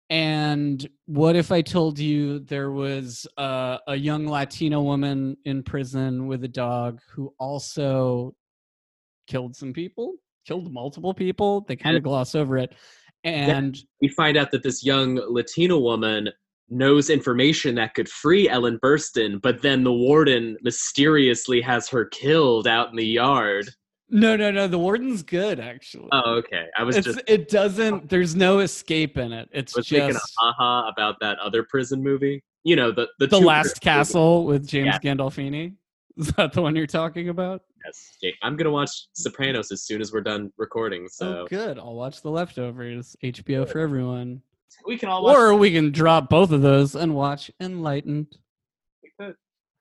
And 0.10 0.88
what 1.06 1.36
if 1.36 1.52
I 1.52 1.62
told 1.62 2.00
you 2.00 2.40
there 2.40 2.72
was 2.72 3.28
uh, 3.38 3.80
a 3.88 3.96
young 3.96 4.28
Latino 4.28 4.82
woman 4.82 5.36
in 5.44 5.64
prison 5.64 6.28
with 6.28 6.44
a 6.44 6.48
dog 6.48 7.00
who 7.12 7.34
also 7.38 8.34
killed 9.28 9.56
some 9.56 9.74
people, 9.74 10.14
killed 10.48 10.72
multiple 10.72 11.14
people? 11.14 11.66
They 11.68 11.76
kind 11.76 11.98
of 11.98 12.04
gloss 12.04 12.36
over 12.36 12.58
it. 12.58 12.76
And 13.26 13.78
we 14.02 14.08
find 14.10 14.38
out 14.38 14.52
that 14.52 14.64
this 14.64 14.86
young 14.86 15.16
Latina 15.16 15.78
woman 15.78 16.30
knows 16.70 17.10
information 17.10 17.76
that 17.76 17.94
could 17.94 18.10
free 18.10 18.50
Ellen 18.50 18.80
Burstyn, 18.84 19.42
but 19.42 19.62
then 19.62 19.84
the 19.84 19.94
warden 19.94 20.58
mysteriously 20.62 21.62
has 21.62 21.88
her 21.90 22.06
killed 22.06 22.68
out 22.68 22.90
in 22.90 22.96
the 22.96 23.06
yard. 23.06 23.70
no, 24.10 24.36
no, 24.36 24.52
no. 24.52 24.68
The 24.68 24.78
warden's 24.80 25.24
good, 25.24 25.60
actually. 25.60 26.10
Oh, 26.12 26.36
okay. 26.36 26.66
I 26.78 26.84
was 26.84 26.98
it's, 26.98 27.06
just 27.06 27.22
it 27.28 27.50
doesn't. 27.50 28.10
There's 28.10 28.36
no 28.36 28.60
escape 28.60 29.18
in 29.18 29.32
it. 29.34 29.50
It's 29.52 29.76
was 29.76 29.88
thinking 29.88 30.14
just 30.14 30.34
aha 30.42 30.90
about 30.90 31.16
that 31.22 31.38
other 31.40 31.64
prison 31.64 32.02
movie. 32.04 32.44
You 32.64 32.76
know, 32.76 32.92
the 32.92 33.08
the, 33.20 33.28
the 33.28 33.40
Last 33.40 33.82
Castle 33.82 34.46
with 34.46 34.68
James 34.68 34.86
Yeah. 34.88 35.00
Gandolfini. 35.00 35.76
Is 36.18 36.28
that 36.34 36.54
the 36.54 36.62
one 36.62 36.76
you're 36.76 36.86
talking 36.86 37.30
about? 37.30 37.64
Yes, 37.84 38.34
I'm 38.44 38.56
gonna 38.56 38.70
watch 38.72 38.92
Sopranos 39.14 39.72
as 39.72 39.82
soon 39.84 40.00
as 40.00 40.14
we're 40.14 40.22
done 40.22 40.54
recording. 40.58 41.08
So 41.10 41.40
Oh, 41.40 41.48
good. 41.48 41.80
I'll 41.80 41.96
watch 41.96 42.22
The 42.22 42.30
Leftovers. 42.30 43.16
HBO 43.24 43.68
for 43.68 43.80
everyone. 43.80 44.42
We 44.86 44.98
can 44.98 45.10
all 45.10 45.24
watch. 45.24 45.36
Or 45.36 45.56
we 45.56 45.72
can 45.72 45.92
drop 45.92 46.30
both 46.30 46.52
of 46.52 46.62
those 46.62 46.96
and 46.96 47.16
watch 47.16 47.52
Enlightened. 47.60 48.38
we 49.02 49.12
could, 49.20 49.36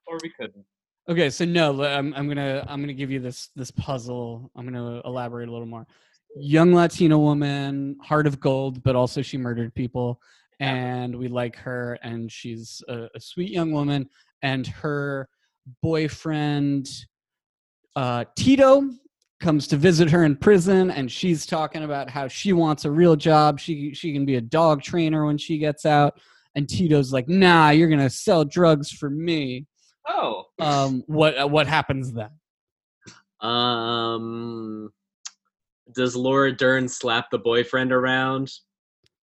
or 0.07 0.19
we 0.23 0.31
couldn't. 0.39 0.65
Okay, 1.09 1.31
so 1.31 1.45
no, 1.45 1.83
I'm 1.83 2.15
I'm 2.15 2.29
gonna 2.29 2.65
I'm 2.69 2.81
gonna 2.81 2.93
give 2.93 3.11
you 3.11 3.19
this 3.19 3.49
this 3.57 3.71
puzzle. 3.73 4.51
I'm 4.55 4.65
gonna 4.65 5.01
elaborate 5.05 5.49
a 5.49 5.53
little 5.53 5.67
more. 5.67 5.87
Young 6.37 6.73
Latina 6.73 7.19
woman, 7.19 7.97
heart 8.03 8.27
of 8.27 8.41
gold, 8.41 8.83
but 8.83 8.95
also 8.95 9.21
she 9.21 9.37
murdered 9.37 9.75
people, 9.75 10.21
and 10.61 11.15
we 11.15 11.29
like 11.29 11.57
her, 11.57 11.99
and 12.03 12.31
she's 12.31 12.83
a, 12.89 13.09
a 13.15 13.21
sweet 13.21 13.51
young 13.51 13.73
woman, 13.73 14.09
and 14.43 14.67
her 14.67 15.29
boyfriend, 15.83 16.89
uh, 17.97 18.25
Tito, 18.37 18.89
comes 19.43 19.67
to 19.69 19.77
visit 19.77 20.09
her 20.11 20.25
in 20.25 20.37
prison, 20.37 20.91
and 20.91 21.11
she's 21.11 21.45
talking 21.45 21.83
about 21.85 22.09
how 22.09 22.29
she 22.29 22.53
wants 22.55 22.85
a 22.87 22.91
real 22.91 23.17
job. 23.17 23.61
She 23.61 23.93
she 23.93 24.13
can 24.15 24.25
be 24.25 24.37
a 24.37 24.41
dog 24.41 24.81
trainer 24.83 25.27
when 25.27 25.37
she 25.37 25.59
gets 25.59 25.85
out, 25.85 26.19
and 26.55 26.67
Tito's 26.69 27.13
like, 27.13 27.29
Nah, 27.29 27.71
you're 27.71 27.89
gonna 27.91 28.09
sell 28.09 28.45
drugs 28.45 28.91
for 28.91 29.11
me 29.11 29.67
Oh. 30.09 30.45
um 30.59 31.05
what 31.07 31.39
uh, 31.39 31.47
what 31.47 31.67
happens 31.67 32.13
then 32.13 32.31
Um. 33.41 34.91
Does 35.95 36.17
Laura 36.17 36.53
Dern 36.57 36.89
slap 36.89 37.31
the 37.31 37.39
boyfriend 37.39 37.93
around? 37.93 38.51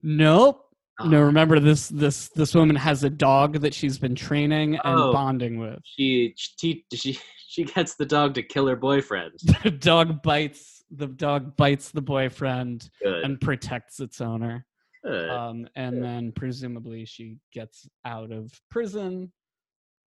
nope 0.04 0.69
no 1.06 1.20
Oh, 1.20 1.26
remember 1.26 1.60
this 1.60 1.90
this 1.90 2.30
this 2.30 2.54
woman 2.56 2.76
has 2.76 3.04
a 3.04 3.10
dog 3.10 3.62
that 3.62 3.74
she's 3.74 3.98
been 3.98 4.16
training 4.16 4.76
and 4.76 5.00
Oh. 5.00 5.12
bonding 5.14 5.60
with 5.60 5.80
She 5.84 6.34
she 6.38 6.86
she 6.94 7.18
she 7.48 7.64
gets 7.64 7.96
the 7.96 8.06
dog 8.06 8.34
to 8.36 8.44
kill 8.44 8.68
her 8.68 8.76
boyfriend. 8.76 9.34
the 9.64 9.72
dog 9.72 10.22
bites 10.22 10.84
the 10.92 11.08
dog 11.08 11.56
bites 11.56 11.92
the 11.92 12.02
boyfriend 12.02 12.90
Good. 13.04 13.24
and 13.24 13.40
protects 13.40 14.00
its 14.00 14.22
owner 14.22 14.66
Good. 15.04 15.30
um 15.30 15.68
and 15.76 16.04
then 16.04 16.32
presumably 16.32 17.06
she 17.06 17.38
gets 17.54 17.88
out 18.06 18.32
of 18.32 18.52
prison 18.70 19.32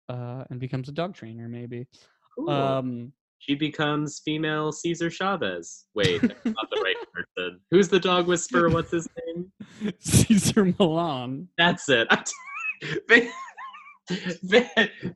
uh 0.09 0.43
and 0.49 0.59
becomes 0.59 0.89
a 0.89 0.91
dog 0.91 1.13
trainer 1.13 1.47
maybe 1.47 1.87
Cool. 2.37 2.49
um 2.49 3.13
she 3.39 3.55
becomes 3.55 4.21
female 4.23 4.71
Cesar 4.71 5.09
Chavez. 5.09 5.85
Wait, 5.95 6.21
that's 6.21 6.45
not 6.45 6.69
the 6.69 6.79
right 6.83 6.90
Who's 7.69 7.89
the 7.89 7.99
dog 7.99 8.27
whisperer? 8.27 8.69
What's 8.69 8.91
his 8.91 9.07
name? 9.25 9.51
cesar 9.99 10.73
millan 10.77 11.47
That's 11.57 11.89
it. 11.89 12.07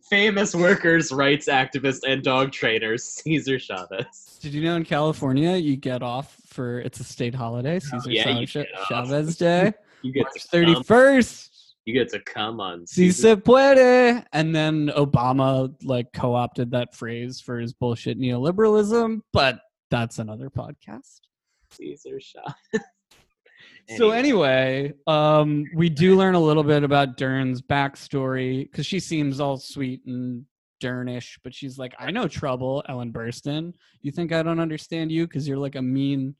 Famous 0.09 0.55
workers' 0.55 1.11
rights 1.11 1.47
activist 1.47 2.01
and 2.07 2.23
dog 2.23 2.51
trainer 2.51 2.97
Cesar 2.97 3.59
Chavez. 3.59 4.39
did 4.41 4.53
you 4.53 4.63
know 4.63 4.75
in 4.75 4.83
california 4.83 5.55
you 5.55 5.75
get 5.75 6.01
off 6.01 6.37
for 6.45 6.79
it's 6.79 6.99
a 6.99 7.03
state 7.03 7.35
holiday 7.35 7.75
oh, 7.75 7.79
cesar 7.79 8.11
yeah, 8.11 8.29
you 8.29 8.45
Chavez, 8.45 8.67
chavez 8.87 9.35
day 9.37 9.73
You 10.05 10.11
get 10.11 10.25
March 10.25 10.47
31st. 10.85 11.49
You 11.85 11.93
get 11.93 12.09
to 12.09 12.19
come 12.19 12.59
on 12.59 12.85
Si 12.85 13.11
se 13.11 13.37
puede. 13.37 14.23
And 14.31 14.55
then 14.55 14.89
Obama 14.89 15.73
like 15.83 16.13
co-opted 16.13 16.71
that 16.71 16.95
phrase 16.95 17.41
for 17.41 17.59
his 17.59 17.73
bullshit 17.73 18.19
neoliberalism, 18.19 19.21
but 19.33 19.59
that's 19.89 20.19
another 20.19 20.51
podcast. 20.51 21.21
Cesar 21.75 22.19
Chavez. 22.19 22.83
So 23.97 24.09
anyway, 24.09 24.93
um, 25.05 25.65
we 25.75 25.89
do 25.89 26.15
learn 26.15 26.33
a 26.33 26.39
little 26.39 26.63
bit 26.63 26.83
about 26.83 27.17
Dern's 27.17 27.61
backstory 27.61 28.69
because 28.69 28.85
she 28.85 28.99
seems 28.99 29.39
all 29.39 29.57
sweet 29.57 30.01
and 30.07 30.43
Dernish, 30.81 31.37
but 31.43 31.53
she's 31.53 31.77
like, 31.77 31.93
I 31.99 32.09
know 32.11 32.27
trouble, 32.27 32.83
Ellen 32.89 33.13
Burstyn. 33.13 33.73
You 34.01 34.11
think 34.11 34.31
I 34.31 34.41
don't 34.41 34.59
understand 34.59 35.11
you 35.11 35.27
because 35.27 35.47
you're 35.47 35.57
like 35.57 35.75
a 35.75 35.81
mean, 35.81 36.35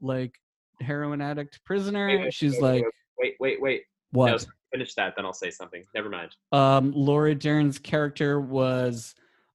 like 0.00 0.38
heroin 0.80 1.22
addict 1.22 1.64
prisoner? 1.64 2.06
Wait, 2.06 2.20
wait, 2.20 2.34
she's 2.34 2.54
wait, 2.54 2.62
like, 2.62 2.84
wait, 3.18 3.34
wait, 3.40 3.62
wait. 3.62 3.82
what? 4.10 4.30
No, 4.30 4.38
finish 4.72 4.94
that, 4.94 5.14
then 5.16 5.24
I'll 5.24 5.32
say 5.32 5.50
something. 5.50 5.82
Never 5.94 6.10
mind. 6.10 6.36
Um, 6.52 6.92
Laura 6.94 7.34
Dern's 7.34 7.78
character 7.78 8.40
was 8.40 9.14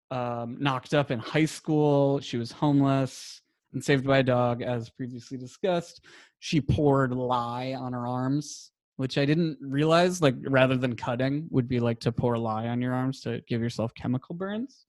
um, 0.09 0.57
knocked 0.59 0.95
up 0.95 1.11
in 1.11 1.19
high 1.19 1.45
school. 1.45 2.19
She 2.21 2.37
was 2.37 2.51
homeless 2.51 3.38
and 3.73 3.83
saved 3.83 4.05
by 4.05 4.19
a 4.19 4.23
dog, 4.23 4.61
as 4.61 4.89
previously 4.89 5.37
discussed. 5.37 6.05
She 6.39 6.61
poured 6.61 7.13
lye 7.13 7.75
on 7.77 7.93
her 7.93 8.07
arms, 8.07 8.71
which 8.97 9.17
I 9.17 9.25
didn't 9.25 9.57
realize, 9.61 10.21
like, 10.21 10.35
rather 10.41 10.75
than 10.75 10.95
cutting, 10.95 11.47
would 11.51 11.67
be 11.67 11.79
like 11.79 11.99
to 12.01 12.11
pour 12.11 12.37
lye 12.37 12.67
on 12.67 12.81
your 12.81 12.93
arms 12.93 13.21
to 13.21 13.41
give 13.47 13.61
yourself 13.61 13.93
chemical 13.93 14.35
burns, 14.35 14.85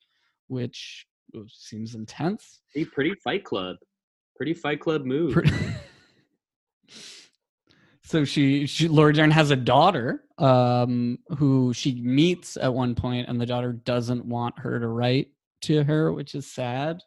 which 0.48 1.06
seems 1.48 1.94
intense. 1.94 2.60
Pretty, 2.72 2.90
pretty 2.90 3.14
Fight 3.22 3.44
Club. 3.44 3.76
Pretty 4.36 4.54
Fight 4.54 4.80
Club 4.80 5.04
move. 5.04 5.32
Pre- 5.32 5.50
so 8.02 8.24
she, 8.24 8.66
she 8.66 8.88
Laura 8.88 9.12
Dern 9.12 9.30
has 9.30 9.50
a 9.50 9.56
daughter 9.56 10.24
um, 10.38 11.18
who 11.36 11.72
she 11.74 12.00
meets 12.00 12.56
at 12.56 12.72
one 12.72 12.94
point, 12.94 13.28
and 13.28 13.40
the 13.40 13.46
daughter 13.46 13.72
doesn't 13.72 14.24
want 14.24 14.58
her 14.58 14.80
to 14.80 14.88
write 14.88 15.28
to 15.62 15.84
her, 15.84 16.12
which 16.12 16.34
is 16.34 16.46
sad. 16.46 17.02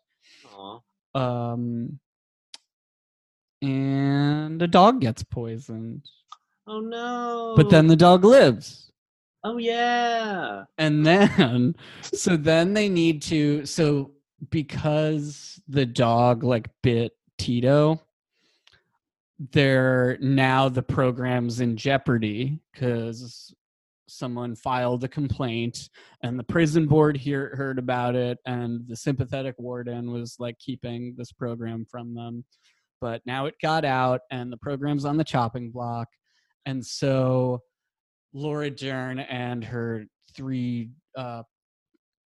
Um, 1.15 1.99
and 3.61 4.61
a 4.61 4.67
dog 4.67 5.01
gets 5.01 5.23
poisoned, 5.23 6.03
Oh 6.67 6.79
no. 6.79 7.53
but 7.55 7.69
then 7.69 7.87
the 7.87 7.95
dog 7.95 8.23
lives. 8.25 8.91
Oh 9.45 9.57
yeah. 9.57 10.63
and 10.77 11.05
then 11.05 11.75
so 12.01 12.37
then 12.37 12.73
they 12.73 12.87
need 12.89 13.21
to 13.23 13.65
so 13.65 14.11
because 14.49 15.61
the 15.67 15.85
dog 15.85 16.43
like 16.43 16.69
bit 16.81 17.13
tito 17.37 17.99
they're 19.51 20.17
now 20.21 20.69
the 20.69 20.81
program's 20.83 21.59
in 21.59 21.75
jeopardy 21.75 22.59
because 22.71 23.53
someone 24.13 24.55
filed 24.55 25.03
a 25.03 25.07
complaint 25.07 25.89
and 26.21 26.37
the 26.37 26.43
prison 26.43 26.87
board 26.87 27.17
hear, 27.17 27.55
heard 27.55 27.79
about 27.79 28.15
it 28.15 28.37
and 28.45 28.87
the 28.87 28.95
sympathetic 28.95 29.55
warden 29.57 30.11
was 30.11 30.35
like 30.39 30.57
keeping 30.59 31.15
this 31.17 31.31
program 31.31 31.85
from 31.89 32.13
them. 32.13 32.45
But 33.01 33.21
now 33.25 33.47
it 33.47 33.55
got 33.61 33.83
out 33.83 34.21
and 34.31 34.51
the 34.51 34.57
program's 34.57 35.05
on 35.05 35.17
the 35.17 35.23
chopping 35.23 35.71
block. 35.71 36.07
And 36.65 36.85
so 36.85 37.61
Laura 38.33 38.69
Dern 38.69 39.19
and 39.19 39.63
her 39.63 40.05
three 40.35 40.91
uh, 41.17 41.43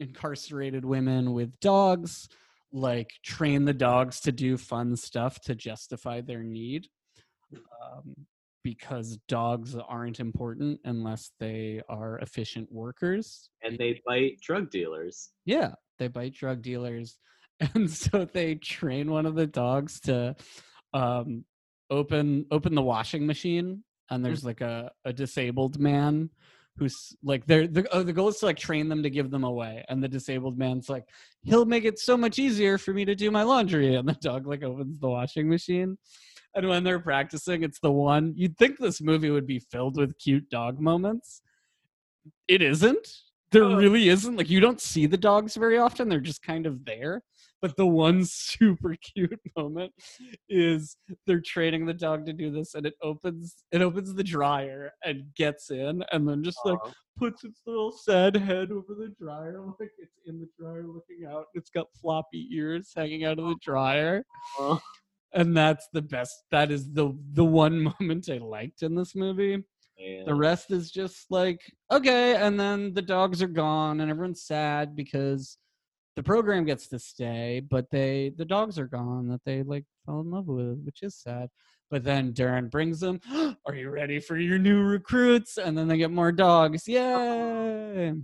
incarcerated 0.01 0.85
women 0.85 1.33
with 1.33 1.59
dogs 1.61 2.29
like 2.73 3.11
train 3.25 3.65
the 3.65 3.73
dogs 3.73 4.21
to 4.21 4.33
do 4.33 4.57
fun 4.57 4.97
stuff 4.97 5.41
to 5.43 5.55
justify 5.55 6.21
their 6.21 6.43
need. 6.43 6.89
Um, 7.55 8.27
because 8.65 9.19
dogs 9.29 9.77
aren't 9.77 10.19
important 10.19 10.81
unless 10.85 11.31
they 11.39 11.81
are 11.89 12.19
efficient 12.19 12.73
workers. 12.73 13.51
And 13.63 13.79
they 13.79 14.03
bite 14.05 14.41
drug 14.41 14.71
dealers. 14.71 15.31
yeah 15.45 15.75
they 15.99 16.09
bite 16.09 16.35
drug 16.35 16.63
dealers. 16.63 17.19
And 17.75 17.89
so 17.89 18.25
they 18.25 18.57
train 18.57 19.13
one 19.13 19.27
of 19.27 19.37
the 19.37 19.47
dogs 19.47 20.01
to 20.01 20.35
um, 20.93 21.45
open 21.89 22.47
open 22.51 22.75
the 22.75 22.83
washing 22.83 23.27
machine 23.27 23.85
and 24.11 24.25
there's 24.25 24.45
like 24.45 24.61
a, 24.61 24.91
a 25.05 25.13
disabled 25.13 25.79
man 25.79 26.31
who's 26.77 26.95
like 27.23 27.47
they're 27.47 27.69
the, 27.69 27.87
oh, 27.93 28.03
the 28.03 28.13
goal 28.13 28.29
is 28.29 28.39
to 28.39 28.47
like 28.47 28.59
train 28.59 28.89
them 28.89 29.05
to 29.05 29.11
give 29.11 29.31
them 29.31 29.45
away 29.45 29.85
and 29.89 30.03
the 30.03 30.09
disabled 30.09 30.59
man's 30.59 30.89
like 30.89 31.05
he'll 31.43 31.65
make 31.65 31.85
it 31.85 31.99
so 31.99 32.17
much 32.17 32.39
easier 32.39 32.77
for 32.77 32.93
me 32.93 33.05
to 33.05 33.15
do 33.15 33.31
my 33.31 33.45
laundry 33.45 33.95
and 33.95 34.09
the 34.09 34.15
dog 34.15 34.47
like 34.47 34.65
opens 34.65 34.99
the 34.99 35.09
washing 35.09 35.49
machine 35.49 35.97
and 36.55 36.69
when 36.69 36.85
they're 36.85 36.99
practicing 37.01 37.63
it's 37.63 37.81
the 37.81 37.91
one 37.91 38.33
you'd 38.37 38.57
think 38.59 38.79
this 38.79 39.01
movie 39.01 39.31
would 39.31 39.47
be 39.47 39.59
filled 39.59 39.97
with 39.97 40.17
cute 40.19 40.49
dog 40.51 40.81
moments. 40.81 41.43
It 42.49 42.63
isn't. 42.63 43.07
There 43.51 43.65
Oh. 43.65 43.77
really 43.77 44.09
isn't. 44.09 44.37
Like 44.37 44.51
you 44.51 44.61
don't 44.61 44.81
see 44.81 45.07
the 45.07 45.17
dogs 45.17 45.55
very 45.57 45.79
often. 45.79 46.09
They're 46.09 46.21
just 46.21 46.43
kind 46.43 46.67
of 46.67 46.85
there. 46.85 47.23
But 47.63 47.77
the 47.77 47.87
one 47.87 48.25
super 48.27 48.95
cute 48.97 49.41
moment 49.57 49.93
is 50.49 50.97
they're 51.27 51.41
training 51.41 51.87
the 51.87 51.95
dog 51.95 52.27
to 52.27 52.33
do 52.33 52.51
this 52.51 52.75
and 52.75 52.85
it 52.87 52.95
opens 53.03 53.65
it 53.73 53.81
opens 53.83 54.13
the 54.15 54.25
dryer 54.25 54.91
and 55.05 55.25
gets 55.37 55.71
in 55.71 56.03
and 56.13 56.29
then 56.29 56.43
just 56.43 56.59
like 56.65 56.79
puts 57.17 57.45
its 57.45 57.61
little 57.67 57.93
sad 57.93 58.37
head 58.37 58.71
over 58.73 58.95
the 58.95 59.15
dryer 59.21 59.61
like 59.81 59.93
it's 59.99 60.19
in 60.27 60.41
the 60.41 60.49
dryer 60.59 60.85
looking 60.87 61.25
out 61.31 61.47
it's 61.55 61.71
got 61.71 61.87
floppy 62.01 62.49
ears 62.53 62.93
hanging 62.97 63.25
out 63.25 63.39
of 63.39 63.47
the 63.49 63.57
dryer. 63.63 64.25
And 65.35 65.57
that's 65.57 65.89
the 65.93 66.03
best 66.03 66.45
that 66.51 66.71
is 66.71 66.93
the 66.93 67.17
the 67.33 67.45
one 67.45 67.93
moment 68.01 68.29
i 68.31 68.39
liked 68.39 68.83
in 68.83 68.95
this 68.95 69.15
movie. 69.15 69.63
Man. 69.99 70.25
the 70.27 70.35
rest 70.35 70.73
is 70.73 70.91
just 70.91 71.27
like 71.31 71.61
okay 71.93 72.35
and 72.35 72.59
then 72.59 72.95
the 72.95 73.03
dogs 73.03 73.41
are 73.41 73.47
gone 73.47 74.01
and 74.01 74.11
everyone's 74.11 74.43
sad 74.43 74.97
because 74.97 75.57
the 76.17 76.23
program 76.23 76.65
gets 76.65 76.89
to 76.89 76.99
stay 76.99 77.63
but 77.71 77.89
they 77.93 78.33
the 78.37 78.45
dogs 78.45 78.77
are 78.77 78.89
gone 78.89 79.29
that 79.29 79.41
they 79.45 79.63
like 79.63 79.85
fell 80.05 80.21
in 80.21 80.31
love 80.31 80.47
with 80.47 80.81
which 80.85 81.03
is 81.03 81.17
sad. 81.17 81.49
But 81.91 82.03
then 82.03 82.33
Dern 82.33 82.69
brings 82.69 82.99
them 83.01 83.21
are 83.67 83.75
you 83.75 83.91
ready 83.91 84.19
for 84.19 84.37
your 84.37 84.59
new 84.59 84.83
recruits? 84.83 85.59
And 85.59 85.77
then 85.79 85.87
they 85.87 85.99
get 85.99 86.11
more 86.11 86.33
dogs. 86.33 86.89
Yay 86.89 88.15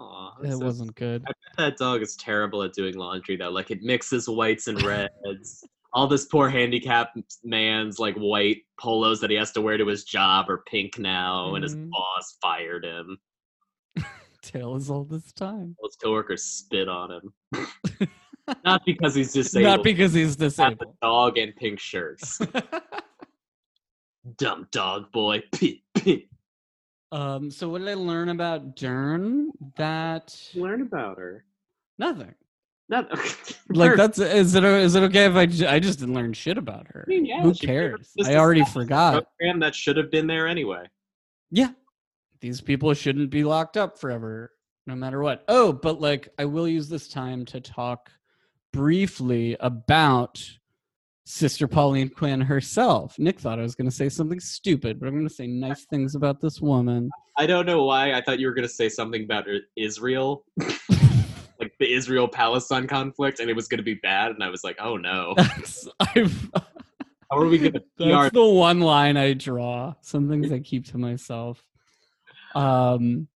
Aw, 0.00 0.32
it 0.42 0.52
so 0.52 0.58
wasn't 0.58 0.94
good 0.94 1.22
I 1.28 1.32
bet 1.32 1.56
that 1.58 1.76
dog 1.76 2.00
is 2.02 2.16
terrible 2.16 2.62
at 2.62 2.72
doing 2.72 2.96
laundry 2.96 3.36
though. 3.36 3.50
Like 3.50 3.70
it 3.70 3.82
mixes 3.82 4.28
whites 4.28 4.66
and 4.66 4.82
reds. 4.82 5.62
All 5.92 6.06
this 6.06 6.24
poor 6.26 6.48
handicapped 6.48 7.18
man's 7.44 7.98
like 7.98 8.14
white 8.16 8.58
polos 8.78 9.20
that 9.20 9.28
he 9.30 9.36
has 9.36 9.52
to 9.52 9.60
wear 9.60 9.76
to 9.76 9.86
his 9.86 10.04
job 10.04 10.48
are 10.48 10.62
pink 10.68 10.98
now, 10.98 11.54
and 11.54 11.62
his 11.64 11.74
Mhm. 11.76 11.90
boss 11.90 12.36
fired 12.40 12.84
him. 12.84 13.18
tale 14.42 14.74
as 14.74 14.88
all 14.88 15.04
this 15.04 15.32
time 15.34 15.76
All 15.82 15.88
his 15.88 15.96
coworkers 15.96 16.42
spit 16.42 16.88
on 16.88 17.10
him. 17.12 17.34
Not 18.64 18.82
because 18.86 19.14
he's 19.14 19.32
disabled. 19.34 19.76
not 19.78 19.84
because 19.84 20.12
he's 20.14 20.34
disabled 20.34 20.96
dog 21.02 21.36
and 21.38 21.54
pink 21.56 21.78
shirts. 21.78 22.40
Dumb 24.38 24.66
dog 24.72 25.12
boy. 25.12 25.42
Um 27.12 27.50
so 27.50 27.68
what 27.68 27.80
did 27.80 27.88
i 27.88 27.94
learn 27.94 28.28
about 28.28 28.76
dern 28.76 29.50
that 29.76 30.38
Learn 30.54 30.82
about 30.82 31.18
her. 31.18 31.44
nothing 31.98 32.34
Not 32.88 33.10
like 33.68 33.96
that's 33.96 34.18
is 34.18 34.54
it 34.54 34.64
is 34.64 34.94
it 34.94 35.02
okay 35.04 35.26
if 35.26 35.34
I, 35.34 35.74
I 35.74 35.78
just 35.78 36.00
didn't 36.00 36.14
learn 36.14 36.32
shit 36.32 36.58
about 36.58 36.86
her? 36.88 37.04
I 37.06 37.10
mean, 37.10 37.24
yeah, 37.24 37.42
Who 37.42 37.54
she 37.54 37.66
pretty 37.66 37.90
much 37.92 38.00
cares? 38.16 38.28
I 38.28 38.36
already 38.36 38.64
forgot. 38.64 39.26
program 39.38 39.60
that 39.60 39.74
should 39.74 39.96
have 39.96 40.10
been 40.10 40.26
there 40.26 40.48
anyway. 40.48 40.86
Yeah, 41.52 41.70
these 42.40 42.60
people 42.60 42.92
shouldn't 42.94 43.30
be 43.30 43.44
locked 43.44 43.76
up 43.76 43.98
forever, 43.98 44.52
no 44.86 44.96
matter 44.96 45.22
what. 45.22 45.44
Oh, 45.46 45.72
but 45.72 46.00
like 46.00 46.28
I 46.38 46.46
will 46.46 46.66
use 46.66 46.88
this 46.88 47.06
time 47.06 47.44
to 47.46 47.60
talk 47.60 48.10
briefly 48.72 49.56
about 49.60 50.42
Sister 51.30 51.68
Pauline 51.68 52.08
Quinn 52.08 52.40
herself. 52.40 53.16
Nick 53.18 53.38
thought 53.38 53.60
I 53.60 53.62
was 53.62 53.76
going 53.76 53.88
to 53.88 53.94
say 53.94 54.08
something 54.08 54.40
stupid, 54.40 54.98
but 54.98 55.06
I'm 55.06 55.14
going 55.14 55.28
to 55.28 55.32
say 55.32 55.46
nice 55.46 55.84
things 55.84 56.16
about 56.16 56.40
this 56.40 56.60
woman. 56.60 57.08
I 57.38 57.46
don't 57.46 57.66
know 57.66 57.84
why. 57.84 58.14
I 58.14 58.20
thought 58.20 58.40
you 58.40 58.48
were 58.48 58.52
going 58.52 58.66
to 58.66 58.74
say 58.74 58.88
something 58.88 59.22
about 59.22 59.46
Israel, 59.76 60.44
like 60.58 61.72
the 61.78 61.92
Israel 61.92 62.26
Palestine 62.26 62.88
conflict, 62.88 63.38
and 63.38 63.48
it 63.48 63.54
was 63.54 63.68
going 63.68 63.78
to 63.78 63.84
be 63.84 63.94
bad. 63.94 64.32
And 64.32 64.42
I 64.42 64.48
was 64.48 64.64
like, 64.64 64.76
oh 64.80 64.96
no. 64.96 65.34
That's 65.36 65.88
I've. 66.00 66.50
How 67.30 67.38
are 67.38 67.46
we 67.46 67.58
going 67.58 67.74
to 67.74 67.84
That's 67.96 68.30
PR? 68.30 68.34
the 68.34 68.44
one 68.44 68.80
line 68.80 69.16
I 69.16 69.34
draw. 69.34 69.94
Some 70.00 70.28
things 70.28 70.50
I 70.50 70.58
keep 70.58 70.86
to 70.86 70.98
myself. 70.98 71.64
Um, 72.56 73.28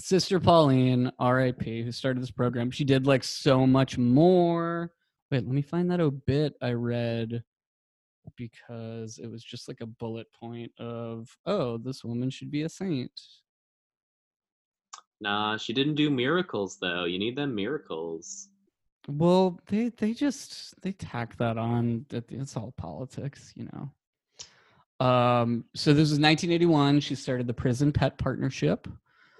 Sister 0.00 0.40
Pauline, 0.40 1.12
R.I.P., 1.18 1.82
who 1.82 1.92
started 1.92 2.22
this 2.22 2.30
program, 2.30 2.70
she 2.70 2.84
did 2.84 3.06
like 3.06 3.22
so 3.22 3.66
much 3.66 3.98
more. 3.98 4.90
Wait, 5.30 5.44
let 5.44 5.54
me 5.54 5.62
find 5.62 5.90
that 5.90 6.00
obit 6.00 6.54
I 6.60 6.72
read 6.72 7.42
because 8.36 9.18
it 9.18 9.30
was 9.30 9.42
just 9.42 9.68
like 9.68 9.80
a 9.80 9.86
bullet 9.86 10.26
point 10.32 10.72
of, 10.78 11.28
oh, 11.46 11.78
this 11.78 12.04
woman 12.04 12.30
should 12.30 12.50
be 12.50 12.62
a 12.62 12.68
saint. 12.68 13.10
Nah, 15.20 15.56
she 15.56 15.72
didn't 15.72 15.94
do 15.94 16.10
miracles 16.10 16.76
though. 16.80 17.04
You 17.04 17.18
need 17.18 17.36
them 17.36 17.54
miracles. 17.54 18.48
Well, 19.06 19.60
they 19.66 19.90
they 19.90 20.12
just 20.12 20.80
they 20.82 20.92
tack 20.92 21.36
that 21.36 21.58
on. 21.58 22.06
That 22.08 22.30
it's 22.30 22.56
all 22.56 22.72
politics, 22.76 23.52
you 23.54 23.68
know. 23.72 25.06
Um, 25.06 25.64
so 25.74 25.92
this 25.92 26.10
was 26.10 26.20
1981. 26.20 27.00
She 27.00 27.14
started 27.14 27.46
the 27.46 27.54
Prison 27.54 27.92
Pet 27.92 28.16
Partnership. 28.16 28.88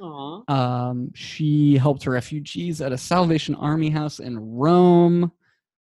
Aw. 0.01 0.43
Um, 0.52 1.12
she 1.15 1.77
helped 1.77 2.06
refugees 2.06 2.81
at 2.81 2.93
a 2.93 2.98
Salvation 2.98 3.55
Army 3.55 3.90
house 3.90 4.19
in 4.19 4.39
Rome. 4.39 5.32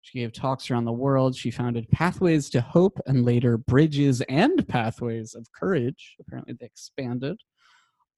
She 0.02 0.18
gave 0.18 0.32
talks 0.32 0.70
around 0.70 0.86
the 0.86 0.92
world. 0.92 1.36
She 1.36 1.50
founded 1.50 1.90
Pathways 1.90 2.48
to 2.50 2.60
Hope 2.60 2.98
and 3.06 3.24
later 3.24 3.58
Bridges 3.58 4.22
and 4.28 4.66
Pathways 4.66 5.34
of 5.34 5.46
Courage. 5.52 6.16
Apparently, 6.20 6.54
they 6.58 6.66
expanded, 6.66 7.38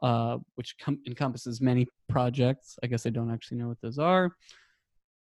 uh, 0.02 0.38
which 0.54 0.76
com- 0.80 1.00
encompasses 1.06 1.60
many 1.60 1.86
projects. 2.08 2.78
I 2.82 2.86
guess 2.86 3.06
I 3.06 3.10
don't 3.10 3.32
actually 3.32 3.58
know 3.58 3.68
what 3.68 3.80
those 3.80 3.98
are. 3.98 4.32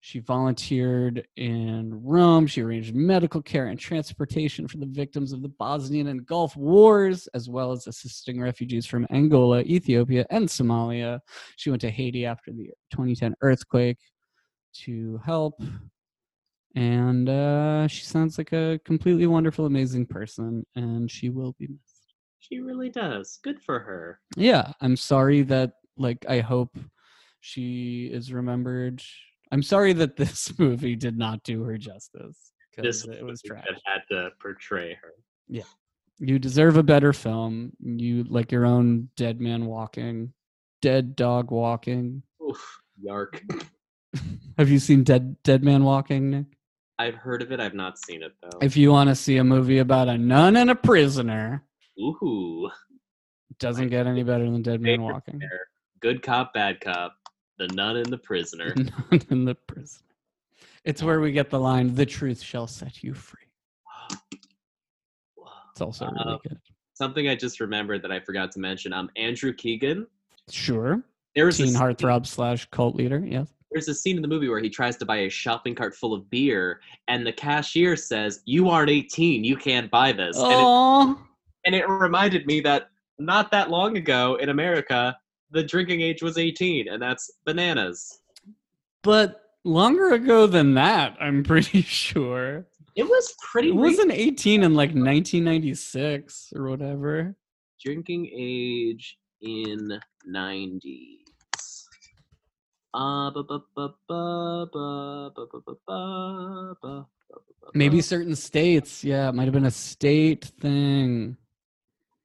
She 0.05 0.19
volunteered 0.19 1.27
in 1.35 1.99
Rome. 2.03 2.45
She 2.45 2.61
arranged 2.61 2.93
medical 2.93 3.41
care 3.41 3.67
and 3.67 3.79
transportation 3.79 4.67
for 4.67 4.77
the 4.77 4.85
victims 4.85 5.33
of 5.33 5.41
the 5.41 5.49
Bosnian 5.49 6.07
and 6.09 6.23
Gulf 6.23 6.55
Wars, 6.55 7.25
as 7.33 7.49
well 7.49 7.71
as 7.71 7.87
assisting 7.87 8.39
refugees 8.39 8.85
from 8.85 9.07
Angola, 9.09 9.61
Ethiopia, 9.61 10.23
and 10.29 10.47
Somalia. 10.47 11.21
She 11.55 11.71
went 11.71 11.81
to 11.81 11.89
Haiti 11.89 12.23
after 12.23 12.51
the 12.51 12.69
2010 12.91 13.33
earthquake 13.41 13.97
to 14.83 15.19
help. 15.25 15.59
And 16.75 17.29
uh, 17.29 17.87
she 17.87 18.03
sounds 18.03 18.37
like 18.37 18.51
a 18.51 18.79
completely 18.83 19.27
wonderful, 19.27 19.65
amazing 19.65 20.05
person, 20.07 20.65
and 20.75 21.09
she 21.09 21.29
will 21.29 21.55
be 21.57 21.67
missed. 21.67 22.13
She 22.39 22.59
really 22.59 22.89
does. 22.89 23.39
Good 23.43 23.61
for 23.61 23.79
her. 23.79 24.19
Yeah, 24.35 24.73
I'm 24.81 24.97
sorry 24.97 25.41
that, 25.43 25.73
like, 25.97 26.25
I 26.27 26.41
hope 26.41 26.77
she 27.39 28.09
is 28.11 28.33
remembered. 28.33 29.01
I'm 29.51 29.63
sorry 29.63 29.93
that 29.93 30.17
this 30.17 30.57
movie 30.59 30.95
did 30.95 31.17
not 31.17 31.43
do 31.43 31.63
her 31.63 31.77
justice 31.77 32.51
This 32.77 33.05
it 33.07 33.23
was 33.23 33.41
trash. 33.41 33.63
that 33.67 33.79
had 33.85 34.01
to 34.11 34.29
portray 34.41 34.97
her. 35.01 35.13
Yeah, 35.47 35.63
you 36.19 36.39
deserve 36.39 36.75
a 36.75 36.83
better 36.83 37.13
film. 37.13 37.71
You 37.79 38.25
like 38.25 38.51
your 38.51 38.65
own 38.65 39.09
dead 39.15 39.39
man 39.39 39.65
walking, 39.65 40.33
dead 40.81 41.15
dog 41.15 41.51
walking. 41.51 42.23
Oof, 42.43 42.79
yark. 42.99 43.41
Have 44.57 44.69
you 44.69 44.79
seen 44.79 45.03
Dead 45.03 45.35
Dead 45.43 45.63
Man 45.63 45.83
Walking, 45.83 46.29
Nick? 46.29 46.45
I've 46.97 47.15
heard 47.15 47.41
of 47.41 47.51
it. 47.51 47.59
I've 47.59 47.73
not 47.73 47.97
seen 47.99 48.23
it 48.23 48.33
though. 48.41 48.57
If 48.61 48.77
you 48.77 48.91
want 48.91 49.09
to 49.09 49.15
see 49.15 49.37
a 49.37 49.43
movie 49.43 49.79
about 49.79 50.07
a 50.07 50.17
nun 50.17 50.55
and 50.55 50.69
a 50.69 50.75
prisoner, 50.75 51.63
Ooh, 51.99 52.69
doesn't 53.59 53.89
get 53.89 54.07
any 54.07 54.23
better 54.23 54.43
than 54.49 54.61
Dead 54.61 54.81
Man 54.81 55.01
Walking. 55.01 55.39
there. 55.39 55.67
Good 55.99 56.21
cop, 56.21 56.53
bad 56.53 56.79
cop. 56.81 57.15
The 57.57 57.67
nun 57.69 57.97
and 57.97 58.05
the 58.07 58.17
prisoner. 58.17 58.73
Nun 58.75 59.21
and 59.29 59.47
the 59.47 59.55
prisoner. 59.55 60.01
It's 60.83 61.01
where 61.01 61.21
we 61.21 61.31
get 61.31 61.49
the 61.49 61.59
line, 61.59 61.95
"The 61.95 62.05
truth 62.05 62.41
shall 62.41 62.67
set 62.67 63.01
you 63.03 63.13
free." 63.13 63.41
It's 65.71 65.81
also 65.81 66.05
really 66.05 66.35
Uh, 66.35 66.37
good. 66.47 66.59
Something 66.93 67.27
I 67.27 67.35
just 67.35 67.59
remembered 67.59 68.01
that 68.03 68.11
I 68.11 68.19
forgot 68.21 68.51
to 68.53 68.59
mention. 68.59 68.93
Um, 68.93 69.09
Andrew 69.17 69.51
Keegan. 69.53 70.07
Sure. 70.49 71.01
There 71.35 71.45
was 71.45 71.57
Teen 71.57 71.67
scene- 71.67 71.75
heartthrob 71.81 72.25
slash 72.25 72.65
cult 72.71 72.95
leader. 72.95 73.19
Yes. 73.25 73.49
There's 73.75 73.89
a 73.89 73.93
scene 73.93 74.15
in 74.15 74.21
the 74.21 74.29
movie 74.29 74.47
where 74.47 74.61
he 74.61 74.69
tries 74.69 74.95
to 74.95 75.05
buy 75.05 75.17
a 75.17 75.29
shopping 75.29 75.75
cart 75.75 75.93
full 75.97 76.13
of 76.13 76.29
beer, 76.29 76.79
and 77.09 77.27
the 77.27 77.33
cashier 77.33 77.97
says, 77.97 78.39
"You 78.45 78.69
aren't 78.69 78.89
18. 78.89 79.43
You 79.43 79.57
can't 79.57 79.91
buy 79.91 80.13
this." 80.13 80.37
And, 80.37 80.49
it, 80.49 80.57
Oh, 80.57 81.19
and 81.65 81.75
it 81.75 81.85
reminded 81.89 82.45
me 82.45 82.61
that 82.61 82.87
not 83.19 83.51
that 83.51 83.69
long 83.69 83.97
ago 83.97 84.35
in 84.35 84.47
America, 84.47 85.17
the 85.51 85.61
drinking 85.61 85.99
age 85.99 86.23
was 86.23 86.37
18, 86.37 86.87
and 86.87 87.01
that's 87.01 87.29
bananas. 87.45 88.21
But 89.03 89.41
longer 89.65 90.13
ago 90.13 90.47
than 90.47 90.73
that, 90.75 91.17
I'm 91.19 91.43
pretty 91.51 91.81
sure. 91.81 92.65
It 92.95 93.03
was 93.03 93.35
pretty. 93.51 93.67
It 93.71 93.75
wasn't 93.75 94.13
18 94.13 94.63
in 94.63 94.73
like 94.73 94.91
1996 94.91 96.53
or 96.55 96.69
whatever. 96.69 97.35
drinking 97.83 98.31
age 98.33 99.17
in 99.41 99.99
90s. 100.25 101.24
Maybe 107.73 108.01
certain 108.01 108.35
states. 108.35 109.03
Yeah, 109.03 109.29
it 109.29 109.35
might 109.35 109.45
have 109.45 109.53
been 109.53 109.65
a 109.65 109.71
state 109.71 110.45
thing. 110.61 111.37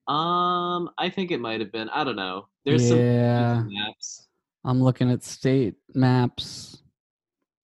Um, 0.06 0.90
I 0.98 1.08
think 1.10 1.30
it 1.30 1.40
might 1.40 1.60
have 1.60 1.72
been. 1.72 1.88
I 1.88 2.04
don't 2.04 2.16
know. 2.16 2.46
There's 2.64 2.88
some 2.88 2.98
yeah, 2.98 3.62
maps. 3.66 4.28
I'm 4.64 4.82
looking 4.82 5.10
at 5.10 5.22
state 5.24 5.74
maps. 5.94 6.82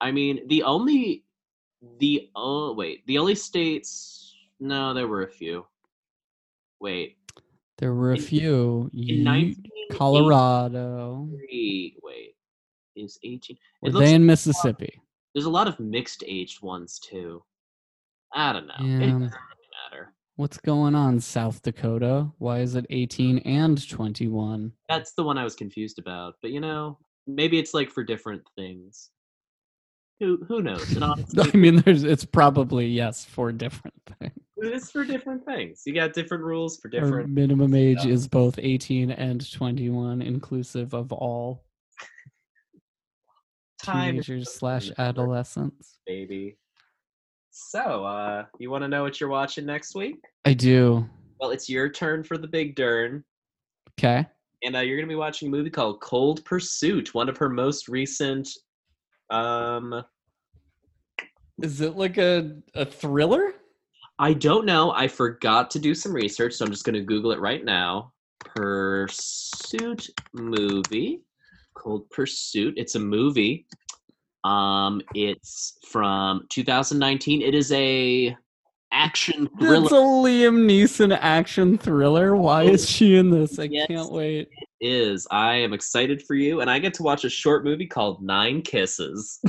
I 0.01 0.11
mean, 0.11 0.47
the 0.49 0.63
only, 0.63 1.25
the 1.99 2.31
oh 2.35 2.73
wait, 2.73 3.07
the 3.07 3.19
only 3.19 3.35
states. 3.35 4.35
No, 4.59 4.95
there 4.95 5.07
were 5.07 5.23
a 5.23 5.31
few. 5.31 5.67
Wait, 6.81 7.17
There 7.79 7.95
were 7.95 8.13
a 8.13 8.17
In- 8.17 8.23
few. 8.23 8.91
in 8.95 8.99
Ye- 8.99 9.25
1983 9.25 9.97
Colorado. 9.97 11.29
Wait, 12.03 12.36
is 12.97 13.19
18? 13.25 13.57
Were 13.83 13.89
It 13.89 13.93
looks 13.95 14.07
they 14.07 14.15
in 14.15 14.27
Mississippi? 14.27 15.01
there's 15.35 15.45
a 15.47 15.51
lot 15.51 15.69
of 15.69 15.79
mixed 15.79 16.25
aged 16.27 16.63
ones 16.63 16.99
too. 16.99 17.43
I 18.35 18.53
don't 18.53 18.67
know. 18.67 18.75
It 18.79 18.99
doesn't 19.01 19.21
really 19.21 19.31
matter. 19.91 20.15
What's 20.37 20.59
going 20.59 20.95
on, 20.95 21.21
South 21.21 21.63
Dakota? 21.63 22.31
Why 22.39 22.61
is 22.61 22.75
it 22.75 22.87
18 22.91 23.39
and 23.39 23.89
21? 23.89 24.73
That's 24.89 25.13
the 25.13 25.23
one 25.25 25.39
I 25.39 25.45
was 25.45 25.55
confused 25.55 25.99
about. 25.99 26.35
But 26.43 26.51
you 26.53 26.61
know, 26.61 26.99
maybe 27.27 27.59
it's 27.59 27.75
like 27.75 27.91
for 27.91 28.03
different 28.05 28.43
things. 28.57 29.11
Who 30.21 30.39
who 30.49 30.63
knows? 30.63 30.97
Honestly, 31.03 31.51
I 31.53 31.57
mean, 31.57 31.77
there's 31.83 32.03
it's 32.05 32.25
probably 32.25 32.87
yes 32.87 33.25
for 33.25 33.53
different 33.53 33.95
things. 34.19 34.33
it's 34.57 34.91
for 34.91 35.05
different 35.05 35.45
things. 35.45 35.83
You 35.85 35.95
got 35.95 36.15
different 36.15 36.45
rules 36.45 36.79
for 36.79 36.89
Our 36.89 37.01
different. 37.03 37.29
minimum 37.31 37.75
age 37.75 38.01
stuff. 38.01 38.11
is 38.11 38.27
both 38.27 38.59
18 38.59 39.11
and 39.11 39.53
21, 39.53 40.23
inclusive 40.23 40.95
of 40.95 41.13
all 41.13 41.66
teenagers 43.93 44.53
slash 44.55 44.91
adolescents. 44.99 45.99
baby. 46.07 46.57
So, 47.51 48.05
uh, 48.05 48.45
you 48.59 48.71
want 48.71 48.83
to 48.85 48.89
know 48.89 49.03
what 49.03 49.19
you're 49.21 49.31
watching 49.31 49.65
next 49.65 49.95
week? 49.95 50.17
I 50.45 50.53
do. 50.53 51.09
Well, 51.41 51.51
it's 51.51 51.69
your 51.69 51.89
turn 51.89 52.23
for 52.23 52.37
the 52.37 52.47
big 52.49 52.77
dern, 52.77 53.25
Okay. 53.99 54.27
and 54.63 54.77
uh, 54.77 54.81
you're 54.81 54.97
gonna 54.99 55.09
be 55.09 55.15
watching 55.15 55.49
a 55.49 55.51
movie 55.51 55.71
called 55.71 56.01
Cold 56.01 56.45
Pursuit, 56.45 57.15
one 57.15 57.29
of 57.29 57.37
her 57.39 57.49
most 57.49 57.89
recent. 57.89 58.49
Um, 59.31 60.03
Is 61.63 61.81
it 61.81 61.97
like 61.97 62.19
a, 62.19 62.57
a 62.75 62.85
thriller? 62.85 63.55
I 64.19 64.33
don't 64.35 64.65
know. 64.67 64.93
I 64.93 65.09
forgot 65.09 65.71
to 65.73 65.79
do 65.79 65.95
some 65.95 66.13
research, 66.13 66.55
so 66.55 66.65
I'm 66.65 66.71
just 66.71 66.85
gonna 66.85 67.03
Google 67.03 67.33
it 67.33 67.41
right 67.41 67.65
now. 67.65 68.13
Pursuit 68.41 70.09
movie, 70.33 71.23
Cold 71.77 72.09
Pursuit. 72.11 72.75
It's 72.77 72.95
a 72.95 73.01
movie. 73.01 73.67
Um, 74.45 75.01
it's 75.15 75.79
from 75.87 76.47
2019. 76.51 77.43
It 77.43 77.55
is 77.55 77.71
a 77.73 78.37
action 78.93 79.49
thriller. 79.59 79.83
It's 79.85 79.93
a 79.93 79.97
Liam 79.97 80.67
Neeson 80.69 81.17
action 81.21 81.77
thriller. 81.77 82.37
Why 82.37 82.63
is 82.63 82.89
she 82.89 83.17
in 83.17 83.31
this? 83.31 83.59
I 83.59 83.65
Yes. 83.65 83.89
can't 83.89 84.13
wait. 84.13 84.49
is. 84.81 85.27
I 85.31 85.55
am 85.57 85.73
excited 85.73 86.23
for 86.23 86.35
you, 86.35 86.61
and 86.61 86.71
I 86.71 86.79
get 86.79 86.93
to 86.95 87.03
watch 87.03 87.25
a 87.25 87.31
short 87.31 87.65
movie 87.65 87.87
called 87.87 88.23
Nine 88.23 88.63
Kisses. 88.63 89.41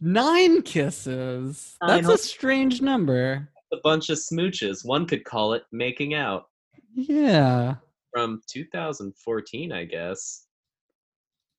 Nine 0.00 0.62
kisses. 0.62 1.76
That's 1.86 2.08
a 2.08 2.18
strange 2.18 2.80
number. 2.82 3.48
a 3.72 3.76
bunch 3.84 4.08
of 4.10 4.16
smooches. 4.18 4.84
One 4.84 5.04
could 5.06 5.24
call 5.24 5.52
it 5.54 5.62
making 5.72 6.14
out 6.14 6.46
Yeah. 6.94 7.76
from 8.12 8.40
2014, 8.50 9.72
I 9.72 9.84
guess. 9.84 10.46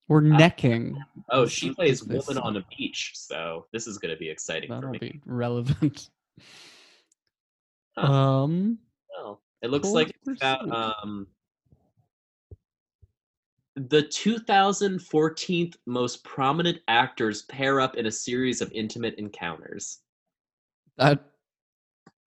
We're 0.10 0.22
necking. 0.22 0.98
Oh, 1.30 1.46
she 1.46 1.72
plays 1.74 2.02
this- 2.02 2.28
Woman 2.28 2.42
on 2.44 2.58
a 2.58 2.66
Beach, 2.76 3.12
so 3.16 3.68
this 3.72 3.86
is 3.88 3.98
going 4.00 4.14
to 4.14 4.20
be 4.20 4.28
exciting 4.30 4.68
for 4.70 4.76
That'll 4.76 4.90
me. 4.90 4.98
be 5.00 5.22
relevant. 5.26 6.10
Huh. 7.98 8.12
Um, 8.12 8.80
Well, 9.16 9.42
it 9.62 9.70
looks 9.70 9.84
Cold 9.84 9.96
like 9.96 10.10
it's 10.10 10.42
about 10.42 10.72
um, 11.04 11.28
the 13.76 14.02
2014 14.04 15.74
most 15.86 16.24
prominent 16.24 16.80
actors 16.88 17.44
pair 17.44 17.80
up 17.80 17.96
in 17.96 18.06
a 18.08 18.12
series 18.12 18.62
of 18.62 18.72
intimate 18.74 19.16
encounters. 19.16 20.00
that 20.98 21.24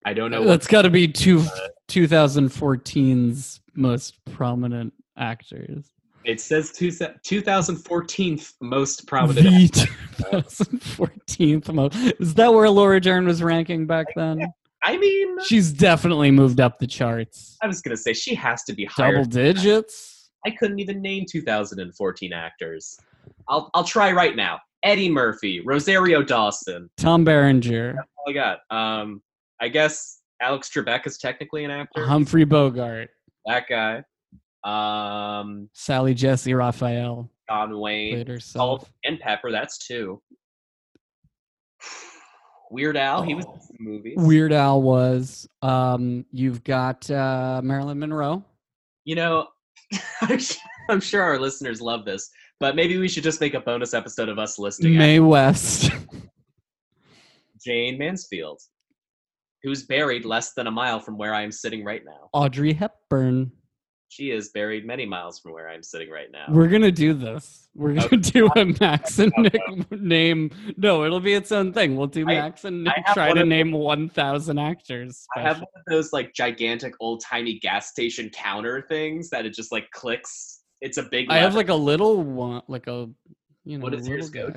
I 0.04 0.14
don't 0.14 0.30
know. 0.30 0.44
That's 0.44 0.66
got 0.66 0.82
to 0.82 0.90
be 0.90 1.08
two 1.08 1.42
2014's 1.88 3.60
most 3.74 4.24
prominent 4.26 4.92
actors. 5.16 5.86
It 6.24 6.40
says 6.40 6.72
two, 6.72 6.90
2014 6.90 8.40
most 8.60 9.06
prominent. 9.06 9.72
The 9.72 9.96
2014th 10.30 11.72
most. 11.72 11.96
Is 12.20 12.34
that 12.34 12.52
where 12.52 12.68
Laura 12.70 13.00
Dern 13.00 13.26
was 13.26 13.42
ranking 13.42 13.86
back 13.86 14.06
then? 14.14 14.52
I 14.84 14.96
mean, 14.96 15.36
She's 15.44 15.72
definitely 15.72 16.30
moved 16.30 16.60
up 16.60 16.78
the 16.78 16.86
charts. 16.86 17.56
I 17.62 17.66
was 17.66 17.80
going 17.80 17.96
to 17.96 18.02
say 18.02 18.12
she 18.12 18.34
has 18.34 18.64
to 18.64 18.72
be 18.72 18.84
higher. 18.84 19.12
Double 19.12 19.24
digits. 19.24 20.30
I 20.44 20.50
couldn't 20.50 20.80
even 20.80 21.00
name 21.00 21.24
2014 21.30 22.32
actors. 22.32 22.98
I'll 23.48 23.70
I'll 23.74 23.84
try 23.84 24.10
right 24.12 24.34
now. 24.34 24.58
Eddie 24.82 25.08
Murphy, 25.08 25.60
Rosario 25.64 26.22
Dawson. 26.22 26.90
Tom 26.96 27.24
Berenger, 27.24 27.92
That's 27.94 28.08
all 28.18 28.30
I 28.30 28.32
got. 28.32 28.58
Um, 28.70 29.22
I 29.60 29.68
guess 29.68 30.20
Alex 30.40 30.70
Trebek 30.74 31.06
is 31.06 31.18
technically 31.18 31.64
an 31.64 31.70
actor. 31.70 32.04
Humphrey 32.04 32.44
Bogart, 32.44 33.10
that 33.46 33.64
guy. 33.68 34.02
Um, 34.64 35.68
Sally 35.72 36.14
Jessy 36.14 36.54
Raphael 36.54 37.28
John 37.48 37.78
Wayne, 37.78 38.24
played 38.24 38.42
Salt 38.42 38.88
and 39.04 39.18
Pepper. 39.18 39.50
That's 39.50 39.78
two. 39.78 40.22
Weird 42.70 42.96
Al. 42.96 43.22
He 43.22 43.34
was 43.34 43.44
in 43.44 43.60
some 43.60 43.76
movies. 43.80 44.14
Weird 44.16 44.52
Al 44.52 44.80
was. 44.80 45.46
Um, 45.60 46.24
you've 46.32 46.64
got 46.64 47.10
uh, 47.10 47.60
Marilyn 47.62 47.98
Monroe. 47.98 48.42
You 49.04 49.16
know, 49.16 49.48
I'm 50.88 51.00
sure 51.00 51.22
our 51.22 51.38
listeners 51.38 51.82
love 51.82 52.04
this, 52.04 52.30
but 52.60 52.74
maybe 52.74 52.96
we 52.98 53.08
should 53.08 53.24
just 53.24 53.40
make 53.40 53.54
a 53.54 53.60
bonus 53.60 53.92
episode 53.92 54.28
of 54.28 54.38
us 54.38 54.58
listing 54.58 54.96
Mae 54.96 55.20
West. 55.20 55.90
Jayne 57.64 57.98
Mansfield, 57.98 58.60
who's 59.62 59.84
buried 59.84 60.24
less 60.24 60.54
than 60.54 60.66
a 60.66 60.70
mile 60.70 60.98
from 60.98 61.18
where 61.18 61.34
I 61.34 61.42
am 61.42 61.52
sitting 61.52 61.84
right 61.84 62.02
now. 62.04 62.30
Audrey 62.32 62.72
Hepburn. 62.72 63.52
She 64.12 64.30
is 64.30 64.50
buried 64.50 64.84
many 64.86 65.06
miles 65.06 65.38
from 65.38 65.52
where 65.52 65.70
I'm 65.70 65.82
sitting 65.82 66.10
right 66.10 66.30
now. 66.30 66.44
We're 66.50 66.68
gonna 66.68 66.92
do 66.92 67.14
this. 67.14 67.70
We're 67.74 67.94
gonna 67.94 68.04
Okay. 68.08 68.16
do 68.18 68.46
a 68.56 68.66
Max 68.78 69.18
and 69.18 69.32
Nick 69.38 69.90
name. 69.90 70.50
No, 70.76 71.04
it'll 71.06 71.18
be 71.18 71.32
its 71.32 71.50
own 71.50 71.72
thing. 71.72 71.96
We'll 71.96 72.08
do 72.08 72.20
I- 72.28 72.34
Max 72.34 72.66
and 72.66 72.84
Nick 72.84 72.92
try 73.14 73.32
to 73.32 73.40
of 73.40 73.48
name 73.48 73.72
one 73.72 74.10
thousand 74.10 74.58
actors. 74.58 75.26
I 75.34 75.40
have 75.40 75.60
one 75.60 75.66
of 75.74 75.82
those 75.88 76.12
like 76.12 76.34
gigantic 76.34 76.92
old 77.00 77.22
timey 77.22 77.58
gas 77.58 77.88
station 77.88 78.28
counter 78.28 78.84
things 78.86 79.30
that 79.30 79.46
it 79.46 79.54
just 79.54 79.72
like 79.72 79.90
clicks. 79.92 80.60
It's 80.82 80.98
a 80.98 81.04
big. 81.04 81.30
I 81.30 81.38
have 81.38 81.54
like 81.54 81.70
a 81.70 81.74
little 81.74 82.22
one, 82.22 82.60
like 82.68 82.88
a 82.88 83.08
you 83.64 83.78
know 83.78 83.84
What 83.84 83.94
does 83.94 84.06
yours 84.06 84.28
go. 84.28 84.52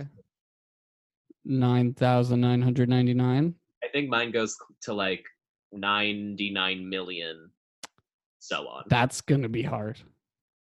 Nine 1.46 1.94
thousand 1.94 2.42
nine 2.42 2.62
hundred 2.62 2.90
ninety 2.90 3.14
nine. 3.14 3.56
I 3.82 3.88
think 3.88 4.10
mine 4.10 4.32
goes 4.32 4.54
to 4.82 4.94
like 4.94 5.24
99 5.72 6.90
million, 6.90 7.52
so 8.48 8.68
on. 8.68 8.84
That's 8.88 9.22
gonna 9.22 9.50
be 9.50 9.64
hard. 9.64 9.98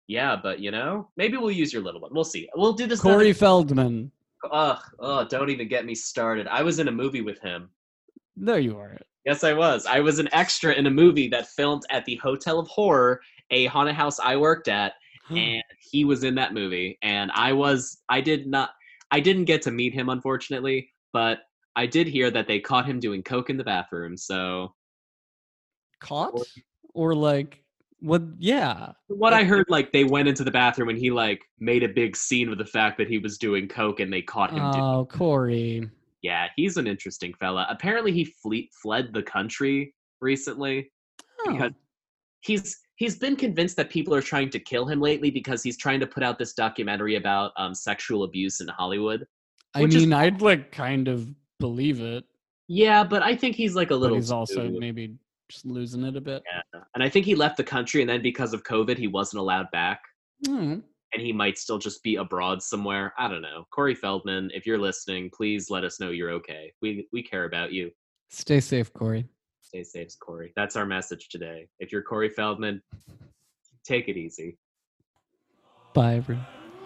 yeah, 0.08 0.36
but 0.42 0.60
you 0.60 0.72
know, 0.72 1.10
maybe 1.18 1.38
we'll 1.38 1.52
use 1.52 1.72
your 1.72 1.82
little 1.84 2.02
one. 2.02 2.12
We'll 2.14 2.24
see. 2.24 2.50
We'll 2.56 2.74
do 2.74 2.88
this. 2.88 3.00
Corey 3.02 3.14
another- 3.16 3.34
Feldman. 3.34 4.12
Ugh, 4.52 4.80
ugh, 5.02 5.28
don't 5.30 5.50
even 5.50 5.68
get 5.68 5.86
me 5.86 5.94
started. 5.94 6.48
I 6.48 6.62
was 6.64 6.80
in 6.80 6.88
a 6.88 6.92
movie 6.92 7.22
with 7.22 7.40
him. 7.42 7.70
There 8.38 8.60
you 8.60 8.78
are. 8.78 8.98
Yes, 9.26 9.44
I 9.44 9.54
was. 9.54 9.86
I 9.86 10.00
was 10.00 10.18
an 10.18 10.30
extra 10.32 10.74
in 10.74 10.88
a 10.88 10.90
movie 10.90 11.28
that 11.28 11.48
filmed 11.50 11.84
at 11.90 12.06
the 12.06 12.16
Hotel 12.16 12.58
of 12.58 12.68
Horror, 12.70 13.20
a 13.52 13.66
haunted 13.66 13.96
house 13.96 14.18
I 14.20 14.38
worked 14.38 14.70
at, 14.70 14.94
and 15.30 15.62
he 15.92 16.06
was 16.06 16.24
in 16.24 16.36
that 16.36 16.54
movie. 16.54 16.98
And 17.02 17.30
I 17.34 17.52
was, 17.54 17.98
I 18.08 18.22
did 18.22 18.48
not, 18.48 18.70
I 19.12 19.20
didn't 19.20 19.44
get 19.46 19.62
to 19.64 19.72
meet 19.72 19.94
him, 19.94 20.08
unfortunately, 20.10 20.90
but 21.12 21.40
I 21.76 21.86
did 21.86 22.08
hear 22.08 22.32
that 22.32 22.48
they 22.48 22.60
caught 22.62 22.86
him 22.86 23.00
doing 23.02 23.22
coke 23.22 23.50
in 23.50 23.58
the 23.58 23.64
bathroom. 23.64 24.16
So 24.18 24.74
Caught 26.00 26.42
or 26.94 27.14
like 27.14 27.62
what? 28.00 28.22
Yeah. 28.40 28.92
what 29.08 29.34
I 29.34 29.44
heard, 29.44 29.66
like 29.70 29.92
they 29.92 30.04
went 30.04 30.28
into 30.28 30.44
the 30.44 30.52
bathroom 30.52 30.90
and 30.90 30.98
he 30.98 31.12
like 31.12 31.42
made 31.60 31.84
a 31.84 31.88
big 31.90 32.16
scene 32.16 32.50
with 32.50 32.60
the 32.60 32.66
fact 32.66 32.98
that 32.98 33.08
he 33.08 33.18
was 33.18 33.38
doing 33.38 33.68
coke 33.68 34.00
and 34.00 34.12
they 34.12 34.22
caught 34.22 34.52
him. 34.52 34.72
doing 34.72 34.84
Oh, 34.84 35.06
Corey. 35.06 35.90
Yeah, 36.22 36.48
he's 36.56 36.78
an 36.78 36.86
interesting 36.88 37.34
fella. 37.40 37.66
Apparently, 37.70 38.12
he 38.12 38.26
fleet 38.26 38.70
fled 38.82 39.14
the 39.14 39.24
country 39.24 39.94
recently 40.22 40.92
Oh, 41.46 41.54
because 41.54 41.72
he's 42.42 42.78
he's 42.98 43.18
been 43.18 43.36
convinced 43.38 43.78
that 43.78 43.90
people 43.90 44.14
are 44.14 44.22
trying 44.22 44.50
to 44.50 44.60
kill 44.60 44.86
him 44.86 45.00
lately 45.00 45.32
because 45.32 45.64
he's 45.64 45.78
trying 45.78 46.02
to 46.02 46.08
put 46.08 46.22
out 46.24 46.38
this 46.38 46.54
documentary 46.54 47.16
about 47.16 47.52
um, 47.58 47.74
sexual 47.74 48.24
abuse 48.24 48.60
in 48.60 48.68
Hollywood. 48.68 49.26
I 49.74 49.84
Which 49.84 49.96
is- 49.96 50.02
mean, 50.04 50.14
I'd 50.14 50.42
like 50.42 50.72
kind 50.72 51.08
of 51.08 51.30
believe 51.60 52.02
it, 52.02 52.26
Yeah, 52.68 53.04
but 53.06 53.24
I 53.24 53.36
think 53.36 53.56
he's 53.56 53.76
like 53.76 53.88
a 53.88 53.94
but 53.94 54.00
little. 54.00 54.18
he's 54.18 54.32
also 54.32 54.68
too- 54.68 54.78
maybe 54.80 55.16
just 55.50 55.66
losing 55.66 56.04
it 56.04 56.16
a 56.16 56.22
bit. 56.22 56.44
Yeah. 56.52 56.82
And 56.96 57.04
I 57.04 57.10
think 57.10 57.26
he 57.26 57.36
left 57.36 57.58
the 57.58 57.64
country, 57.64 58.02
and 58.02 58.10
then 58.10 58.22
because 58.22 58.54
of 58.54 58.64
COVID, 58.64 58.98
he 58.98 59.08
wasn't 59.08 59.42
allowed 59.42 59.70
back. 59.72 60.02
Mm. 60.46 60.84
And 61.14 61.22
he 61.22 61.34
might 61.34 61.58
still 61.58 61.80
just 61.80 62.04
be 62.04 62.18
abroad 62.18 62.62
somewhere. 62.62 63.14
I 63.18 63.28
don't 63.28 63.42
know. 63.42 63.66
Corey 63.72 63.96
Feldman, 63.96 64.52
if 64.54 64.68
you're 64.68 64.78
listening, 64.78 65.32
please 65.34 65.72
let 65.72 65.84
us 65.84 66.00
know 66.00 66.12
you're 66.12 66.30
okay. 66.32 66.72
We 66.82 67.08
we 67.12 67.24
care 67.24 67.46
about 67.46 67.72
you. 67.72 67.90
Stay 68.30 68.60
safe, 68.60 68.94
Corey. 68.94 69.26
Stay 69.62 69.84
safe, 69.84 70.10
Corey. 70.20 70.54
That's 70.56 70.76
our 70.76 70.86
message 70.86 71.30
today. 71.30 71.68
If 71.80 71.92
you're 71.92 72.04
Corey 72.04 72.30
Feldman, 72.30 72.82
take 73.84 74.08
it 74.08 74.18
easy. 74.18 74.60
Bye, 75.96 76.16
everyone. 76.16 76.46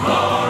Lord. 0.08 0.45